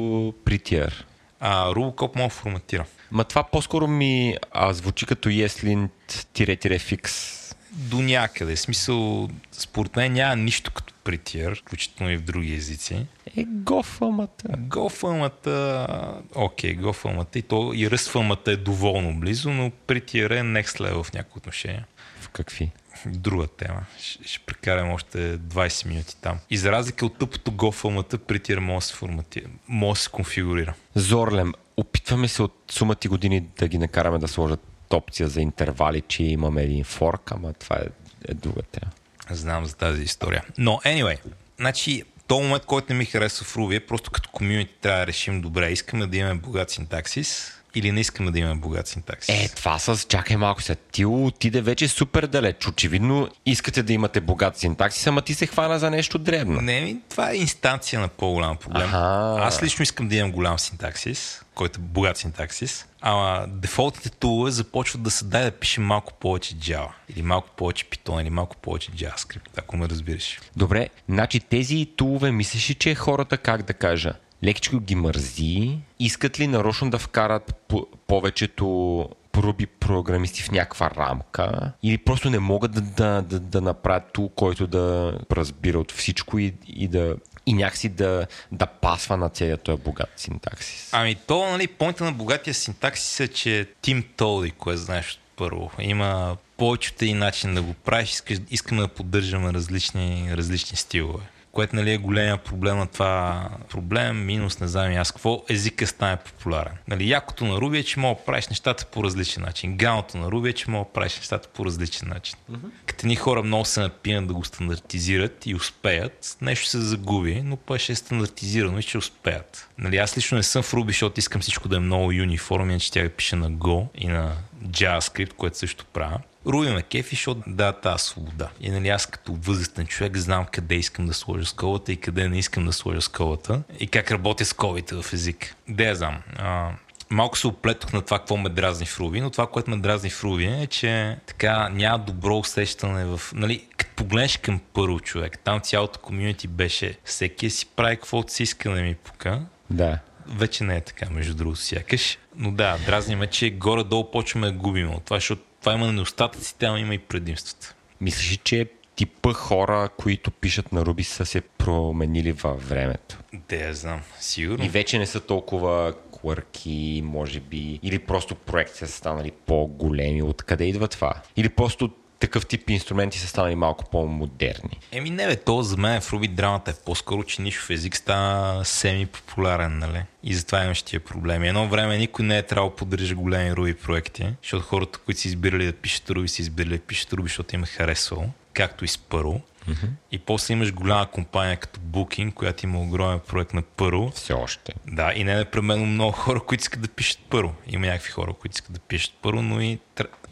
prettier? 0.45 0.93
А 1.41 1.75
може 1.75 1.93
да 2.16 2.29
форматира. 2.29 2.85
Ма 3.11 3.25
това 3.25 3.43
по-скоро 3.43 3.87
ми 3.87 4.37
а, 4.53 4.73
звучи 4.73 5.07
като 5.07 5.29
ESLint-fix. 5.29 7.38
До 7.73 8.03
някъде. 8.03 8.57
В 8.57 8.61
смисъл, 8.61 9.28
според 9.53 9.97
мен 9.97 10.12
няма 10.12 10.36
нищо 10.36 10.70
като 10.70 10.95
prettier, 11.05 11.61
включително 11.61 12.12
и 12.12 12.16
в 12.16 12.23
други 12.23 12.55
езици. 12.55 13.07
Е, 13.36 13.45
гофамата. 13.45 14.49
GoFilmата, 14.49 15.86
окей, 16.35 16.77
GoFilmата 16.77 17.36
и, 17.36 17.43
то, 17.43 17.73
и 17.74 17.90
ръсфилмата 17.90 18.53
е 18.53 18.57
доволно 18.57 19.20
близо, 19.20 19.51
но 19.51 19.70
prettier 19.86 20.40
е 20.40 20.43
next 20.43 20.81
level 20.81 21.03
в 21.03 21.12
някои 21.12 21.39
отношения. 21.39 21.86
В 22.20 22.28
какви? 22.28 22.70
Друга 23.07 23.47
тема. 23.47 23.81
Ще, 24.01 24.28
ще 24.28 24.39
прекарам 24.47 24.90
още 24.90 25.39
20 25.39 25.89
минути 25.89 26.16
там. 26.20 26.39
И 26.51 26.57
за 26.57 26.73
разлика 26.73 27.07
от 27.07 27.19
тъпото 27.19 27.53
GoFilmата, 27.53 28.19
prettier 28.19 28.59
може 28.59 28.85
да 28.85 28.86
се 28.86 28.95
форматира, 28.95 29.49
може 29.69 29.99
да 29.99 30.03
се 30.03 30.11
конфигурира. 30.11 30.74
Зорлем, 30.95 31.53
опитваме 31.77 32.28
се 32.28 32.43
от 32.43 32.65
сума 32.70 32.95
ти 32.95 33.09
години 33.09 33.40
да 33.59 33.69
ги 33.69 33.78
накараме 33.78 34.19
да 34.19 34.28
сложат 34.28 34.68
опция 34.97 35.28
за 35.28 35.40
интервали, 35.40 36.02
че 36.09 36.23
имаме 36.23 36.62
един 36.62 36.85
форк, 36.85 37.32
ама 37.32 37.52
това 37.52 37.77
е, 37.77 37.86
е 38.28 38.35
друга 38.35 38.62
тема. 38.62 38.93
Знам 39.31 39.66
за 39.66 39.77
тази 39.77 40.02
история. 40.02 40.44
Но, 40.59 40.81
anyway, 40.85 41.19
значи, 41.59 42.05
то 42.27 42.40
момент, 42.40 42.65
който 42.65 42.93
не 42.93 42.98
ми 42.98 43.05
харесва 43.05 43.44
в 43.44 43.55
Ruby 43.55 43.86
просто 43.86 44.10
като 44.10 44.31
комьюнити 44.31 44.74
трябва 44.81 45.01
да 45.01 45.06
решим 45.06 45.40
добре, 45.40 45.70
искаме 45.70 46.06
да 46.06 46.16
имаме 46.16 46.40
богат 46.40 46.70
синтаксис 46.70 47.57
или 47.74 47.93
не 47.93 48.01
искаме 48.01 48.31
да 48.31 48.39
имаме 48.39 48.61
богат 48.61 48.86
синтаксис. 48.86 49.35
Е, 49.35 49.49
това 49.57 49.78
с... 49.78 50.07
Чакай 50.09 50.36
малко 50.36 50.62
сега. 50.62 50.81
Ти 50.93 51.05
отиде 51.05 51.61
вече 51.61 51.89
супер 51.89 52.27
далеч. 52.27 52.66
Очевидно 52.69 53.28
искате 53.47 53.82
да 53.82 53.93
имате 53.93 54.20
богат 54.20 54.57
синтаксис, 54.57 55.07
ама 55.07 55.23
ти 55.23 55.35
се 55.35 55.47
хвана 55.47 55.78
за 55.78 55.90
нещо 55.90 56.19
дребно. 56.19 56.61
Не, 56.61 56.81
ми, 56.81 56.97
това 57.11 57.31
е 57.31 57.36
инстанция 57.36 58.01
на 58.01 58.09
по-голям 58.09 58.57
проблем. 58.57 58.89
Аха. 58.89 59.36
Аз 59.40 59.62
лично 59.62 59.82
искам 59.82 60.09
да 60.09 60.16
имам 60.16 60.32
голям 60.32 60.59
синтаксис, 60.59 61.43
който 61.55 61.81
е 61.81 61.82
богат 61.82 62.16
синтаксис, 62.16 62.86
ама 63.01 63.47
дефолтните 63.49 64.11
тулове 64.11 64.51
започват 64.51 65.03
да 65.03 65.11
се 65.11 65.24
дай 65.24 65.45
да 65.45 65.51
пишем 65.51 65.85
малко 65.85 66.12
повече 66.12 66.55
Java, 66.55 66.89
или 67.09 67.23
малко 67.23 67.49
повече 67.57 67.85
Python, 67.85 68.23
или 68.23 68.31
малко 68.31 68.57
повече 68.57 68.90
JavaScript, 68.93 69.49
ако 69.57 69.77
ме 69.77 69.89
разбираш. 69.89 70.40
Добре, 70.57 70.89
значи 71.09 71.40
тези 71.40 71.86
тулове 71.97 72.31
мислиш 72.31 72.70
ли, 72.70 72.74
че 72.74 72.95
хората, 72.95 73.39
как 73.39 73.62
да 73.62 73.73
кажа, 73.73 74.15
лекичко 74.44 74.81
ги 74.81 74.94
мързи, 74.94 75.78
искат 75.98 76.40
ли 76.40 76.47
нарочно 76.47 76.90
да 76.90 76.98
вкарат 76.98 77.55
по- 77.69 77.86
повечето 78.06 79.09
проби 79.32 79.66
програмисти 79.66 80.43
в 80.43 80.51
някаква 80.51 80.90
рамка 80.90 81.73
или 81.82 81.98
просто 81.98 82.31
не 82.31 82.39
могат 82.39 82.73
да, 82.73 82.81
да, 82.81 83.23
да, 83.23 83.40
да 83.40 83.60
направят 83.60 84.12
тул, 84.12 84.28
който 84.28 84.66
да 84.66 85.19
разбира 85.32 85.78
от 85.78 85.93
всичко 85.93 86.39
и, 86.39 86.55
и 86.66 86.89
да 86.89 87.15
и 87.47 87.52
някакси 87.52 87.89
да, 87.89 88.27
да 88.52 88.66
пасва 88.66 89.16
на 89.16 89.28
целият 89.28 89.62
този 89.62 89.82
богат 89.82 90.12
синтаксис. 90.16 90.90
Ами 90.93 91.15
то, 91.15 91.51
нали, 91.51 91.66
поинта 91.66 92.05
на 92.05 92.12
богатия 92.12 92.55
синтаксис 92.55 93.20
е, 93.20 93.28
че 93.28 93.69
Тим 93.82 94.05
Толди, 94.16 94.51
кое 94.51 94.77
знаеш 94.77 95.20
първо, 95.36 95.70
има 95.78 96.36
повечето 96.56 97.05
и 97.05 97.12
начин 97.12 97.55
да 97.55 97.62
го 97.62 97.74
правиш, 97.74 98.10
искаш, 98.10 98.39
искаме 98.51 98.81
да 98.81 98.89
поддържаме 98.89 99.52
различни, 99.52 100.28
различни 100.32 100.77
стилове. 100.77 101.24
Което 101.59 101.76
нали, 101.76 101.93
е 101.93 101.98
големия 101.98 102.36
проблем 102.36 102.78
на 102.78 102.86
това 102.86 103.48
проблем, 103.70 104.26
минус, 104.26 104.60
не 104.60 104.68
знам 104.68 104.93
и 104.93 104.97
аз 104.97 105.12
какво, 105.12 105.44
езика 105.48 105.86
стане 105.86 106.16
популярен. 106.16 106.72
Нали, 106.89 107.10
якото 107.10 107.44
на 107.44 107.55
Ruby 107.55 107.78
е, 107.78 107.82
че 107.82 108.01
мога 108.01 108.20
да 108.20 108.24
правиш 108.24 108.48
нещата 108.48 108.85
по 108.85 109.05
различен 109.05 109.43
начин. 109.43 109.76
Ганото 109.76 110.18
на 110.18 110.28
Ruby 110.28 110.51
е, 110.51 110.52
че 110.52 110.70
мога 110.70 110.85
да 110.85 110.93
правиш 110.93 111.16
нещата 111.16 111.48
по 111.48 111.64
различен 111.64 112.09
начин. 112.09 112.36
Mm-hmm. 112.52 112.70
Като 112.86 113.06
ни 113.06 113.16
хора 113.16 113.43
много 113.43 113.64
се 113.64 113.80
напинат 113.80 114.26
да 114.26 114.35
го 114.35 114.44
стандартизират 114.44 115.47
и 115.47 115.55
успеят, 115.55 116.36
нещо 116.40 116.66
се 116.66 116.80
загуби, 116.80 117.43
но 117.44 117.56
пък 117.56 117.80
ще 117.80 117.93
е 117.93 117.97
стандартизирано 117.97 118.78
и 118.78 118.82
ще 118.82 118.98
успеят. 118.98 119.68
Нали, 119.78 119.97
аз 119.97 120.16
лично 120.16 120.36
не 120.36 120.43
съм 120.43 120.62
в 120.62 120.72
Ruby, 120.72 120.86
защото 120.86 121.20
искам 121.20 121.40
всичко 121.40 121.68
да 121.68 121.76
е 121.76 121.80
много 121.80 122.12
юниформ, 122.12 122.70
иначе 122.70 122.93
тя 122.93 123.09
пише 123.09 123.36
на 123.36 123.51
Go 123.51 123.86
и 123.94 124.06
на 124.06 124.32
JavaScript, 124.66 125.32
което 125.32 125.59
също 125.59 125.85
правя. 125.85 126.18
Руби 126.49 126.70
ме 126.70 126.83
кефи, 126.83 127.16
защото 127.16 127.43
да, 127.47 127.73
тази 127.73 128.05
свобода. 128.05 128.49
И 128.61 128.70
нали 128.70 128.89
аз 128.89 129.07
като 129.07 129.35
възрастен 129.35 129.87
човек 129.87 130.16
знам 130.16 130.47
къде 130.53 130.75
искам 130.75 131.07
да 131.07 131.15
сложа 131.15 131.47
скалата 131.47 131.93
и 131.93 131.97
къде 131.97 132.29
не 132.29 132.39
искам 132.39 132.66
да 132.66 132.73
сложа 132.73 133.01
скалата 133.01 133.62
и 133.81 133.87
как 133.87 134.11
работя 134.11 134.45
скалите 134.45 134.95
в 134.95 135.12
език. 135.12 135.57
Де 135.69 135.85
я 135.85 135.95
знам. 135.95 136.23
А, 136.37 136.70
малко 137.11 137.39
се 137.39 137.47
оплетох 137.47 137.93
на 137.93 138.03
това, 138.03 138.19
какво 138.19 138.37
ме 138.37 138.49
дразни 138.49 138.87
в 138.87 139.01
Руби, 139.01 139.20
но 139.20 139.31
това, 139.31 139.47
което 139.47 139.70
ме 139.70 139.77
дразни 139.77 140.11
в 140.11 140.25
Руби 140.25 140.45
е, 140.45 140.66
че 140.66 141.16
така 141.27 141.69
няма 141.69 141.99
добро 141.99 142.39
усещане 142.39 143.05
в... 143.05 143.20
Нали, 143.35 143.66
като 143.77 143.95
погледнеш 143.97 144.37
към 144.37 144.61
първо 144.73 145.01
човек, 145.01 145.39
там 145.39 145.61
цялото 145.61 145.99
комьюнити 145.99 146.49
беше 146.49 146.99
всеки 147.05 147.51
си 147.51 147.66
прави 147.77 147.97
каквото 147.97 148.33
си 148.33 148.43
иска 148.43 148.70
да 148.70 148.81
ми 148.83 148.95
пука. 148.95 149.43
Да. 149.70 149.99
вече 150.29 150.65
не 150.65 150.77
е 150.77 150.81
така, 150.81 151.11
между 151.11 151.35
другото, 151.35 151.61
сякаш. 151.61 152.19
Но 152.37 152.51
да, 152.51 152.79
дразни 152.87 153.16
ме, 153.16 153.27
че 153.27 153.51
горе-долу 153.51 154.11
почваме 154.11 154.47
да 154.47 154.53
губим 154.53 154.95
от 154.95 155.05
това, 155.05 155.16
защото 155.16 155.43
това 155.60 155.72
има 155.72 155.93
недостатъци, 155.93 156.59
там 156.59 156.76
има 156.76 156.94
и 156.94 156.98
предимствата. 156.98 157.74
Мислиш, 158.01 158.32
ли, 158.32 158.36
че 158.36 158.66
типа 158.97 159.32
хора, 159.32 159.89
които 159.97 160.30
пишат 160.30 160.72
на 160.72 160.86
Руби 160.86 161.05
са 161.05 161.26
се 161.26 161.40
променили 161.40 162.32
във 162.32 162.68
времето? 162.68 163.18
Да, 163.48 163.56
я 163.56 163.74
знам, 163.74 164.01
сигурно. 164.20 164.64
И 164.64 164.68
вече 164.68 164.98
не 164.98 165.06
са 165.06 165.20
толкова 165.20 165.94
квърки, 166.20 167.02
може 167.05 167.40
би, 167.40 167.80
или 167.82 167.98
просто 167.98 168.35
проекти 168.35 168.78
са 168.78 168.89
станали 168.89 169.30
по-големи. 169.30 170.22
Откъде 170.22 170.64
идва 170.64 170.89
това? 170.89 171.14
Или 171.36 171.48
просто 171.48 171.90
такъв 172.20 172.47
тип 172.47 172.70
инструменти 172.70 173.19
са 173.19 173.27
станали 173.27 173.55
малко 173.55 173.85
по-модерни. 173.90 174.81
Еми 174.93 175.11
не 175.11 175.27
бе, 175.27 175.36
то 175.36 175.62
за 175.62 175.77
мен 175.77 176.01
в 176.01 176.12
Руби 176.12 176.28
драмата 176.28 176.70
е 176.70 176.74
по-скоро, 176.85 177.24
че 177.24 177.43
нишов 177.43 177.70
език 177.70 177.97
стана 177.97 178.65
семи-популярен, 178.65 179.78
нали? 179.78 180.03
И 180.23 180.35
затова 180.35 180.65
имаш 180.65 180.82
тия 180.82 181.01
проблеми. 181.01 181.49
Едно 181.49 181.69
време 181.69 181.99
никой 181.99 182.24
не 182.24 182.39
е 182.39 182.43
трябвало 182.43 182.70
да 182.70 182.77
поддържа 182.77 183.15
големи 183.15 183.57
Руби 183.57 183.74
проекти, 183.74 184.27
защото 184.43 184.65
хората, 184.65 184.99
които 184.99 185.20
са 185.20 185.28
избирали 185.28 185.66
да 185.66 185.73
пишат 185.73 186.11
Руби, 186.11 186.28
са 186.28 186.43
избирали 186.43 186.78
да 186.78 186.85
пишат 186.85 187.12
Руби, 187.12 187.28
защото 187.28 187.55
им 187.55 187.62
е 187.62 187.66
харесвало, 187.66 188.24
както 188.53 188.85
и 188.85 188.89
с 188.89 188.99
Пърл. 188.99 189.40
Mm-hmm. 189.69 189.89
И 190.12 190.19
после 190.19 190.53
имаш 190.53 190.73
голяма 190.73 191.07
компания 191.07 191.57
като 191.57 191.81
Booking, 191.81 192.35
която 192.35 192.66
има 192.66 192.81
огромен 192.81 193.20
проект 193.28 193.55
на 193.55 193.62
първо. 193.62 194.11
Все 194.15 194.32
още. 194.32 194.74
Да, 194.86 195.12
и 195.15 195.24
не 195.24 195.35
непременно 195.36 195.86
много 195.86 196.12
хора, 196.12 196.40
които 196.40 196.62
искат 196.62 196.81
да 196.81 196.89
пишат 196.89 197.20
първо. 197.31 197.55
Има 197.66 197.86
някакви 197.86 198.11
хора, 198.11 198.32
които 198.32 198.55
искат 198.55 198.73
да 198.73 198.81
пишат 198.81 199.15
първо, 199.23 199.43
но 199.43 199.61
и 199.61 199.78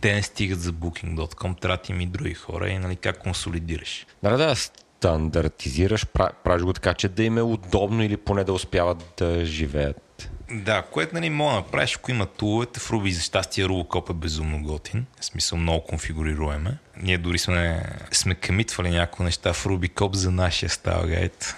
те 0.01 0.14
не 0.14 0.23
стигат 0.23 0.60
за 0.60 0.73
Booking.com, 0.73 1.60
трябва 1.60 1.78
им 1.89 2.01
и 2.01 2.06
други 2.06 2.35
хора 2.35 2.68
и 2.68 2.78
нали, 2.78 2.97
как 2.97 3.18
консолидираш. 3.18 4.06
Да, 4.23 4.36
да, 4.36 4.56
стандартизираш, 4.56 6.06
правиш 6.44 6.62
го 6.62 6.73
така, 6.73 6.94
че 6.94 7.09
да 7.09 7.24
им 7.24 7.39
е 7.39 7.43
удобно 7.43 8.02
или 8.02 8.16
поне 8.16 8.44
да 8.44 8.52
успяват 8.52 9.14
да 9.18 9.44
живеят. 9.44 10.31
Да, 10.51 10.82
което 10.82 11.14
нали, 11.14 11.31
мога 11.31 11.51
да 11.51 11.56
направиш, 11.56 11.97
ако 11.97 12.10
има 12.10 12.27
туловете 12.27 12.81
в 12.81 12.90
Ruby, 12.90 13.10
за 13.10 13.20
щастие 13.20 13.66
Rubocop 13.66 14.10
е 14.10 14.14
безумно 14.14 14.62
готин, 14.62 15.06
в 15.20 15.24
смисъл 15.24 15.59
много 15.59 15.85
конфигурируеме. 15.85 16.78
Ние 17.02 17.18
дори 17.18 17.39
сме, 17.39 17.82
сме 18.12 18.35
камитвали 18.35 18.90
някои 18.90 19.24
неща 19.24 19.52
в 19.52 19.64
Rubicop 19.64 20.14
за 20.14 20.31
нашия 20.31 20.70
стайл 20.70 21.06
гайд. 21.06 21.56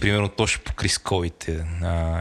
Примерно 0.00 0.28
точно 0.28 0.62
по 0.62 0.72
крисковите. 0.74 1.66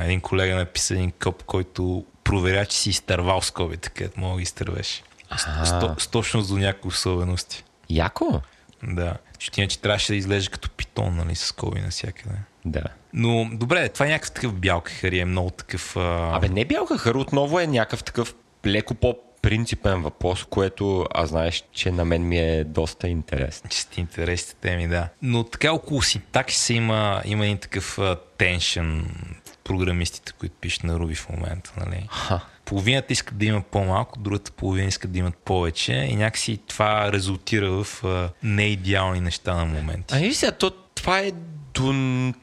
един 0.04 0.22
колега 0.22 0.56
написа 0.56 0.94
един 0.94 1.12
коп, 1.12 1.44
който 1.44 2.06
проверя, 2.24 2.66
че 2.66 2.78
си 2.78 2.90
изтървал 2.90 3.42
скобите, 3.42 3.90
където 3.90 4.20
мога 4.20 4.34
да 4.34 4.38
ги 4.38 4.44
изтървеш. 4.44 5.04
С, 5.38 5.96
с 5.98 6.08
точност 6.08 6.50
до 6.50 6.58
някои 6.58 6.90
особености. 6.90 7.64
Яко? 7.90 8.42
Да. 8.84 9.18
Защото 9.40 9.60
иначе 9.60 9.80
трябваше 9.80 10.12
да 10.12 10.16
изглежда 10.16 10.52
като 10.52 10.70
питон, 10.70 11.16
нали, 11.16 11.36
с 11.36 11.46
скоби 11.46 11.82
навсякъде. 11.82 12.36
Да. 12.66 12.84
Но 13.14 13.50
добре, 13.54 13.90
това 13.90 14.06
е 14.06 14.10
някакъв 14.10 14.32
такъв 14.32 14.54
бял 14.54 14.82
кахари, 14.82 15.20
е 15.20 15.26
много 15.26 15.50
такъв... 15.50 15.98
А... 15.98 16.38
Абе, 16.38 16.50
не 16.50 16.66
бял 16.66 16.86
кахар, 16.86 17.16
отново 17.16 17.60
е 17.60 17.68
някакъв 17.68 18.04
такъв 18.04 18.36
леко 18.66 18.96
по 18.96 19.18
принципен 19.42 20.02
въпрос, 20.02 20.46
което 20.50 21.06
аз 21.14 21.30
знаеш, 21.30 21.64
че 21.72 21.92
на 21.92 22.06
мен 22.06 22.28
ми 22.28 22.38
е 22.38 22.64
доста 22.64 23.08
интересен. 23.08 23.70
Че 23.70 23.82
сте 23.82 24.02
интересните 24.02 24.56
теми, 24.56 24.88
да. 24.88 25.10
Но 25.22 25.44
така 25.44 25.74
около 25.74 26.02
синтаксиса 26.02 26.74
има, 26.74 27.22
има 27.26 27.46
един 27.46 27.58
такъв 27.58 28.00
теншън 28.38 29.08
програмистите, 29.64 30.32
които 30.32 30.56
пишат 30.62 30.84
на 30.84 31.00
Ruby 31.00 31.16
в 31.16 31.30
момента. 31.30 31.74
Нали? 31.78 32.08
Ха. 32.10 32.40
Половината 32.66 33.14
искат 33.14 33.38
да 33.38 33.46
има 33.46 33.62
по-малко, 33.62 34.20
другата 34.20 34.52
половина 34.52 34.88
искат 34.88 35.12
да 35.12 35.20
имат 35.20 35.38
повече 35.38 35.94
и 35.94 36.16
някакси 36.16 36.60
това 36.68 37.12
резултира 37.12 37.84
в 37.84 38.04
неидеални 38.44 39.20
неща 39.20 39.56
на 39.56 39.66
моменти. 39.66 40.16
А 40.16 40.20
и 40.20 40.34
сега, 40.34 40.52
то, 40.52 40.72
това 40.72 41.20
е 41.20 41.32
до, 41.74 41.94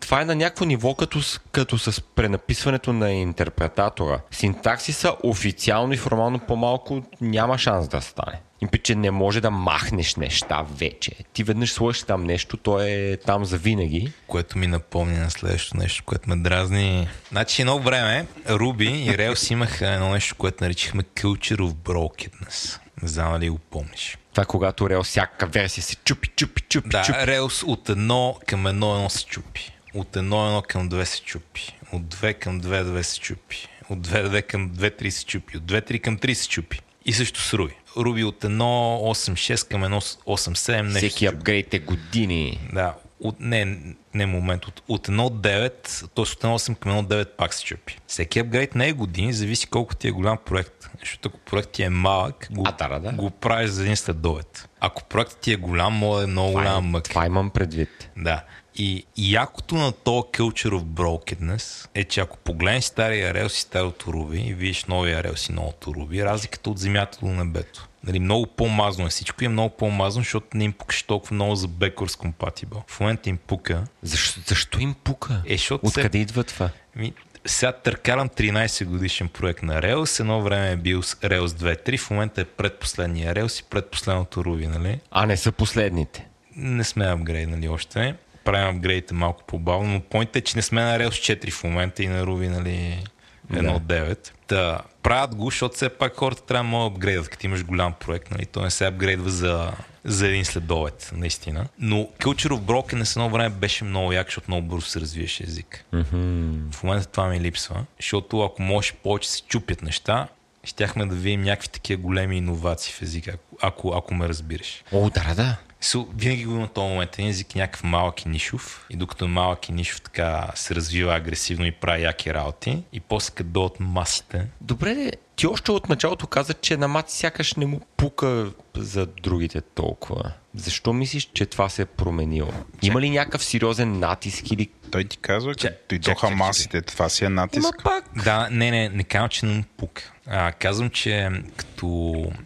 това 0.00 0.20
е 0.20 0.24
на 0.24 0.34
някакво 0.34 0.64
ниво, 0.64 0.94
като, 0.94 1.20
като 1.52 1.78
с 1.78 2.00
пренаписването 2.00 2.92
на 2.92 3.12
интерпретатора. 3.12 4.20
Синтаксиса 4.30 5.14
официално 5.22 5.92
и 5.92 5.96
формално 5.96 6.38
по-малко 6.38 7.02
няма 7.20 7.58
шанс 7.58 7.88
да 7.88 8.00
стане. 8.00 8.40
И 8.62 8.78
че 8.78 8.94
не 8.94 9.10
може 9.10 9.40
да 9.40 9.50
махнеш 9.50 10.16
неща 10.16 10.66
вече. 10.70 11.12
Ти 11.32 11.44
веднъж 11.44 11.72
сложиш 11.72 12.02
там 12.02 12.24
нещо, 12.24 12.56
то 12.56 12.80
е 12.80 13.16
там 13.26 13.44
за 13.44 13.58
винаги. 13.58 14.12
Което 14.26 14.58
ми 14.58 14.66
напомни 14.66 15.18
на 15.18 15.30
следващото 15.30 15.76
нещо, 15.76 16.04
което 16.06 16.28
ме 16.28 16.36
дразни. 16.36 17.08
Значи 17.30 17.62
едно 17.62 17.78
време 17.78 18.26
Руби 18.48 18.86
и 18.86 19.10
Rails 19.10 19.52
имаха 19.52 19.88
едно 19.88 20.10
нещо, 20.10 20.34
което 20.38 20.64
наричахме 20.64 21.02
Culture 21.02 21.60
of 21.60 21.72
Brokenness. 21.72 22.79
Не 23.02 23.08
знам 23.08 23.32
дали 23.32 23.48
го 23.48 23.58
помниш. 23.58 24.18
Това 24.30 24.42
е 24.42 24.46
когато 24.46 24.84
Rails 24.84 25.02
всяка 25.02 25.46
версия 25.46 25.84
се 25.84 25.96
чупи, 25.96 26.28
чупи, 26.28 26.62
чупи, 26.62 26.88
да, 26.88 27.02
чупи. 27.02 27.18
Rails 27.18 27.64
от 27.66 27.88
едно 27.88 28.38
към 28.46 28.66
едно 28.66 28.94
едно 28.94 29.10
се 29.10 29.24
чупи. 29.24 29.72
От 29.94 30.16
едно 30.16 30.46
едно 30.46 30.62
към 30.62 30.88
две 30.88 31.06
се 31.06 31.20
чупи. 31.20 31.78
От 31.92 32.08
две 32.08 32.34
към 32.34 32.60
две 32.60 32.84
две 32.84 33.04
се 33.04 33.20
чупи. 33.20 33.68
От 33.88 34.00
две 34.00 34.22
две 34.22 34.42
към 34.42 34.68
две 34.68 34.90
три 34.90 35.10
се 35.10 35.24
чупи. 35.24 35.56
От 35.56 35.66
две 35.66 35.80
три 35.80 35.98
към 35.98 36.18
три 36.18 36.34
се 36.34 36.48
чупи. 36.48 36.80
И 37.04 37.12
също 37.12 37.40
с 37.40 37.54
Руби. 37.54 37.74
Руби 37.96 38.24
от 38.24 38.42
1.8.6 38.42 39.70
към 39.70 39.82
1.8.7. 39.82 40.82
Нещо 40.82 40.98
Всеки 40.98 41.26
апгрейд 41.26 41.74
е 41.74 41.78
години. 41.78 42.68
Да, 42.72 42.94
от, 43.22 43.40
не, 43.40 43.78
не 44.14 44.26
момент, 44.26 44.66
от, 44.66 44.82
от 44.88 45.08
1.9, 45.08 46.00
т.е. 46.14 46.20
от 46.20 46.28
1.8 46.28 46.74
към 46.74 46.92
1.9 46.92 47.28
пак 47.36 47.54
се 47.54 47.64
чупи. 47.64 47.98
Всеки 48.06 48.38
апгрейд 48.38 48.74
не 48.74 48.88
е 48.88 48.92
години, 48.92 49.32
зависи 49.32 49.66
колко 49.66 49.94
ти 49.94 50.08
е 50.08 50.10
голям 50.10 50.38
проект. 50.44 50.90
Защото 51.00 51.28
ако 51.28 51.38
проект 51.38 51.70
ти 51.70 51.82
е 51.82 51.90
малък, 51.90 52.48
го, 52.50 52.64
а, 52.80 52.98
да, 52.98 53.12
го 53.12 53.30
правиш 53.30 53.70
за 53.70 53.82
един 53.82 53.96
следобед. 53.96 54.68
Ако 54.80 55.04
проектът 55.04 55.38
ти 55.38 55.52
е 55.52 55.56
голям, 55.56 55.92
може 55.92 56.18
да 56.18 56.24
е 56.24 56.32
много 56.32 56.52
голям 56.52 56.84
мък. 56.84 57.04
Това 57.08 57.26
имам 57.26 57.50
предвид. 57.50 58.10
Да. 58.16 58.44
И, 58.76 59.06
якото 59.16 59.74
на 59.74 59.92
то 59.92 60.10
Culture 60.10 60.70
of 60.70 60.82
Brokenness 60.82 61.88
е, 61.94 62.04
че 62.04 62.20
ако 62.20 62.36
погледнеш 62.36 62.84
стария 62.84 63.34
Rails 63.34 63.56
и 63.56 63.60
старото 63.60 64.06
Ruby 64.06 64.48
и 64.48 64.54
видиш 64.54 64.84
новия 64.84 65.22
Rails 65.22 65.50
и 65.50 65.52
новото 65.52 65.90
Ruby, 65.90 66.24
разликата 66.24 66.70
от 66.70 66.78
земята 66.78 67.18
до 67.22 67.26
небето. 67.26 67.88
Нали, 68.04 68.18
много 68.18 68.46
по-мазно 68.46 69.06
е 69.06 69.08
всичко 69.08 69.44
и 69.44 69.46
е 69.46 69.48
много 69.48 69.76
по-мазно, 69.76 70.20
защото 70.20 70.46
не 70.54 70.64
им 70.64 70.72
пукаше 70.72 71.06
толкова 71.06 71.34
много 71.34 71.54
за 71.54 71.68
backwards 71.68 72.32
compatible. 72.32 72.82
В 72.86 73.00
момента 73.00 73.28
им 73.28 73.38
пука. 73.46 73.84
Защо, 74.02 74.40
защо 74.46 74.80
им 74.80 74.94
пука? 75.04 75.42
Е, 75.46 75.56
Откъде 75.70 76.18
се... 76.18 76.18
идва 76.18 76.44
това? 76.44 76.70
Ми, 76.96 77.12
сега 77.46 77.72
търкарам 77.72 78.28
13 78.28 78.84
годишен 78.84 79.28
проект 79.28 79.62
на 79.62 79.82
Rails. 79.82 80.20
Едно 80.20 80.42
време 80.42 80.72
е 80.72 80.76
бил 80.76 81.02
Rails 81.02 81.46
2.3, 81.46 81.98
в 81.98 82.10
момента 82.10 82.40
е 82.40 82.44
предпоследния 82.44 83.34
Rails 83.34 83.60
и 83.60 83.64
предпоследното 83.70 84.44
Ruby, 84.44 84.66
нали? 84.66 85.00
А 85.10 85.26
не 85.26 85.36
са 85.36 85.52
последните? 85.52 86.26
Не 86.56 86.84
сме 86.84 87.06
апгрейднали 87.06 87.68
още 87.68 88.14
правим 88.44 88.76
апгрейдите 88.76 89.14
малко 89.14 89.44
по-бавно, 89.46 89.92
но 89.92 90.00
поинтът 90.00 90.36
е, 90.36 90.40
че 90.40 90.56
не 90.56 90.62
сме 90.62 90.82
на 90.82 90.98
Rails 90.98 91.36
4 91.36 91.50
в 91.50 91.64
момента 91.64 92.02
и 92.02 92.08
на 92.08 92.24
Ruby, 92.24 92.48
нали, 92.48 93.04
1.9. 93.52 94.30
Да. 94.48 94.80
Правят 95.02 95.34
го, 95.34 95.44
защото 95.44 95.74
все 95.74 95.88
пак 95.88 96.16
хората 96.16 96.42
трябва 96.42 96.64
да 96.64 96.68
могат 96.68 96.92
апгрейдат, 96.96 97.28
като 97.28 97.46
имаш 97.46 97.64
голям 97.64 97.92
проект, 97.92 98.30
нали, 98.30 98.46
то 98.46 98.62
не 98.62 98.70
се 98.70 98.86
апгрейдва 98.86 99.30
за, 99.30 99.72
за 100.04 100.28
един 100.28 100.44
следовет, 100.44 101.10
наистина. 101.16 101.66
Но 101.78 101.96
Culture 101.96 102.48
of 102.48 102.60
Broken 102.60 103.16
едно 103.16 103.30
време 103.30 103.50
беше 103.50 103.84
много 103.84 104.12
як, 104.12 104.26
защото 104.26 104.50
много 104.50 104.66
бързо 104.66 104.86
се 104.86 105.00
развиеше 105.00 105.44
език. 105.44 105.84
Mm-hmm. 105.94 106.72
В 106.72 106.82
момента 106.82 107.06
това 107.06 107.28
ми 107.28 107.40
липсва, 107.40 107.84
защото 108.00 108.42
ако 108.42 108.62
може 108.62 108.92
повече 108.92 109.30
се 109.30 109.42
чупят 109.42 109.82
неща, 109.82 110.28
щяхме 110.64 111.06
да 111.06 111.14
видим 111.14 111.42
някакви 111.42 111.68
такива 111.68 112.02
големи 112.02 112.36
иновации 112.36 112.92
в 112.92 113.02
езика, 113.02 113.30
ако, 113.30 113.56
ако, 113.62 113.96
ако 113.96 114.14
ме 114.14 114.28
разбираш. 114.28 114.84
О, 114.92 115.10
да, 115.10 115.34
да. 115.34 115.56
So, 115.82 116.06
винаги 116.16 116.44
го 116.44 116.54
има 116.54 116.68
този 116.68 116.88
момент. 116.88 117.14
Един 117.14 117.30
език 117.30 117.56
е 117.56 117.58
някакъв 117.58 117.84
малък 117.84 118.24
и 118.24 118.28
нишов. 118.28 118.86
И 118.90 118.96
докато 118.96 119.28
малък 119.28 119.68
и 119.68 119.72
нишов 119.72 120.00
така 120.00 120.50
се 120.54 120.74
развива 120.74 121.14
агресивно 121.14 121.66
и 121.66 121.72
прави 121.72 122.02
яки 122.02 122.34
работи. 122.34 122.84
И 122.92 123.00
после 123.00 123.34
като 123.34 123.50
дойдат 123.50 123.80
масите. 123.80 124.46
Добре, 124.60 125.10
ти 125.36 125.46
още 125.46 125.72
от 125.72 125.88
началото 125.88 126.26
каза, 126.26 126.54
че 126.54 126.76
на 126.76 126.88
Мати 126.88 127.12
сякаш 127.12 127.54
не 127.54 127.66
му 127.66 127.80
пука 127.96 128.52
за 128.76 129.06
другите 129.06 129.60
толкова. 129.60 130.32
Защо 130.54 130.92
мислиш, 130.92 131.30
че 131.34 131.46
това 131.46 131.68
се 131.68 131.82
е 131.82 131.86
променило? 131.86 132.52
Чак. 132.52 132.82
Има 132.82 133.00
ли 133.00 133.10
някакъв 133.10 133.44
сериозен 133.44 133.98
натиск 133.98 134.50
или... 134.50 134.70
Той 134.90 135.04
ти 135.04 135.16
казва, 135.16 135.54
че 135.54 135.78
дойдоха 135.88 136.30
масите, 136.30 136.82
това 136.82 137.08
си 137.08 137.24
е 137.24 137.28
натиск. 137.28 137.62
Има 137.62 137.72
пак. 137.84 138.24
Да, 138.24 138.48
не, 138.50 138.70
не, 138.70 138.88
не 138.88 139.04
казвам, 139.04 139.28
че 139.28 139.46
не 139.46 139.54
му 139.54 139.64
пука. 139.76 140.12
А, 140.26 140.52
казвам, 140.52 140.90
че 140.90 141.30
като 141.56 141.86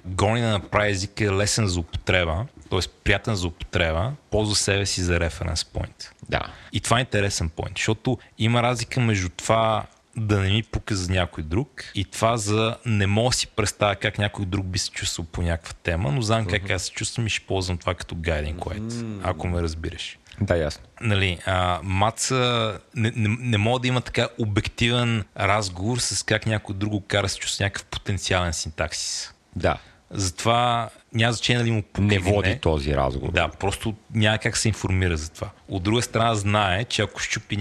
гони 0.05 0.40
да 0.40 0.48
направи 0.48 0.90
език 0.90 1.20
е 1.20 1.31
лесен 1.31 1.66
за 1.66 1.81
употреба, 1.81 2.47
т.е. 2.80 2.90
приятен 3.05 3.34
за 3.34 3.46
употреба, 3.46 4.12
ползва 4.30 4.56
себе 4.56 4.86
си 4.86 5.02
за 5.02 5.20
референс 5.20 5.64
point. 5.64 6.10
Да. 6.28 6.40
И 6.72 6.80
това 6.80 6.96
е 6.96 7.01
интересен 7.01 7.51
point, 7.51 7.76
защото 7.76 8.18
има 8.38 8.62
разлика 8.62 9.01
между 9.01 9.28
това 9.28 9.84
да 10.16 10.40
не 10.40 10.51
ми 10.51 10.62
пука 10.62 10.96
за 10.96 11.12
някой 11.12 11.44
друг 11.44 11.84
и 11.94 12.05
това 12.05 12.36
за 12.36 12.76
не 12.86 13.06
мога 13.06 13.32
си 13.32 13.46
представя 13.46 13.96
как 13.96 14.18
някой 14.18 14.44
друг 14.44 14.66
би 14.66 14.78
се 14.78 14.90
чувствал 14.90 15.26
по 15.32 15.42
някаква 15.42 15.72
тема, 15.82 16.12
но 16.12 16.22
знам 16.22 16.46
как 16.46 16.70
аз 16.70 16.82
се 16.82 16.90
чувствам 16.90 17.26
и 17.26 17.30
ще 17.30 17.46
ползвам 17.46 17.78
това 17.78 17.94
като 17.94 18.14
гайдинг 18.14 18.59
light, 18.59 19.20
ако 19.22 19.48
ме 19.48 19.62
разбираш. 19.62 20.18
Да, 20.40 20.56
ясно. 20.56 20.84
Нали, 21.01 21.38
а, 21.46 21.80
маца 21.82 22.78
не, 22.94 23.12
не, 23.16 23.36
не 23.40 23.59
мога 23.59 23.80
да 23.80 23.88
има 23.88 24.01
така 24.01 24.28
обективен 24.38 25.24
разговор 25.36 25.98
с 25.98 26.22
как 26.22 26.46
някой 26.46 26.74
друго 26.74 27.01
кара 27.01 27.28
се 27.28 27.38
чувства 27.38 27.64
някакъв 27.64 27.84
потенциален 27.84 28.52
синтаксис. 28.52 29.34
Да. 29.56 29.78
Затова 30.10 30.90
няма 31.12 31.32
значение 31.32 31.62
дали 31.62 31.70
му 31.70 31.82
Не 31.98 32.18
води 32.18 32.48
не. 32.48 32.59
този 32.59 32.97
разговор. 32.97 33.32
Да, 33.32 33.48
просто 33.48 33.94
няма 34.14 34.39
как 34.39 34.56
се 34.56 34.68
информира 34.68 35.16
за 35.16 35.31
това. 35.31 35.51
От 35.68 35.82
друга 35.82 36.02
страна 36.02 36.35
знае, 36.35 36.85
че 36.85 37.02
ако 37.02 37.20
щупи 37.20 37.56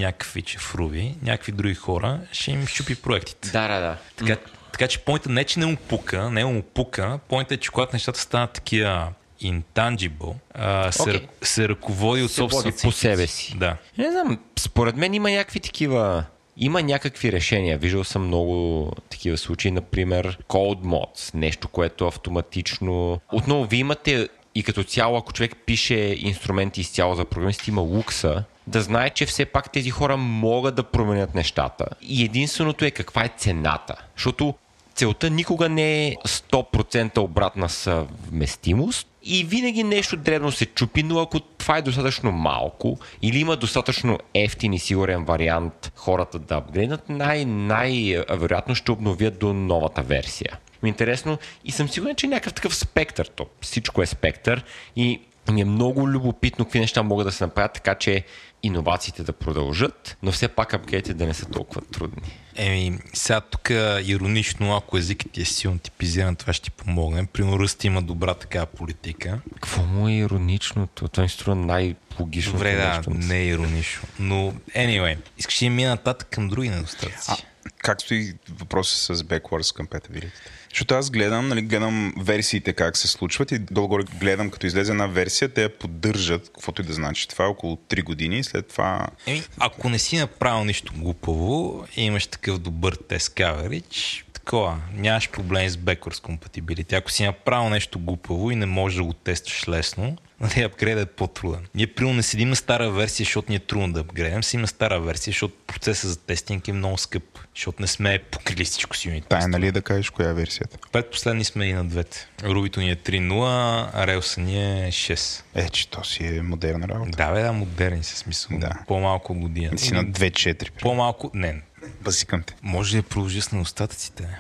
в 0.57 0.76
Руби, 0.76 1.15
някакви 1.22 1.52
други 1.52 1.76
хора 1.76 2.20
ще 2.32 2.52
им 2.52 2.68
щупи 2.68 2.95
проектите. 2.95 3.52
да, 3.52 3.68
да. 3.68 3.80
да. 3.80 3.98
Така, 4.15 4.38
така 4.72 4.88
че 4.88 4.99
поинта 4.99 5.30
не, 5.30 5.41
е, 5.41 5.44
че 5.44 5.60
не 5.60 5.65
му 5.65 5.76
пука, 5.76 6.30
не 6.30 6.45
му 6.45 6.61
пука, 6.61 7.20
поинта 7.30 7.53
е, 7.53 7.57
че 7.57 7.70
когато 7.70 7.95
нещата 7.95 8.20
станат 8.20 8.52
такива 8.52 9.07
intangible, 9.41 10.34
а, 10.53 10.91
се, 10.91 11.02
okay. 11.02 11.28
се 11.41 11.70
ръководи 11.70 12.24
от 12.24 12.32
собствената 12.32 12.82
по 12.82 12.91
себе 12.91 13.28
си. 13.28 13.57
Да. 13.57 13.78
Не 13.98 14.11
знам, 14.11 14.40
според 14.60 14.95
мен 14.95 15.14
има 15.14 15.32
някакви 15.32 15.60
такива 15.60 16.26
има 16.58 16.82
някакви 16.82 17.32
решения. 17.32 17.78
Виждал 17.78 18.04
съм 18.04 18.28
много 18.28 18.92
такива 19.10 19.38
случаи, 19.38 19.72
например 19.72 20.38
Cold 20.48 20.80
Mods, 20.80 21.36
нещо, 21.36 21.68
което 21.68 22.08
автоматично... 22.08 23.20
Отново, 23.32 23.66
вие 23.66 23.80
имате 23.80 24.30
и 24.56 24.64
като 24.64 24.84
цяло, 24.84 25.18
ако 25.18 25.34
човек 25.34 25.56
пише 25.66 26.16
инструменти 26.20 26.82
изцяло 26.82 27.16
за 27.16 27.26
програмисти, 27.26 27.70
има 27.70 27.82
лукса, 27.82 28.44
да 28.68 28.82
знае, 28.82 29.10
че 29.10 29.26
все 29.26 29.46
пак 29.46 29.72
тези 29.72 29.90
хора 29.90 30.18
могат 30.18 30.76
да 30.76 30.84
променят 30.84 31.36
нещата. 31.36 31.86
И 32.02 32.24
единственото 32.24 32.86
е 32.86 32.92
каква 32.92 33.24
е 33.24 33.32
цената. 33.38 33.96
Защото 34.16 34.54
целта 34.95 35.30
никога 35.30 35.70
не 35.70 36.07
е 36.07 36.15
100% 36.15 37.18
обратна 37.18 37.70
съвместимост 37.70 39.07
и 39.24 39.44
винаги 39.44 39.84
нещо 39.84 40.18
древно 40.18 40.52
се 40.52 40.65
чупи, 40.65 41.03
но 41.03 41.20
ако 41.20 41.40
това 41.40 41.78
е 41.78 41.82
достатъчно 41.82 42.32
малко 42.32 42.99
или 43.22 43.40
има 43.40 43.56
достатъчно 43.56 44.20
ефтин 44.34 44.74
и 44.74 44.80
сигурен 44.80 45.26
вариант 45.26 45.91
хората 45.95 46.40
да 46.40 46.56
апгрейднат, 46.56 47.10
най- 47.10 47.45
най-вероятно 47.45 48.76
ще 48.76 48.91
обновят 48.91 49.40
до 49.40 49.53
новата 49.53 50.02
версия. 50.02 50.60
Интересно 50.86 51.38
и 51.65 51.72
съм 51.72 51.90
сигурен, 51.90 52.15
че 52.15 52.26
е 52.26 52.30
някакъв 52.30 52.53
такъв 52.53 52.76
спектър. 52.76 53.26
То 53.26 53.45
всичко 53.61 54.02
е 54.02 54.06
спектър 54.06 54.64
и 54.95 55.22
ми 55.52 55.61
е 55.61 55.65
много 55.65 56.07
любопитно 56.07 56.65
какви 56.65 56.80
неща 56.80 57.03
могат 57.03 57.28
да 57.28 57.32
се 57.32 57.44
направят, 57.44 57.74
така 57.74 57.95
че 57.95 58.24
иновациите 58.64 59.23
да 59.23 59.34
продължат, 59.34 60.18
но 60.23 60.31
все 60.31 60.48
пак 60.48 60.73
апгрейдите 60.73 61.14
да 61.14 61.26
не 61.26 61.34
са 61.34 61.45
толкова 61.45 61.81
трудни. 61.81 62.22
Еми, 62.56 62.99
сега 63.14 63.41
тук 63.41 63.69
иронично, 64.03 64.76
ако 64.76 64.98
езикът 64.98 65.31
ти 65.31 65.41
е 65.41 65.45
силно 65.45 65.80
типизиран, 65.80 66.35
това 66.35 66.53
ще 66.53 66.64
ти 66.64 66.72
помогне. 66.72 67.26
Примерно 67.26 67.60
Ръст 67.60 67.84
има 67.84 68.02
добра 68.02 68.34
такава 68.34 68.65
политика. 68.65 69.40
Какво 69.53 69.84
му 69.84 70.07
е 70.07 70.14
ироничното? 70.14 71.07
Това 71.07 71.23
ми 71.23 71.30
струва 71.30 71.56
най-логичното 71.56 72.57
Добре, 72.57 72.76
да, 72.76 72.98
нещо. 72.98 73.10
не 73.10 73.38
е 73.38 73.45
иронично. 73.45 74.07
Но, 74.19 74.53
anyway, 74.76 75.18
искаш 75.38 75.61
ли 75.61 75.65
да 75.65 75.72
мина 75.72 75.90
нататък 75.90 76.27
към 76.31 76.49
други 76.49 76.69
недостатъци? 76.69 77.31
А, 77.31 77.35
как 77.77 78.02
стои 78.02 78.34
въпросът 78.49 79.18
с 79.18 79.23
backwards 79.23 79.84
compatibility? 79.84 80.31
Защото 80.74 80.95
аз 80.95 81.10
гледам, 81.10 81.48
нали, 81.48 81.62
гледам 81.62 82.14
версиите 82.22 82.74
как 82.74 82.98
се 82.98 83.08
случват 83.08 83.52
и 83.52 83.60
долу-горе 83.60 84.04
гледам, 84.20 84.50
като 84.50 84.68
излезе 84.68 84.91
една 84.91 85.08
версия, 85.08 85.50
те 85.50 85.64
я 85.64 85.78
поддържат, 85.78 86.52
каквото 86.54 86.82
и 86.82 86.86
да 86.86 86.94
значи. 86.94 87.28
Това 87.28 87.45
е 87.45 87.48
около 87.48 87.76
3 87.76 88.04
години 88.04 88.40
и 88.40 88.44
след 88.44 88.68
това... 88.68 89.08
Еми, 89.28 89.44
ако 89.58 89.90
не 89.90 90.00
си 90.00 90.18
направил 90.18 90.66
нищо 90.66 90.94
глупаво 90.95 91.86
и 91.95 92.04
имаш 92.04 92.28
такъв 92.28 92.60
добър 92.60 92.98
тест 93.10 93.36
coverage, 93.36 94.24
такова, 94.45 94.82
нямаш 94.94 95.30
проблем 95.30 95.70
с 95.70 95.78
backwards 95.78 96.22
compatibility. 96.22 96.94
Ако 96.94 97.11
си 97.11 97.26
направил 97.26 97.70
нещо 97.70 97.99
глупаво 97.99 98.52
и 98.52 98.56
не 98.56 98.65
можеш 98.65 98.98
да 98.98 99.03
го 99.03 99.14
тестваш 99.14 99.68
лесно, 99.68 100.18
нали, 100.40 100.61
апгрейдът 100.61 101.10
е 101.10 101.11
по-труден. 101.11 101.65
Ние 101.76 101.88
примерно 101.88 102.15
не 102.15 102.24
седим 102.24 102.49
на 102.49 102.56
стара 102.56 102.91
версия, 102.91 103.24
защото 103.24 103.52
ни 103.52 103.56
е 103.56 103.60
трудно 103.60 103.94
да 103.94 103.99
апгрейдем, 103.99 104.44
си 104.44 104.57
на 104.57 104.68
стара 104.68 104.99
версия, 104.99 105.32
защото 105.32 105.53
процесът 105.68 106.10
за 106.10 106.20
тестинг 106.20 106.68
е 106.68 106.74
много 106.74 106.98
скъп, 106.98 107.24
защото 107.56 107.82
не 107.82 107.88
сме 107.88 108.20
покрили 108.32 108.65
всичко 108.65 108.95
си 108.95 109.07
юнит. 109.07 109.26
Тая, 109.30 109.48
нали 109.48 109.72
да 109.72 109.82
кажеш 109.82 110.10
коя 110.10 110.30
е 110.30 110.34
версията? 110.34 110.78
Предпоследни 110.91 111.44
сме 111.44 111.65
и 111.65 111.74
на 111.74 111.86
двете. 111.86 112.28
Рубито 112.44 112.80
ни 112.80 112.91
е 112.91 112.95
3.0, 112.95 113.90
а 113.94 114.07
Релса 114.07 114.41
ни 114.41 114.86
е 114.86 114.91
6. 114.91 115.44
Е, 115.56 115.70
че 115.70 115.90
то 115.90 116.03
си 116.03 116.38
е 116.38 116.41
модерна 116.41 116.88
работа. 116.88 117.11
Да, 117.11 117.32
бе, 117.32 117.41
да, 117.41 117.53
модерни 117.53 118.03
са 118.03 118.18
смисъл. 118.18 118.57
Да. 118.57 118.72
По-малко 118.88 119.34
година. 119.34 119.78
Си 119.78 119.94
на 119.94 120.06
2-4. 120.06 120.70
По-малко, 120.82 121.32
не, 121.34 121.61
Басикам 122.04 122.44
те. 122.44 122.56
може 122.62 122.92
да 122.92 122.98
я 122.98 123.04
продължи 123.04 123.42
с 123.42 123.52
недостатъците. 123.52 124.40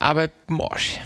Абе, 0.00 0.28
може. 0.48 1.02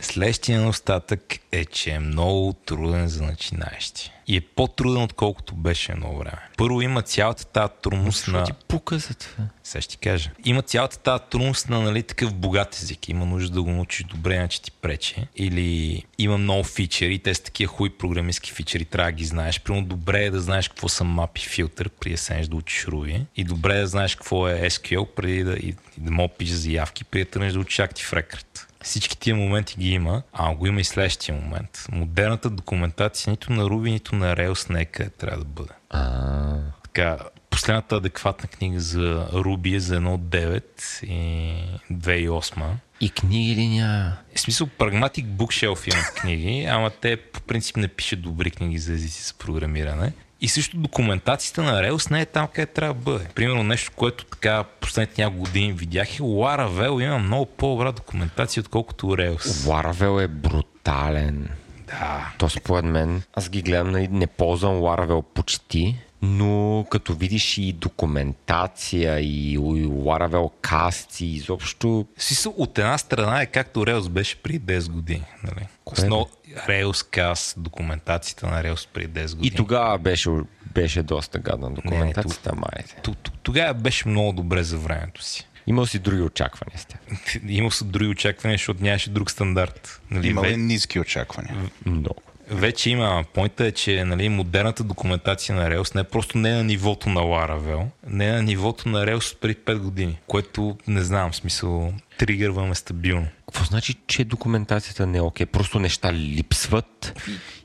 Следващия 0.00 0.60
недостатък 0.60 1.38
е, 1.52 1.64
че 1.64 1.90
е 1.90 1.98
много 1.98 2.52
труден 2.52 3.08
за 3.08 3.22
начинаещи. 3.22 4.12
И 4.26 4.36
е 4.36 4.40
по-труден, 4.40 5.02
отколкото 5.02 5.54
беше 5.54 5.92
едно 5.92 6.18
време. 6.18 6.48
Първо 6.56 6.82
има 6.82 7.02
цялата 7.02 7.44
тази 7.44 7.72
трудност 7.82 8.28
на... 8.28 8.44
Ти 8.44 8.52
пука 8.68 8.98
за 8.98 9.14
това. 9.14 9.44
Сега 9.64 9.82
ще 9.82 9.90
ти 9.90 9.96
кажа. 9.96 10.30
Има 10.44 10.62
цялата 10.62 10.98
тази 10.98 11.22
трудност 11.30 11.68
на 11.68 11.80
нали, 11.80 12.02
такъв 12.02 12.34
богат 12.34 12.74
език. 12.74 13.08
Има 13.08 13.26
нужда 13.26 13.54
да 13.54 13.62
го 13.62 13.70
научиш 13.70 14.04
добре, 14.04 14.34
иначе 14.34 14.62
ти 14.62 14.70
пречи. 14.70 15.26
Или 15.36 16.02
има 16.18 16.38
много 16.38 16.64
фичери, 16.64 17.18
те 17.18 17.34
са 17.34 17.42
такива 17.42 17.72
хуй 17.72 17.98
програмистски 17.98 18.52
фичери, 18.52 18.84
трябва 18.84 19.10
да 19.10 19.16
ги 19.16 19.24
знаеш. 19.24 19.60
Примерно 19.60 19.86
добре 19.86 20.24
е 20.24 20.30
да 20.30 20.40
знаеш 20.40 20.68
какво 20.68 20.88
са 20.88 21.04
мапи 21.04 21.40
филтър, 21.40 21.90
да 22.10 22.18
седнеш 22.18 22.48
да 22.48 22.56
учиш 22.56 22.86
Ruby. 22.86 23.24
И 23.36 23.44
добре 23.44 23.76
е 23.76 23.80
да 23.80 23.86
знаеш 23.86 24.14
какво 24.14 24.48
е 24.48 24.70
SQL, 24.70 25.06
преди 25.06 25.44
да, 25.44 25.52
и, 25.52 25.68
и 25.68 25.74
да 25.98 26.10
мога 26.10 26.34
пишеш 26.38 26.54
заявки, 26.54 27.04
преди 27.04 27.24
да 27.24 27.30
тръгнеш 27.30 27.52
да 27.52 27.58
учиш 27.58 27.78
Active 27.78 28.22
Record. 28.22 28.67
Всички 28.82 29.18
тия 29.18 29.36
моменти 29.36 29.74
ги 29.78 29.90
има, 29.90 30.22
а 30.32 30.54
го 30.54 30.66
има 30.66 30.80
и 30.80 30.84
следващия 30.84 31.34
момент. 31.34 31.86
Модерната 31.92 32.50
документация 32.50 33.30
нито 33.30 33.52
на 33.52 33.64
Ruby, 33.64 33.90
нито 33.90 34.14
на 34.14 34.36
Rails 34.36 34.70
не 34.70 34.80
е 34.80 34.84
къде 34.84 35.10
трябва 35.10 35.38
да 35.38 35.44
бъде. 35.44 35.72
А, 35.90 36.56
Така, 36.82 37.18
последната 37.50 37.96
адекватна 37.96 38.48
книга 38.48 38.80
за 38.80 39.28
Руби 39.32 39.74
е 39.74 39.80
за 39.80 40.00
1.9 40.00 41.04
и 41.04 41.54
2008. 41.92 42.62
и 43.00 43.10
книги 43.10 43.56
ли 43.56 43.68
няма? 43.68 44.12
В 44.34 44.40
смисъл, 44.40 44.66
Pragmatic 44.66 45.24
Bookshelf 45.26 45.94
имат 45.94 46.14
книги, 46.14 46.66
ама 46.70 46.90
те 46.90 47.16
по 47.16 47.40
принцип 47.40 47.76
не 47.76 47.88
пишат 47.88 48.22
добри 48.22 48.50
книги 48.50 48.78
за 48.78 48.92
езици 48.92 49.22
за 49.22 49.34
програмиране. 49.34 50.12
И 50.40 50.48
също 50.48 50.76
документацията 50.76 51.62
на 51.62 51.82
Rails 51.82 52.10
не 52.10 52.20
е 52.20 52.26
там, 52.26 52.48
къде 52.52 52.66
трябва 52.66 52.94
да 52.94 53.00
бъде. 53.00 53.24
Примерно 53.34 53.62
нещо, 53.62 53.92
което 53.96 54.24
така 54.24 54.64
последните 54.64 55.22
няколко 55.22 55.44
години 55.44 55.72
видях 55.72 56.18
е 56.18 56.22
Laravel 56.22 57.04
има 57.04 57.18
много 57.18 57.46
по-добра 57.46 57.92
документация, 57.92 58.60
отколкото 58.60 59.06
Rails. 59.06 59.38
Laravel 59.38 60.24
е 60.24 60.28
брутален. 60.28 61.48
Да. 61.86 62.32
То 62.38 62.48
според 62.48 62.84
мен, 62.84 63.22
аз 63.34 63.48
ги 63.48 63.62
гледам, 63.62 63.90
нали, 63.90 64.08
не 64.08 64.26
ползвам 64.26 64.74
Laravel 64.74 65.22
почти, 65.22 65.96
но 66.22 66.86
като 66.90 67.14
видиш 67.14 67.58
и 67.58 67.72
документация 67.72 69.20
и, 69.20 69.52
и 69.52 69.58
Laravel 69.86 70.50
касти, 70.60 71.26
изобщо 71.26 72.06
смисъл, 72.18 72.54
от 72.56 72.78
една 72.78 72.98
страна 72.98 73.42
е 73.42 73.46
както 73.46 73.80
Rails 73.80 74.08
беше 74.08 74.36
преди 74.36 74.60
10 74.60 74.90
години. 74.90 75.24
Нали? 75.44 75.66
Кое 75.84 76.08
Но 76.50 76.60
Rails 76.64 76.92
Cast, 76.92 77.58
документацията 77.58 78.46
на 78.46 78.62
Rails 78.64 78.88
преди 78.88 79.20
10 79.20 79.22
години. 79.26 79.46
и 79.46 79.50
тогава 79.50 79.98
беше, 79.98 80.30
беше 80.64 81.02
доста 81.02 81.38
гадна 81.38 81.70
документацията, 81.70 82.52
майде. 82.54 82.94
Т- 83.04 83.14
Тогава 83.42 83.74
беше 83.74 84.08
много 84.08 84.32
добре 84.32 84.62
за 84.62 84.78
времето 84.78 85.22
си. 85.22 85.44
Имал 85.66 85.86
си 85.86 85.98
други 85.98 86.22
очаквания 86.22 86.78
с 86.78 86.84
тях. 86.84 87.00
Имал 87.48 87.70
са 87.70 87.84
други 87.84 88.06
очаквания, 88.06 88.54
защото 88.54 88.82
нямаше 88.82 89.10
друг 89.10 89.30
стандарт. 89.30 90.00
Нали, 90.10 90.28
Има 90.28 90.42
ли 90.42 90.46
ве, 90.46 90.56
ниски 90.56 91.00
очаквания? 91.00 91.54
Много. 91.86 92.22
Вече 92.50 92.90
има. 92.90 93.24
Пойнта 93.34 93.66
е, 93.66 93.72
че 93.72 94.04
нали, 94.04 94.28
модерната 94.28 94.84
документация 94.84 95.54
на 95.54 95.70
Rails 95.70 95.94
не 95.94 96.00
е 96.00 96.04
просто 96.04 96.38
не 96.38 96.50
е 96.50 96.54
на 96.54 96.64
нивото 96.64 97.08
на 97.08 97.20
Laravel, 97.20 97.86
не 98.06 98.28
е 98.28 98.32
на 98.32 98.42
нивото 98.42 98.88
на 98.88 99.06
Rails 99.06 99.36
преди 99.38 99.54
5 99.54 99.78
години, 99.78 100.18
което 100.26 100.76
не 100.86 101.02
знам, 101.02 101.34
смисъл 101.34 101.92
тригърваме 102.18 102.74
стабилно. 102.74 103.26
Какво 103.46 103.64
значи, 103.64 103.94
че 104.06 104.24
документацията 104.24 105.06
не 105.06 105.18
е 105.18 105.22
окей? 105.22 105.46
Просто 105.46 105.78
неща 105.78 106.12
липсват 106.12 107.20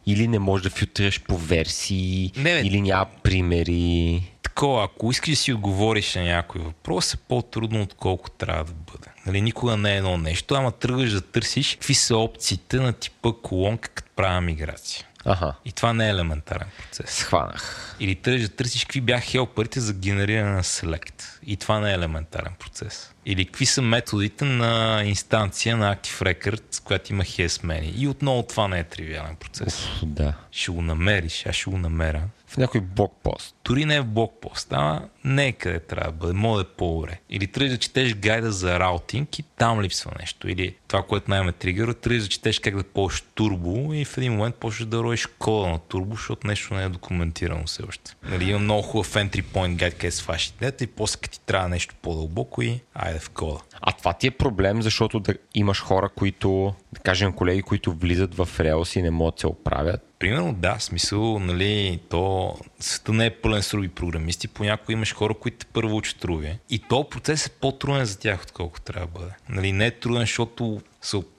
или 0.05 0.27
не 0.27 0.39
можеш 0.39 0.63
да 0.63 0.69
филтрираш 0.69 1.21
по 1.21 1.37
версии, 1.37 2.31
Не, 2.37 2.43
бе. 2.43 2.59
или 2.59 2.81
няма 2.81 3.05
примери. 3.23 4.23
Такова, 4.43 4.83
ако 4.83 5.11
искаш 5.11 5.29
да 5.29 5.35
си 5.35 5.53
отговориш 5.53 6.15
на 6.15 6.23
някой 6.23 6.61
въпрос, 6.61 7.13
е 7.13 7.17
по-трудно, 7.17 7.81
отколкото 7.81 8.37
трябва 8.37 8.63
да 8.63 8.73
бъде. 8.73 9.12
Нали, 9.25 9.41
никога 9.41 9.77
не 9.77 9.93
е 9.93 9.97
едно 9.97 10.17
нещо, 10.17 10.55
ама 10.55 10.71
тръгваш 10.71 11.11
да 11.11 11.21
търсиш 11.21 11.71
какви 11.73 11.93
са 11.93 12.17
опциите 12.17 12.77
на 12.77 12.93
типа 12.93 13.29
колонка, 13.43 13.89
като 13.89 14.09
правя 14.15 14.41
миграция. 14.41 15.05
Аха, 15.25 15.53
И 15.65 15.71
това 15.71 15.93
не 15.93 16.05
е 16.07 16.09
елементарен 16.09 16.67
процес. 16.77 17.09
схванах. 17.15 17.95
Или 17.99 18.15
тръгваш 18.15 18.41
да 18.41 18.49
търсиш 18.55 18.81
какви 18.85 19.01
бяха 19.01 19.21
хелпърите 19.25 19.79
за 19.79 19.93
генериране 19.93 20.51
на 20.51 20.63
Select. 20.63 21.23
И 21.43 21.57
това 21.57 21.79
не 21.79 21.91
е 21.91 21.93
елементарен 21.93 22.53
процес. 22.59 23.13
Или 23.25 23.45
какви 23.45 23.65
са 23.65 23.81
методите 23.81 24.45
на 24.45 25.03
инстанция 25.05 25.77
на 25.77 25.95
Active 25.95 26.21
Record, 26.33 26.83
която 26.83 27.13
има 27.13 27.23
хесмени. 27.23 27.93
И 27.97 28.07
отново 28.07 28.43
това 28.43 28.67
не 28.67 28.79
е 28.79 28.83
тривиален 28.83 29.35
процес. 29.35 29.85
Уф, 29.85 30.05
да. 30.05 30.33
Ще 30.51 30.71
го 30.71 30.81
намериш, 30.81 31.45
аз 31.45 31.55
ще 31.55 31.69
го 31.69 31.77
намеря. 31.77 32.21
В 32.53 32.57
някой 32.57 32.81
блокпост. 32.81 33.55
Дори 33.65 33.85
не 33.85 33.95
е 33.95 34.01
в 34.01 34.05
блокпост, 34.05 34.73
ама 34.73 35.01
не 35.23 35.47
е 35.47 35.51
къде 35.51 35.79
трябва 35.79 36.11
да 36.11 36.17
бъде, 36.17 36.33
може 36.33 36.63
да 36.63 36.69
е 36.69 36.73
по-добре. 36.73 37.19
Или 37.29 37.47
тръгваш 37.47 37.71
да 37.71 37.77
четеш 37.77 38.15
гайда 38.15 38.51
за 38.51 38.79
раутинг 38.79 39.39
и 39.39 39.43
там 39.43 39.81
липсва 39.81 40.11
нещо. 40.19 40.49
Или 40.49 40.75
това, 40.87 41.03
което 41.03 41.31
най-ме 41.31 41.51
тригъра, 41.51 41.93
тръгваш 41.93 42.23
да 42.23 42.29
четеш 42.29 42.59
как 42.59 42.77
да 42.77 42.83
ползваш 42.83 43.23
турбо 43.35 43.93
и 43.93 44.05
в 44.05 44.17
един 44.17 44.33
момент 44.33 44.55
почваш 44.55 44.85
да 44.85 45.03
роеш 45.03 45.25
кода 45.25 45.67
на 45.67 45.79
турбо, 45.79 46.15
защото 46.15 46.47
нещо 46.47 46.73
не 46.73 46.83
е 46.83 46.89
документирано 46.89 47.63
все 47.65 47.83
още. 47.87 48.15
Нали, 48.23 48.49
има 48.49 48.59
много 48.59 48.81
хубав 48.81 49.13
entry 49.13 49.43
point 49.43 49.75
гайд, 49.75 49.93
къде 49.93 50.11
се 50.11 50.23
фаши 50.23 50.53
дета 50.59 50.83
и 50.83 50.87
после 50.87 51.19
като 51.19 51.33
ти 51.33 51.45
трябва 51.45 51.69
нещо 51.69 51.95
по-дълбоко 52.01 52.61
и 52.61 52.79
айде 52.93 53.19
в 53.19 53.29
кода. 53.29 53.59
А 53.81 53.91
това 53.91 54.13
ти 54.13 54.27
е 54.27 54.31
проблем, 54.31 54.81
защото 54.81 55.19
да 55.19 55.33
имаш 55.55 55.81
хора, 55.81 56.09
които, 56.09 56.73
да 56.93 56.99
кажем 56.99 57.33
колеги, 57.33 57.61
които 57.61 57.93
влизат 57.93 58.35
в 58.35 58.49
Rails 58.57 58.99
и 58.99 59.01
не 59.01 59.11
могат 59.11 59.35
да 59.35 59.39
се 59.39 59.47
оправят. 59.47 60.01
Примерно 60.23 60.53
да, 60.53 60.75
смисъл, 60.79 61.39
нали, 61.39 61.99
то 62.09 62.55
света 62.79 63.13
не 63.13 63.25
е 63.25 63.29
пълен 63.29 63.63
с 63.63 63.73
руби 63.73 63.87
програмисти, 63.87 64.47
понякога 64.47 64.93
имаш 64.93 65.13
хора, 65.13 65.33
които 65.33 65.65
първо 65.65 65.97
учат 65.97 66.23
руби. 66.23 66.57
И 66.69 66.79
то 66.79 67.09
процес 67.09 67.45
е 67.45 67.49
по-труден 67.49 68.05
за 68.05 68.19
тях, 68.19 68.41
отколкото 68.43 68.81
трябва 68.81 69.07
да 69.07 69.19
бъде. 69.19 69.31
Нали, 69.49 69.71
не 69.71 69.85
е 69.85 69.91
труден, 69.91 70.21
защото 70.21 70.81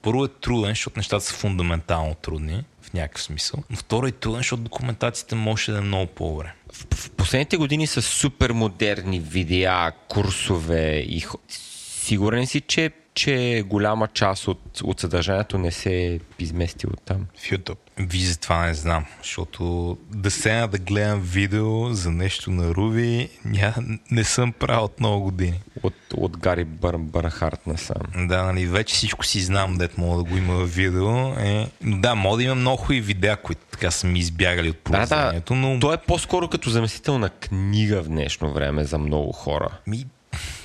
първо 0.01 0.25
е 0.25 0.27
труден, 0.27 0.71
защото 0.71 0.99
нещата 0.99 1.25
са 1.25 1.33
фундаментално 1.33 2.15
трудни 2.15 2.63
в 2.81 2.93
някакъв 2.93 3.23
смисъл. 3.23 3.63
Но 3.69 3.77
второ 3.77 4.07
е 4.07 4.11
труден, 4.11 4.39
защото 4.39 4.63
документацията 4.63 5.35
може 5.35 5.71
да 5.71 5.77
е 5.77 5.81
много 5.81 6.07
по-добре. 6.07 6.53
В, 6.73 6.95
в 6.95 7.09
последните 7.09 7.57
години 7.57 7.87
са 7.87 8.01
супер 8.01 8.51
модерни 8.51 9.19
видеа, 9.19 9.91
курсове 10.07 10.97
и 10.97 11.25
сигурен 11.49 12.47
си, 12.47 12.61
че 12.61 12.91
че 13.13 13.63
голяма 13.65 14.07
част 14.07 14.47
от, 14.47 14.81
от 14.83 14.99
съдържанието 14.99 15.57
не 15.57 15.71
се 15.71 15.93
е 15.95 16.19
изместило 16.39 16.93
там. 17.05 17.27
В 17.37 17.41
YouTube. 17.41 17.84
Виж, 17.97 18.23
за 18.23 18.39
това 18.39 18.65
не 18.65 18.73
знам, 18.73 19.05
защото 19.23 19.97
да 20.13 20.31
седна 20.31 20.67
да 20.67 20.77
гледам 20.77 21.21
видео 21.21 21.93
за 21.93 22.11
нещо 22.11 22.51
на 22.51 22.75
Руби, 22.75 23.29
ня, 23.45 23.73
не 24.11 24.23
съм 24.23 24.53
правил 24.53 24.83
от 24.83 24.99
много 24.99 25.23
години. 25.23 25.59
От, 25.83 25.93
от 26.17 26.37
Гари 26.37 26.63
Бър, 26.63 26.97
Бърнхарт 26.97 27.67
насам. 27.67 28.27
Да, 28.27 28.43
нали, 28.43 28.65
вече 28.65 28.95
всичко 28.95 29.25
си 29.25 29.41
знам, 29.41 29.77
дет 29.77 29.97
мога 29.97 30.23
да 30.23 30.29
го 30.29 30.37
има 30.37 30.53
в 30.53 30.75
видео. 30.75 31.39
Е, 31.39 31.67
но 31.81 31.97
да, 31.97 32.15
мога 32.15 32.37
да 32.37 32.43
има 32.43 32.55
много 32.55 32.77
хубави 32.77 33.01
видеа, 33.01 33.37
които 33.37 33.61
така 33.71 33.91
са 33.91 34.07
ми 34.07 34.19
избягали 34.19 34.69
от 34.69 34.77
произведението, 34.77 35.53
да, 35.53 35.61
да. 35.61 35.67
но... 35.67 35.79
То 35.79 35.93
е 35.93 35.97
по-скоро 35.97 36.47
като 36.47 36.69
заместител 36.69 37.17
на 37.17 37.29
книга 37.29 38.03
в 38.03 38.07
днешно 38.07 38.53
време 38.53 38.83
за 38.83 38.97
много 38.97 39.31
хора. 39.31 39.69
Ми, 39.87 40.05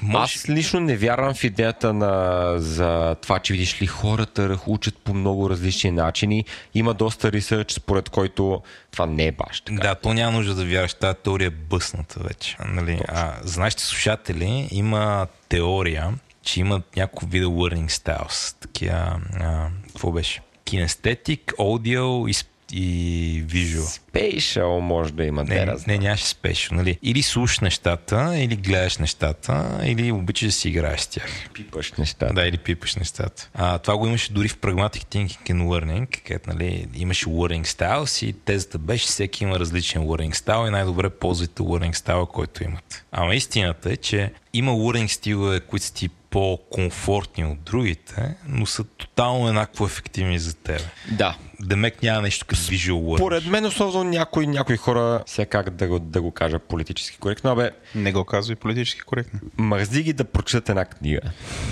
може... 0.02 0.34
Аз 0.38 0.48
лично 0.48 0.80
не 0.80 0.96
вярвам 0.96 1.34
в 1.34 1.44
идеята 1.44 1.92
на, 1.92 2.54
за 2.56 3.16
това, 3.22 3.38
че 3.38 3.52
видиш 3.52 3.82
ли 3.82 3.86
хората 3.86 4.58
учат 4.66 4.98
по 4.98 5.14
много 5.14 5.50
различни 5.50 5.90
начини. 5.90 6.44
Има 6.74 6.94
доста 6.94 7.32
ресърч, 7.32 7.72
според 7.72 8.08
който 8.08 8.62
това 8.90 9.06
не 9.06 9.26
е 9.26 9.32
баш 9.32 9.60
така. 9.60 9.82
Да, 9.82 9.94
то 9.94 10.12
няма 10.14 10.32
нужда 10.32 10.54
да 10.54 10.64
вярваш. 10.64 10.94
Тази 10.94 11.18
теория 11.24 11.46
е 11.46 11.50
бъсната 11.50 12.20
вече. 12.20 12.56
Нали? 12.68 13.00
А, 13.08 13.34
за 13.42 13.60
нашите 13.60 13.82
слушатели 13.82 14.68
има 14.70 15.26
теория, 15.48 16.14
че 16.42 16.60
имат 16.60 16.96
няколко 16.96 17.26
вида 17.26 17.46
learning 17.46 17.90
styles. 17.90 18.56
Такива, 18.60 19.20
а, 19.40 19.68
какво 19.86 20.12
беше? 20.12 20.40
Kinesthetic, 20.66 21.40
audio 21.58 22.28
и 22.30 22.34
и 22.72 23.44
visual. 23.46 24.00
Spatial 24.12 24.80
може 24.80 25.12
да 25.12 25.24
има 25.24 25.44
не, 25.44 25.74
не, 25.86 25.98
нямаше 25.98 26.26
спешъл. 26.26 26.76
Нали? 26.76 26.98
Или 27.02 27.22
слушаш 27.22 27.60
нещата, 27.60 28.38
или 28.38 28.56
гледаш 28.56 28.98
нещата, 28.98 29.80
или 29.84 30.12
обичаш 30.12 30.46
да 30.46 30.52
си 30.52 30.68
играеш 30.68 31.00
с 31.00 31.06
тях. 31.06 31.48
Пипаш 31.54 31.92
нещата. 31.92 32.34
Да, 32.34 32.46
или 32.46 32.58
пипаш 32.58 32.96
нещата. 32.96 33.50
А, 33.54 33.78
това 33.78 33.96
го 33.96 34.06
имаше 34.06 34.32
дори 34.32 34.48
в 34.48 34.58
Pragmatic 34.58 35.04
Thinking 35.04 35.50
and 35.50 35.62
Learning, 35.62 36.22
където 36.26 36.50
нали, 36.50 36.88
имаше 36.94 37.26
learning 37.26 37.66
styles 37.66 38.26
и 38.26 38.32
тезата 38.32 38.78
беше 38.78 39.06
всеки 39.06 39.44
има 39.44 39.58
различен 39.58 40.02
learning 40.02 40.34
style 40.34 40.68
и 40.68 40.70
най-добре 40.70 41.10
ползвайте 41.10 41.62
learning 41.62 41.94
style, 41.94 42.26
който 42.26 42.64
имат. 42.64 43.04
Ама 43.12 43.34
истината 43.34 43.92
е, 43.92 43.96
че 43.96 44.32
има 44.52 44.72
learning 44.72 45.06
стилове, 45.06 45.60
които 45.60 45.86
са 45.86 45.94
ти 45.94 46.08
по-комфортни 46.30 47.44
от 47.44 47.62
другите, 47.62 48.34
но 48.46 48.66
са 48.66 48.84
тотално 48.84 49.48
еднакво 49.48 49.86
ефективни 49.86 50.38
за 50.38 50.54
теб. 50.54 50.82
Да. 51.12 51.36
Демек 51.62 52.02
няма 52.02 52.22
нещо 52.22 52.46
като 52.46 52.62
visual 52.62 52.92
learning. 52.92 53.18
Поред 53.18 53.46
мен 53.46 53.66
основно 53.66 54.04
някои, 54.04 54.46
някои 54.46 54.76
хора, 54.76 55.22
сега 55.26 55.46
как 55.46 55.70
да 55.70 55.88
го, 55.88 55.98
да 55.98 56.22
го 56.22 56.30
кажа 56.30 56.58
политически 56.58 57.18
коректно, 57.18 57.50
абе... 57.50 57.70
Не 57.94 58.12
го 58.12 58.24
казвай 58.24 58.56
политически 58.56 59.00
коректно. 59.00 59.40
Мързи 59.56 60.02
ги 60.02 60.12
да 60.12 60.24
прочитат 60.24 60.68
една 60.68 60.84
книга. 60.84 61.20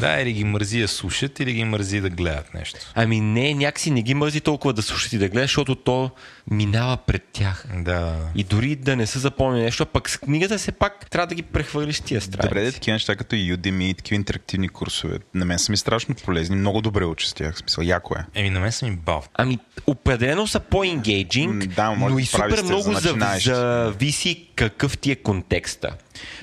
Да, 0.00 0.20
или 0.20 0.32
ги 0.32 0.44
мързи 0.44 0.80
да 0.80 0.88
слушат, 0.88 1.40
или 1.40 1.52
ги 1.52 1.64
мързи 1.64 2.00
да 2.00 2.10
гледат 2.10 2.54
нещо. 2.54 2.80
Ами 2.94 3.20
не, 3.20 3.54
някакси 3.54 3.90
не 3.90 4.02
ги 4.02 4.14
мързи 4.14 4.40
толкова 4.40 4.72
да 4.72 4.82
слушат 4.82 5.12
и 5.12 5.18
да 5.18 5.28
гледат, 5.28 5.44
защото 5.44 5.74
то 5.74 6.10
минава 6.50 6.96
пред 6.96 7.28
тях. 7.32 7.66
Да. 7.74 8.16
И 8.34 8.44
дори 8.44 8.76
да 8.76 8.96
не 8.96 9.06
са 9.06 9.18
запомнили 9.18 9.62
нещо, 9.62 9.82
а 9.82 9.86
пък 9.86 10.10
с 10.10 10.16
книгата 10.16 10.58
се 10.58 10.72
пак 10.72 11.10
трябва 11.10 11.26
да 11.26 11.34
ги 11.34 11.42
прехвърлиш 11.42 12.00
тия 12.00 12.20
страници. 12.20 12.48
Добре, 12.48 12.72
такива 12.72 12.94
неща 12.94 13.16
като 13.16 13.36
Udemy 13.36 13.82
и 13.82 13.94
такива 13.94 14.16
интерактивни 14.16 14.68
курсове. 14.68 15.18
На 15.34 15.44
мен 15.44 15.58
са 15.58 15.72
ми 15.72 15.76
страшно 15.76 16.14
полезни, 16.14 16.56
много 16.56 16.80
добре 16.80 17.04
уча 17.04 17.28
с 17.28 17.34
тях. 17.34 17.58
Смисъл, 17.58 17.82
яко 17.82 18.14
е. 18.14 18.24
Еми, 18.34 18.50
на 18.50 18.60
мен 18.60 18.72
са 18.72 18.86
ми 18.86 18.96
бав. 18.96 19.28
Ами, 19.34 19.58
определено 19.86 20.46
са 20.46 20.60
по-енгейджинг, 20.60 21.66
да, 21.66 21.90
но 21.90 22.18
и 22.18 22.26
супер 22.26 22.62
много 22.62 22.94
за 22.94 23.16
зависи 23.40 24.48
какъв 24.54 24.98
ти 24.98 25.10
е 25.10 25.16
контекста. 25.16 25.94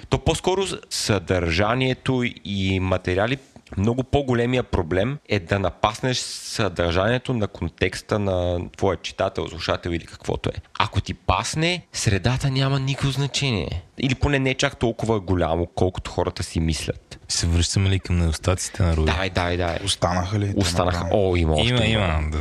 То 0.10 0.20
по-скоро 0.20 0.64
съдържанието 0.90 2.24
и 2.46 2.80
материали 2.80 3.38
много 3.78 4.04
по-големия 4.04 4.64
проблем 4.64 5.18
е 5.30 5.40
да 5.40 5.60
напаснеш 5.60 6.18
съдържанието 6.18 7.34
на 7.34 7.48
контекста 7.48 8.20
на 8.20 8.70
твоя 8.78 8.98
читател, 8.98 9.48
слушател 9.48 9.90
или 9.90 10.06
каквото 10.06 10.50
е. 10.50 10.54
Ако 10.80 11.02
ти 11.02 11.14
пасне, 11.14 11.86
средата 11.94 12.52
няма 12.52 12.80
никакво 12.80 13.12
значение. 13.12 13.84
Или 14.00 14.16
поне 14.16 14.40
не 14.40 14.50
е 14.50 14.54
чак 14.54 14.80
толкова 14.80 15.20
голямо, 15.20 15.68
колкото 15.76 16.12
хората 16.12 16.44
си 16.44 16.60
мислят. 16.60 17.20
Се 17.28 17.48
връщаме 17.48 17.90
ли 17.90 18.00
към 18.00 18.18
недостатъците 18.18 18.84
на 18.84 18.96
Руби? 18.96 19.12
Давай, 19.12 19.30
давай, 19.30 19.58
давай. 19.58 19.78
Останаха 19.86 20.40
ли? 20.40 20.54
Останаха. 20.56 21.10
О, 21.12 21.36
има 21.36 21.54
още. 21.54 21.74
Има, 21.74 21.86
има. 21.86 22.20
Да, 22.32 22.40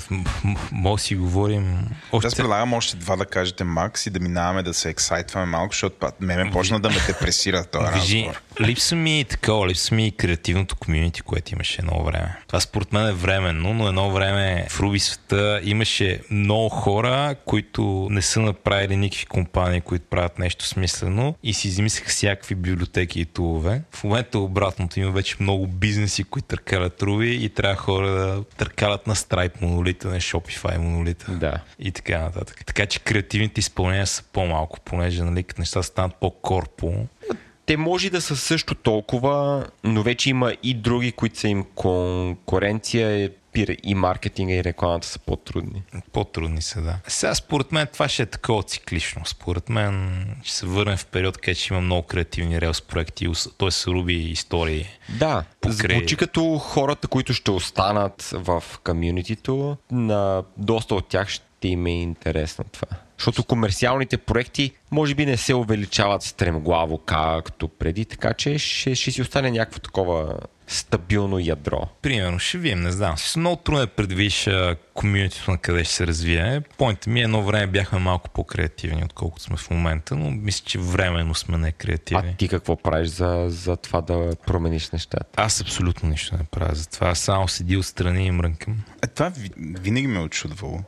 може 0.72 1.02
си 1.02 1.16
говорим. 1.16 1.88
Още... 2.12 2.26
Аз 2.26 2.34
предлагам 2.34 2.72
още 2.72 2.96
два 2.96 3.16
да 3.16 3.26
кажете 3.26 3.64
Макс 3.64 4.06
и 4.06 4.10
да 4.10 4.20
минаваме 4.20 4.62
да 4.62 4.74
се 4.74 4.88
ексайтваме 4.90 5.46
малко, 5.46 5.72
защото 5.72 6.06
ме 6.20 6.36
ме 6.36 6.50
почна 6.50 6.80
да 6.80 6.90
ме 6.90 6.96
депресира 7.06 7.64
този 7.64 7.84
разговор. 7.84 8.40
Липса 8.60 8.96
ми 8.96 9.24
такова, 9.30 9.68
липса 9.68 9.94
ми 9.94 10.12
креативното 10.16 10.76
комьюнити, 10.76 11.20
което 11.20 11.54
имаше 11.54 11.82
едно 11.82 12.04
време. 12.04 12.36
Това 12.46 12.60
според 12.60 12.92
мен 12.92 13.08
е 13.08 13.12
временно, 13.12 13.74
но 13.74 13.88
едно 13.88 14.10
време 14.10 14.66
в 14.70 14.80
Руби 14.80 14.98
света 14.98 15.60
имаше 15.64 16.20
много 16.30 16.68
хора, 16.68 17.34
които 17.44 18.08
не 18.10 18.22
са 18.22 18.40
направили 18.40 18.96
никакви 18.96 19.26
компании, 19.26 19.80
които 19.80 20.04
правят 20.10 20.38
нещо 20.38 20.66
смислено 20.66 21.34
и 21.44 21.54
си 21.54 21.68
измислиха 21.68 22.08
всякакви 22.08 22.54
библиотеки 22.54 23.20
и 23.20 23.24
тулове. 23.24 23.82
В 23.90 24.04
момента 24.04 24.38
обратното 24.38 25.00
има 25.00 25.10
вече 25.10 25.36
много 25.40 25.66
бизнеси, 25.66 26.24
които 26.24 26.48
търкалят 26.48 27.02
Руби 27.02 27.44
и 27.44 27.48
трябва 27.48 27.76
хора 27.76 28.10
да 28.10 28.44
търкалят 28.44 29.06
на 29.06 29.14
Stripe 29.14 29.62
монолита, 29.62 30.08
на 30.08 30.16
Shopify 30.16 30.78
монолита. 30.78 31.32
Да. 31.32 31.60
И 31.78 31.92
така 31.92 32.20
нататък. 32.20 32.64
Така 32.66 32.86
че 32.86 33.00
креативните 33.00 33.60
изпълнения 33.60 34.06
са 34.06 34.22
по-малко, 34.32 34.80
понеже 34.80 35.22
нали, 35.22 35.42
като 35.42 35.60
неща 35.60 35.82
станат 35.82 36.14
по-корпо. 36.20 37.06
Те 37.66 37.76
може 37.76 38.10
да 38.10 38.20
са 38.20 38.36
също 38.36 38.74
толкова, 38.74 39.66
но 39.84 40.02
вече 40.02 40.30
има 40.30 40.52
и 40.62 40.74
други, 40.74 41.12
които 41.12 41.38
са 41.38 41.48
им 41.48 41.64
конкуренция 41.74 43.30
и 43.82 43.94
маркетинга 43.94 44.54
и 44.54 44.64
рекламата 44.64 45.06
са 45.06 45.18
по-трудни. 45.18 45.82
По-трудни 46.12 46.62
са, 46.62 46.82
да. 46.82 46.98
Сега 47.08 47.34
според 47.34 47.72
мен 47.72 47.86
това 47.92 48.08
ще 48.08 48.22
е 48.22 48.26
такова 48.26 48.62
циклично. 48.62 49.22
Според 49.26 49.68
мен 49.68 50.26
ще 50.42 50.56
се 50.56 50.66
върнем 50.66 50.96
в 50.96 51.06
период, 51.06 51.38
където 51.38 51.60
ще 51.60 51.74
има 51.74 51.80
много 51.80 52.02
креативни 52.02 52.60
релс 52.60 52.82
проекти, 52.82 53.28
т.е. 53.58 53.70
са 53.70 53.90
руби 53.90 54.14
истории. 54.14 54.86
Да, 55.18 55.44
покрай... 55.60 55.98
звучи 55.98 56.16
като 56.16 56.58
хората, 56.58 57.08
които 57.08 57.34
ще 57.34 57.50
останат 57.50 58.22
в 58.32 58.64
комьюнитито, 58.84 59.76
на 59.90 60.42
доста 60.56 60.94
от 60.94 61.08
тях 61.08 61.28
ще 61.28 61.68
им 61.68 61.86
е 61.86 61.90
интересно 61.90 62.64
това. 62.72 62.88
Защото 63.18 63.44
комерциалните 63.44 64.16
проекти 64.16 64.72
може 64.90 65.14
би 65.14 65.26
не 65.26 65.36
се 65.36 65.54
увеличават 65.54 66.22
стремглаво 66.22 66.98
както 66.98 67.68
преди, 67.68 68.04
така 68.04 68.32
че 68.32 68.58
ще, 68.58 68.94
ще 68.94 69.10
си 69.10 69.22
остане 69.22 69.50
някакво 69.50 69.78
такова 69.78 70.38
стабилно 70.66 71.38
ядро. 71.38 71.88
Примерно, 72.02 72.38
ще 72.38 72.58
видим, 72.58 72.80
не 72.80 72.92
знам. 72.92 73.16
Много 73.36 73.56
трудно 73.56 73.82
е 73.82 73.86
предвидиш 73.86 74.48
комьюнитито 74.94 75.50
на 75.50 75.58
къде 75.58 75.84
ще 75.84 75.94
се 75.94 76.06
развие. 76.06 76.62
Поинтът 76.78 77.06
ми 77.06 77.20
е, 77.20 77.22
едно 77.22 77.42
време 77.42 77.66
бяхме 77.66 77.98
малко 77.98 78.30
по-креативни, 78.30 79.04
отколкото 79.04 79.42
сме 79.42 79.56
в 79.56 79.70
момента, 79.70 80.16
но 80.16 80.30
мисля, 80.30 80.64
че 80.66 80.78
временно 80.78 81.34
сме 81.34 81.58
не 81.58 81.72
креативни. 81.72 82.30
А 82.30 82.36
ти 82.36 82.48
какво 82.48 82.76
правиш 82.76 83.08
за, 83.08 83.46
за 83.48 83.76
това 83.76 84.00
да 84.00 84.30
промениш 84.46 84.90
нещата? 84.90 85.26
Аз 85.36 85.60
абсолютно 85.60 86.08
нищо 86.08 86.36
не 86.36 86.44
правя 86.44 86.74
за 86.74 86.88
това. 86.88 87.08
Аз 87.08 87.18
само 87.18 87.48
седи 87.48 87.76
отстрани 87.76 88.26
и 88.26 88.30
мрънкам. 88.30 88.76
Е, 89.02 89.06
това 89.06 89.32
винаги 89.56 90.06
ме 90.06 90.18
е 90.18 90.22
очудвало. 90.22 90.80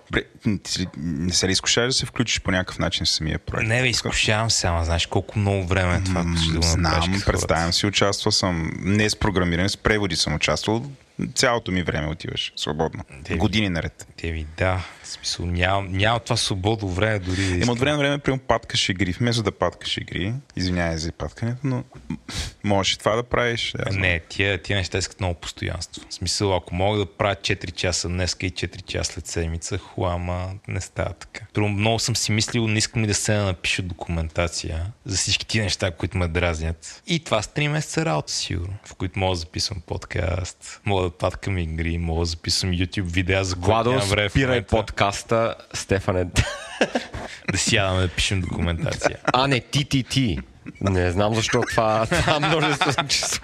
Не 0.96 1.32
се 1.32 1.48
ли 1.48 1.52
изкушаваш 1.52 1.94
да 1.94 1.98
се 1.98 2.06
включиш 2.06 2.40
по 2.40 2.50
някакъв 2.50 2.78
начин 2.78 3.06
в 3.06 3.08
самия 3.08 3.38
проект? 3.38 3.68
Не, 3.68 3.82
бе, 3.82 3.88
изкушавам 3.88 4.50
се, 4.50 4.66
ама 4.66 4.84
знаеш 4.84 5.06
колко 5.06 5.38
много 5.38 5.66
време 5.66 5.96
е 5.96 6.04
това. 6.04 6.22
М- 6.22 6.36
да 6.52 6.62
знам, 6.62 7.22
представям 7.26 7.72
си, 7.72 7.86
участвал 7.86 8.32
съм 8.32 8.70
не 8.78 9.10
с 9.10 9.16
програмиране, 9.16 9.68
с 9.68 9.76
преводи 9.76 10.16
съм 10.16 10.34
участвал. 10.34 10.86
Цялото 11.34 11.72
ми 11.72 11.82
време 11.82 12.08
отиваш 12.08 12.52
свободно. 12.56 13.04
Те- 13.24 13.36
Години 13.36 13.68
наред. 13.68 14.06
Те 14.16 14.30
ви, 14.30 14.46
да. 14.56 14.84
В 15.02 15.08
смисъл, 15.08 15.46
няма, 15.46 15.88
няма 15.88 16.20
това 16.20 16.36
свободно 16.36 16.88
време 16.88 17.18
дори 17.18 17.36
да 17.36 17.56
искам. 17.56 17.68
от 17.68 17.78
време 17.78 17.98
време, 17.98 18.18
прием 18.18 18.38
паткаш 18.38 18.88
игри. 18.88 19.12
Вместо 19.12 19.42
да 19.42 19.52
паткаш 19.52 19.96
игри, 19.96 20.34
извинявай 20.56 20.96
за 20.96 21.12
паткането, 21.12 21.60
но 21.64 21.84
можеш 22.64 22.92
и 22.92 22.98
това 22.98 23.16
да 23.16 23.22
правиш. 23.22 23.72
Да, 23.76 23.84
знам. 23.90 24.00
Не, 24.00 24.20
тия, 24.20 24.62
тия 24.62 24.76
неща 24.76 24.98
искат 24.98 25.20
много 25.20 25.34
постоянство. 25.34 26.02
В 26.08 26.14
смисъл, 26.14 26.56
ако 26.56 26.74
мога 26.74 26.98
да 26.98 27.06
правя 27.06 27.34
4 27.34 27.72
часа 27.72 28.08
днеска 28.08 28.46
и 28.46 28.50
4 28.50 28.82
часа 28.82 29.12
след 29.12 29.26
седмица, 29.26 29.78
хуа, 29.78 30.14
ама 30.14 30.50
не 30.68 30.80
става 30.80 31.12
така. 31.12 31.44
Първо, 31.54 31.68
много 31.68 31.98
съм 31.98 32.16
си 32.16 32.32
мислил, 32.32 32.68
не 32.68 32.78
искам 32.78 33.02
ли 33.02 33.06
да 33.06 33.14
се 33.14 33.34
напиша 33.34 33.82
документация 33.82 34.86
за 35.04 35.16
всички 35.16 35.46
тия 35.46 35.64
неща, 35.64 35.90
които 35.90 36.18
ме 36.18 36.28
дразнят. 36.28 37.02
И 37.06 37.20
това 37.20 37.42
с 37.42 37.46
3 37.46 37.68
месеца 37.68 38.04
работа, 38.04 38.32
сигурно, 38.32 38.74
в 38.84 38.94
които 38.94 39.18
мога 39.18 39.32
да 39.32 39.40
записвам 39.40 39.80
подкаст, 39.80 40.80
мога 40.84 41.05
да 41.08 41.16
паткам 41.16 41.58
игри, 41.58 41.98
мога 41.98 42.20
да 42.20 42.26
записвам 42.26 42.72
YouTube 42.72 43.02
видеа, 43.02 43.44
за 43.44 43.54
които 43.54 43.66
Владо, 43.66 43.90
нямам 43.90 44.08
време 44.08 44.28
спирай 44.28 44.62
подкаста, 44.62 45.54
Стефане. 45.74 46.24
да 47.52 47.58
сядаме 47.58 48.02
да 48.02 48.08
пишем 48.08 48.40
документация. 48.40 49.18
А, 49.32 49.46
не, 49.46 49.60
ти, 49.60 49.84
ти, 49.84 50.02
ти. 50.02 50.38
Не 50.80 51.10
знам 51.10 51.34
защо 51.34 51.62
това, 51.70 52.06
това 52.06 52.40
множество 52.40 53.04
число. 53.08 53.38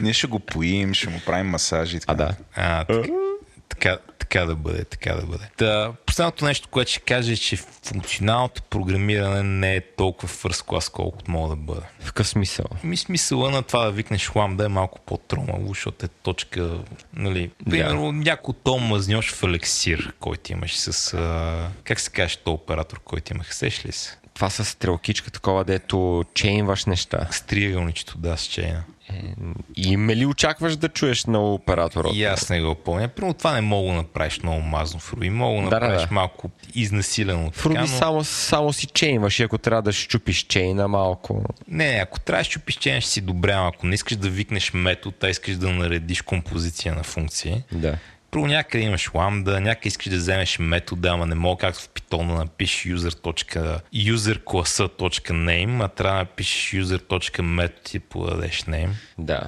Ние 0.00 0.12
ще 0.12 0.26
го 0.26 0.38
поим, 0.38 0.94
ще 0.94 1.08
му 1.08 1.20
правим 1.26 1.46
масажи. 1.46 2.00
Така. 2.00 2.12
А, 2.12 2.16
да. 2.16 2.34
А, 2.54 2.84
така, 2.84 3.08
така, 3.68 3.98
така 4.30 4.46
да 4.46 4.56
бъде, 4.56 4.84
така 4.84 5.14
да 5.14 5.26
бъде. 5.26 5.50
Та, 5.56 5.92
последното 6.06 6.44
нещо, 6.44 6.68
което 6.68 6.90
ще 6.90 7.00
кажа 7.00 7.32
е, 7.32 7.36
че 7.36 7.56
функционалното 7.56 8.62
програмиране 8.62 9.42
не 9.42 9.76
е 9.76 9.80
толкова 9.80 10.28
фърст 10.28 10.62
клас, 10.62 10.88
колкото 10.88 11.30
мога 11.30 11.50
да 11.50 11.56
бъде. 11.56 11.80
В 12.00 12.06
какъв 12.06 12.28
смисъл? 12.28 12.66
Ми 12.84 12.96
смисъла 12.96 13.50
на 13.50 13.62
това 13.62 13.84
да 13.84 13.90
викнеш 13.90 14.34
ламда 14.34 14.64
е 14.64 14.68
малко 14.68 15.00
по-тромаво, 15.00 15.68
защото 15.68 16.06
е 16.06 16.08
точка, 16.08 16.78
нали, 17.14 17.50
примерно 17.70 18.12
някой 18.12 18.54
то 18.64 18.78
мазньош 18.78 19.32
в 19.32 19.42
елексир, 19.42 20.12
който 20.20 20.52
имаш 20.52 20.76
с, 20.76 21.14
а, 21.14 21.68
как 21.84 22.00
се 22.00 22.10
каже, 22.10 22.36
то 22.44 22.52
оператор, 22.52 23.00
който 23.00 23.32
имах, 23.32 23.54
сеш 23.54 23.86
ли 23.86 23.92
се? 23.92 24.19
Това 24.40 24.50
с 24.50 24.64
стрелкичка 24.64 25.30
такова, 25.30 25.64
дето 25.64 26.24
чейнваш 26.34 26.84
неща. 26.84 27.28
С 27.30 27.42
триъгълничето, 27.42 28.18
да, 28.18 28.36
с 28.36 28.44
чейна. 28.44 28.84
И 29.76 29.96
ме 29.96 30.16
ли 30.16 30.26
очакваш 30.26 30.76
да 30.76 30.88
чуеш 30.88 31.24
на 31.24 31.40
оператора? 31.40 32.08
И 32.14 32.24
аз 32.24 32.50
не 32.50 32.60
го 32.62 32.74
помня. 32.74 33.08
Примерно 33.08 33.34
това 33.34 33.52
не 33.52 33.60
мога 33.60 33.88
да 33.88 33.96
направиш 33.96 34.42
много 34.42 34.60
мазно 34.60 35.00
в 35.00 35.12
Руби. 35.12 35.30
Мога 35.30 35.62
да 35.62 35.70
Да, 35.70 35.70
да, 35.70 35.86
направиш 35.86 36.08
да. 36.08 36.14
малко 36.14 36.50
изнасилено. 36.74 37.50
В 37.50 37.66
Руби 37.66 37.78
но... 37.78 37.86
само, 37.86 38.24
само 38.24 38.72
си 38.72 38.86
чейнваш 38.86 39.40
и 39.40 39.42
ако 39.42 39.58
трябва 39.58 39.82
да 39.82 39.92
щупиш 39.92 40.42
чейна 40.42 40.88
малко. 40.88 41.44
Не, 41.68 42.00
ако 42.02 42.20
трябва 42.20 42.40
да 42.40 42.44
щупиш 42.44 42.76
чейна, 42.76 43.00
ще 43.00 43.10
си 43.10 43.20
добре, 43.20 43.52
ако 43.52 43.86
не 43.86 43.94
искаш 43.94 44.16
да 44.16 44.28
викнеш 44.28 44.72
метод, 44.72 45.16
а 45.22 45.28
искаш 45.28 45.56
да 45.56 45.70
наредиш 45.70 46.22
композиция 46.22 46.94
на 46.94 47.02
функции, 47.02 47.62
Да. 47.72 47.98
Първо 48.30 48.46
някъде 48.46 48.84
имаш 48.84 49.10
ламда, 49.14 49.60
някъде 49.60 49.88
искаш 49.88 50.08
да 50.08 50.16
вземеш 50.16 50.58
метода, 50.58 51.08
ама 51.08 51.26
не 51.26 51.34
мога 51.34 51.60
както 51.60 51.80
в 51.80 51.88
Python 51.88 52.26
да 52.26 52.34
напишеш 52.34 52.92
user. 52.92 53.80
user 53.94 54.44
класа.name, 54.44 55.84
а 55.84 55.88
трябва 55.88 56.18
да 56.18 56.24
напишеш 56.24 56.80
user.method 56.80 57.96
и 57.96 57.98
подадеш 57.98 58.62
name. 58.62 58.90
Да. 59.18 59.40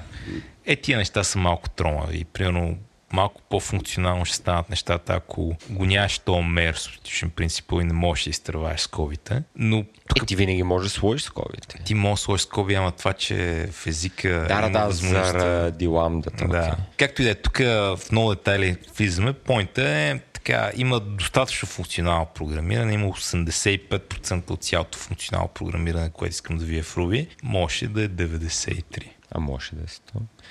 Е, 0.65 0.75
тия 0.75 0.97
неща 0.97 1.23
са 1.23 1.39
малко 1.39 1.69
тромави. 1.69 2.23
Примерно 2.23 2.77
малко 3.13 3.41
по-функционално 3.49 4.25
ще 4.25 4.35
станат 4.35 4.69
нещата, 4.69 5.13
ако 5.13 5.55
го 5.69 5.85
нямаш 5.85 6.19
то 6.19 6.41
мер 6.41 6.75
субституtion 6.75 7.29
принципа 7.29 7.81
и 7.81 7.83
не 7.83 7.93
можеш 7.93 8.23
да 8.23 8.29
изтърваш 8.29 8.81
скобите. 8.81 9.43
Но 9.55 9.83
тук 10.07 10.23
Е, 10.23 10.25
ти 10.25 10.35
винаги 10.35 10.63
можеш 10.63 10.91
да 10.91 10.99
сложиш 10.99 11.23
скобите. 11.23 11.77
ти 11.85 11.93
можеш 11.95 12.21
да 12.21 12.25
сложиш 12.25 12.45
скоби, 12.45 12.73
ама 12.73 12.91
това, 12.91 13.13
че 13.13 13.35
в 13.71 13.87
езика 13.87 14.45
Да, 14.47 14.61
да, 14.61 14.85
да, 14.85 14.91
заради 14.91 15.87
ламдата. 15.87 16.47
да. 16.47 16.59
окей. 16.59 16.71
Както 16.97 17.21
и 17.21 17.25
да 17.25 17.31
е, 17.31 17.35
тук 17.35 17.57
в 17.57 17.99
много 18.11 18.29
детайли 18.29 18.77
влизаме. 18.97 19.33
Поинта 19.33 19.89
е 19.89 20.19
така, 20.33 20.71
има 20.75 20.99
достатъчно 20.99 21.67
функционално 21.67 22.25
програмиране, 22.25 22.93
има 22.93 23.07
85% 23.07 24.51
от 24.51 24.63
цялото 24.63 24.97
функционално 24.97 25.47
програмиране, 25.47 26.09
което 26.09 26.31
искам 26.31 26.57
да 26.57 26.65
вие 26.65 26.83
в 26.83 26.95
Ruby, 26.95 27.27
може 27.43 27.87
да 27.87 28.03
е 28.03 28.07
93. 28.07 29.03
А 29.31 29.39
може 29.39 29.71
да 29.73 29.83
е 29.83 29.87
100. 29.87 29.99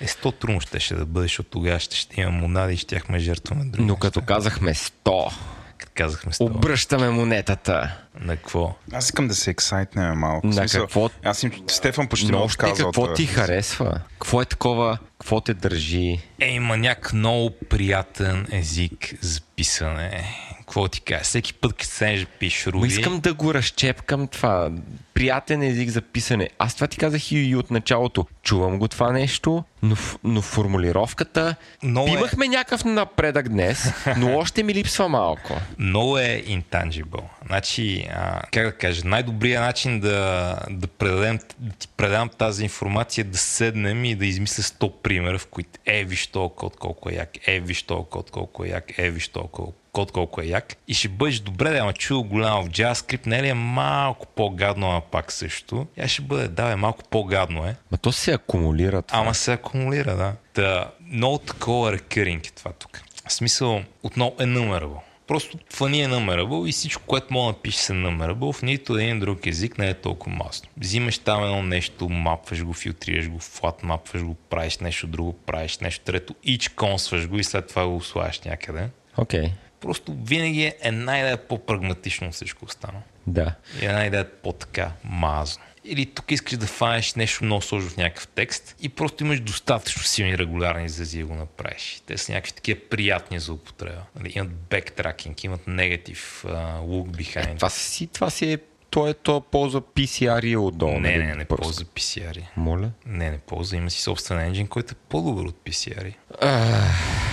Е, 0.01 0.07
100 0.07 0.35
трудно 0.35 0.61
ще, 0.61 0.79
ще 0.79 0.95
да 0.95 1.05
бъде, 1.05 1.25
защото 1.25 1.49
тогава 1.49 1.79
ще, 1.79 1.95
ще 1.95 2.21
има 2.21 2.31
монади 2.31 2.73
и 2.73 2.77
щяхме 2.77 3.19
жертваме 3.19 3.65
други. 3.65 3.87
Но 3.87 3.95
като 3.95 4.21
казахме 4.21 4.73
100, 4.73 5.33
Като 5.77 5.91
казахме 5.95 6.31
100. 6.31 6.41
обръщаме 6.41 7.09
монетата. 7.09 7.97
На 8.15 8.35
какво? 8.35 8.75
Аз 8.93 9.05
искам 9.05 9.27
да 9.27 9.35
се 9.35 9.51
ексайтнем 9.51 10.13
малко. 10.13 10.47
На 10.47 10.53
смисъл, 10.53 10.81
какво? 10.81 11.09
Аз 11.23 11.43
им, 11.43 11.51
Стефан 11.67 12.07
почти 12.07 12.25
Но 12.25 12.29
много 12.29 12.45
още 12.45 12.57
казал. 12.59 12.85
какво 12.85 13.03
това. 13.03 13.13
ти 13.13 13.25
харесва? 13.25 13.99
Какво 14.11 14.41
е 14.41 14.45
такова? 14.45 14.97
Какво 15.11 15.41
те 15.41 15.53
държи? 15.53 16.19
Е, 16.39 16.47
има 16.47 16.77
някак 16.77 17.13
много 17.13 17.51
приятен 17.69 18.47
език 18.51 19.13
за 19.21 19.41
писане. 19.55 20.23
Какво 20.63 20.87
ти 20.87 21.01
кажа? 21.01 21.23
Всеки 21.23 21.53
път, 21.53 21.73
като 21.73 21.85
седнеш 21.85 22.25
пишеш. 22.25 22.73
Ма 22.73 22.87
искам 22.87 23.19
да 23.19 23.33
го 23.33 23.53
разчепкам 23.53 24.27
това. 24.27 24.71
Приятен 25.13 25.63
език 25.63 25.89
за 25.89 26.01
писане. 26.01 26.49
Аз 26.59 26.75
това 26.75 26.87
ти 26.87 26.97
казах 26.97 27.31
и, 27.31 27.39
и 27.39 27.55
от 27.55 27.71
началото. 27.71 28.25
Чувам 28.43 28.79
го 28.79 28.87
това 28.87 29.11
нещо, 29.11 29.63
но, 29.83 29.95
но 30.23 30.41
формулировката... 30.41 31.55
Много 31.83 32.09
е- 32.09 32.11
Имахме 32.11 32.47
някакъв 32.47 32.85
напредък 32.85 33.49
днес, 33.49 33.93
но 34.17 34.37
още 34.37 34.63
ми 34.63 34.73
липсва 34.73 35.09
малко. 35.09 35.53
много 35.79 36.17
е 36.17 36.43
intangible. 36.47 37.23
Значи, 37.45 38.07
а, 38.13 38.41
как 38.51 38.65
да 38.65 38.71
кажа, 38.71 39.01
най-добрият 39.05 39.61
начин 39.63 39.99
да, 39.99 40.57
да, 40.69 40.87
предадем, 40.87 41.39
да 41.59 41.75
ти 41.75 41.87
предам 41.87 42.29
тази 42.29 42.63
информация 42.63 43.21
е 43.21 43.25
да 43.25 43.37
седнем 43.37 44.05
и 44.05 44.15
да 44.15 44.25
измисля 44.25 44.63
100 44.63 44.91
примера, 45.03 45.39
в 45.39 45.47
които 45.47 45.79
е, 45.85 46.03
виж 46.03 46.29
код 46.33 46.75
колко 46.79 47.09
е 47.09 47.13
як, 47.13 47.47
е, 47.47 47.59
виж 47.59 47.85
код 48.09 48.31
колко 48.31 48.65
е 48.65 48.67
як, 48.67 48.97
е, 48.97 49.09
виж 49.09 49.27
този 49.27 49.47
код 49.93 50.11
колко 50.11 50.41
е 50.41 50.45
як 50.45 50.75
и 50.87 50.93
ще 50.93 51.07
бъдеш 51.09 51.39
добре 51.39 51.69
да 51.69 51.77
ама 51.77 51.93
чул 51.93 52.23
голямо 52.23 52.63
в 52.63 52.69
JavaScript, 52.69 53.27
не 53.27 53.39
е 53.39 53.43
ли 53.43 53.47
е 53.47 53.53
малко 53.53 54.27
по-гадно, 54.27 54.89
ама 54.89 55.01
пак 55.01 55.31
също. 55.31 55.87
Я 55.97 56.07
ще 56.07 56.21
бъде, 56.21 56.47
да, 56.47 56.71
е 56.71 56.75
малко 56.75 57.03
по-гадно 57.09 57.65
е. 57.65 57.75
Ма 57.91 57.97
то 57.97 58.11
се 58.11 58.33
акумулира 58.33 59.01
това. 59.01 59.19
Ама 59.19 59.33
се 59.33 59.53
акумулира, 59.53 60.15
да. 60.15 60.33
Та, 60.53 60.91
много 61.11 61.37
такова 61.37 61.91
рекъринг 61.91 62.47
е 62.47 62.51
това 62.51 62.71
тук. 62.71 63.01
В 63.27 63.33
смисъл, 63.33 63.81
отново 64.03 64.35
е 64.39 64.43
numerable. 64.43 64.99
Просто 65.27 65.57
фани 65.73 66.01
е 66.01 66.07
numerable 66.07 66.69
и 66.69 66.71
всичко, 66.71 67.03
което 67.07 67.33
мога 67.33 67.45
да 67.45 67.57
напишеш 67.57 67.89
е 67.89 67.93
numerable, 67.93 68.53
в 68.53 68.61
нито 68.61 68.97
един 68.97 69.19
друг 69.19 69.45
език 69.45 69.77
не 69.77 69.89
е 69.89 69.93
толкова 69.93 70.35
масно. 70.35 70.69
Взимаш 70.77 71.19
там 71.19 71.43
едно 71.43 71.63
нещо, 71.63 72.09
мапваш 72.09 72.63
го, 72.63 72.73
филтрираш 72.73 73.29
го, 73.29 73.39
флат 73.39 73.83
мапваш 73.83 74.23
го, 74.23 74.33
правиш 74.33 74.77
нещо 74.77 75.07
друго, 75.07 75.33
правиш 75.33 75.77
нещо 75.77 76.05
трето, 76.05 76.35
ич 76.43 76.69
консваш 76.69 77.27
го 77.27 77.39
и 77.39 77.43
след 77.43 77.67
това 77.67 77.87
го 77.87 78.01
слагаш 78.01 78.41
някъде. 78.41 78.89
Окей. 79.17 79.51
Просто 79.83 80.15
винаги 80.25 80.63
е 80.63 80.75
една 80.81 81.19
идея 81.19 81.37
по-прагматично 81.37 82.27
от 82.27 82.33
всичко 82.33 82.65
останало. 82.65 83.03
Да. 83.27 83.55
И 83.81 83.85
една 83.85 84.05
идея 84.05 84.31
по-така 84.41 84.91
мазно. 85.03 85.63
Или 85.85 86.05
тук 86.05 86.31
искаш 86.31 86.57
да 86.57 86.65
фанеш 86.67 87.13
нещо 87.13 87.43
много 87.43 87.61
сложно 87.61 87.89
в 87.89 87.97
някакъв 87.97 88.27
текст 88.27 88.75
и 88.81 88.89
просто 88.89 89.23
имаш 89.23 89.39
достатъчно 89.39 90.03
силни 90.03 90.37
регулярни 90.37 90.85
изрази 90.85 91.19
да 91.19 91.25
го 91.25 91.35
направиш. 91.35 92.01
Те 92.05 92.17
са 92.17 92.31
някакви 92.31 92.51
такива 92.51 92.79
приятни 92.89 93.39
за 93.39 93.53
употреба. 93.53 94.01
Нали, 94.15 94.33
имат 94.35 94.53
бектракинг, 94.53 95.43
имат 95.43 95.67
негатив, 95.67 96.43
uh, 96.47 96.79
look 96.79 97.07
behind. 97.07 97.55
Това 97.55 97.69
си, 97.69 98.07
това 98.07 98.29
си 98.29 98.53
е... 98.53 98.57
То 98.89 99.07
е 99.07 99.13
то 99.13 99.41
ползва 99.41 99.81
PCR 99.81 100.59
отдолу. 100.59 100.91
не, 100.91 100.99
нали? 100.99 101.23
не, 101.23 101.35
не 101.35 101.45
Просто. 101.45 101.63
ползва 101.63 101.85
PCR. 101.85 102.41
Моля? 102.57 102.91
Не, 103.05 103.31
не 103.31 103.37
ползва. 103.37 103.77
Има 103.77 103.91
си 103.91 104.01
собствен 104.01 104.39
енджин, 104.39 104.67
който 104.67 104.91
е 104.91 104.95
по-добър 105.09 105.43
от 105.43 105.55
PCR. 105.65 106.13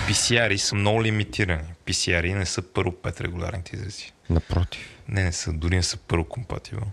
PCR 0.07 0.55
са 0.55 0.75
много 0.75 1.03
лимитирани. 1.03 1.63
PCR 1.91 2.33
не 2.37 2.45
са 2.45 2.61
първо 2.61 2.91
5 2.91 3.21
регулярните 3.21 3.75
изрази. 3.75 4.11
Напротив. 4.29 4.89
Не, 5.07 5.23
не 5.23 5.31
са, 5.31 5.53
дори 5.53 5.75
не 5.75 5.83
са 5.83 5.97
първо 5.97 6.25
компатибъл. 6.25 6.87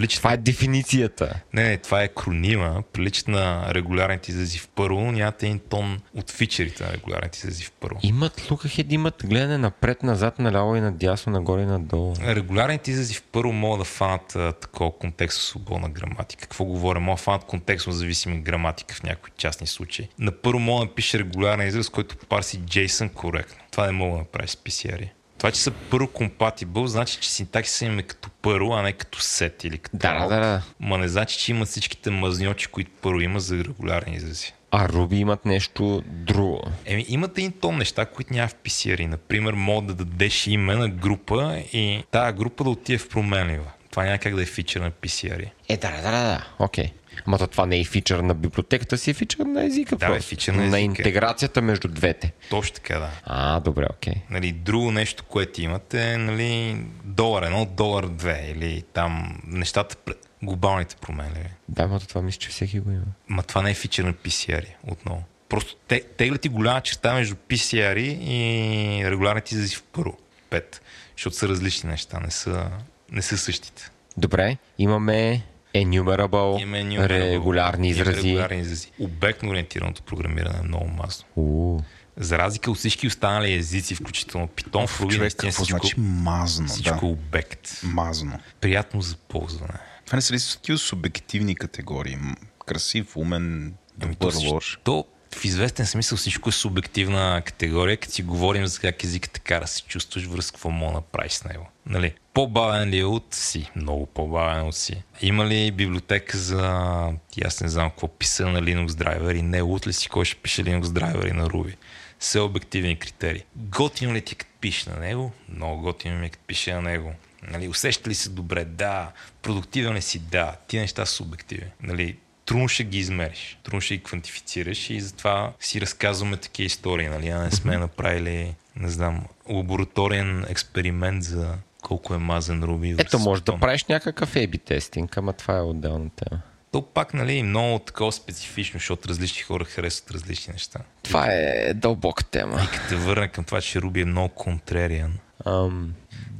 Приличат 0.00 0.18
Това 0.18 0.32
е 0.32 0.36
дефиницията. 0.36 1.40
Не, 1.52 1.62
не, 1.62 1.76
това 1.76 2.02
е 2.02 2.04
акронима. 2.04 2.82
Приличат 2.92 3.28
на 3.28 3.74
регулярните 3.74 4.30
изрази 4.30 4.58
в 4.58 4.68
първо. 4.68 5.12
Нямате 5.12 5.46
един 5.46 5.58
тон 5.58 6.00
от 6.16 6.30
фичерите 6.30 6.84
на 6.84 6.92
регулярните 6.92 7.38
изрази 7.38 7.64
в 7.64 7.72
първо. 7.72 8.00
Имат 8.02 8.50
лукахед, 8.50 8.92
имат 8.92 9.26
гледане 9.26 9.58
напред, 9.58 10.02
назад, 10.02 10.38
наляво 10.38 10.76
и 10.76 10.80
надясно, 10.80 11.32
нагоре 11.32 11.62
и 11.62 11.66
надолу. 11.66 12.14
Регулярните 12.26 12.90
изрази 12.90 13.14
в 13.14 13.22
първо 13.22 13.52
могат 13.52 13.80
да 13.80 13.84
фанат 13.84 14.36
а, 14.36 14.52
такова 14.52 14.98
контекстно 14.98 15.42
свободна 15.42 15.88
граматика. 15.88 16.42
Какво 16.42 16.64
говоря? 16.64 17.00
Могат 17.00 17.18
да 17.18 17.22
фанат 17.22 17.44
контекстно 17.44 17.92
зависима 17.92 18.36
граматика 18.36 18.94
в 18.94 19.02
някои 19.02 19.32
частни 19.36 19.66
случаи. 19.66 20.08
На 20.18 20.32
първо 20.32 20.58
мога 20.58 20.84
да 20.84 20.88
напише 20.88 21.18
регулярен 21.18 21.68
израз, 21.68 21.88
който 21.88 22.16
парси 22.16 22.60
JSON 22.60 23.12
коректно. 23.12 23.58
Това 23.70 23.86
не 23.86 23.92
мога 23.92 24.12
да 24.12 24.18
направи 24.18 24.48
с 24.48 24.56
PCR. 24.56 25.08
Това, 25.40 25.50
че 25.50 25.60
са 25.60 25.70
първо 25.70 26.06
compatible, 26.06 26.84
значи, 26.84 27.18
че 27.20 27.30
синтаксиса 27.30 27.84
им 27.84 27.98
е 27.98 28.02
като 28.02 28.30
първо, 28.42 28.74
а 28.74 28.82
не 28.82 28.92
като 28.92 29.20
сет 29.20 29.64
или 29.64 29.78
като 29.78 29.96
Да, 29.96 30.26
да, 30.26 30.40
да. 30.40 30.62
Ма 30.80 30.98
не 30.98 31.08
значи, 31.08 31.38
че 31.38 31.50
имат 31.50 31.68
всичките 31.68 32.10
мазньочи, 32.10 32.66
които 32.66 32.90
първо 33.02 33.20
има 33.20 33.40
за 33.40 33.56
регулярни 33.56 34.16
изрази. 34.16 34.52
А 34.70 34.88
Руби 34.88 35.16
имат 35.16 35.44
нещо 35.44 36.02
друго. 36.06 36.62
Еми, 36.84 37.06
имат 37.08 37.38
един 37.38 37.52
тон 37.52 37.78
неща, 37.78 38.06
които 38.06 38.32
няма 38.32 38.48
в 38.48 38.54
PCR. 38.54 39.06
Например, 39.06 39.52
мога 39.52 39.86
да 39.86 39.94
дадеш 39.94 40.46
име 40.46 40.76
на 40.76 40.88
група 40.88 41.62
и 41.72 42.04
тази 42.10 42.36
група 42.36 42.64
да 42.64 42.70
отиде 42.70 42.98
в 42.98 43.08
променлива. 43.08 43.70
Това 43.90 44.04
няма 44.04 44.18
как 44.18 44.34
да 44.34 44.42
е 44.42 44.46
фичър 44.46 44.80
на 44.80 44.90
PCR. 44.90 45.50
Е, 45.68 45.76
да, 45.76 45.90
да, 45.90 46.02
да, 46.02 46.10
да, 46.10 46.46
окей. 46.58 46.84
Ама 46.84 46.99
то 47.38 47.46
това 47.46 47.66
не 47.66 47.80
е 47.80 47.84
фичър 47.84 48.18
на 48.18 48.34
библиотеката 48.34 48.98
си, 48.98 49.10
е 49.10 49.14
фичър 49.14 49.44
на 49.44 49.64
езика. 49.64 49.96
Да, 49.96 50.16
е 50.16 50.20
фичър 50.20 50.54
на 50.54 50.62
езика. 50.64 50.78
интеграцията 50.78 51.62
между 51.62 51.88
двете. 51.88 52.32
Точно 52.50 52.74
така, 52.74 52.98
да. 52.98 53.10
А, 53.24 53.60
добре, 53.60 53.86
окей. 53.90 54.14
Нали, 54.30 54.52
друго 54.52 54.90
нещо, 54.90 55.24
което 55.24 55.62
имате, 55.62 56.16
нали, 56.16 56.76
долар 57.04 57.42
едно, 57.42 57.64
долар 57.64 58.06
две 58.06 58.52
или 58.56 58.82
там 58.92 59.40
нещата, 59.46 59.96
глобалните 60.42 60.96
промени. 60.96 61.48
Да, 61.68 61.86
но 61.86 62.00
това 62.00 62.22
мисля, 62.22 62.38
че 62.38 62.48
всеки 62.48 62.80
го 62.80 62.90
има. 62.90 63.04
Ма 63.28 63.42
това 63.42 63.62
не 63.62 63.70
е 63.70 63.74
фичър 63.74 64.04
на 64.04 64.12
PCR 64.12 64.64
отново. 64.86 65.24
Просто 65.48 65.76
те, 65.88 66.00
тегля 66.00 66.38
ти 66.38 66.48
голяма 66.48 66.80
черта 66.80 67.14
между 67.14 67.34
PCR 67.34 67.98
и 68.00 69.10
регулярните 69.10 69.56
в 69.56 69.82
първо. 69.82 70.18
Пет. 70.50 70.82
Защото 71.16 71.36
са 71.36 71.48
различни 71.48 71.90
неща, 71.90 72.20
не 72.20 72.30
са, 72.30 72.70
не 73.12 73.22
са 73.22 73.38
същите. 73.38 73.90
Добре, 74.16 74.56
имаме 74.78 75.42
enumerable, 75.74 76.60
Имаме 76.62 76.82
enumerable, 76.84 77.08
регулярни 77.32 77.88
имаме 77.88 78.00
изрази. 78.02 78.28
Регулярни 78.28 78.60
изрази. 78.60 78.90
Обектно 78.98 79.50
ориентираното 79.50 80.02
програмиране 80.02 80.58
е 80.58 80.62
много 80.62 80.86
масно. 80.86 81.80
За 82.16 82.38
разлика 82.38 82.70
от 82.70 82.78
всички 82.78 83.06
останали 83.06 83.52
езици, 83.54 83.94
включително 83.94 84.48
Python, 84.48 84.86
в 84.86 85.00
Ruby 85.00 85.14
Човек, 85.14 85.32
какво 85.32 85.64
всичко, 85.64 85.80
значи 85.80 85.94
мазно? 85.98 86.68
всичко 86.68 86.94
е 86.96 87.00
Да. 87.00 87.06
обект. 87.06 87.80
Мазно. 87.82 88.38
Приятно 88.60 89.02
за 89.02 89.16
ползване. 89.16 89.74
Това 90.06 90.16
не 90.16 90.22
са 90.22 90.34
ли 90.34 90.38
са 90.38 90.56
такива 90.56 90.78
субективни 90.78 91.54
категории? 91.54 92.18
Красив, 92.66 93.16
умен, 93.16 93.74
Ами 94.02 94.14
добър, 94.14 94.32
то, 94.32 94.40
лош. 94.40 94.78
то 94.84 95.04
в 95.34 95.44
известен 95.44 95.86
смисъл 95.86 96.18
всичко 96.18 96.48
е 96.48 96.52
субективна 96.52 97.42
категория, 97.46 97.96
като 97.96 98.12
си 98.12 98.22
говорим 98.22 98.66
за 98.66 98.80
как 98.80 99.04
езика 99.04 99.28
така 99.28 99.60
да 99.60 99.66
се 99.66 99.82
чувстваш, 99.82 100.24
връз 100.24 100.50
какво 100.50 100.70
мога 100.70 100.92
да 100.92 100.96
направиш 100.96 101.32
с 101.32 101.44
него. 101.44 101.66
Нали? 101.86 102.14
По-бавен 102.34 102.88
ли 102.88 102.98
е 102.98 103.04
от 103.04 103.26
си? 103.30 103.70
Много 103.76 104.06
по-бавен 104.06 104.66
от 104.66 104.76
си. 104.76 105.02
Има 105.22 105.46
ли 105.46 105.70
библиотека 105.70 106.38
за... 106.38 107.12
и 107.36 107.42
Аз 107.46 107.60
не 107.60 107.68
знам 107.68 107.90
какво 107.90 108.08
писа 108.08 108.48
на 108.48 108.62
Linux 108.62 108.94
драйвери, 108.94 109.42
не 109.42 109.62
от 109.62 109.86
ли 109.86 109.92
си 109.92 110.08
кой 110.08 110.24
ще 110.24 110.36
пише 110.36 110.64
Linux 110.64 110.92
драйвери 110.92 111.32
на 111.32 111.48
Ruby? 111.48 111.74
Все 112.18 112.40
обективни 112.40 112.98
критерии. 112.98 113.44
Готино 113.56 114.14
ли 114.14 114.20
ти 114.20 114.34
като 114.34 114.50
пише 114.60 114.90
на 114.90 114.96
него? 114.96 115.32
Много 115.48 115.82
готино 115.82 116.18
ми 116.18 116.26
е 116.26 116.28
като 116.28 116.44
пише 116.46 116.74
на 116.74 116.82
него. 116.82 117.14
Нали, 117.42 117.68
усеща 117.68 118.10
ли 118.10 118.14
се 118.14 118.30
добре? 118.30 118.64
Да. 118.64 119.12
Продуктивен 119.42 119.94
ли 119.94 120.02
си? 120.02 120.18
Да. 120.18 120.56
Тия 120.68 120.80
неща 120.80 121.06
са 121.06 121.12
субективни. 121.12 121.70
Нали, 121.82 122.16
трудно 122.46 122.68
ще 122.68 122.84
ги 122.84 122.98
измериш, 122.98 123.58
трудно 123.62 123.80
ще 123.80 123.96
ги 123.96 124.02
квантифицираш 124.02 124.90
и 124.90 125.00
затова 125.00 125.52
си 125.60 125.80
разказваме 125.80 126.36
такива 126.36 126.66
истории, 126.66 127.08
нали? 127.08 127.28
А 127.28 127.38
не 127.38 127.50
сме 127.50 127.78
направили, 127.78 128.54
не 128.76 128.88
знам, 128.88 129.26
лабораторен 129.48 130.46
експеримент 130.48 131.22
за 131.22 131.54
колко 131.80 132.14
е 132.14 132.18
мазен 132.18 132.64
Руби. 132.64 132.94
Ето, 132.98 133.18
може 133.18 133.42
да 133.42 133.58
правиш 133.58 133.84
някакъв 133.84 134.34
A-B 134.34 134.64
тестинг, 134.64 135.16
ама 135.16 135.32
това 135.32 135.56
е 135.56 135.60
отделна 135.60 136.10
тема. 136.10 136.40
То 136.72 136.82
пак, 136.82 137.14
нали, 137.14 137.42
много 137.42 137.78
такова 137.78 138.12
специфично, 138.12 138.78
защото 138.78 139.08
различни 139.08 139.42
хора 139.42 139.64
харесват 139.64 140.10
различни 140.10 140.52
неща. 140.52 140.80
Това 141.02 141.26
е 141.26 141.74
дълбока 141.74 142.24
тема. 142.24 142.68
Като 142.72 142.88
те 142.88 142.96
върна 142.96 143.28
към 143.28 143.44
това, 143.44 143.60
че 143.60 143.80
Руби 143.80 144.00
е 144.00 144.04
много 144.04 144.28
контрериан. 144.28 145.18
Ам, 145.46 145.94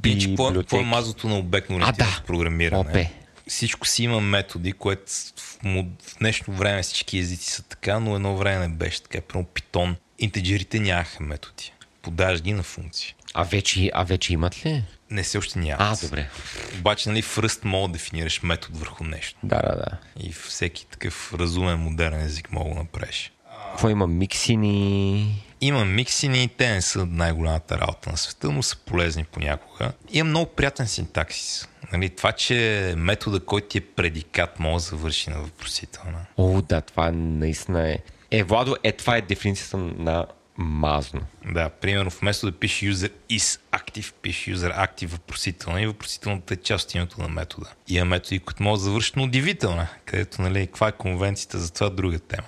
Иначе, 0.05 0.29
какво, 0.29 0.77
е- 0.77 0.81
е 0.81 0.85
мазото 0.85 1.27
на 1.27 1.37
обектно 1.37 1.75
ориентирано 1.75 2.11
да. 2.11 2.23
програмиране? 2.27 2.89
Опе. 2.89 3.11
Всичко 3.47 3.87
си 3.87 4.03
има 4.03 4.21
методи, 4.21 4.73
което 4.73 5.11
в, 5.11 5.59
в 6.03 6.17
днешно 6.19 6.53
време 6.53 6.83
всички 6.83 7.17
езици 7.17 7.51
са 7.51 7.63
така, 7.63 7.99
но 7.99 8.15
едно 8.15 8.37
време 8.37 8.67
не 8.67 8.75
беше 8.75 9.03
така. 9.03 9.21
Прямо 9.21 9.45
Python. 9.45 9.95
Интеджерите 10.19 10.79
нямаха 10.79 11.23
методи. 11.23 11.73
Подаш 12.01 12.41
ги 12.41 12.53
на 12.53 12.63
функции. 12.63 13.15
А 13.33 13.43
вече, 13.43 13.91
а 13.93 14.03
вече 14.03 14.33
имат 14.33 14.65
ли? 14.65 14.83
Не 15.09 15.23
се 15.23 15.37
още 15.37 15.59
няма. 15.59 15.77
А, 15.79 15.97
добре. 16.03 16.29
Обаче, 16.77 17.09
нали, 17.09 17.21
в 17.21 17.37
Rust 17.37 17.65
мога 17.65 17.87
да 17.87 17.93
дефинираш 17.93 18.43
метод 18.43 18.79
върху 18.79 19.03
нещо. 19.03 19.39
Да, 19.43 19.61
да, 19.61 19.75
да. 19.75 19.97
И 20.19 20.31
всеки 20.33 20.87
такъв 20.87 21.33
разумен, 21.33 21.79
модерен 21.79 22.21
език 22.21 22.51
мога 22.51 22.69
да 22.69 22.75
направиш. 22.75 23.31
Какво 23.71 23.89
има? 23.89 24.07
Миксини? 24.07 25.43
Има 25.61 25.85
миксини, 25.85 26.49
те 26.57 26.69
не 26.73 26.81
са 26.81 27.05
най-голямата 27.05 27.77
работа 27.79 28.11
на 28.11 28.17
света, 28.17 28.51
но 28.51 28.63
са 28.63 28.77
полезни 28.77 29.23
понякога. 29.23 29.91
Има 30.11 30.29
много 30.29 30.51
приятен 30.51 30.87
синтаксис. 30.87 31.67
Нали, 31.93 32.09
това, 32.09 32.31
че 32.31 32.93
метода, 32.97 33.39
който 33.39 33.67
ти 33.67 33.77
е 33.77 33.81
предикат, 33.81 34.59
може 34.59 34.83
да 34.83 34.89
завърши 34.89 35.29
на 35.29 35.39
въпросителна. 35.41 36.25
О, 36.37 36.61
да, 36.61 36.81
това 36.81 37.11
наистина 37.11 37.89
е. 37.89 37.97
Е, 38.31 38.43
Владо, 38.43 38.75
е, 38.83 38.91
това 38.91 39.17
е 39.17 39.21
дефиницията 39.21 39.77
на 39.77 40.25
мазно. 40.57 41.21
Да, 41.53 41.69
примерно 41.69 42.11
вместо 42.21 42.45
да 42.45 42.59
пише 42.59 42.85
user 42.85 43.11
is 43.31 43.59
active, 43.71 44.13
пише 44.21 44.55
user 44.55 44.87
active 44.87 45.07
въпросителна 45.07 45.81
и 45.81 45.87
въпросителната 45.87 46.53
е 46.53 46.57
част 46.57 46.89
от 46.89 46.95
името 46.95 47.21
на 47.21 47.27
метода. 47.27 47.69
Има 47.87 48.05
методи, 48.05 48.39
които 48.39 48.63
могат 48.63 48.79
да 48.79 48.83
завършат 48.83 49.15
на 49.15 49.23
удивителна, 49.23 49.87
където, 50.05 50.41
нали, 50.41 50.67
каква 50.67 50.87
е 50.87 50.91
конвенцията 50.91 51.59
за 51.59 51.73
това 51.73 51.87
е 51.87 51.89
друга 51.89 52.19
тема. 52.19 52.47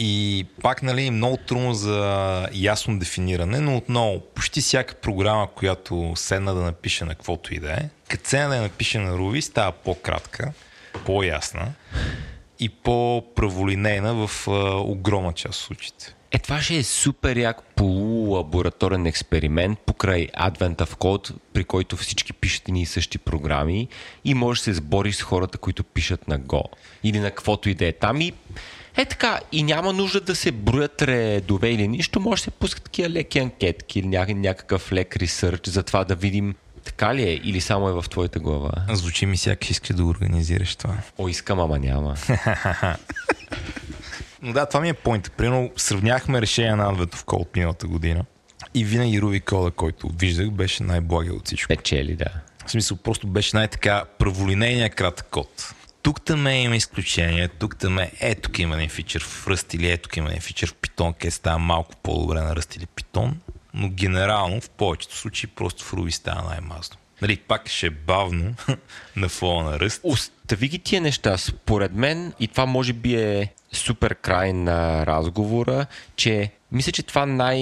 И 0.00 0.46
пак, 0.62 0.82
нали, 0.82 1.10
много 1.10 1.36
трудно 1.36 1.74
за 1.74 2.48
ясно 2.52 2.98
дефиниране, 2.98 3.60
но 3.60 3.76
отново, 3.76 4.20
почти 4.20 4.60
всяка 4.60 4.94
програма, 4.94 5.48
която 5.54 6.12
седна 6.16 6.54
да 6.54 6.60
напише 6.60 7.04
на 7.04 7.14
каквото 7.14 7.54
и 7.54 7.58
да 7.58 7.72
е, 7.72 7.88
като 8.08 8.28
седна 8.28 8.48
да 8.48 8.56
я 8.56 8.62
напише 8.62 8.98
на 8.98 9.16
Ruby, 9.16 9.40
става 9.40 9.72
по-кратка, 9.72 10.52
по-ясна 11.06 11.72
и 12.58 12.68
по-праволинейна 12.68 14.26
в 14.26 14.48
а, 14.48 14.50
огромна 14.76 15.32
част 15.32 15.60
от 15.60 15.66
случаите. 15.66 16.14
Е, 16.32 16.38
това 16.38 16.62
ще 16.62 16.76
е 16.76 16.82
супер 16.82 17.36
як 17.36 17.62
полулабораторен 17.62 19.06
експеримент 19.06 19.78
покрай 19.78 20.26
Advent 20.26 20.76
of 20.76 20.96
Code, 20.96 21.34
при 21.52 21.64
който 21.64 21.96
всички 21.96 22.32
пишат 22.32 22.68
едни 22.68 22.82
и 22.82 22.86
същи 22.86 23.18
програми 23.18 23.88
и 24.24 24.34
можеш 24.34 24.60
да 24.60 24.64
се 24.64 24.74
сбориш 24.74 25.16
с 25.16 25.22
хората, 25.22 25.58
които 25.58 25.84
пишат 25.84 26.28
на 26.28 26.40
Go 26.40 26.62
или 27.04 27.20
на 27.20 27.30
каквото 27.30 27.68
и 27.68 27.74
да 27.74 27.86
е 27.86 27.92
там 27.92 28.20
и 28.20 28.32
е 28.96 29.04
така, 29.04 29.40
и 29.52 29.62
няма 29.62 29.92
нужда 29.92 30.20
да 30.20 30.34
се 30.34 30.52
броят 30.52 31.02
редове 31.02 31.70
или 31.70 31.88
нищо, 31.88 32.20
може 32.20 32.40
да 32.40 32.44
се 32.44 32.50
пускат 32.50 32.84
такива 32.84 33.08
леки 33.08 33.38
анкетки 33.38 33.98
или 33.98 34.06
ня- 34.06 34.34
някакъв 34.34 34.92
лек 34.92 35.16
ресърч 35.16 35.68
за 35.68 35.82
това 35.82 36.04
да 36.04 36.14
видим 36.14 36.54
така 36.84 37.14
ли 37.14 37.22
е 37.22 37.40
или 37.44 37.60
само 37.60 37.88
е 37.88 37.92
в 37.92 38.04
твоята 38.10 38.38
глава. 38.38 38.72
Звучи 38.92 39.26
ми 39.26 39.36
сякаш 39.36 39.70
искаш 39.70 39.96
да 39.96 40.04
организираш 40.04 40.76
това. 40.76 40.96
О, 41.18 41.28
искам, 41.28 41.60
ама 41.60 41.78
няма. 41.78 42.16
Но 44.42 44.52
да, 44.52 44.66
това 44.66 44.80
ми 44.80 44.88
е 44.88 44.94
поинта. 44.94 45.30
Примерно 45.30 45.70
сравняхме 45.76 46.40
решение 46.42 46.74
на 46.74 46.94
Advent 46.94 47.14
of 47.14 47.24
Code 47.24 47.56
миналата 47.56 47.86
година 47.86 48.24
и 48.74 48.84
винаги 48.84 49.20
Ruby 49.20 49.44
кода, 49.44 49.70
който 49.70 50.08
виждах, 50.18 50.50
беше 50.50 50.82
най-благия 50.82 51.34
от 51.34 51.46
всичко. 51.46 51.68
Печели, 51.68 52.16
да. 52.16 52.30
В 52.66 52.70
смисъл, 52.70 52.96
просто 52.96 53.26
беше 53.26 53.56
най-така 53.56 54.04
праволинейният 54.18 54.94
кратък 54.94 55.26
код. 55.30 55.74
Тук 56.02 56.24
там 56.24 56.46
има 56.46 56.76
изключение, 56.76 57.48
тук 57.48 57.76
там 57.76 57.98
е, 57.98 58.12
е, 58.20 58.34
тук 58.34 58.58
има 58.58 58.76
един 58.76 58.88
фичър 58.88 59.24
в 59.24 59.46
Rust 59.46 59.74
или 59.74 59.90
е, 59.90 59.96
тук 59.96 60.16
има 60.16 60.28
един 60.28 60.40
фичър 60.40 60.68
в 60.68 60.74
Python, 60.74 61.14
къде 61.14 61.30
става 61.30 61.58
малко 61.58 61.96
по-добре 62.02 62.40
на 62.40 62.54
Rust 62.54 62.76
или 62.76 62.86
Python, 62.86 63.30
но 63.74 63.88
генерално 63.88 64.60
в 64.60 64.70
повечето 64.70 65.16
случаи 65.16 65.50
просто 65.50 65.84
в 65.84 65.92
Ruby 65.92 66.10
става 66.10 66.42
най-мазно. 66.42 66.96
Нали, 67.22 67.36
пак 67.36 67.68
ще 67.68 67.86
е 67.86 67.90
бавно 67.90 68.54
на 69.16 69.28
фона 69.28 69.70
на 69.70 69.78
Rust. 69.78 70.00
Остави 70.02 70.68
ги 70.68 70.78
тия 70.78 71.00
неща. 71.00 71.38
Според 71.38 71.92
мен, 71.92 72.32
и 72.40 72.48
това 72.48 72.66
може 72.66 72.92
би 72.92 73.14
е 73.14 73.52
супер 73.72 74.14
край 74.14 74.52
на 74.52 75.06
разговора, 75.06 75.86
че 76.16 76.50
мисля, 76.72 76.92
че 76.92 77.02
това 77.02 77.26
най... 77.26 77.58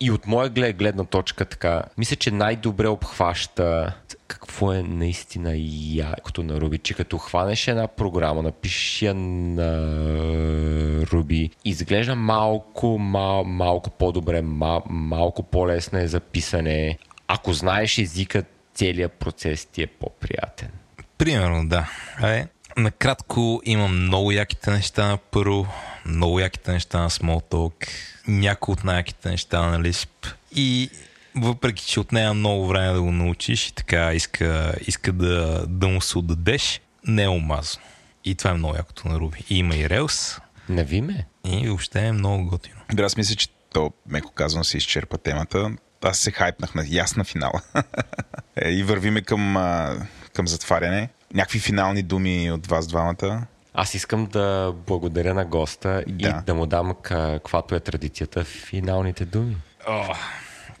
и 0.00 0.10
от 0.10 0.26
моя 0.26 0.48
глед, 0.48 0.76
гледна 0.76 1.04
точка 1.04 1.44
така, 1.44 1.82
мисля, 1.98 2.16
че 2.16 2.30
най-добре 2.30 2.88
обхваща 2.88 3.94
какво 4.26 4.72
е 4.72 4.82
наистина 4.82 5.52
якото 5.92 6.42
на 6.42 6.60
Ruby, 6.60 6.82
че 6.82 6.94
като 6.94 7.18
хванеш 7.18 7.68
една 7.68 7.86
програма, 7.86 8.42
напишеш 8.42 9.02
я 9.02 9.14
на 9.14 9.70
Ruby, 11.04 11.50
изглежда 11.64 12.14
малко, 12.14 12.98
мал, 12.98 13.44
малко 13.44 13.90
по-добре, 13.90 14.42
мал, 14.42 14.82
малко 14.90 15.42
по-лесна 15.42 16.02
е 16.02 16.08
за 16.08 16.20
писане. 16.20 16.98
Ако 17.28 17.52
знаеш 17.52 17.98
езика, 17.98 18.44
целият 18.76 19.12
процес 19.12 19.66
ти 19.66 19.82
е 19.82 19.86
по-приятен. 19.86 20.68
Примерно, 21.18 21.68
да. 21.68 21.90
Е, 22.22 22.46
накратко 22.76 23.62
имам 23.64 24.02
много 24.02 24.32
яките 24.32 24.70
неща 24.70 25.06
на 25.06 25.16
първо, 25.16 25.66
много 26.06 26.40
яките 26.40 26.72
неща 26.72 27.00
на 27.00 27.10
Smalltalk, 27.10 27.88
някои 28.28 28.72
от 28.72 28.84
най-яките 28.84 29.30
неща 29.30 29.62
на 29.62 29.80
Lisp 29.80 30.34
и 30.54 30.90
въпреки, 31.36 31.86
че 31.86 32.00
отнема 32.00 32.34
много 32.34 32.66
време 32.66 32.92
да 32.92 33.02
го 33.02 33.12
научиш 33.12 33.68
и 33.68 33.74
така 33.74 34.14
иска, 34.14 34.74
иска 34.86 35.12
да, 35.12 35.66
да 35.66 35.88
му 35.88 36.00
се 36.00 36.18
отдадеш, 36.18 36.80
не 37.06 37.22
е 37.22 37.28
омазано. 37.28 37.84
И 38.24 38.34
това 38.34 38.50
е 38.50 38.54
много 38.54 38.76
якото 38.76 39.08
на 39.08 39.18
Ruby. 39.18 39.44
И 39.50 39.58
има 39.58 39.76
и 39.76 39.88
Rails, 39.88 40.40
Нави 40.68 41.00
ме. 41.00 41.26
и 41.44 41.68
въобще 41.68 42.06
е 42.06 42.12
много 42.12 42.44
готино. 42.44 42.80
Да, 42.92 43.02
аз 43.02 43.16
мисля, 43.16 43.34
че 43.34 43.48
то, 43.72 43.92
меко 44.06 44.32
казано, 44.32 44.64
се 44.64 44.76
изчерпа 44.76 45.18
темата. 45.18 45.70
Аз 46.02 46.18
се 46.18 46.30
хайпнах 46.30 46.74
на 46.74 46.84
ясна 46.88 47.24
финала. 47.24 47.60
Е, 48.58 48.70
и 48.70 48.82
вървиме 48.82 49.22
към, 49.22 49.54
към 50.32 50.48
затваряне. 50.48 51.08
Някакви 51.34 51.58
финални 51.58 52.02
думи 52.02 52.50
от 52.50 52.66
вас 52.66 52.86
двамата. 52.86 53.46
Аз 53.74 53.94
искам 53.94 54.26
да 54.26 54.74
благодаря 54.86 55.34
на 55.34 55.44
госта 55.44 56.04
Да. 56.06 56.28
и 56.28 56.44
да 56.46 56.54
му 56.54 56.66
дам 56.66 56.94
каквато 57.02 57.74
е 57.74 57.80
традицията 57.80 58.44
финалните 58.44 59.24
думи. 59.24 59.56
О, 59.88 60.14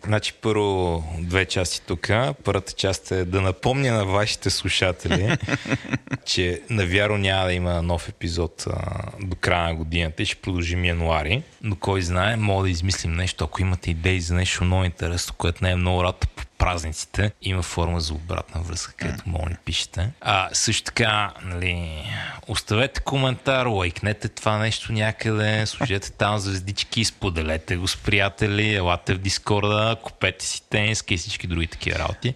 Значи 0.04 0.32
първо 0.32 1.04
две 1.18 1.44
части 1.44 1.82
тук. 1.86 2.10
Първата 2.44 2.72
част 2.72 3.10
е 3.10 3.24
да 3.24 3.40
напомня 3.40 3.92
на 3.92 4.04
вашите 4.04 4.50
слушатели, 4.50 5.36
че 6.24 6.60
навяро 6.70 7.18
няма 7.18 7.44
да 7.44 7.52
има 7.52 7.82
нов 7.82 8.08
епизод 8.08 8.64
а, 8.70 9.02
до 9.20 9.36
края 9.36 9.68
на 9.68 9.74
годината 9.74 10.22
и 10.22 10.26
ще 10.26 10.36
продължим 10.36 10.84
януари. 10.84 11.42
Но 11.62 11.76
кой 11.76 12.02
знае, 12.02 12.36
мога 12.36 12.62
да 12.62 12.70
измислим 12.70 13.12
нещо, 13.12 13.44
ако 13.44 13.62
имате 13.62 13.90
идеи 13.90 14.20
за 14.20 14.34
нещо 14.34 14.64
много 14.64 14.84
интересно, 14.84 15.34
което 15.38 15.64
не 15.64 15.70
е 15.70 15.76
много 15.76 16.04
рад 16.04 16.28
по 16.36 16.46
празниците. 16.58 17.32
Има 17.42 17.62
форма 17.62 18.00
за 18.00 18.14
обратна 18.14 18.60
връзка, 18.60 18.94
където 18.96 19.22
мога 19.26 19.50
да 19.50 19.56
пишете. 19.56 20.10
А 20.20 20.48
също 20.52 20.84
така, 20.84 21.32
нали, 21.42 22.02
оставете 22.48 23.00
коментар, 23.00 23.66
лайкнете 23.66 24.28
това 24.28 24.58
нещо 24.58 24.92
някъде, 24.92 25.66
служете 25.66 26.12
там 26.12 26.38
звездички, 26.38 27.04
споделете 27.04 27.76
го 27.76 27.88
с 27.88 27.96
приятели, 27.96 28.74
елате 28.74 29.14
в 29.14 29.18
Дискорда, 29.18 29.96
купете 30.02 30.46
си 30.46 30.62
тениска 30.70 31.14
и 31.14 31.16
всички 31.16 31.46
други 31.46 31.66
такива 31.66 31.98
работи. 31.98 32.34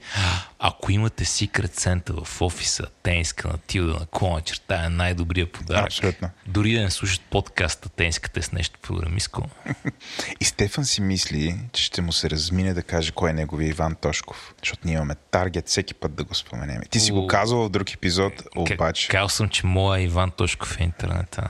Ако 0.62 0.92
имате 0.92 1.24
секрет 1.24 1.74
център 1.74 2.14
в 2.24 2.42
офиса, 2.42 2.86
тениска 3.02 3.48
на 3.48 3.58
Тилда 3.58 3.92
на 3.92 4.06
клона 4.06 4.40
черта 4.40 4.84
е 4.84 4.88
най-добрия 4.88 5.52
подарък. 5.52 5.84
Абсолютно. 5.84 6.30
Дори 6.46 6.72
да 6.72 6.80
не 6.80 6.90
слушат 6.90 7.20
подкаста 7.30 7.88
тениската 7.88 8.42
с 8.42 8.52
нещо 8.52 8.78
програмистко. 8.82 9.48
И 10.40 10.44
Стефан 10.44 10.84
си 10.84 11.00
мисли, 11.00 11.58
че 11.72 11.84
ще 11.84 12.02
му 12.02 12.12
се 12.12 12.30
размине 12.30 12.74
да 12.74 12.82
каже 12.82 13.12
кой 13.12 13.30
е 13.30 13.32
неговия 13.32 13.68
Иван 13.68 13.94
Тошков. 13.94 14.54
Защото 14.62 14.80
ние 14.84 14.94
имаме 14.94 15.14
таргет 15.30 15.68
всеки 15.68 15.94
път 15.94 16.14
да 16.14 16.24
го 16.24 16.34
споменем. 16.34 16.82
Ти 16.90 17.00
си 17.00 17.12
го 17.12 17.26
казал 17.26 17.64
в 17.64 17.70
друг 17.70 17.94
епизод, 17.94 18.32
обаче... 18.56 19.08
Казал 19.08 19.28
съм, 19.28 19.48
че 19.48 19.66
моя 19.66 20.02
Иван 20.02 20.30
Тошков 20.30 20.80
е 20.80 20.82
интернета. 20.82 21.48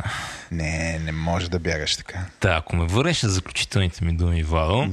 Не, 0.51 0.99
не 0.99 1.13
може 1.13 1.51
да 1.51 1.59
бягаш 1.59 1.97
така. 1.97 2.27
Та, 2.41 2.57
ако 2.57 2.77
ме 2.77 2.85
върнеш 2.85 3.23
на 3.23 3.29
заключителните 3.29 4.05
ми 4.05 4.17
думи, 4.17 4.43
Владо... 4.43 4.89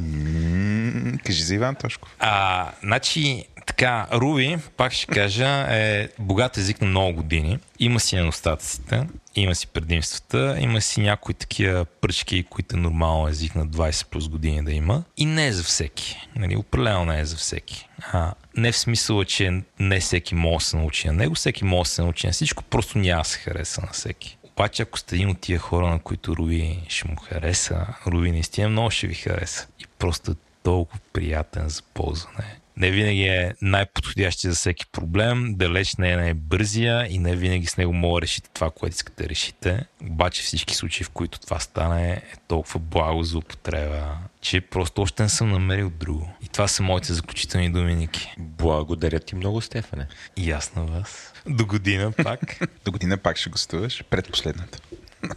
Кажи 1.25 1.43
за 1.43 1.55
Иван 1.55 1.75
Тошков. 1.75 2.15
А, 2.19 2.71
значи, 2.83 3.45
така, 3.67 4.07
Руби, 4.13 4.57
пак 4.77 4.93
ще 4.93 5.05
кажа, 5.05 5.67
е 5.69 6.09
богат 6.19 6.57
език 6.57 6.81
на 6.81 6.87
много 6.87 7.13
години. 7.13 7.59
Има 7.79 7.99
си 7.99 8.15
недостатъците, 8.15 9.07
има 9.35 9.55
си 9.55 9.67
предимствата, 9.67 10.57
има 10.59 10.81
си 10.81 11.01
някои 11.01 11.33
такива 11.33 11.85
пръчки, 11.85 12.43
които 12.43 12.75
е 12.75 12.79
нормално 12.79 13.27
език 13.27 13.55
на 13.55 13.67
20 13.67 14.07
плюс 14.07 14.29
години 14.29 14.63
да 14.63 14.71
има. 14.71 15.03
И 15.17 15.25
не 15.25 15.47
е 15.47 15.51
за 15.51 15.63
всеки. 15.63 16.27
Нали, 16.35 16.55
определено 16.55 17.05
не 17.05 17.19
е 17.19 17.25
за 17.25 17.35
всеки. 17.35 17.87
А, 18.11 18.33
не 18.57 18.71
в 18.71 18.77
смисъл, 18.77 19.23
че 19.23 19.61
не 19.79 19.99
всеки 19.99 20.35
може 20.35 20.63
да 20.63 20.69
се 20.69 20.77
научи 20.77 21.07
на 21.07 21.13
него, 21.13 21.35
всеки 21.35 21.63
може 21.65 21.87
да 21.87 21.93
се 21.93 22.01
научи 22.01 22.27
на 22.27 22.33
всичко, 22.33 22.63
просто 22.63 22.97
няма 22.97 23.21
да 23.21 23.29
се 23.29 23.39
хареса 23.39 23.81
на 23.81 23.91
всеки. 23.91 24.37
Обаче, 24.43 24.83
ако 24.83 24.99
сте 24.99 25.15
един 25.15 25.29
от 25.29 25.39
тия 25.39 25.59
хора, 25.59 25.87
на 25.87 25.99
които 25.99 26.35
Руби 26.35 26.79
ще 26.87 27.07
му 27.07 27.15
хареса, 27.15 27.87
Руби 28.07 28.31
наистина 28.31 28.69
много 28.69 28.91
ще 28.91 29.07
ви 29.07 29.15
хареса. 29.15 29.67
И 29.79 29.85
просто 29.99 30.31
е 30.31 30.35
толкова 30.63 30.99
приятен 31.13 31.69
за 31.69 31.81
ползване 31.93 32.59
не 32.77 32.91
винаги 32.91 33.23
е 33.23 33.53
най-подходящи 33.61 34.49
за 34.49 34.55
всеки 34.55 34.85
проблем, 34.91 35.55
далеч 35.55 35.95
не 35.95 36.11
е 36.11 36.17
най-бързия 36.17 37.07
и 37.09 37.19
не 37.19 37.35
винаги 37.35 37.65
с 37.65 37.77
него 37.77 37.93
мога 37.93 38.17
да 38.17 38.21
решите 38.21 38.49
това, 38.53 38.71
което 38.71 38.93
искате 38.93 39.23
да 39.23 39.29
решите. 39.29 39.85
Обаче 40.01 40.41
всички 40.41 40.75
случаи, 40.75 41.03
в 41.03 41.09
които 41.09 41.39
това 41.39 41.59
стане, 41.59 42.11
е 42.11 42.21
толкова 42.47 42.79
благо 42.79 43.23
за 43.23 43.37
употреба, 43.37 44.17
че 44.41 44.61
просто 44.61 45.01
още 45.01 45.23
не 45.23 45.29
съм 45.29 45.51
намерил 45.51 45.89
друго. 45.89 46.29
И 46.43 46.47
това 46.47 46.67
са 46.67 46.83
моите 46.83 47.13
заключителни 47.13 47.71
думи, 47.71 47.95
Ники. 47.95 48.33
Благодаря 48.37 49.19
ти 49.19 49.35
много, 49.35 49.61
Стефане. 49.61 50.07
И 50.37 50.51
аз 50.51 50.75
на 50.75 50.83
вас. 50.83 51.33
До 51.47 51.65
година 51.65 52.11
пак. 52.23 52.59
До 52.85 52.91
година 52.91 53.17
пак 53.17 53.37
ще 53.37 53.49
гостуваш. 53.49 54.03
Предпоследната. 54.09 54.79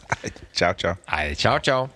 чао, 0.56 0.74
чао. 0.74 0.94
Айде, 1.06 1.34
чао, 1.36 1.60
чао. 1.60 1.86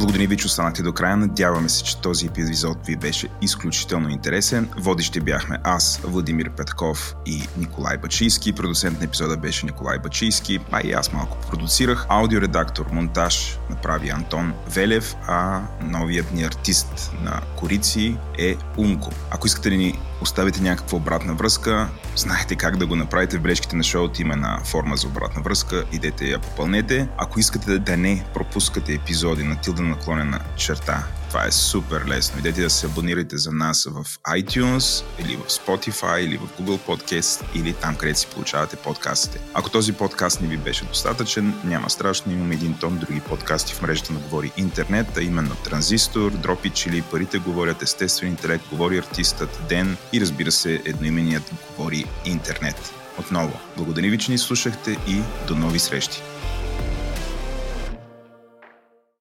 Благодарим 0.00 0.28
ви, 0.28 0.36
че 0.36 0.46
останахте 0.46 0.82
до 0.82 0.92
края. 0.92 1.16
Надяваме 1.16 1.68
се, 1.68 1.84
че 1.84 2.00
този 2.00 2.26
епизод 2.26 2.86
ви 2.86 2.96
беше 2.96 3.28
изключително 3.42 4.08
интересен. 4.08 4.68
Водещи 4.76 5.20
бяхме 5.20 5.58
аз, 5.64 6.00
Владимир 6.04 6.50
Петков 6.50 7.14
и 7.26 7.42
Николай 7.58 7.98
Бачийски. 7.98 8.52
Продуцент 8.52 8.98
на 8.98 9.04
епизода 9.04 9.36
беше 9.36 9.66
Николай 9.66 9.98
Бачийски, 9.98 10.60
а 10.72 10.80
и 10.84 10.92
аз 10.92 11.12
малко 11.12 11.38
продуцирах. 11.48 12.06
Аудиоредактор, 12.08 12.86
монтаж 12.92 13.58
направи 13.70 14.08
Антон 14.08 14.52
Велев, 14.68 15.16
а 15.26 15.62
новият 15.82 16.32
ни 16.32 16.44
артист 16.44 17.12
на 17.22 17.40
Корици 17.56 18.16
е 18.38 18.56
Умко. 18.76 19.10
Ако 19.30 19.46
искате 19.46 19.70
да 19.70 19.76
ни 19.76 19.98
оставите 20.22 20.62
някаква 20.62 20.98
обратна 20.98 21.34
връзка, 21.34 21.88
знаете 22.16 22.56
как 22.56 22.76
да 22.76 22.86
го 22.86 22.96
направите 22.96 23.38
в 23.38 23.42
бележките 23.42 23.76
на 23.76 23.82
шоуто, 23.82 24.22
има 24.22 24.36
на 24.36 24.60
форма 24.64 24.96
за 24.96 25.06
обратна 25.06 25.42
връзка, 25.42 25.84
идете 25.92 26.24
я 26.24 26.38
попълнете. 26.38 27.08
Ако 27.18 27.40
искате 27.40 27.78
да 27.78 27.96
не 27.96 28.24
пропускате 28.34 28.94
епизоди 28.94 29.44
на 29.44 29.56
Тилда 29.56 29.89
наклонена 29.90 30.40
черта 30.56 31.06
това 31.30 31.46
е 31.46 31.52
супер 31.52 32.04
лесно. 32.08 32.38
Идете 32.38 32.62
да 32.62 32.70
се 32.70 32.86
абонирате 32.86 33.36
за 33.36 33.52
нас 33.52 33.84
в 33.84 34.04
iTunes 34.18 35.04
или 35.18 35.36
в 35.36 35.50
Spotify 35.50 36.18
или 36.18 36.36
в 36.36 36.48
Google 36.60 36.78
Podcast 36.78 37.44
или 37.54 37.72
там, 37.72 37.96
където 37.96 38.18
си 38.18 38.26
получавате 38.26 38.76
подкастите. 38.76 39.40
Ако 39.54 39.70
този 39.70 39.92
подкаст 39.92 40.40
не 40.40 40.48
ви 40.48 40.56
беше 40.56 40.84
достатъчен, 40.84 41.54
няма 41.64 41.90
страшно, 41.90 42.32
имаме 42.32 42.54
един 42.54 42.74
тон 42.74 42.98
други 42.98 43.20
подкасти 43.20 43.74
в 43.74 43.82
мрежата 43.82 44.12
на 44.12 44.18
Говори 44.18 44.52
Интернет, 44.56 45.16
а 45.16 45.22
именно 45.22 45.54
Транзистор, 45.54 46.30
Дропич 46.30 46.86
или 46.86 47.02
Парите 47.02 47.38
говорят, 47.38 47.82
Естествен 47.82 48.30
интелект, 48.30 48.64
Говори 48.70 48.98
артистът, 48.98 49.60
Ден 49.68 49.96
и 50.12 50.20
разбира 50.20 50.52
се 50.52 50.82
едноименият 50.84 51.52
Говори 51.76 52.04
Интернет. 52.24 52.92
Отново, 53.18 53.60
благодаря 53.76 54.10
ви, 54.10 54.18
че 54.18 54.32
ни 54.32 54.38
слушахте 54.38 54.96
и 55.08 55.20
до 55.48 55.54
нови 55.54 55.78
срещи! 55.78 56.29